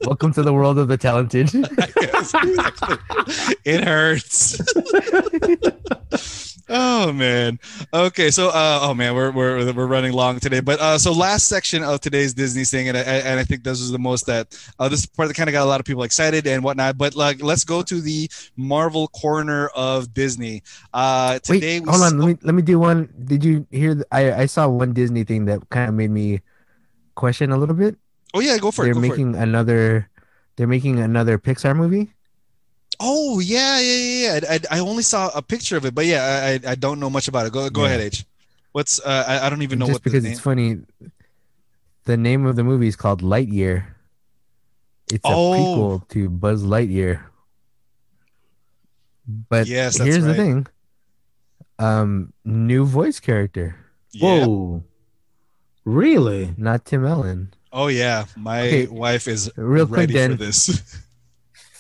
Welcome 0.06 0.34
to 0.34 0.42
the 0.42 0.54
world 0.54 0.80
of 0.80 0.88
the 0.88 0.98
talented. 0.98 1.54
Yes, 1.54 2.34
exactly. 2.34 2.96
It 3.66 3.84
hurts. 3.84 4.60
Oh 6.70 7.12
man. 7.12 7.60
Okay, 7.94 8.32
so 8.32 8.50
uh, 8.50 8.80
oh 8.84 8.94
man, 8.94 9.16
we're 9.16 9.32
we're 9.32 9.72
we're 9.74 9.88
running 9.88 10.14
long 10.14 10.40
today. 10.40 10.60
But 10.60 10.80
uh, 10.80 10.98
so 10.98 11.12
last 11.12 11.48
section 11.48 11.84
of 11.84 12.00
today's 12.02 12.34
Disney 12.34 12.64
thing, 12.64 12.88
and 12.90 12.98
I, 12.98 13.02
and 13.02 13.40
I 13.40 13.44
think 13.44 13.64
this 13.64 13.80
is 13.82 13.92
the 13.92 14.00
most 14.00 14.26
that 14.28 14.58
uh, 14.80 14.90
this 14.90 15.06
part 15.06 15.28
that 15.28 15.34
kind 15.36 15.50
of 15.50 15.54
got 15.54 15.64
a 15.64 15.70
lot 15.70 15.80
of 15.80 15.86
people 15.86 16.04
excited 16.04 16.48
and 16.48 16.64
whatnot. 16.64 16.98
But 16.98 17.16
like, 17.16 17.42
let's 17.44 17.64
go 17.64 17.82
to 17.84 18.02
the 18.02 18.30
Marvel 18.56 19.08
corner 19.10 19.68
of 19.76 20.14
Disney. 20.14 20.64
Uh, 20.94 21.40
Wait, 21.50 21.62
today, 21.62 21.80
we 21.80 21.90
hold 21.90 22.02
on. 22.02 22.08
s- 22.08 22.14
Let 22.14 22.28
me 22.28 22.38
let 22.44 22.56
me 22.56 22.62
do 22.62 22.80
one. 22.80 23.10
Did 23.26 23.44
you 23.44 23.68
hear? 23.72 23.96
The, 23.96 24.06
I 24.12 24.44
I 24.44 24.46
saw 24.46 24.68
one 24.68 24.94
Disney 24.94 25.24
thing 25.24 25.46
that 25.46 25.68
kind 25.70 25.90
of 25.90 25.96
made 25.96 26.12
me 26.12 26.42
question 27.16 27.52
a 27.52 27.58
little 27.58 27.76
bit. 27.76 27.96
Oh 28.34 28.40
yeah, 28.40 28.58
go 28.58 28.72
for 28.72 28.84
they're 28.86 28.92
it. 28.92 28.96
Go 28.96 29.02
for 29.02 29.06
it. 29.06 29.10
making 29.10 29.36
another. 29.36 30.10
They're 30.56 30.68
making 30.68 31.00
another 31.00 31.40
Pixar 31.40 31.76
movie. 31.76 32.12
Oh 33.00 33.40
yeah, 33.40 33.80
yeah, 33.80 33.96
yeah. 33.96 34.40
yeah. 34.40 34.40
I, 34.50 34.56
I, 34.56 34.78
I 34.78 34.80
only 34.80 35.04
saw 35.04 35.30
a 35.34 35.42
picture 35.42 35.78
of 35.78 35.86
it, 35.86 35.96
but 35.96 36.06
yeah, 36.06 36.60
I 36.64 36.68
I- 36.68 36.72
I 36.72 36.76
don't 36.76 37.00
know 37.00 37.10
much 37.10 37.28
about 37.28 37.46
it. 37.48 37.54
Go 37.54 37.70
go 37.70 37.82
Yeah. 37.82 37.88
ahead, 37.88 38.02
H. 38.02 38.26
What's 38.72 39.00
uh, 39.00 39.24
I, 39.28 39.48
I 39.48 39.50
don't 39.50 39.62
even 39.64 39.80
know 39.80 39.86
Just 39.88 39.96
what 39.96 40.04
the 40.04 40.10
because 40.10 40.24
name. 40.24 40.32
it's 40.34 40.42
funny. 40.42 40.78
The 42.06 42.18
name 42.18 42.46
of 42.46 42.56
the 42.56 42.64
movie 42.64 42.88
is 42.88 42.96
called 42.96 43.22
Lightyear. 43.22 43.86
It's 45.12 45.26
a 45.26 45.34
Oh. 45.34 45.52
prequel 45.54 46.08
to 46.10 46.30
Buzz 46.30 46.64
Lightyear. 46.64 47.22
But 49.28 49.68
Yes, 49.68 49.98
that's 49.98 50.10
here's 50.10 50.24
the 50.24 50.34
thing. 50.34 50.68
Um, 51.78 52.34
new 52.44 52.84
voice 52.86 53.20
character, 53.20 53.76
Yeah. 54.12 54.46
Whoa, 54.46 54.84
really? 55.86 56.54
not 56.58 56.84
Tim 56.86 57.06
Allen. 57.06 57.54
Oh 57.72 57.88
yeah, 57.88 58.26
my 58.36 58.68
Okay, 58.68 58.88
wife 58.88 59.28
is 59.28 59.50
real 59.56 59.86
quick 59.88 59.98
ready 60.10 60.14
then. 60.14 60.32
for 60.32 60.44
this. 60.44 60.98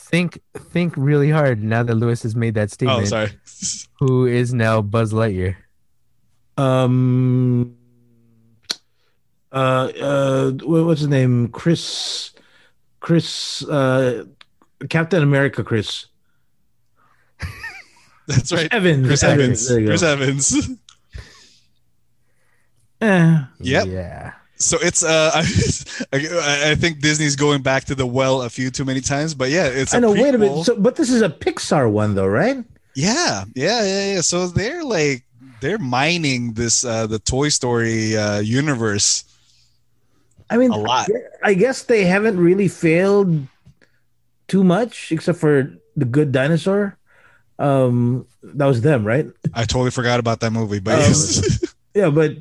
Think 0.09 0.39
think 0.57 0.95
really 0.97 1.29
hard 1.29 1.61
now 1.63 1.83
that 1.83 1.93
Lewis 1.93 2.23
has 2.23 2.35
made 2.35 2.55
that 2.55 2.71
statement. 2.71 3.01
oh, 3.01 3.05
sorry. 3.05 3.29
Who 3.99 4.25
is 4.25 4.53
now 4.53 4.81
Buzz 4.81 5.13
Lightyear? 5.13 5.55
Um, 6.57 7.77
uh, 9.51 9.55
uh, 10.01 10.51
what's 10.63 11.01
his 11.01 11.09
name? 11.09 11.49
Chris, 11.49 12.31
Chris, 12.99 13.63
uh, 13.69 14.25
Captain 14.89 15.21
America, 15.21 15.63
Chris 15.63 16.07
That's 18.27 18.51
right. 18.51 18.67
Evans. 18.73 19.05
Chris 19.07 19.23
Evans. 19.23 19.67
There 19.69 19.79
you 19.79 19.85
go. 19.85 19.91
Chris 19.91 20.03
Evans. 20.03 20.69
Eh, 23.01 23.43
Yep. 23.61 23.87
Yeah. 23.87 24.33
So 24.59 24.77
it's 24.81 25.03
uh, 25.03 25.31
I, 26.13 26.71
I 26.71 26.75
think 26.75 26.99
Disney's 26.99 27.35
going 27.37 27.61
back 27.61 27.85
to 27.85 27.95
the 27.95 28.05
well 28.05 28.41
a 28.41 28.49
few 28.49 28.69
too 28.69 28.83
many 28.83 28.99
times, 29.01 29.33
but 29.33 29.49
yeah, 29.49 29.65
it's. 29.67 29.93
I 29.93 29.99
know. 29.99 30.11
Wait 30.11 30.35
a 30.35 30.37
minute. 30.37 30.65
So, 30.65 30.75
but 30.75 30.97
this 30.97 31.09
is 31.09 31.21
a 31.21 31.29
Pixar 31.29 31.89
one, 31.89 32.13
though, 32.15 32.27
right? 32.27 32.57
Yeah, 32.93 33.45
yeah, 33.55 33.83
yeah, 33.83 34.13
yeah. 34.15 34.21
So 34.21 34.47
they're 34.47 34.83
like 34.83 35.23
they're 35.61 35.77
mining 35.77 36.53
this 36.53 36.83
uh 36.83 37.07
the 37.07 37.19
Toy 37.19 37.49
Story 37.49 38.17
uh 38.17 38.39
universe. 38.39 39.23
I 40.49 40.57
mean, 40.57 40.71
A 40.71 40.77
lot. 40.77 41.07
I 41.43 41.53
guess 41.53 41.83
they 41.83 42.03
haven't 42.05 42.37
really 42.37 42.67
failed 42.67 43.47
too 44.47 44.63
much, 44.63 45.11
except 45.11 45.37
for 45.37 45.71
the 45.95 46.05
Good 46.05 46.31
Dinosaur. 46.31 46.97
Um, 47.59 48.25
that 48.41 48.65
was 48.65 48.81
them, 48.81 49.05
right? 49.05 49.27
I 49.53 49.65
totally 49.65 49.91
forgot 49.91 50.19
about 50.19 50.39
that 50.39 50.51
movie, 50.51 50.79
but 50.79 50.95
Oh, 50.95 50.99
yes. 50.99 51.75
Yeah, 51.93 52.09
but 52.09 52.37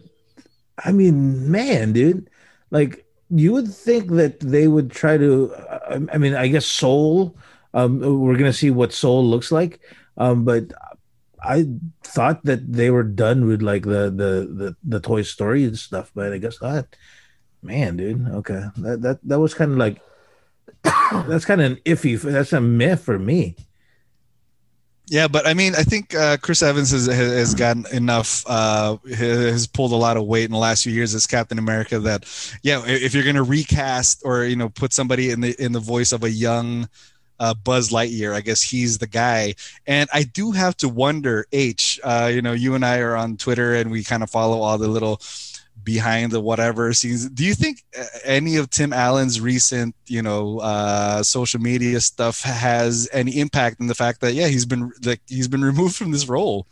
I 0.85 0.93
mean, 0.93 1.51
man, 1.51 1.93
dude, 1.93 2.31
like 2.71 3.07
you 3.31 3.53
would 3.53 3.69
think 3.73 4.11
that 4.13 4.41
they 4.41 4.69
would 4.69 4.91
try 4.91 5.17
to. 5.17 5.55
I 5.89 6.01
I 6.15 6.19
mean, 6.19 6.35
I 6.35 6.49
guess 6.49 6.67
Soul. 6.67 7.37
Um, 7.75 8.01
we're 8.01 8.37
gonna 8.39 8.53
see 8.53 8.71
what 8.71 8.93
Soul 8.93 9.25
looks 9.25 9.53
like. 9.53 9.81
Um, 10.17 10.45
but 10.45 10.73
I 11.43 11.67
thought 12.03 12.45
that 12.45 12.73
they 12.73 12.91
were 12.91 13.05
done 13.05 13.47
with 13.47 13.63
like 13.63 13.83
the 13.85 14.11
the 14.11 14.33
the, 14.51 14.77
the 14.85 15.01
Toy 15.01 15.23
Story 15.23 15.65
and 15.65 15.79
stuff, 15.79 16.11
but 16.15 16.33
I 16.33 16.39
guess 16.39 16.61
not. 16.61 16.87
Man, 17.63 17.97
dude. 17.97 18.29
Okay, 18.29 18.63
that 18.79 19.03
that 19.03 19.19
that 19.25 19.41
was 19.41 19.55
kind 19.55 19.73
of 19.73 19.79
like 19.79 20.01
that's 21.29 21.45
kind 21.45 21.61
of 21.61 21.73
an 21.73 21.79
iffy. 21.85 22.21
That's 22.21 22.53
a 22.53 22.61
myth 22.61 23.03
for 23.03 23.19
me. 23.19 23.57
Yeah, 25.11 25.27
but 25.27 25.47
I 25.47 25.55
mean, 25.55 25.75
I 25.75 25.85
think 25.85 26.15
uh, 26.15 26.37
Chris 26.37 26.63
Evans 26.63 26.91
has, 26.91 27.07
has 27.07 27.55
gotten 27.55 27.87
enough, 27.93 28.45
uh, 28.47 28.99
has 29.15 29.67
pulled 29.67 29.93
a 29.93 29.97
lot 29.97 30.19
of 30.19 30.25
weight 30.27 30.45
in 30.45 30.51
the 30.51 30.59
last 30.59 30.85
few 30.85 30.93
years 30.93 31.15
as 31.15 31.27
Captain 31.27 31.59
America. 31.59 31.99
That, 31.99 32.27
yeah, 32.63 32.83
if 32.85 33.15
you're 33.15 33.25
going 33.25 33.37
to 33.37 33.43
recast 33.43 34.21
or 34.25 34.45
you 34.45 34.57
know 34.57 34.69
put 34.69 34.93
somebody 34.93 35.31
in 35.31 35.41
the 35.41 35.55
in 35.63 35.73
the 35.73 35.81
voice 35.81 36.13
of 36.13 36.25
a 36.25 36.31
young 36.31 36.89
uh, 37.41 37.55
Buzz 37.55 37.91
Lightyear, 37.91 38.35
I 38.35 38.41
guess 38.41 38.61
he's 38.63 38.99
the 38.99 39.07
guy. 39.07 39.55
And 39.87 40.11
I 40.13 40.25
do 40.25 40.53
have 40.53 40.77
to 40.79 40.89
wonder, 40.89 41.47
H, 41.53 41.99
uh, 42.05 42.31
you 42.33 42.43
know, 42.43 42.53
you 42.53 42.75
and 42.75 42.85
I 42.85 42.99
are 42.99 43.17
on 43.17 43.37
Twitter 43.37 43.75
and 43.75 43.91
we 43.91 44.05
kind 44.05 44.23
of 44.23 44.31
follow 44.31 44.61
all 44.61 44.79
the 44.79 44.89
little 44.89 45.21
behind 45.85 46.33
the 46.33 46.41
whatever 46.41 46.93
scenes. 46.93 47.29
Do 47.29 47.45
you 47.45 47.55
think 47.55 47.83
uh, 47.99 48.05
any 48.25 48.57
of 48.57 48.71
Tim 48.71 48.93
Allen's 48.93 49.41
recent, 49.41 49.95
you 50.07 50.23
know, 50.23 50.59
uh, 50.59 51.23
social 51.23 51.61
media 51.61 52.01
stuff 52.01 52.43
has 52.43 53.09
any 53.13 53.39
impact 53.41 53.81
in 53.81 53.87
the 53.87 53.95
fact 53.95 54.21
that 54.21 54.35
yeah, 54.35 54.49
he's 54.49 54.67
been 54.67 54.93
like 55.05 55.21
he's 55.27 55.49
been 55.49 55.63
removed 55.63 55.97
from 55.97 56.11
this 56.11 56.29
role? 56.29 56.67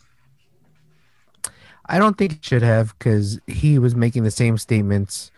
I 1.89 1.99
don't 1.99 2.19
think 2.19 2.33
it 2.33 2.45
should 2.45 2.63
have 2.63 2.99
because 2.99 3.39
he 3.47 3.79
was 3.79 3.95
making 3.95 4.25
the 4.25 4.31
same 4.31 4.59
statements 4.59 5.31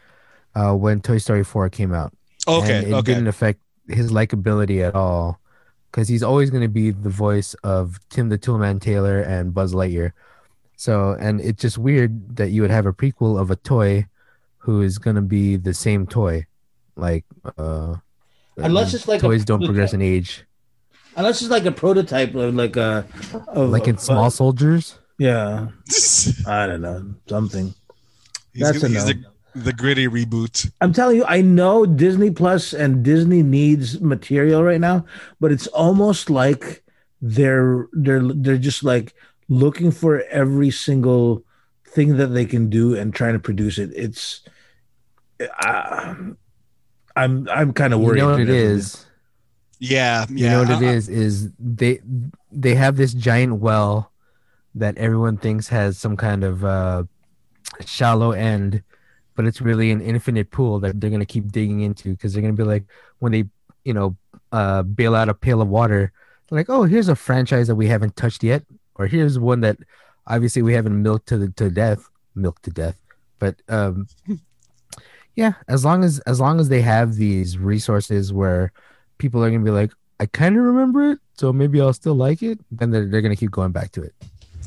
uh, 0.55 0.75
when 0.75 1.01
Toy 1.01 1.19
Story 1.19 1.45
4 1.45 1.69
came 1.69 1.93
out. 1.93 2.13
Okay, 2.47 2.79
and 2.79 2.87
it 2.87 2.93
okay. 2.95 3.13
didn't 3.13 3.27
affect 3.27 3.61
his 3.87 4.11
likability 4.11 4.87
at 4.87 4.95
all 4.95 5.41
because 5.91 6.09
he's 6.09 6.23
always 6.23 6.51
going 6.51 6.63
to 6.63 6.69
be 6.69 6.91
the 6.91 7.11
voice 7.11 7.55
of 7.65 7.99
Tim 8.09 8.29
the 8.29 8.39
Toolman 8.39 8.81
Taylor 8.81 9.21
and 9.21 9.53
Buzz 9.53 9.75
Lightyear. 9.75 10.13
So, 10.79 11.17
and 11.19 11.41
it's 11.41 11.61
just 11.61 11.77
weird 11.77 12.37
that 12.37 12.51
you 12.51 12.63
would 12.63 12.71
have 12.71 12.87
a 12.87 12.93
prequel 12.93 13.39
of 13.39 13.51
a 13.51 13.57
toy 13.57 14.07
who 14.59 14.81
is 14.81 14.97
going 14.97 15.17
to 15.17 15.23
be 15.23 15.57
the 15.57 15.75
same 15.75 16.07
toy. 16.07 16.47
Like, 16.95 17.25
uh, 17.59 17.97
Unless 18.57 18.95
it's 18.95 19.09
like 19.09 19.19
a 19.19 19.23
toys 19.23 19.45
don't 19.45 19.65
progress 19.65 19.93
in 19.93 20.01
age. 20.01 20.45
Unless 21.17 21.43
it's 21.43 21.51
like 21.51 21.65
a 21.65 21.73
prototype 21.73 22.33
of 22.37 22.55
like 22.55 22.77
a 22.77 23.05
of, 23.49 23.71
Like 23.71 23.89
in 23.89 23.97
of- 23.97 24.01
Small 24.01 24.31
Soldiers. 24.31 24.97
Yeah, 25.19 25.67
I 26.47 26.67
don't 26.69 26.81
know 26.81 27.13
something. 27.29 27.75
That's 28.55 28.81
a 28.85 28.89
he's 28.89 29.05
no. 29.05 29.13
the, 29.13 29.25
the 29.57 29.73
gritty 29.73 30.07
reboot. 30.07 30.71
I'm 30.81 30.93
telling 30.93 31.17
you, 31.17 31.25
I 31.25 31.41
know 31.41 31.87
Disney 31.87 32.31
Plus 32.31 32.73
and 32.73 33.03
Disney 33.03 33.43
needs 33.43 34.01
material 34.01 34.63
right 34.63 34.81
now, 34.81 35.07
but 35.41 35.51
it's 35.51 35.67
almost 35.69 36.31
like 36.31 36.85
they're 37.21 37.89
they're 37.93 38.23
they're 38.33 38.59
just 38.59 38.85
like 38.85 39.13
looking 39.49 39.91
for 39.91 40.23
every 40.31 40.71
single 40.71 41.43
thing 41.87 42.17
that 42.19 42.29
they 42.29 42.45
can 42.45 42.69
do 42.69 42.95
and 42.95 43.15
trying 43.15 43.33
to 43.33 43.39
produce 43.39 43.79
it. 43.79 43.91
It's 43.95 44.43
uh, 45.41 46.15
I'm 47.17 47.49
I'm 47.51 47.73
kind 47.73 47.95
of 47.95 48.01
worried. 48.01 48.19
You 48.21 48.27
worried. 48.27 48.29
know 48.29 48.31
what 48.31 48.41
it 48.41 48.43
about 48.45 48.55
everything. 48.55 48.77
is? 48.79 49.07
Yeah, 49.81 50.27
yeah. 50.31 50.45
You 50.45 50.51
know 50.51 50.59
what 50.61 50.83
it 50.83 50.87
I- 50.87 50.91
I- 50.91 50.95
is? 50.95 51.09
Is 51.09 51.51
they 51.59 52.01
they 52.53 52.75
have 52.75 52.97
this 52.97 53.15
giant 53.15 53.57
well 53.61 54.13
that 54.75 54.97
everyone 54.99 55.37
thinks 55.37 55.69
has 55.69 55.99
some 55.99 56.17
kind 56.17 56.45
of 56.45 56.65
uh, 56.65 57.05
shallow 57.85 58.33
end, 58.33 58.83
but 59.35 59.45
it's 59.47 59.61
really 59.61 59.91
an 59.91 60.01
infinite 60.01 60.51
pool 60.51 60.79
that 60.81 61.01
they're 61.01 61.11
gonna 61.11 61.25
keep 61.27 61.51
digging 61.51 61.81
into 61.81 62.11
because 62.11 62.33
they're 62.33 62.43
gonna 62.43 62.55
be 62.55 62.63
like 62.65 62.85
when 63.19 63.33
they 63.33 63.45
you 63.85 63.95
know 63.95 64.17
uh, 64.53 64.83
bail 64.83 65.15
out 65.15 65.29
a 65.29 65.35
pail 65.35 65.61
of 65.63 65.69
water, 65.69 66.13
like 66.51 66.67
oh 66.69 66.83
here's 66.85 67.09
a 67.09 67.17
franchise 67.17 67.67
that 67.69 67.77
we 67.77 67.87
haven't 67.87 68.17
touched 68.17 68.43
yet, 68.45 68.65
or 68.99 69.07
here's 69.07 69.39
one 69.39 69.61
that 69.61 69.79
obviously 70.27 70.63
we 70.63 70.75
haven't 70.75 71.01
milked 71.03 71.29
to 71.29 71.39
the, 71.39 71.49
to 71.53 71.71
death, 71.71 72.09
milked 72.35 72.65
to 72.65 72.71
death, 72.71 73.01
but 73.39 73.57
um, 73.69 74.09
yeah, 75.35 75.53
as 75.69 75.85
long 75.85 76.05
as 76.05 76.19
as 76.21 76.41
long 76.41 76.61
as 76.61 76.69
they 76.69 76.83
have 76.83 77.15
these 77.15 77.57
resources 77.59 78.33
where 78.33 78.73
people 79.19 79.43
are 79.43 79.51
gonna 79.51 79.65
be 79.65 79.71
like, 79.71 79.93
I 80.21 80.27
kind 80.27 80.57
of 80.57 80.65
remember 80.65 81.13
it, 81.13 81.19
so 81.35 81.53
maybe 81.53 81.81
I'll 81.81 81.93
still 81.93 82.15
like 82.15 82.43
it. 82.43 82.59
Then 82.71 82.91
they're, 82.91 83.07
they're 83.07 83.23
gonna 83.23 83.37
keep 83.37 83.53
going 83.53 83.73
back 83.73 83.93
to 83.93 84.03
it. 84.03 84.15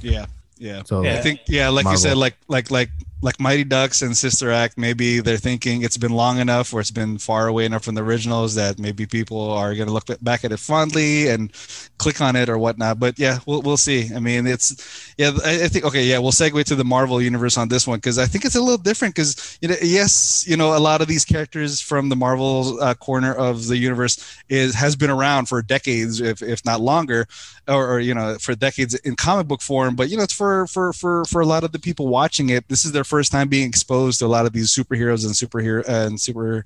Yeah, 0.01 0.25
yeah. 0.57 0.83
So 0.85 1.05
I 1.05 1.17
think 1.17 1.41
yeah, 1.47 1.69
like 1.69 1.85
you 1.85 1.97
said, 1.97 2.17
like 2.17 2.37
like 2.47 2.71
like 2.71 2.89
like 3.21 3.39
Mighty 3.39 3.63
Ducks 3.63 4.01
and 4.01 4.15
Sister 4.17 4.51
Act. 4.51 4.77
Maybe 4.77 5.19
they're 5.19 5.37
thinking 5.37 5.83
it's 5.83 5.97
been 5.97 6.11
long 6.11 6.39
enough, 6.39 6.73
or 6.73 6.79
it's 6.79 6.91
been 6.91 7.17
far 7.17 7.47
away 7.47 7.65
enough 7.65 7.83
from 7.83 7.95
the 7.95 8.03
originals 8.03 8.55
that 8.55 8.79
maybe 8.79 9.05
people 9.05 9.51
are 9.51 9.75
going 9.75 9.87
to 9.87 9.93
look 9.93 10.07
back 10.21 10.43
at 10.43 10.51
it 10.51 10.57
fondly 10.57 11.27
and 11.27 11.51
click 11.97 12.21
on 12.21 12.35
it 12.35 12.49
or 12.49 12.57
whatnot. 12.57 12.99
But 12.99 13.19
yeah, 13.19 13.39
we'll 13.45 13.61
we'll 13.61 13.77
see. 13.77 14.09
I 14.13 14.19
mean, 14.19 14.47
it's 14.47 15.13
yeah. 15.17 15.31
I, 15.45 15.65
I 15.65 15.67
think 15.67 15.85
okay. 15.85 16.03
Yeah, 16.03 16.19
we'll 16.19 16.31
segue 16.31 16.63
to 16.65 16.75
the 16.75 16.83
Marvel 16.83 17.21
universe 17.21 17.57
on 17.57 17.67
this 17.69 17.87
one 17.87 17.97
because 17.97 18.17
I 18.17 18.25
think 18.25 18.45
it's 18.45 18.55
a 18.55 18.61
little 18.61 18.77
different. 18.77 19.15
Because 19.15 19.57
you 19.61 19.69
know, 19.69 19.75
yes, 19.81 20.45
you 20.47 20.57
know, 20.57 20.75
a 20.75 20.79
lot 20.79 21.01
of 21.01 21.07
these 21.07 21.25
characters 21.25 21.79
from 21.79 22.09
the 22.09 22.15
Marvel 22.15 22.81
uh, 22.81 22.93
corner 22.95 23.33
of 23.33 23.67
the 23.67 23.77
universe 23.77 24.41
is 24.49 24.73
has 24.75 24.95
been 24.95 25.09
around 25.09 25.45
for 25.45 25.61
decades, 25.61 26.21
if 26.21 26.41
if 26.41 26.65
not 26.65 26.81
longer 26.81 27.27
or, 27.67 27.93
or 27.93 27.99
you 27.99 28.13
know 28.13 28.37
for 28.39 28.55
decades 28.55 28.95
in 28.95 29.15
comic 29.15 29.47
book 29.47 29.61
form 29.61 29.95
but 29.95 30.09
you 30.09 30.17
know 30.17 30.23
it's 30.23 30.33
for 30.33 30.67
for 30.67 30.93
for 30.93 31.25
for 31.25 31.41
a 31.41 31.45
lot 31.45 31.63
of 31.63 31.71
the 31.71 31.79
people 31.79 32.07
watching 32.07 32.49
it 32.49 32.67
this 32.67 32.85
is 32.85 32.91
their 32.91 33.03
first 33.11 33.29
time 33.35 33.47
being 33.55 33.67
exposed 33.73 34.15
to 34.19 34.25
a 34.25 34.31
lot 34.35 34.45
of 34.47 34.53
these 34.53 34.69
superheroes 34.77 35.23
and 35.27 35.33
superhero 35.41 35.83
and 35.87 36.19
super 36.27 36.63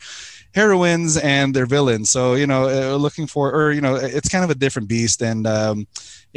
heroines 0.53 1.17
and 1.17 1.47
their 1.55 1.65
villains 1.76 2.07
so 2.15 2.22
you 2.41 2.47
know 2.51 2.61
uh, 2.69 2.95
looking 3.05 3.27
for 3.34 3.45
or 3.57 3.65
you 3.76 3.81
know 3.85 3.95
it's 4.17 4.30
kind 4.30 4.43
of 4.45 4.49
a 4.49 4.55
different 4.63 4.88
beast 4.88 5.19
and 5.22 5.41
um 5.57 5.77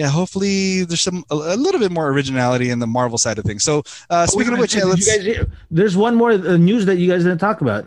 yeah 0.01 0.09
hopefully 0.09 0.82
there's 0.89 1.05
some 1.09 1.22
a, 1.30 1.35
a 1.55 1.59
little 1.64 1.78
bit 1.85 1.93
more 1.98 2.09
originality 2.16 2.68
in 2.74 2.78
the 2.85 2.86
marvel 2.98 3.18
side 3.24 3.39
of 3.39 3.44
things 3.44 3.62
so 3.62 3.74
uh 4.10 4.26
speaking 4.26 4.52
of 4.55 4.59
which 4.59 4.74
yeah 4.74 4.82
guys 4.82 5.47
there's 5.70 5.97
one 5.97 6.14
more 6.16 6.32
uh, 6.32 6.56
news 6.56 6.82
that 6.89 6.97
you 6.98 7.06
guys 7.12 7.22
didn't 7.22 7.39
talk 7.48 7.60
about. 7.60 7.85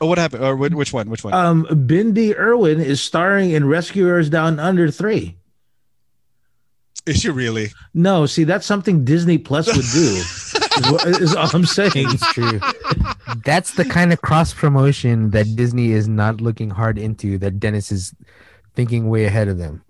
oh 0.00 0.06
what 0.06 0.16
happened 0.18 0.42
or 0.44 0.56
which, 0.56 0.72
which 0.80 0.92
one 0.98 1.06
which 1.12 1.22
one 1.24 1.34
Um, 1.34 1.66
Bindi 1.90 2.28
Irwin 2.48 2.80
is 2.80 3.02
starring 3.02 3.50
in 3.56 3.62
Rescuers 3.76 4.30
Down 4.30 4.58
Under 4.68 4.86
three. 5.00 5.36
is 7.06 7.20
she 7.20 7.28
really 7.30 7.68
No, 7.92 8.24
see, 8.26 8.44
that's 8.44 8.64
something 8.72 9.04
Disney 9.04 9.36
Plus 9.38 9.66
would 9.68 9.88
do. 9.92 10.10
is, 10.76 10.90
what, 10.90 11.06
is 11.06 11.34
all 11.34 11.50
I'm 11.52 11.64
saying. 11.64 11.92
it's 11.94 12.32
true. 12.32 12.60
That's 13.44 13.74
the 13.74 13.84
kind 13.84 14.12
of 14.12 14.20
cross 14.22 14.52
promotion 14.54 15.30
that 15.30 15.56
Disney 15.56 15.92
is 15.92 16.08
not 16.08 16.40
looking 16.40 16.70
hard 16.70 16.98
into. 16.98 17.38
That 17.38 17.60
Dennis 17.60 17.92
is 17.92 18.14
thinking 18.74 19.08
way 19.08 19.24
ahead 19.24 19.48
of 19.48 19.58
them. 19.58 19.82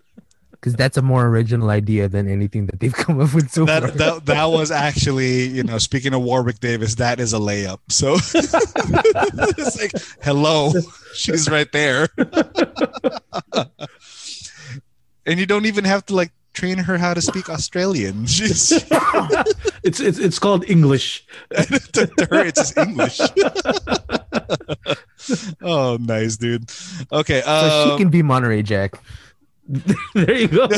Because 0.53 0.77
that's 0.77 0.97
a 0.97 1.03
more 1.03 1.27
original 1.27 1.69
idea 1.69 2.09
than 2.09 2.27
anything 2.27 2.67
that 2.67 2.81
they've 2.81 2.95
come 2.95 3.21
up 3.21 3.35
with 3.35 3.51
so 3.51 3.67
far. 3.67 3.81
that, 3.83 3.95
that 3.95 4.25
that 4.27 4.45
was 4.47 4.71
actually 4.71 5.47
you 5.49 5.63
know 5.63 5.77
speaking 5.77 6.15
of 6.15 6.23
Warwick 6.23 6.59
Davis 6.59 6.95
that 6.95 7.21
is 7.21 7.35
a 7.35 7.39
layup 7.39 7.81
so 7.91 8.15
it's 8.35 9.79
like 9.79 9.93
hello 10.23 10.73
she's 11.13 11.51
right 11.51 11.71
there 11.73 12.09
and 15.27 15.39
you 15.39 15.45
don't 15.45 15.67
even 15.67 15.85
have 15.85 16.07
to 16.07 16.15
like 16.15 16.33
train 16.55 16.79
her 16.79 16.97
how 16.97 17.13
to 17.13 17.21
speak 17.21 17.51
Australian 17.51 18.25
she's 18.31 18.73
It's 19.85 20.01
it's 20.01 20.19
it's 20.19 20.39
called 20.39 20.65
English. 20.71 21.27
to, 21.53 22.07
to 22.17 22.27
her 22.31 22.45
it's 22.47 22.59
just 22.61 22.79
English 22.79 23.21
oh 25.63 25.99
nice 26.01 26.37
dude 26.37 26.71
okay 27.13 27.43
so 27.43 27.51
um, 27.51 27.91
she 27.91 27.97
can 28.03 28.09
be 28.11 28.23
Monterey 28.23 28.63
Jack. 28.63 28.95
there 30.15 30.35
you 30.37 30.49
go. 30.49 30.69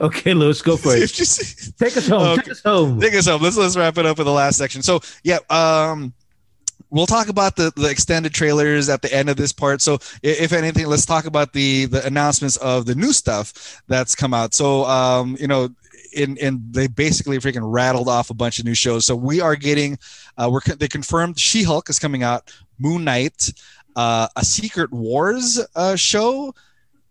okay, 0.00 0.34
Lewis, 0.34 0.62
go 0.62 0.76
for 0.76 0.94
it. 0.94 1.02
if 1.02 1.18
you 1.18 1.24
see- 1.24 1.72
Take 1.78 1.96
us 1.96 2.06
home. 2.08 2.22
Okay. 2.38 2.42
Take 2.42 2.50
us 2.52 2.62
home. 2.62 3.00
Take 3.00 3.14
us 3.14 3.26
home. 3.26 3.42
Let's 3.42 3.56
let's 3.56 3.76
wrap 3.76 3.96
it 3.98 4.06
up 4.06 4.18
with 4.18 4.26
the 4.26 4.32
last 4.32 4.56
section. 4.58 4.82
So 4.82 5.00
yeah, 5.24 5.38
um, 5.50 6.12
we'll 6.90 7.06
talk 7.06 7.28
about 7.28 7.56
the 7.56 7.72
the 7.76 7.88
extended 7.88 8.34
trailers 8.34 8.88
at 8.88 9.02
the 9.02 9.12
end 9.12 9.28
of 9.28 9.36
this 9.36 9.52
part. 9.52 9.80
So 9.80 9.98
if 10.22 10.52
anything, 10.52 10.86
let's 10.86 11.06
talk 11.06 11.26
about 11.26 11.52
the 11.52 11.86
the 11.86 12.06
announcements 12.06 12.56
of 12.58 12.86
the 12.86 12.94
new 12.94 13.12
stuff 13.12 13.82
that's 13.88 14.14
come 14.14 14.34
out. 14.34 14.54
So 14.54 14.84
um, 14.84 15.36
you 15.40 15.46
know. 15.46 15.70
In, 16.14 16.38
in 16.38 16.62
they 16.70 16.86
basically 16.86 17.36
freaking 17.36 17.60
rattled 17.62 18.08
off 18.08 18.30
a 18.30 18.34
bunch 18.34 18.58
of 18.58 18.64
new 18.64 18.74
shows. 18.74 19.04
So 19.04 19.14
we 19.14 19.42
are 19.42 19.54
getting, 19.54 19.98
uh, 20.38 20.48
we're 20.50 20.62
they 20.62 20.88
confirmed 20.88 21.38
She 21.38 21.62
Hulk 21.62 21.90
is 21.90 21.98
coming 21.98 22.22
out, 22.22 22.50
Moon 22.78 23.04
Knight, 23.04 23.52
uh, 23.94 24.26
a 24.34 24.42
Secret 24.44 24.90
Wars 24.90 25.60
uh, 25.76 25.96
show, 25.96 26.54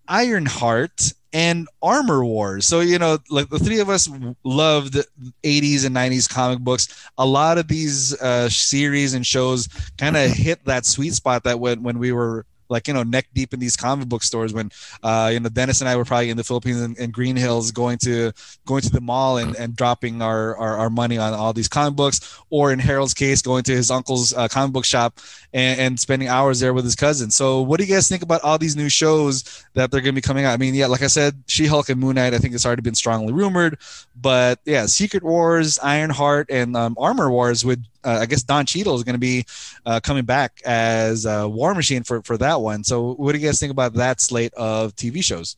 Ironheart, 0.07 1.13
and 1.33 1.67
Armor 1.81 2.23
Wars. 2.23 2.65
So 2.65 2.79
you 2.79 2.99
know, 2.99 3.17
like 3.29 3.49
the 3.49 3.59
three 3.59 3.79
of 3.79 3.89
us 3.89 4.09
loved 4.43 4.95
80s 5.43 5.85
and 5.85 5.95
90s 5.95 6.29
comic 6.29 6.59
books. 6.59 7.09
A 7.17 7.25
lot 7.25 7.57
of 7.57 7.67
these 7.67 8.19
uh, 8.21 8.49
series 8.49 9.13
and 9.13 9.25
shows 9.25 9.67
kind 9.97 10.17
of 10.17 10.31
hit 10.31 10.63
that 10.65 10.85
sweet 10.85 11.13
spot 11.13 11.43
that 11.43 11.59
when 11.59 11.83
when 11.83 11.99
we 11.99 12.11
were 12.11 12.45
like 12.69 12.87
you 12.87 12.93
know 12.93 13.03
neck 13.03 13.27
deep 13.33 13.53
in 13.53 13.59
these 13.59 13.75
comic 13.75 14.07
book 14.09 14.23
stores 14.23 14.53
when 14.53 14.71
uh, 15.03 15.29
you 15.33 15.39
know 15.39 15.49
Dennis 15.49 15.81
and 15.81 15.89
I 15.89 15.95
were 15.95 16.05
probably 16.05 16.29
in 16.29 16.37
the 16.37 16.43
Philippines 16.43 16.81
and, 16.81 16.97
and 16.97 17.13
Greenhills 17.13 17.73
going 17.73 17.97
to 17.99 18.31
going 18.65 18.81
to 18.81 18.89
the 18.89 19.01
mall 19.01 19.37
and, 19.37 19.55
and 19.55 19.75
dropping 19.75 20.21
our, 20.21 20.55
our, 20.57 20.77
our 20.77 20.89
money 20.89 21.17
on 21.17 21.33
all 21.33 21.53
these 21.53 21.67
comic 21.67 21.95
books 21.95 22.39
or 22.49 22.71
in 22.71 22.79
Harold's 22.79 23.13
case, 23.13 23.41
going 23.41 23.63
to 23.63 23.71
his 23.71 23.91
uncle's 23.91 24.33
uh, 24.33 24.47
comic 24.47 24.73
book 24.73 24.85
shop 24.85 25.19
and, 25.53 25.79
and, 25.79 25.99
spending 25.99 26.27
hours 26.27 26.59
there 26.59 26.73
with 26.73 26.83
his 26.83 26.95
cousin. 26.95 27.31
So, 27.31 27.61
what 27.61 27.79
do 27.79 27.85
you 27.85 27.93
guys 27.93 28.07
think 28.07 28.23
about 28.23 28.41
all 28.41 28.57
these 28.57 28.75
new 28.75 28.89
shows 28.89 29.65
that 29.73 29.91
they're 29.91 30.01
going 30.01 30.13
to 30.13 30.21
be 30.21 30.25
coming 30.25 30.45
out? 30.45 30.53
I 30.53 30.57
mean, 30.57 30.75
yeah, 30.75 30.87
like 30.87 31.01
I 31.01 31.07
said, 31.07 31.43
She 31.47 31.65
Hulk 31.65 31.89
and 31.89 31.99
Moon 31.99 32.15
Knight, 32.15 32.33
I 32.33 32.37
think 32.37 32.53
it's 32.53 32.65
already 32.65 32.81
been 32.81 32.95
strongly 32.95 33.33
rumored, 33.33 33.79
but 34.19 34.59
yeah, 34.65 34.85
Secret 34.85 35.23
Wars, 35.23 35.79
Ironheart, 35.79 36.49
and 36.49 36.75
um, 36.75 36.95
Armor 36.99 37.31
Wars 37.31 37.65
with 37.65 37.83
uh, 38.03 38.19
I 38.21 38.25
guess 38.25 38.43
Don 38.43 38.65
Cheadle 38.65 38.95
is 38.95 39.03
going 39.03 39.15
to 39.15 39.19
be 39.19 39.45
uh, 39.85 39.99
coming 39.99 40.25
back 40.25 40.61
as 40.65 41.25
a 41.25 41.47
War 41.47 41.73
Machine 41.73 42.03
for 42.03 42.21
for 42.21 42.37
that 42.37 42.61
one. 42.61 42.83
So, 42.83 43.13
what 43.13 43.33
do 43.33 43.39
you 43.39 43.45
guys 43.45 43.59
think 43.59 43.71
about 43.71 43.93
that 43.93 44.21
slate 44.21 44.53
of 44.55 44.95
TV 44.95 45.23
shows 45.23 45.55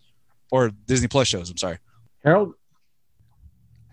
or 0.52 0.72
Disney 0.88 1.08
Plus 1.08 1.28
shows? 1.28 1.50
I'm 1.50 1.58
sorry, 1.58 1.78
Harold. 2.24 2.54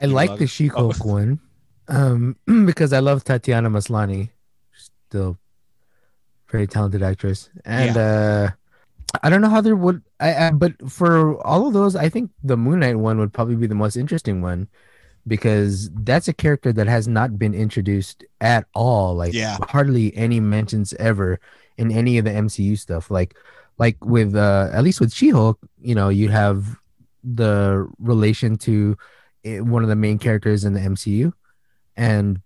I 0.00 0.06
like 0.06 0.38
the 0.38 0.46
She 0.46 0.68
Hulk 0.68 0.96
oh. 1.04 1.08
one 1.08 1.40
um, 1.88 2.36
because 2.66 2.92
I 2.92 3.00
love 3.00 3.24
Tatiana 3.24 3.70
Maslany, 3.70 4.30
still 5.08 5.38
very 6.50 6.66
talented 6.66 7.02
actress, 7.02 7.50
and 7.64 7.96
yeah. 7.96 8.02
uh, 8.02 8.50
I 9.22 9.30
don't 9.30 9.40
know 9.40 9.50
how 9.50 9.60
there 9.60 9.76
would. 9.76 10.02
I, 10.20 10.46
I, 10.46 10.50
but 10.52 10.90
for 10.90 11.44
all 11.46 11.66
of 11.66 11.72
those, 11.72 11.96
I 11.96 12.08
think 12.08 12.30
the 12.42 12.56
Moon 12.56 12.80
Knight 12.80 12.98
one 12.98 13.18
would 13.18 13.32
probably 13.32 13.56
be 13.56 13.66
the 13.66 13.74
most 13.74 13.96
interesting 13.96 14.42
one 14.42 14.68
because 15.26 15.90
that's 15.90 16.28
a 16.28 16.32
character 16.32 16.72
that 16.72 16.86
has 16.86 17.08
not 17.08 17.38
been 17.38 17.54
introduced 17.54 18.24
at 18.40 18.66
all. 18.74 19.14
Like 19.14 19.34
yeah. 19.34 19.58
hardly 19.68 20.16
any 20.16 20.40
mentions 20.40 20.92
ever 20.94 21.40
in 21.76 21.90
any 21.90 22.18
of 22.18 22.24
the 22.24 22.30
MCU 22.30 22.78
stuff. 22.78 23.10
Like 23.10 23.36
like 23.78 24.02
with 24.04 24.34
uh 24.34 24.70
at 24.72 24.84
least 24.84 25.00
with 25.00 25.12
She-Hulk, 25.12 25.58
you 25.80 25.94
know, 25.94 26.08
you 26.08 26.28
have 26.28 26.76
the 27.24 27.88
relation 27.98 28.56
to 28.56 28.96
eh, 29.44 29.60
one 29.60 29.82
of 29.82 29.88
the 29.88 29.96
main 29.96 30.18
characters 30.18 30.64
in 30.64 30.74
the 30.74 30.80
MCU 30.80 31.32
and 31.96 32.40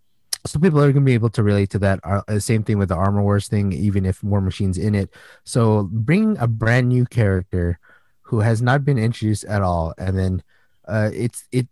so 0.47 0.59
people 0.59 0.79
are 0.79 0.93
going 0.93 1.05
to 1.05 1.09
be 1.09 1.15
able 1.15 1.29
to 1.31 1.43
relate 1.43 1.71
to 1.71 1.79
that 1.79 2.01
uh, 2.05 2.39
same 2.39 2.63
thing 2.63 2.79
with 2.79 2.89
the 2.89 2.95
armor 2.95 3.23
wars 3.23 3.49
thing 3.49 3.73
even 3.73 4.07
if 4.07 4.23
war 4.25 4.41
machines 4.41 4.79
in 4.79 4.95
it 4.95 5.11
so 5.45 5.89
bring 5.93 6.37
a 6.39 6.47
brand 6.47 6.89
new 6.89 7.05
character 7.05 7.79
who 8.23 8.41
has 8.41 8.63
not 8.63 8.85
been 8.85 8.99
introduced 8.99 9.45
at 9.45 9.61
all 9.61 9.93
and 9.99 10.17
then 10.17 10.43
uh, 10.89 11.11
it's 11.13 11.45
it's 11.53 11.69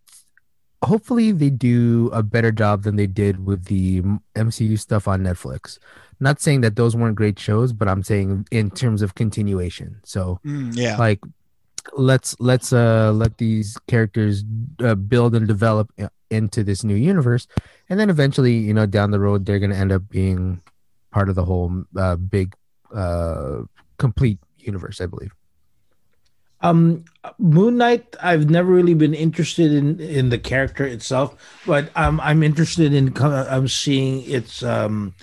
hopefully 0.83 1.33
they 1.33 1.51
do 1.51 2.11
a 2.13 2.23
better 2.23 2.53
job 2.53 2.83
than 2.83 2.97
they 2.97 3.07
did 3.07 3.45
with 3.45 3.65
the 3.65 4.03
MCU 4.37 4.79
stuff 4.79 5.09
on 5.09 5.23
Netflix. 5.23 5.79
Not 6.21 6.41
saying 6.41 6.63
that 6.63 6.77
those 6.77 6.97
weren't 6.97 7.17
great 7.17 7.39
shows, 7.39 7.73
but 7.73 7.89
I'm 7.89 8.03
saying 8.03 8.47
in 8.51 8.71
terms 8.71 9.03
of 9.03 9.15
continuation. 9.15 10.01
So 10.05 10.41
mm, 10.45 10.75
yeah, 10.77 10.97
like 10.97 11.21
let's 11.97 12.35
let's 12.41 12.73
uh 12.73 13.13
let 13.13 13.39
these 13.39 13.79
characters 13.87 14.45
uh, 14.81 14.95
build 14.97 15.35
and 15.35 15.47
develop 15.47 15.93
into 16.31 16.65
this 16.65 16.83
new 16.83 16.97
universe, 16.97 17.47
and 17.89 17.99
then 18.01 18.11
eventually, 18.11 18.55
you 18.55 18.75
know, 18.75 18.87
down 18.87 19.11
the 19.13 19.21
road, 19.21 19.47
they're 19.47 19.61
gonna 19.61 19.77
end 19.77 19.93
up 19.93 20.09
being 20.09 20.61
part 21.13 21.29
of 21.29 21.35
the 21.37 21.45
whole 21.45 21.85
uh, 21.97 22.17
big 22.17 22.55
uh 22.95 23.63
complete 23.99 24.39
universe, 24.59 25.01
I 25.01 25.07
believe. 25.07 25.33
Um, 26.61 27.05
Moon 27.39 27.77
Knight, 27.77 28.17
I've 28.21 28.51
never 28.51 28.71
really 28.73 28.95
been 28.95 29.15
interested 29.15 29.73
in 29.73 30.01
in 30.01 30.31
the 30.31 30.39
character 30.39 30.85
itself, 30.85 31.37
but 31.67 31.91
um, 31.95 32.21
I'm 32.21 32.43
interested 32.43 32.93
in 32.93 33.15
I'm 33.21 33.69
seeing 33.69 34.29
its 34.29 34.63
um, 34.63 35.15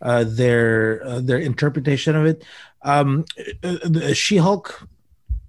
uh, 0.00 0.24
their 0.24 1.04
uh, 1.04 1.20
their 1.20 1.38
interpretation 1.38 2.14
of 2.14 2.26
it. 2.26 2.44
Um, 2.82 3.24
uh, 3.64 4.12
She 4.12 4.36
Hulk, 4.36 4.86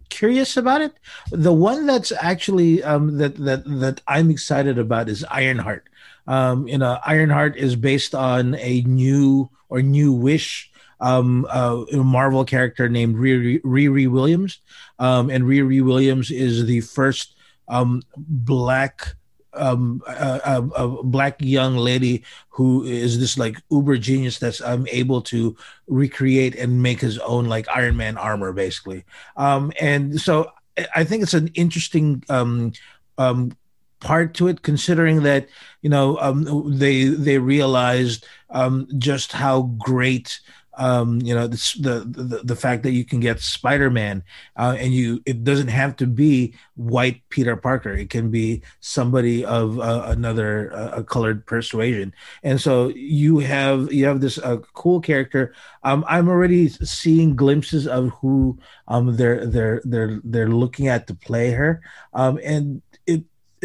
curious 0.09 0.57
about 0.57 0.81
it. 0.81 0.93
The 1.31 1.53
one 1.53 1.85
that's 1.85 2.11
actually 2.11 2.81
um, 2.83 3.17
that 3.17 3.35
that 3.37 3.65
that 3.65 4.01
I'm 4.07 4.31
excited 4.31 4.79
about 4.79 5.09
is 5.09 5.25
Ironheart. 5.29 5.87
Um, 6.25 6.67
you 6.67 6.77
know, 6.79 6.97
Ironheart 7.05 7.55
is 7.55 7.75
based 7.75 8.15
on 8.15 8.55
a 8.55 8.81
new 8.81 9.49
or 9.69 9.81
new 9.81 10.11
wish 10.11 10.71
um, 10.99 11.45
uh, 11.49 11.83
a 11.91 11.97
Marvel 11.97 12.45
character 12.45 12.89
named 12.89 13.15
Riri, 13.15 13.61
Riri 13.61 14.09
Williams, 14.09 14.61
um, 14.99 15.29
and 15.29 15.43
Riri 15.43 15.83
Williams 15.83 16.31
is 16.31 16.65
the 16.65 16.81
first 16.81 17.35
um, 17.67 18.01
black 18.17 19.15
um, 19.55 20.01
a, 20.07 20.41
a, 20.45 20.69
a, 20.75 21.03
black 21.03 21.37
young 21.39 21.77
lady 21.77 22.23
who 22.49 22.83
is 22.83 23.19
this 23.19 23.37
like 23.37 23.57
uber 23.71 23.97
genius 23.97 24.37
that's 24.37 24.61
um, 24.61 24.85
able 24.91 25.21
to 25.21 25.55
recreate 25.87 26.55
and 26.55 26.81
make 26.81 26.99
his 26.99 27.17
own 27.19 27.45
like 27.45 27.67
Iron 27.69 27.95
Man 27.95 28.17
armor, 28.17 28.51
basically. 28.51 29.05
Um, 29.37 29.71
and 29.79 30.19
so 30.19 30.51
I 30.95 31.03
think 31.03 31.23
it's 31.23 31.33
an 31.33 31.49
interesting 31.53 32.23
um, 32.29 32.73
um, 33.17 33.55
part 33.99 34.33
to 34.35 34.47
it, 34.47 34.61
considering 34.61 35.23
that 35.23 35.47
you 35.81 35.89
know 35.89 36.17
um, 36.19 36.77
they 36.77 37.05
they 37.05 37.37
realized 37.37 38.25
um, 38.49 38.87
just 38.97 39.31
how 39.31 39.63
great 39.77 40.39
um, 40.77 41.21
you 41.21 41.33
know 41.33 41.47
the, 41.47 42.05
the 42.05 42.41
the 42.43 42.55
fact 42.55 42.83
that 42.83 42.91
you 42.91 43.05
can 43.05 43.19
get 43.19 43.39
Spider-Man 43.39 44.23
uh, 44.55 44.75
and 44.79 44.93
you 44.93 45.21
it 45.25 45.43
doesn't 45.43 45.69
have 45.69 45.95
to 45.97 46.07
be 46.07 46.53
white 46.75 47.21
Peter 47.29 47.55
Parker. 47.55 47.93
It 47.93 48.09
can 48.09 48.29
be 48.29 48.61
somebody 48.79 49.45
of 49.45 49.79
uh, 49.79 50.03
another 50.07 50.71
uh, 50.73 51.03
colored 51.03 51.45
persuasion. 51.45 52.13
And 52.43 52.59
so 52.59 52.89
you 52.89 53.39
have 53.39 53.91
you 53.91 54.05
have 54.05 54.21
this 54.21 54.37
uh, 54.37 54.57
cool 54.73 55.01
character. 55.01 55.53
Um, 55.83 56.03
I'm 56.07 56.29
already 56.29 56.69
seeing 56.69 57.35
glimpses 57.35 57.87
of 57.87 58.09
who 58.21 58.59
um, 58.87 59.15
they're 59.15 59.45
they're 59.45 59.81
they're 59.85 60.21
they're 60.23 60.49
looking 60.49 60.87
at 60.87 61.07
to 61.07 61.15
play 61.15 61.51
her. 61.51 61.81
Um, 62.13 62.39
and 62.43 62.81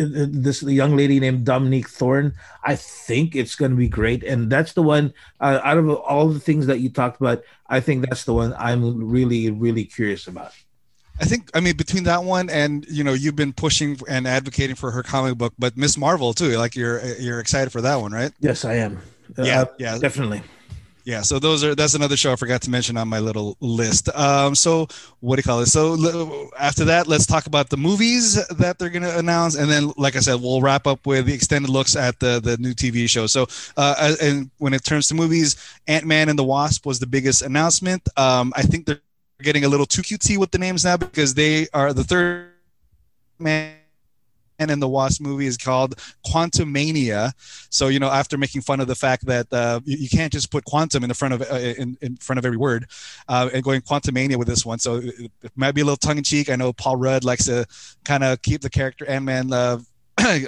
this 0.03 0.63
young 0.63 0.97
lady 0.97 1.21
named 1.21 1.45
Dominique 1.45 1.89
Thorne. 1.89 2.35
I 2.65 2.77
think 2.77 3.37
it's 3.37 3.55
going 3.55 3.71
to 3.71 3.77
be 3.77 3.89
great, 3.89 4.25
and 4.25 4.51
that's 4.51 4.73
the 4.73 4.83
one 4.83 5.13
uh, 5.41 5.61
out 5.63 5.79
of 5.79 5.89
all 5.91 6.29
the 6.29 6.41
things 6.41 6.67
that 6.67 6.81
you 6.81 6.91
talked 6.91 7.21
about. 7.21 7.43
I 7.69 7.81
think 7.81 8.09
that's 8.09 8.25
the 8.25 8.35
one 8.35 8.55
I'm 8.59 9.09
really, 9.11 9.51
really 9.51 9.85
curious 9.85 10.27
about. 10.27 10.53
I 11.21 11.25
think 11.25 11.51
I 11.53 11.61
mean 11.61 11.77
between 11.77 12.05
that 12.05 12.25
one 12.25 12.49
and 12.49 12.87
you 12.89 13.05
know 13.05 13.13
you've 13.13 13.37
been 13.37 13.53
pushing 13.53 13.99
and 14.09 14.27
advocating 14.27 14.77
for 14.77 14.91
her 14.91 15.03
comic 15.03 15.37
book, 15.37 15.53
but 15.59 15.77
Miss 15.77 15.99
Marvel 15.99 16.33
too. 16.33 16.57
Like 16.57 16.75
you're 16.75 17.05
you're 17.17 17.41
excited 17.41 17.71
for 17.71 17.83
that 17.83 17.97
one, 17.97 18.13
right? 18.13 18.33
Yes, 18.41 18.65
I 18.65 18.75
am. 18.75 18.99
Yeah, 19.37 19.63
uh, 19.63 19.67
yeah, 19.79 19.99
definitely 19.99 20.43
yeah 21.11 21.23
so 21.23 21.41
those 21.41 21.65
are 21.65 21.75
that's 21.75 21.95
another 21.95 22.17
show 22.17 22.33
i 22.33 22.37
forgot 22.37 22.63
to 22.63 22.71
mention 22.71 22.97
on 22.97 23.09
my 23.09 23.19
little 23.19 23.57
list. 23.61 24.09
Um 24.15 24.55
so 24.55 24.87
what 25.19 25.37
do 25.37 25.41
you 25.41 25.43
call 25.43 25.61
it? 25.61 25.67
So 25.67 26.51
after 26.59 26.85
that 26.85 27.09
let's 27.09 27.27
talk 27.27 27.47
about 27.47 27.69
the 27.69 27.77
movies 27.77 28.47
that 28.49 28.79
they're 28.79 28.91
going 28.91 29.03
to 29.03 29.19
announce 29.19 29.57
and 29.57 29.69
then 29.69 29.93
like 29.97 30.15
i 30.15 30.21
said 30.21 30.41
we'll 30.41 30.61
wrap 30.61 30.87
up 30.87 31.05
with 31.07 31.27
the 31.27 31.35
extended 31.35 31.71
looks 31.71 31.97
at 31.97 32.21
the 32.21 32.41
the 32.41 32.57
new 32.59 32.73
tv 32.73 33.09
show. 33.09 33.27
So 33.27 33.47
uh 33.77 34.15
and 34.23 34.51
when 34.59 34.73
it 34.73 34.85
turns 34.85 35.09
to 35.09 35.15
movies 35.15 35.57
ant-man 35.89 36.29
and 36.29 36.39
the 36.39 36.45
wasp 36.45 36.87
was 36.87 37.01
the 37.01 37.07
biggest 37.07 37.43
announcement. 37.43 38.09
Um 38.17 38.53
i 38.55 38.63
think 38.63 38.87
they're 38.87 39.03
getting 39.43 39.65
a 39.65 39.69
little 39.69 39.87
too 39.87 40.03
cutesy 40.03 40.37
with 40.39 40.53
the 40.53 40.59
names 40.59 40.85
now 40.85 40.97
because 40.97 41.35
they 41.35 41.67
are 41.75 41.93
the 41.93 42.05
third 42.05 42.53
man 43.39 43.80
and 44.61 44.71
in 44.71 44.79
the 44.79 44.89
Wasp 44.89 45.21
movie 45.21 45.47
is 45.47 45.57
called 45.57 45.97
Quantumania. 46.25 47.33
So 47.71 47.89
you 47.89 47.99
know, 47.99 48.11
after 48.11 48.39
making 48.39 48.61
fun 48.61 48.79
of 48.79 48.87
the 48.87 48.95
fact 48.95 49.27
that 49.27 49.53
uh, 49.53 49.81
you, 49.85 49.97
you, 49.97 50.09
can't 50.09 50.33
just 50.33 50.53
put 50.53 50.65
quantum 50.65 51.03
in 51.03 51.09
the 51.09 51.15
front 51.15 51.35
of 51.35 51.43
uh, 51.51 51.57
in, 51.57 51.99
in 52.01 52.17
front 52.17 52.39
of 52.39 52.45
every 52.45 52.59
word, 52.59 52.87
uh, 53.29 53.49
and 53.53 53.65
going 53.65 53.81
Quantumania 53.81 54.37
with 54.37 54.47
this 54.47 54.65
one, 54.65 54.79
so 54.79 54.97
it, 54.97 55.33
it 55.43 55.53
might 55.57 55.73
be 55.73 55.81
a 55.81 55.85
little 55.85 55.97
tongue 55.97 56.19
in 56.19 56.25
cheek. 56.25 56.51
I 56.51 56.57
know 56.57 56.73
Paul 56.73 56.97
Rudd 56.97 57.25
likes 57.25 57.47
to 57.47 57.67
kind 58.05 58.23
of 58.23 58.43
keep 58.43 58.61
the 58.61 58.71
character 58.71 59.07
Ant 59.07 59.25
Man 59.25 59.53
uh, 59.53 59.79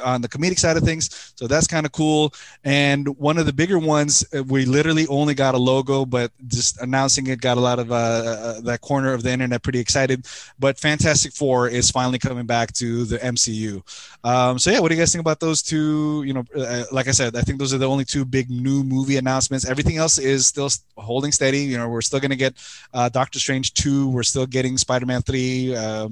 on 0.02 0.20
the 0.20 0.28
comedic 0.28 0.58
side 0.58 0.76
of 0.76 0.82
things. 0.82 1.32
So 1.36 1.46
that's 1.46 1.66
kind 1.66 1.86
of 1.86 1.92
cool. 1.92 2.32
And 2.64 3.08
one 3.18 3.38
of 3.38 3.46
the 3.46 3.52
bigger 3.52 3.78
ones, 3.78 4.24
uh, 4.34 4.42
we 4.44 4.64
literally 4.64 5.06
only 5.08 5.34
got 5.34 5.54
a 5.54 5.58
logo, 5.58 6.04
but 6.04 6.30
just 6.48 6.80
announcing 6.80 7.26
it 7.26 7.40
got 7.40 7.56
a 7.56 7.60
lot 7.60 7.78
of 7.78 7.90
uh, 7.90 7.94
uh, 7.94 8.60
that 8.62 8.80
corner 8.80 9.12
of 9.12 9.22
the 9.22 9.30
internet 9.30 9.62
pretty 9.62 9.78
excited. 9.78 10.26
But 10.58 10.78
Fantastic 10.78 11.32
Four 11.32 11.68
is 11.68 11.90
finally 11.90 12.18
coming 12.18 12.46
back 12.46 12.72
to 12.74 13.04
the 13.04 13.18
MCU. 13.18 13.82
Um, 14.24 14.58
so 14.58 14.70
yeah, 14.70 14.80
what 14.80 14.88
do 14.88 14.94
you 14.94 15.00
guys 15.00 15.12
think 15.12 15.20
about 15.20 15.40
those 15.40 15.62
two? 15.62 16.22
You 16.24 16.34
know, 16.34 16.44
uh, 16.56 16.84
like 16.92 17.08
I 17.08 17.12
said, 17.12 17.36
I 17.36 17.42
think 17.42 17.58
those 17.58 17.74
are 17.74 17.78
the 17.78 17.88
only 17.88 18.04
two 18.04 18.24
big 18.24 18.50
new 18.50 18.84
movie 18.84 19.16
announcements. 19.16 19.68
Everything 19.68 19.96
else 19.96 20.18
is 20.18 20.46
still 20.46 20.70
holding 20.96 21.32
steady. 21.32 21.60
You 21.60 21.78
know, 21.78 21.88
we're 21.88 22.02
still 22.02 22.20
going 22.20 22.30
to 22.30 22.36
get 22.36 22.54
uh, 22.94 23.08
Doctor 23.08 23.38
Strange 23.38 23.74
two. 23.74 24.08
We're 24.08 24.22
still 24.22 24.46
getting 24.46 24.76
Spider 24.78 25.06
Man 25.06 25.22
three. 25.22 25.74
Uh, 25.74 26.08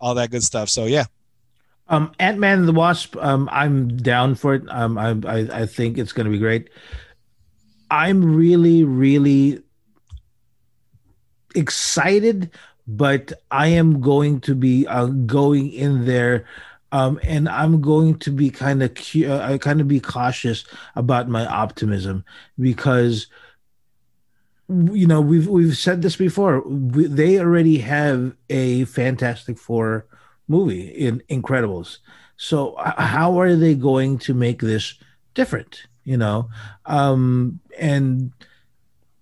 all 0.00 0.14
that 0.14 0.30
good 0.30 0.42
stuff. 0.42 0.68
So 0.68 0.84
yeah, 0.84 1.04
um, 1.88 2.12
Ant 2.18 2.38
Man 2.38 2.58
and 2.58 2.68
the 2.68 2.72
Wasp. 2.72 3.16
Um, 3.16 3.48
I'm 3.50 3.96
down 3.96 4.34
for 4.34 4.54
it. 4.54 4.62
Um, 4.68 4.98
I 4.98 5.10
I, 5.26 5.62
I 5.62 5.66
think 5.66 5.98
it's 5.98 6.12
going 6.12 6.26
to 6.26 6.30
be 6.30 6.38
great. 6.38 6.70
I'm 7.90 8.36
really 8.36 8.84
really 8.84 9.62
excited, 11.54 12.50
but 12.86 13.32
I 13.50 13.68
am 13.68 14.00
going 14.00 14.40
to 14.42 14.54
be 14.54 14.86
uh, 14.86 15.06
going 15.06 15.72
in 15.72 16.04
there. 16.04 16.46
Um, 16.90 17.20
and 17.22 17.50
I'm 17.50 17.82
going 17.82 18.18
to 18.20 18.30
be 18.30 18.48
kind 18.48 18.82
of 18.82 18.96
uh, 19.14 19.40
I 19.40 19.58
kind 19.58 19.82
of 19.82 19.88
be 19.88 20.00
cautious 20.00 20.64
about 20.96 21.28
my 21.28 21.44
optimism 21.44 22.24
because 22.58 23.26
you 24.70 25.06
know 25.06 25.20
we've 25.20 25.48
we've 25.48 25.76
said 25.76 26.00
this 26.00 26.16
before. 26.16 26.62
We, 26.66 27.06
they 27.06 27.40
already 27.40 27.78
have 27.78 28.34
a 28.48 28.86
Fantastic 28.86 29.58
Four 29.58 30.06
movie 30.48 30.88
in 30.88 31.22
Incredibles. 31.30 31.98
So 32.36 32.76
how 32.78 33.40
are 33.40 33.54
they 33.54 33.74
going 33.74 34.18
to 34.20 34.34
make 34.34 34.60
this 34.60 34.94
different? 35.34 35.86
you 36.08 36.16
know, 36.16 36.48
um, 36.86 37.60
and 37.78 38.32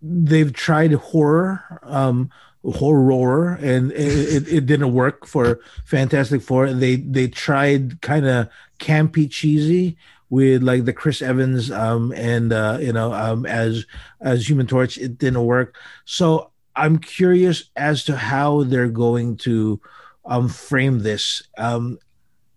they've 0.01 0.53
tried 0.53 0.93
horror, 0.93 1.81
um, 1.82 2.31
horror, 2.62 3.55
and 3.55 3.90
it, 3.90 4.47
it, 4.47 4.66
didn't 4.66 4.93
work 4.93 5.27
for 5.27 5.59
Fantastic 5.85 6.43
Four. 6.43 6.73
They 6.73 6.94
they 6.94 7.27
tried 7.27 8.01
kind 8.03 8.24
of 8.24 8.48
campy, 8.78 9.28
cheesy 9.28 9.97
with 10.31 10.62
like 10.62 10.85
the 10.85 10.93
Chris 10.93 11.23
Evans 11.23 11.73
um, 11.73 12.12
and 12.12 12.53
uh, 12.53 12.78
you 12.81 12.93
know 12.93 13.12
um, 13.12 13.47
as 13.47 13.85
as 14.20 14.48
Human 14.48 14.69
Torch. 14.69 14.97
It 14.97 15.19
didn't 15.19 15.44
work. 15.44 15.77
So 16.05 16.53
I'm 16.77 17.01
curious 17.01 17.65
as 17.74 18.05
to 18.05 18.16
how 18.16 18.62
they're 18.62 18.86
going 18.86 19.39
to 19.39 19.81
um, 20.27 20.48
frame 20.48 21.01
this. 21.01 21.43
Um, 21.57 21.98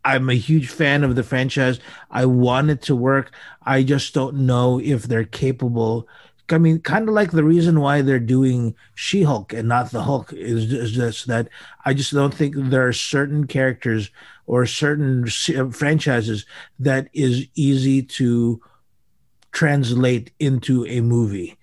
I'm 0.06 0.30
a 0.30 0.36
huge 0.36 0.70
fan 0.70 1.04
of 1.04 1.16
the 1.16 1.24
franchise. 1.24 1.80
I 2.10 2.26
want 2.26 2.70
it 2.70 2.82
to 2.84 2.96
work. 2.96 3.32
I 3.64 3.84
just 3.84 4.14
don't 4.14 4.46
know 4.46 4.80
if 4.80 5.04
they're 5.04 5.26
capable. 5.26 6.08
I 6.52 6.58
mean, 6.58 6.80
kind 6.80 7.08
of 7.08 7.14
like 7.14 7.32
the 7.32 7.44
reason 7.44 7.80
why 7.80 8.02
they're 8.02 8.20
doing 8.20 8.76
She 8.96 9.22
Hulk 9.22 9.54
and 9.54 9.68
not 9.68 9.91
the 9.91 10.02
Hulk 10.02 10.34
is, 10.34 10.74
is 10.74 10.91
just 10.91 11.28
that 11.28 11.50
I 11.86 11.94
just 11.94 12.12
don't 12.12 12.34
think 12.34 12.56
there 12.58 12.88
are 12.88 12.94
certain 12.94 13.46
characters 13.46 14.10
or 14.48 14.66
certain 14.66 15.28
franchises 15.28 16.46
that 16.80 17.10
is 17.14 17.46
easy 17.54 18.02
to 18.02 18.60
translate 19.52 20.32
into 20.40 20.86
a 20.88 21.02
movie. 21.02 21.59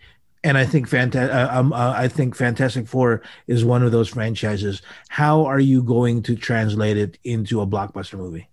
And 0.47 0.57
I 0.57 0.65
think 0.65 0.89
Fanta- 0.89 1.29
uh, 1.29 1.49
um, 1.59 1.73
uh, 1.73 1.93
I 1.97 2.07
think 2.07 2.37
Fantastic 2.37 2.87
Four 2.87 3.21
is 3.49 3.65
one 3.65 3.83
of 3.83 3.91
those 3.91 4.09
franchises. 4.09 4.81
How 5.09 5.45
are 5.45 5.59
you 5.59 5.83
going 5.83 6.23
to 6.23 6.37
translate 6.37 6.97
it 6.97 7.19
into 7.25 7.61
a 7.61 7.67
blockbuster 7.67 8.17
movie? 8.17 8.47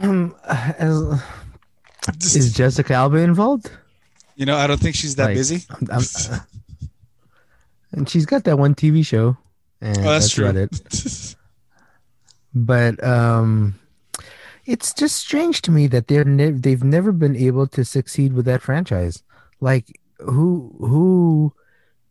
Um, 0.00 0.34
as, 0.46 1.00
is 2.36 2.52
Jessica 2.52 2.92
Alba 2.92 3.16
involved? 3.18 3.70
You 4.36 4.44
know, 4.44 4.56
I 4.56 4.66
don't 4.66 4.78
think 4.80 4.94
she's 4.96 5.16
that 5.16 5.26
Like, 5.26 5.34
busy. 5.36 5.64
I'm- 5.70 5.88
I'm- 5.90 6.02
uh, 6.30 6.38
and 7.92 8.06
she's 8.08 8.26
got 8.26 8.44
that 8.44 8.58
one 8.58 8.74
TV 8.74 9.04
show. 9.04 9.36
And 9.80 9.96
Oh, 9.98 10.02
that's, 10.10 10.28
true. 10.30 10.46
about 10.46 10.56
it. 10.62 11.34
But 12.54 13.02
um, 13.04 13.78
it's 14.66 14.92
just 14.92 15.16
strange 15.16 15.62
to 15.62 15.70
me 15.70 15.86
that 15.86 16.08
they're 16.08 16.24
ne- 16.24 16.50
they've 16.50 16.82
never 16.82 17.12
been 17.12 17.36
able 17.36 17.66
to 17.68 17.84
succeed 17.84 18.32
with 18.32 18.44
that 18.46 18.60
franchise. 18.60 19.22
Like 19.60 19.99
who 20.24 20.74
who 20.78 21.52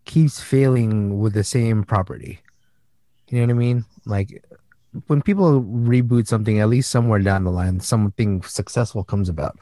keeps 0.05 0.41
failing 0.41 1.19
with 1.19 1.33
the 1.33 1.43
same 1.43 1.83
property? 1.83 2.39
You 3.29 3.39
know 3.39 3.45
what 3.45 3.51
I 3.51 3.57
mean? 3.57 3.85
Like 4.05 4.43
when 5.07 5.21
people 5.21 5.61
reboot 5.61 6.27
something, 6.27 6.59
at 6.59 6.69
least 6.69 6.89
somewhere 6.89 7.19
down 7.19 7.43
the 7.43 7.51
line, 7.51 7.79
something 7.79 8.41
successful 8.43 9.03
comes 9.03 9.29
about. 9.29 9.59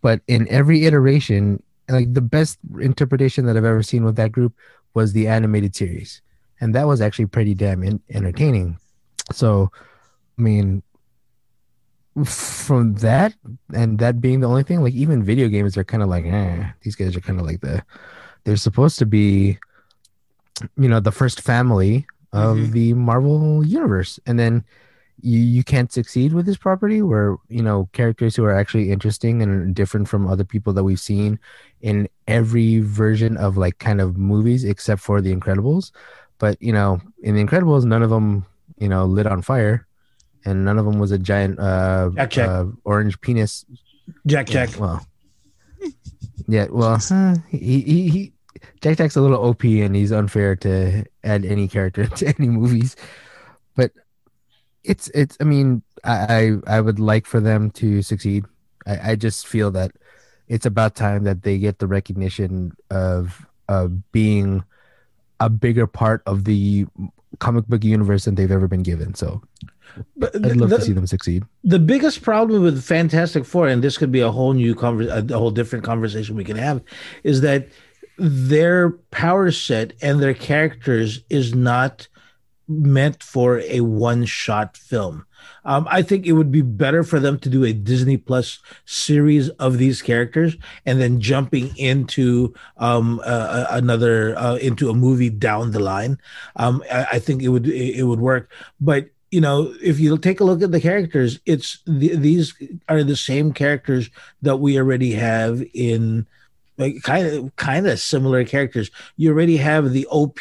But 0.00 0.22
in 0.26 0.48
every 0.48 0.86
iteration, 0.86 1.62
like 1.88 2.12
the 2.14 2.22
best 2.22 2.58
interpretation 2.80 3.46
that 3.46 3.56
I've 3.56 3.64
ever 3.64 3.82
seen 3.82 4.04
with 4.04 4.16
that 4.16 4.32
group 4.32 4.54
was 4.94 5.12
the 5.12 5.28
animated 5.28 5.76
series, 5.76 6.22
and 6.60 6.74
that 6.74 6.86
was 6.86 7.00
actually 7.00 7.26
pretty 7.26 7.54
damn 7.54 7.82
in- 7.82 8.02
entertaining. 8.10 8.78
So, 9.32 9.70
I 10.38 10.42
mean, 10.42 10.82
from 12.24 12.94
that 12.96 13.34
and 13.74 13.98
that 13.98 14.20
being 14.20 14.40
the 14.40 14.48
only 14.48 14.62
thing, 14.62 14.82
like 14.82 14.94
even 14.94 15.22
video 15.22 15.48
games 15.48 15.76
are 15.76 15.84
kind 15.84 16.02
of 16.02 16.08
like, 16.08 16.24
eh, 16.24 16.64
these 16.82 16.96
guys 16.96 17.16
are 17.16 17.20
kind 17.20 17.38
of 17.40 17.46
like 17.46 17.60
the, 17.60 17.82
they're 18.44 18.56
supposed 18.56 18.98
to 18.98 19.06
be, 19.06 19.58
you 20.76 20.88
know, 20.88 21.00
the 21.00 21.12
first 21.12 21.40
family 21.40 22.06
of 22.32 22.56
Mhm. 22.58 22.72
the 22.72 22.94
Marvel 22.94 23.64
universe, 23.64 24.20
and 24.26 24.38
then 24.38 24.64
you 25.22 25.38
you 25.40 25.62
can't 25.62 25.92
succeed 25.92 26.32
with 26.32 26.46
this 26.46 26.56
property 26.56 27.02
where 27.02 27.36
you 27.48 27.62
know 27.62 27.88
characters 27.92 28.34
who 28.36 28.44
are 28.44 28.54
actually 28.54 28.90
interesting 28.90 29.42
and 29.42 29.74
different 29.74 30.08
from 30.08 30.26
other 30.26 30.44
people 30.44 30.72
that 30.72 30.84
we've 30.84 31.00
seen 31.00 31.38
in 31.82 32.08
every 32.26 32.80
version 32.80 33.36
of 33.36 33.56
like 33.58 33.78
kind 33.78 34.00
of 34.00 34.16
movies 34.16 34.64
except 34.64 35.00
for 35.02 35.20
the 35.20 35.34
Incredibles. 35.34 35.90
But 36.38 36.56
you 36.62 36.72
know, 36.72 37.00
in 37.22 37.34
the 37.34 37.44
Incredibles, 37.44 37.84
none 37.84 38.02
of 38.02 38.10
them 38.10 38.46
you 38.78 38.88
know 38.88 39.04
lit 39.04 39.26
on 39.26 39.42
fire, 39.42 39.86
and 40.44 40.64
none 40.64 40.78
of 40.78 40.84
them 40.84 40.98
was 40.98 41.10
a 41.10 41.18
giant 41.18 41.58
uh, 41.58 42.10
Jack 42.14 42.30
Jack. 42.30 42.48
uh 42.48 42.64
orange 42.84 43.20
penis. 43.20 43.64
Jack 44.26 44.46
Jack. 44.46 44.78
Well, 44.78 45.04
yeah. 46.48 46.66
Well, 46.70 46.98
he, 47.48 47.80
he 47.80 48.08
he 48.08 48.32
Jack 48.80 48.98
Jack's 48.98 49.16
a 49.16 49.20
little 49.20 49.44
OP, 49.44 49.64
and 49.64 49.94
he's 49.94 50.12
unfair 50.12 50.56
to 50.56 51.04
add 51.24 51.44
any 51.44 51.68
character 51.68 52.06
to 52.16 52.34
any 52.38 52.48
movies. 52.48 52.96
But 53.76 53.92
it's 54.84 55.08
it's. 55.14 55.36
I 55.40 55.44
mean, 55.44 55.82
I 56.04 56.58
I, 56.66 56.76
I 56.78 56.80
would 56.80 56.98
like 56.98 57.26
for 57.26 57.40
them 57.40 57.70
to 57.72 58.02
succeed. 58.02 58.44
I, 58.86 59.12
I 59.12 59.16
just 59.16 59.46
feel 59.46 59.70
that 59.72 59.92
it's 60.48 60.66
about 60.66 60.96
time 60.96 61.24
that 61.24 61.42
they 61.42 61.58
get 61.58 61.78
the 61.78 61.86
recognition 61.86 62.72
of 62.90 63.46
of 63.68 64.10
being 64.10 64.64
a 65.38 65.48
bigger 65.48 65.86
part 65.86 66.22
of 66.26 66.44
the 66.44 66.86
comic 67.38 67.66
book 67.66 67.84
universe 67.84 68.24
than 68.24 68.34
they've 68.34 68.50
ever 68.50 68.68
been 68.68 68.82
given. 68.82 69.14
So 69.14 69.42
But 70.16 70.34
I'd 70.36 70.56
love 70.56 70.70
the- 70.70 70.78
to 70.78 70.82
see 70.84 70.92
them 70.92 71.06
succeed. 71.06 71.44
the 71.64 71.78
biggest 71.78 72.22
problem 72.22 72.62
with 72.62 72.82
Fantastic 72.82 73.44
Four, 73.44 73.68
and 73.68 73.82
this 73.82 73.98
could 73.98 74.12
be 74.12 74.20
a 74.20 74.30
whole 74.30 74.52
new 74.52 74.74
conver- 74.74 75.30
a 75.30 75.38
whole 75.38 75.50
different 75.50 75.84
conversation 75.84 76.36
we 76.36 76.44
can 76.44 76.56
have, 76.56 76.82
is 77.24 77.40
that 77.40 77.68
their 78.18 78.90
power 79.10 79.50
set 79.50 79.94
and 80.02 80.20
their 80.20 80.34
characters 80.34 81.22
is 81.30 81.54
not 81.54 82.06
meant 82.68 83.22
for 83.22 83.60
a 83.60 83.80
one 83.80 84.24
shot 84.24 84.76
film. 84.76 85.24
Um, 85.64 85.88
I 85.90 86.02
think 86.02 86.26
it 86.26 86.32
would 86.32 86.52
be 86.52 86.60
better 86.62 87.02
for 87.02 87.18
them 87.18 87.38
to 87.40 87.48
do 87.48 87.64
a 87.64 87.72
Disney 87.72 88.16
Plus 88.16 88.60
series 88.84 89.48
of 89.58 89.78
these 89.78 90.02
characters 90.02 90.56
and 90.86 91.00
then 91.00 91.20
jumping 91.20 91.74
into 91.76 92.54
um, 92.76 93.20
uh, 93.24 93.66
another 93.70 94.36
uh, 94.38 94.56
into 94.56 94.90
a 94.90 94.94
movie 94.94 95.30
down 95.30 95.70
the 95.72 95.80
line. 95.80 96.18
Um, 96.56 96.84
I, 96.92 97.06
I 97.12 97.18
think 97.18 97.42
it 97.42 97.48
would 97.48 97.66
it, 97.66 98.00
it 98.00 98.02
would 98.04 98.20
work, 98.20 98.50
but 98.80 99.08
you 99.30 99.40
know, 99.40 99.74
if 99.82 100.00
you 100.00 100.18
take 100.18 100.40
a 100.40 100.44
look 100.44 100.62
at 100.62 100.72
the 100.72 100.80
characters, 100.80 101.38
it's 101.46 101.78
the, 101.86 102.16
these 102.16 102.54
are 102.88 103.04
the 103.04 103.16
same 103.16 103.52
characters 103.52 104.10
that 104.42 104.56
we 104.56 104.78
already 104.78 105.12
have 105.12 105.62
in 105.72 106.26
like 106.78 107.02
kind 107.02 107.26
of 107.26 107.56
kind 107.56 107.86
of 107.86 108.00
similar 108.00 108.44
characters. 108.44 108.90
You 109.16 109.30
already 109.30 109.56
have 109.58 109.92
the 109.92 110.06
OP 110.06 110.40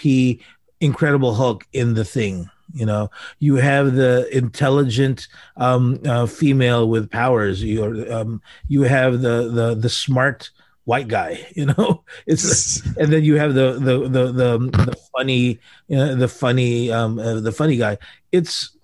Incredible 0.82 1.36
Hulk 1.36 1.68
in 1.74 1.94
the 1.94 2.06
thing. 2.06 2.50
You 2.74 2.86
know, 2.86 3.10
you 3.40 3.56
have 3.56 3.94
the 3.96 4.28
intelligent 4.36 5.28
um, 5.58 6.00
uh, 6.06 6.26
female 6.26 6.88
with 6.88 7.10
powers. 7.12 7.62
You 7.64 8.08
um, 8.12 8.42
you 8.68 8.84
have 8.84 9.22
the 9.22 9.50
the 9.50 9.76
the 9.76 9.90
smart 9.90 10.50
white 10.86 11.08
guy. 11.08 11.46
You 11.56 11.68
know, 11.68 12.04
it's 12.26 12.86
and 12.98 13.12
then 13.12 13.24
you 13.24 13.36
have 13.36 13.54
the 13.54 13.74
the 13.74 14.08
the 14.08 14.32
the, 14.32 14.58
the 14.86 14.98
funny 15.18 15.60
you 15.88 15.98
know, 15.98 16.16
the 16.16 16.28
funny 16.28 16.92
um 16.92 17.20
uh, 17.20 17.40
the 17.40 17.52
funny 17.52 17.78
guy. 17.78 17.98
It's 18.32 18.78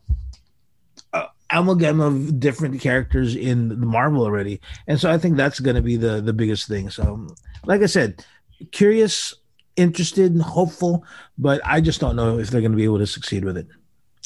amalgam 1.60 1.99
of 1.99 2.40
different 2.40 2.82
characters 2.82 3.36
in 3.36 3.69
the 3.69 3.76
Marvel 3.76 4.23
already, 4.23 4.61
and 4.88 4.99
so 4.99 5.11
I 5.11 5.18
think 5.18 5.38
that's 5.38 5.60
going 5.60 5.76
to 5.76 5.82
be 5.82 5.98
the 5.98 6.22
the 6.22 6.34
biggest 6.34 6.68
thing. 6.68 6.90
So, 6.90 7.27
like 7.65 7.82
I 7.82 7.88
said, 7.88 8.26
curious, 8.72 9.34
interested, 9.76 10.32
and 10.32 10.41
hopeful, 10.41 11.03
but 11.38 11.61
I 11.65 11.82
just 11.82 11.99
don't 11.99 12.15
know 12.15 12.40
if 12.40 12.49
they're 12.49 12.61
going 12.61 12.72
to 12.72 12.77
be 12.77 12.84
able 12.84 12.99
to 12.99 13.07
succeed 13.07 13.45
with 13.45 13.57
it. 13.57 13.68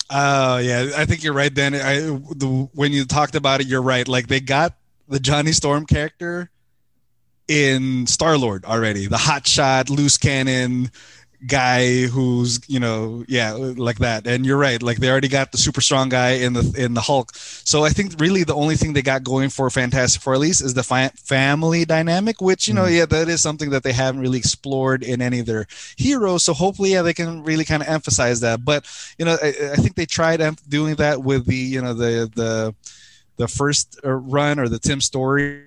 Oh 0.09 0.57
yeah, 0.57 0.89
I 0.97 1.05
think 1.05 1.23
you're 1.23 1.33
right. 1.33 1.53
Then 1.53 1.75
I, 1.75 1.99
the, 1.99 2.69
when 2.73 2.91
you 2.91 3.05
talked 3.05 3.35
about 3.35 3.61
it, 3.61 3.67
you're 3.67 3.81
right. 3.81 4.07
Like 4.07 4.27
they 4.27 4.39
got 4.39 4.75
the 5.07 5.19
Johnny 5.19 5.51
Storm 5.51 5.85
character 5.85 6.49
in 7.47 8.07
Star 8.07 8.37
Lord 8.37 8.65
already, 8.65 9.07
the 9.07 9.17
hotshot, 9.17 9.89
loose 9.89 10.17
cannon 10.17 10.91
guy 11.47 12.03
who's 12.07 12.59
you 12.67 12.79
know 12.79 13.23
yeah 13.27 13.53
like 13.53 13.99
that. 13.99 14.27
And 14.27 14.45
you're 14.45 14.57
right 14.57 14.81
like 14.83 14.97
they 14.97 15.09
already 15.09 15.27
got 15.29 15.51
the 15.51 15.57
super 15.57 15.81
strong 15.81 16.09
guy 16.09 16.31
in 16.31 16.53
the 16.53 16.73
in 16.77 16.93
the 16.93 17.01
hulk. 17.01 17.31
So 17.33 17.83
i 17.85 17.89
think 17.89 18.15
really 18.19 18.43
the 18.43 18.55
only 18.55 18.75
thing 18.75 18.93
they 18.93 19.01
got 19.01 19.23
going 19.23 19.49
for 19.49 19.69
fantastic 19.69 20.21
four 20.21 20.33
at 20.33 20.39
least 20.39 20.61
is 20.61 20.73
the 20.73 20.83
fi- 20.83 21.11
family 21.15 21.85
dynamic 21.85 22.41
which 22.41 22.67
you 22.67 22.73
know 22.73 22.83
Mhm. 22.83 22.97
yeah 22.97 23.05
that 23.05 23.29
is 23.29 23.41
something 23.41 23.69
that 23.69 23.83
they 23.83 23.93
haven't 23.93 24.21
really 24.21 24.37
explored 24.37 25.03
in 25.03 25.21
any 25.21 25.39
of 25.39 25.45
their 25.45 25.67
heroes. 25.97 26.43
So 26.43 26.53
hopefully 26.53 26.91
yeah 26.91 27.01
they 27.03 27.13
can 27.13 27.43
really 27.43 27.65
kind 27.65 27.81
of 27.81 27.87
emphasize 27.89 28.41
that. 28.41 28.65
But 28.65 28.85
you 29.17 29.25
know 29.25 29.37
i, 29.41 29.47
I 29.73 29.75
think 29.77 29.95
they 29.95 30.05
tried 30.05 30.41
doing 30.67 30.95
that 30.95 31.23
with 31.23 31.45
the 31.45 31.55
you 31.55 31.81
know 31.81 31.93
the 31.93 32.29
the 32.35 32.75
the 33.37 33.47
first 33.47 33.99
uh, 34.03 34.11
run 34.11 34.59
or 34.59 34.67
the 34.67 34.79
tim 34.79 34.99
story 35.01 35.63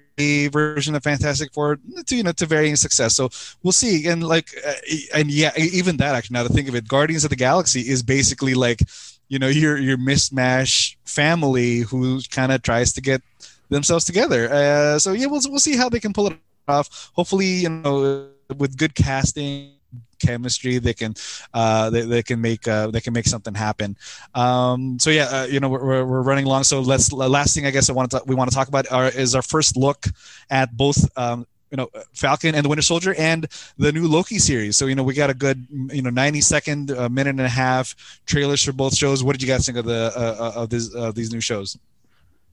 version 0.49 0.95
of 0.95 1.03
fantastic 1.03 1.53
four 1.53 1.79
to 2.07 2.17
you 2.17 2.23
know 2.23 2.33
to 2.33 2.47
varying 2.47 2.77
success. 2.77 3.15
So 3.17 3.31
we'll 3.63 3.73
see. 3.73 4.07
And 4.07 4.23
like 4.23 4.51
uh, 4.67 4.75
and 5.15 5.31
yeah 5.31 5.53
even 5.57 5.97
that 5.99 6.15
actually 6.15 6.35
now 6.35 6.43
to 6.43 6.53
think 6.53 6.69
of 6.69 6.75
it 6.75 6.89
guardians 6.89 7.25
of 7.25 7.31
the 7.31 7.37
galaxy 7.37 7.81
is 7.81 8.03
basically 8.03 8.55
like 8.55 8.81
you 9.29 9.39
know 9.39 9.49
your 9.49 9.79
your 9.79 9.99
mismatch 9.99 10.97
family 11.05 11.81
who 11.81 12.21
kind 12.31 12.53
of 12.53 12.63
tries 12.63 12.93
to 12.95 13.01
get 13.01 13.23
themselves 13.71 14.05
together. 14.05 14.53
Uh, 14.53 14.99
so 14.99 15.13
yeah 15.13 15.27
we'll, 15.27 15.41
we'll 15.49 15.59
see 15.59 15.77
how 15.77 15.89
they 15.89 16.01
can 16.01 16.13
pull 16.13 16.29
it 16.29 16.39
off. 16.69 17.11
Hopefully 17.15 17.47
you 17.47 17.69
know 17.69 18.29
with 18.57 18.77
good 18.77 18.95
casting 18.95 19.73
chemistry 20.19 20.79
they 20.79 20.95
can 20.95 21.15
uh 21.53 21.91
they, 21.91 22.03
they 22.03 22.23
can 22.23 22.41
make 22.41 22.67
uh 22.69 22.87
they 22.89 23.01
can 23.01 23.13
make 23.13 23.27
something 23.27 23.55
happen 23.55 23.97
um 24.35 24.99
so 24.99 25.11
yeah 25.11 25.25
uh, 25.25 25.47
you 25.47 25.59
know 25.59 25.69
we're, 25.69 26.05
we're- 26.05 26.23
running 26.23 26.47
long 26.47 26.63
so 26.63 26.81
let's 26.81 27.13
last 27.13 27.55
thing 27.55 27.67
i 27.67 27.71
guess 27.71 27.91
i 27.91 27.93
want 27.93 28.11
to 28.11 28.23
we 28.27 28.35
want 28.35 28.49
to 28.49 28.55
talk 28.55 28.69
about 28.69 28.91
are, 28.93 29.09
is 29.09 29.35
our 29.35 29.43
first 29.43 29.77
look 29.77 30.07
at 30.51 30.77
both 30.77 31.11
um 31.19 31.45
you 31.73 31.77
know 31.77 31.89
Falcon 32.13 32.55
and 32.55 32.65
the 32.65 32.69
Winter 32.69 32.83
Soldier 32.83 33.15
and 33.19 33.49
the 33.79 33.91
new 33.91 34.07
Loki 34.07 34.39
series. 34.39 34.77
So 34.77 34.87
you 34.87 34.95
know 34.95 35.03
we 35.03 35.15
got 35.15 35.31
a 35.31 35.35
good 35.35 35.67
you 35.91 36.03
know 36.03 36.11
90 36.11 36.43
second, 36.43 36.91
uh, 36.93 37.09
minute 37.09 37.31
and 37.31 37.41
a 37.41 37.49
half 37.49 37.97
trailers 38.27 38.63
for 38.63 38.73
both 38.73 38.95
shows. 38.95 39.25
What 39.25 39.33
did 39.33 39.43
you 39.43 39.49
guys 39.49 39.65
think 39.65 39.79
of 39.79 39.87
the 39.87 40.13
uh, 40.15 40.21
uh 40.39 40.63
of 40.63 40.69
these 40.69 40.95
uh, 40.95 41.11
these 41.13 41.33
new 41.33 41.41
shows? 41.41 41.79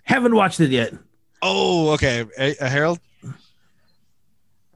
Haven't 0.03 0.33
watched 0.33 0.61
it 0.61 0.71
yet. 0.71 0.93
Oh, 1.41 1.91
okay, 1.91 2.25
uh, 2.37 2.67
Harold. 2.67 2.99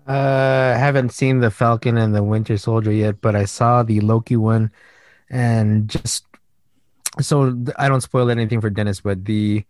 Uh, 0.05 0.77
haven't 0.77 1.11
seen 1.13 1.39
the 1.39 1.49
Falcon 1.49 1.97
and 1.97 2.13
the 2.13 2.23
Winter 2.23 2.57
Soldier 2.57 2.91
yet, 2.91 3.21
but 3.21 3.35
I 3.35 3.45
saw 3.45 3.83
the 3.83 4.01
Loki 4.01 4.35
one, 4.35 4.71
and 5.29 5.89
just 5.89 6.25
so 7.21 7.55
I 7.77 7.87
don't 7.87 8.01
spoil 8.01 8.29
anything 8.29 8.59
for 8.59 8.69
Dennis, 8.69 8.99
but 9.01 9.23
the 9.23 9.63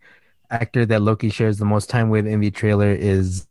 actor 0.50 0.86
that 0.86 1.02
Loki 1.02 1.30
shares 1.30 1.58
the 1.58 1.64
most 1.64 1.88
time 1.88 2.10
with 2.10 2.26
in 2.26 2.40
the 2.40 2.50
trailer 2.50 2.90
is 2.92 3.46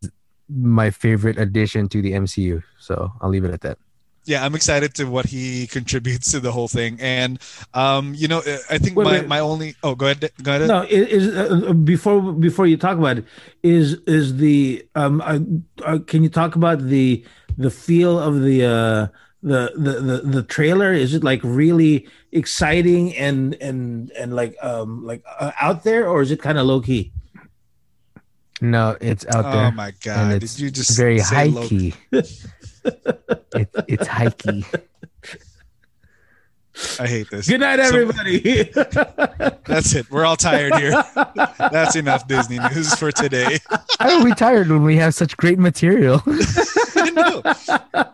my 0.49 0.89
favorite 0.89 1.37
addition 1.37 1.87
to 1.89 2.01
the 2.01 2.11
MCU. 2.13 2.61
So 2.79 3.11
I'll 3.21 3.29
leave 3.29 3.45
it 3.45 3.51
at 3.51 3.61
that. 3.61 3.77
Yeah, 4.25 4.45
I'm 4.45 4.55
excited 4.55 4.93
to 4.95 5.05
what 5.05 5.25
he 5.25 5.67
contributes 5.67 6.31
to 6.31 6.39
the 6.39 6.51
whole 6.51 6.69
thing, 6.69 6.97
and 7.01 7.39
um, 7.73 8.13
you 8.15 8.27
know, 8.27 8.41
I 8.69 8.77
think 8.77 8.95
wait, 8.95 9.03
my, 9.03 9.11
wait. 9.11 9.27
my 9.27 9.39
only 9.39 9.75
oh, 9.83 9.95
go 9.95 10.05
ahead, 10.05 10.31
go 10.41 10.55
ahead. 10.55 10.67
No, 10.67 10.83
is 10.89 11.35
uh, 11.35 11.73
before 11.73 12.21
before 12.33 12.65
you 12.65 12.77
talk 12.77 12.97
about 12.97 13.17
it, 13.17 13.25
is 13.63 13.93
is 14.07 14.37
the 14.37 14.87
um, 14.95 15.21
uh, 15.21 15.39
uh, 15.83 15.99
can 16.07 16.23
you 16.23 16.29
talk 16.29 16.55
about 16.55 16.79
the 16.79 17.25
the 17.57 17.69
feel 17.69 18.17
of 18.17 18.41
the 18.41 18.63
uh 18.63 19.07
the 19.43 19.73
the 19.75 19.99
the, 19.99 20.21
the 20.23 20.43
trailer? 20.43 20.93
Is 20.93 21.13
it 21.13 21.23
like 21.23 21.41
really 21.43 22.07
exciting 22.31 23.13
and 23.15 23.55
and 23.55 24.09
and 24.11 24.33
like 24.33 24.55
um 24.61 25.05
like 25.05 25.23
uh, 25.39 25.51
out 25.59 25.83
there, 25.83 26.07
or 26.07 26.21
is 26.21 26.31
it 26.31 26.41
kind 26.41 26.57
of 26.57 26.65
low 26.65 26.79
key? 26.79 27.11
No, 28.61 28.95
it's 29.01 29.25
out 29.27 29.51
there. 29.51 29.65
Oh 29.65 29.71
my 29.71 29.91
god! 30.01 30.39
Did 30.39 30.59
you 30.59 30.71
just 30.71 30.97
very 30.97 31.19
high 31.19 31.51
key? 31.67 31.93
it, 32.83 33.69
it's 33.87 34.07
high 34.07 34.29
key. 34.29 34.65
I 36.99 37.07
hate 37.07 37.29
this. 37.29 37.47
Good 37.47 37.59
night, 37.59 37.79
everybody. 37.79 38.71
So, 38.71 38.83
that's 39.65 39.93
it. 39.93 40.09
We're 40.09 40.25
all 40.25 40.35
tired 40.35 40.73
here. 40.75 41.03
That's 41.59 41.95
enough 41.95 42.27
Disney 42.27 42.57
news 42.57 42.95
for 42.95 43.11
today. 43.11 43.59
How 43.99 44.19
are 44.19 44.23
we 44.23 44.33
tired 44.33 44.69
when 44.69 44.83
we 44.83 44.95
have 44.97 45.13
such 45.13 45.37
great 45.37 45.59
material? 45.59 46.23
I 46.95 47.09
know. 47.11 47.41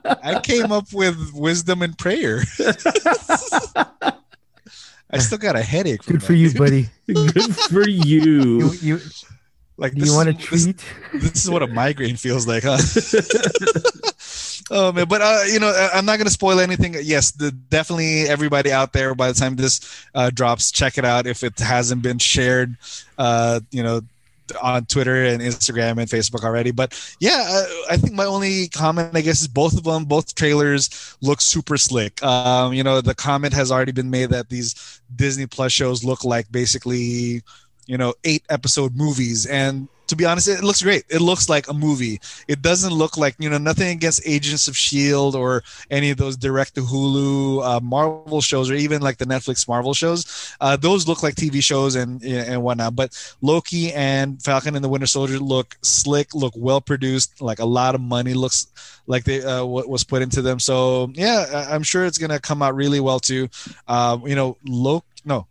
I 0.03 0.41
came 0.43 0.73
up 0.73 0.91
with 0.91 1.31
wisdom 1.33 1.81
and 1.81 1.97
prayer. 1.97 2.43
I 5.11 5.17
still 5.19 5.37
got 5.37 5.55
a 5.55 5.63
headache. 5.63 6.03
Good 6.03 6.21
that, 6.21 6.25
for 6.25 6.33
you, 6.33 6.49
dude. 6.49 6.57
buddy. 6.57 6.89
Good 7.07 7.55
for 7.55 7.87
you. 7.87 8.69
you, 8.71 8.71
you 8.81 8.99
like, 9.79 9.95
do 9.95 10.05
you 10.05 10.13
want 10.13 10.27
a 10.27 10.33
treat? 10.33 10.83
This, 11.13 11.31
this, 11.31 11.45
is 11.45 11.49
what 11.49 11.63
a 11.63 11.67
migraine 11.67 12.17
feels 12.17 12.45
like, 12.45 12.63
huh? 12.65 12.77
oh 14.69 14.91
man, 14.91 15.07
but 15.07 15.21
uh, 15.21 15.43
you 15.51 15.59
know, 15.59 15.71
I'm 15.93 16.05
not 16.05 16.17
gonna 16.17 16.29
spoil 16.29 16.59
anything. 16.59 16.95
Yes, 17.01 17.31
the, 17.31 17.51
definitely 17.51 18.23
everybody 18.23 18.71
out 18.71 18.93
there. 18.93 19.15
By 19.15 19.29
the 19.29 19.33
time 19.33 19.55
this 19.55 20.05
uh, 20.15 20.29
drops, 20.29 20.71
check 20.71 20.97
it 20.97 21.05
out 21.05 21.27
if 21.27 21.43
it 21.43 21.59
hasn't 21.59 22.01
been 22.01 22.19
shared. 22.19 22.77
Uh, 23.17 23.59
you 23.71 23.83
know, 23.83 24.01
on 24.61 24.85
Twitter 24.85 25.25
and 25.25 25.41
Instagram 25.41 25.99
and 25.99 26.09
Facebook 26.09 26.43
already. 26.43 26.71
But 26.71 26.99
yeah, 27.19 27.45
I, 27.47 27.53
uh, 27.53 27.93
I, 27.93 27.97
think 27.97 28.13
my 28.13 28.25
only 28.25 28.67
comment, 28.69 29.15
I 29.15 29.21
guess, 29.21 29.41
is 29.41 29.47
both 29.47 29.77
of 29.77 29.83
them, 29.83 30.05
both 30.05 30.33
trailers 30.33 31.15
look 31.21 31.41
super 31.41 31.77
slick. 31.77 32.23
Um, 32.23 32.73
you 32.73 32.83
know, 32.83 33.01
the 33.01 33.15
comment 33.15 33.53
has 33.53 33.71
already 33.71 33.91
been 33.91 34.09
made 34.09 34.31
that 34.31 34.49
these 34.49 35.01
Disney 35.15 35.45
Plus 35.45 35.71
shows 35.71 36.03
look 36.03 36.23
like 36.23 36.51
basically 36.51 37.43
you 37.89 37.97
know 37.97 38.13
eight 38.23 38.43
episode 38.49 38.95
movies 38.95 39.47
and 39.47 39.89
to 40.09 40.15
be 40.15 40.25
honest 40.25 40.47
it 40.47 40.63
looks 40.63 40.81
great. 40.81 41.03
It 41.09 41.21
looks 41.21 41.47
like 41.49 41.67
a 41.69 41.73
movie. 41.73 42.19
It 42.47 42.61
doesn't 42.61 42.91
look 42.91 43.15
like 43.15 43.35
you 43.37 43.49
know 43.49 43.59
nothing 43.59 43.89
against 43.89 44.21
agents 44.25 44.67
of 44.67 44.75
shield 44.75 45.35
or 45.35 45.63
any 45.89 46.09
of 46.09 46.17
those 46.17 46.35
direct 46.35 46.75
to 46.75 46.81
hulu 46.81 47.63
uh, 47.63 47.79
marvel 47.79 48.41
shows 48.41 48.69
or 48.69 48.73
even 48.73 49.01
like 49.01 49.17
the 49.17 49.25
netflix 49.25 49.67
marvel 49.67 49.93
shows. 49.93 50.55
Uh, 50.59 50.75
those 50.75 51.07
look 51.07 51.21
like 51.21 51.35
tv 51.35 51.61
shows 51.63 51.95
and 51.95 52.23
and 52.23 52.61
whatnot 52.61 52.95
but 52.95 53.09
loki 53.41 53.93
and 53.93 54.41
falcon 54.41 54.75
and 54.75 54.83
the 54.83 54.89
winter 54.89 55.07
soldier 55.07 55.39
look 55.39 55.77
slick 55.83 56.33
look 56.33 56.53
well 56.57 56.81
produced 56.81 57.41
like 57.41 57.59
a 57.59 57.65
lot 57.65 57.93
of 57.93 58.01
money 58.01 58.33
looks 58.33 58.67
like 59.05 59.23
they 59.23 59.43
uh, 59.43 59.63
what 59.63 59.87
was 59.87 60.03
put 60.03 60.21
into 60.21 60.41
them. 60.41 60.59
So 60.59 61.11
yeah 61.13 61.67
i'm 61.69 61.83
sure 61.83 62.05
it's 62.05 62.17
gonna 62.17 62.39
come 62.39 62.61
out 62.61 62.75
really 62.75 62.99
well 62.99 63.19
too. 63.19 63.47
Uh, 63.87 64.17
you 64.25 64.35
know 64.35 64.57
loki 64.65 65.05
no 65.25 65.45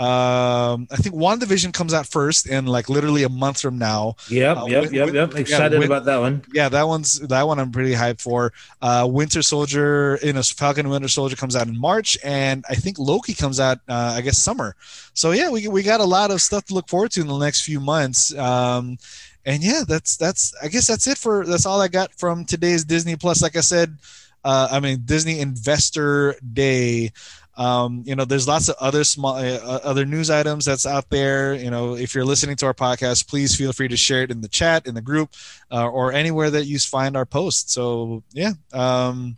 um, 0.00 0.88
I 0.90 0.96
think 0.96 1.14
WandaVision 1.14 1.74
comes 1.74 1.92
out 1.92 2.06
first 2.06 2.46
in 2.46 2.64
like 2.64 2.88
literally 2.88 3.22
a 3.24 3.28
month 3.28 3.60
from 3.60 3.76
now. 3.76 4.16
Yep, 4.30 4.56
uh, 4.56 4.64
yep, 4.64 4.92
yep, 4.92 5.12
yep. 5.12 5.34
Excited 5.34 5.78
yeah, 5.78 5.84
about 5.84 6.06
that 6.06 6.16
one. 6.16 6.42
Yeah, 6.54 6.70
that 6.70 6.88
one's 6.88 7.20
that 7.20 7.46
one 7.46 7.58
I'm 7.58 7.70
pretty 7.70 7.92
hyped 7.92 8.22
for. 8.22 8.54
Uh, 8.80 9.06
Winter 9.10 9.42
Soldier, 9.42 10.18
you 10.22 10.32
know, 10.32 10.40
Falcon 10.40 10.88
Winter 10.88 11.06
Soldier 11.06 11.36
comes 11.36 11.54
out 11.54 11.66
in 11.66 11.78
March, 11.78 12.16
and 12.24 12.64
I 12.70 12.76
think 12.76 12.98
Loki 12.98 13.34
comes 13.34 13.60
out, 13.60 13.80
uh, 13.90 14.14
I 14.16 14.22
guess, 14.22 14.38
summer. 14.38 14.74
So 15.12 15.32
yeah, 15.32 15.50
we 15.50 15.68
we 15.68 15.82
got 15.82 16.00
a 16.00 16.04
lot 16.04 16.30
of 16.30 16.40
stuff 16.40 16.64
to 16.66 16.74
look 16.74 16.88
forward 16.88 17.10
to 17.12 17.20
in 17.20 17.26
the 17.26 17.36
next 17.36 17.64
few 17.64 17.78
months. 17.78 18.34
Um, 18.38 18.96
and 19.44 19.62
yeah, 19.62 19.82
that's 19.86 20.16
that's 20.16 20.54
I 20.62 20.68
guess 20.68 20.86
that's 20.86 21.08
it 21.08 21.18
for 21.18 21.44
that's 21.44 21.66
all 21.66 21.78
I 21.78 21.88
got 21.88 22.18
from 22.18 22.46
today's 22.46 22.84
Disney 22.84 23.16
Plus. 23.16 23.42
Like 23.42 23.56
I 23.56 23.60
said, 23.60 23.98
uh, 24.44 24.68
I 24.70 24.80
mean 24.80 25.02
Disney 25.04 25.40
Investor 25.40 26.36
Day. 26.54 27.12
Um, 27.60 28.02
you 28.06 28.16
know, 28.16 28.24
there's 28.24 28.48
lots 28.48 28.70
of 28.70 28.76
other 28.80 29.04
small, 29.04 29.34
uh, 29.34 29.58
uh, 29.62 29.80
other 29.84 30.06
news 30.06 30.30
items 30.30 30.64
that's 30.64 30.86
out 30.86 31.10
there. 31.10 31.54
You 31.54 31.70
know, 31.70 31.94
if 31.94 32.14
you're 32.14 32.24
listening 32.24 32.56
to 32.56 32.66
our 32.66 32.72
podcast, 32.72 33.28
please 33.28 33.54
feel 33.54 33.74
free 33.74 33.88
to 33.88 33.98
share 33.98 34.22
it 34.22 34.30
in 34.30 34.40
the 34.40 34.48
chat, 34.48 34.86
in 34.86 34.94
the 34.94 35.02
group, 35.02 35.34
uh, 35.70 35.86
or 35.86 36.10
anywhere 36.10 36.50
that 36.50 36.64
you 36.64 36.78
find 36.78 37.18
our 37.18 37.26
posts. 37.26 37.74
So 37.74 38.22
yeah, 38.32 38.52
um, 38.72 39.36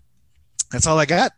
that's 0.71 0.87
all 0.87 1.01
I 1.01 1.05
got. 1.05 1.33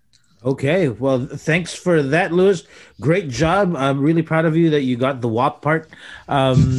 Okay, 0.45 0.91
well, 0.91 1.25
thanks 1.25 1.75
for 1.75 2.03
that, 2.03 2.35
Lewis. 2.35 2.65
Great 3.01 3.31
job. 3.31 3.75
I'm 3.75 4.03
really 4.03 4.21
proud 4.21 4.45
of 4.45 4.55
you 4.55 4.69
that 4.71 4.83
you 4.83 4.99
got 4.99 5.23
the 5.23 5.29
WAP 5.29 5.63
part. 5.63 5.89
Um, 6.29 6.79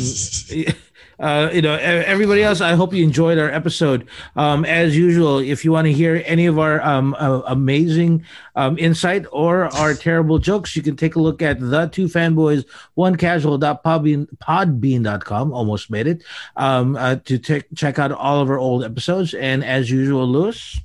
uh, 1.19 1.49
you 1.53 1.61
know, 1.61 1.75
everybody 1.75 2.43
else, 2.43 2.61
I 2.61 2.73
hope 2.73 2.93
you 2.93 3.03
enjoyed 3.03 3.37
our 3.37 3.49
episode. 3.49 4.07
Um, 4.35 4.65
as 4.65 4.97
usual, 4.97 5.39
if 5.39 5.63
you 5.63 5.71
want 5.71 5.85
to 5.85 5.93
hear 5.93 6.23
any 6.25 6.45
of 6.45 6.59
our 6.59 6.81
um, 6.81 7.15
uh, 7.17 7.41
amazing 7.47 8.25
um, 8.55 8.77
insight 8.77 9.25
or 9.31 9.65
our 9.75 9.93
terrible 9.93 10.39
jokes, 10.39 10.75
you 10.75 10.81
can 10.81 10.95
take 10.95 11.15
a 11.15 11.21
look 11.21 11.41
at 11.41 11.59
the 11.59 11.87
two 11.87 12.07
fanboys, 12.07 12.65
one 12.95 13.15
casual 13.15 13.35
casual.podbean.com, 13.35 15.53
almost 15.53 15.89
made 15.89 16.07
it, 16.07 16.23
um, 16.55 16.95
uh, 16.95 17.15
to 17.17 17.37
t- 17.37 17.63
check 17.75 17.99
out 17.99 18.11
all 18.11 18.41
of 18.41 18.49
our 18.49 18.57
old 18.57 18.83
episodes. 18.83 19.33
And 19.33 19.63
as 19.63 19.89
usual, 19.89 20.27
Lewis. 20.27 20.79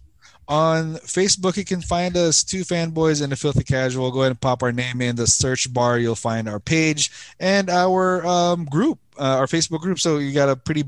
On 0.51 0.97
Facebook, 0.97 1.57
you 1.57 1.65
can 1.65 1.81
find 1.81 2.17
us, 2.17 2.43
Two 2.43 2.63
Fanboys 2.63 3.23
and 3.23 3.33
a 3.33 3.37
Filthy 3.37 3.63
Casual. 3.63 4.11
Go 4.11 4.23
ahead 4.23 4.33
and 4.33 4.41
pop 4.41 4.65
our 4.65 4.73
name 4.73 5.01
in 5.01 5.15
the 5.15 5.29
search 5.29 5.73
bar. 5.73 5.97
You'll 5.97 6.17
find 6.17 6.49
our 6.49 6.59
page 6.59 7.13
and 7.39 7.71
our 7.71 8.27
um, 8.27 8.65
group, 8.65 8.99
uh, 9.17 9.37
our 9.37 9.47
Facebook 9.47 9.79
group. 9.79 10.01
So 10.01 10.19
you 10.19 10.33
got 10.33 10.49
a 10.49 10.57
pretty 10.57 10.83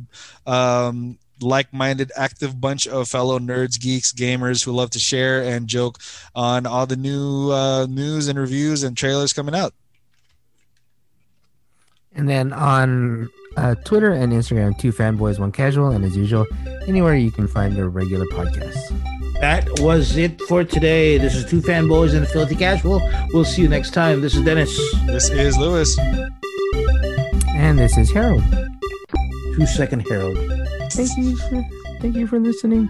um, 0.49 1.17
like-minded, 1.41 2.11
active 2.17 2.61
bunch 2.61 2.89
of 2.89 3.09
fellow 3.09 3.39
nerds, 3.39 3.81
geeks, 3.81 4.13
gamers 4.13 4.65
who 4.65 4.73
love 4.73 4.91
to 4.91 4.99
share 4.99 5.45
and 5.45 5.69
joke 5.69 6.01
on 6.35 6.67
all 6.67 6.87
the 6.87 6.97
new 6.97 7.53
uh, 7.53 7.87
news 7.87 8.27
and 8.27 8.41
reviews 8.41 8.83
and 8.83 8.97
trailers 8.97 9.33
coming 9.33 9.55
out. 9.55 9.75
And 12.17 12.29
then 12.29 12.53
on 12.53 13.31
uh, 13.57 13.77
Twitter 13.77 14.11
and 14.11 14.33
Instagram, 14.33 14.77
two 14.77 14.93
fanboys, 14.93 15.39
one 15.39 15.53
casual, 15.53 15.91
and 15.91 16.05
as 16.05 16.17
usual, 16.17 16.47
anywhere 16.89 17.15
you 17.15 17.31
can 17.31 17.47
find 17.47 17.77
your 17.77 17.89
regular 17.89 18.27
podcasts. 18.27 19.22
That 19.43 19.81
was 19.81 20.17
it 20.17 20.41
for 20.43 20.63
today. 20.63 21.19
This 21.19 21.35
is 21.35 21.45
Two 21.45 21.61
Fanboys 21.61 22.15
and 22.15 22.23
a 22.23 22.29
Filthy 22.29 22.55
Casual. 22.55 23.03
We'll 23.33 23.45
see 23.45 23.63
you 23.63 23.69
next 23.69 23.91
time. 23.91 24.21
This 24.21 24.37
is 24.37 24.45
Dennis. 24.45 24.71
This 25.05 25.31
is 25.31 25.59
Lewis. 25.59 25.99
And 27.49 27.77
this 27.77 27.99
is 27.99 28.13
Harold. 28.13 28.45
Two 29.57 29.67
second 29.67 30.07
Harold. 30.09 30.39
Thank 30.93 31.11
you 31.19 31.35
for 31.35 31.65
thank 32.01 32.15
you 32.15 32.29
for 32.29 32.39
listening. 32.39 32.89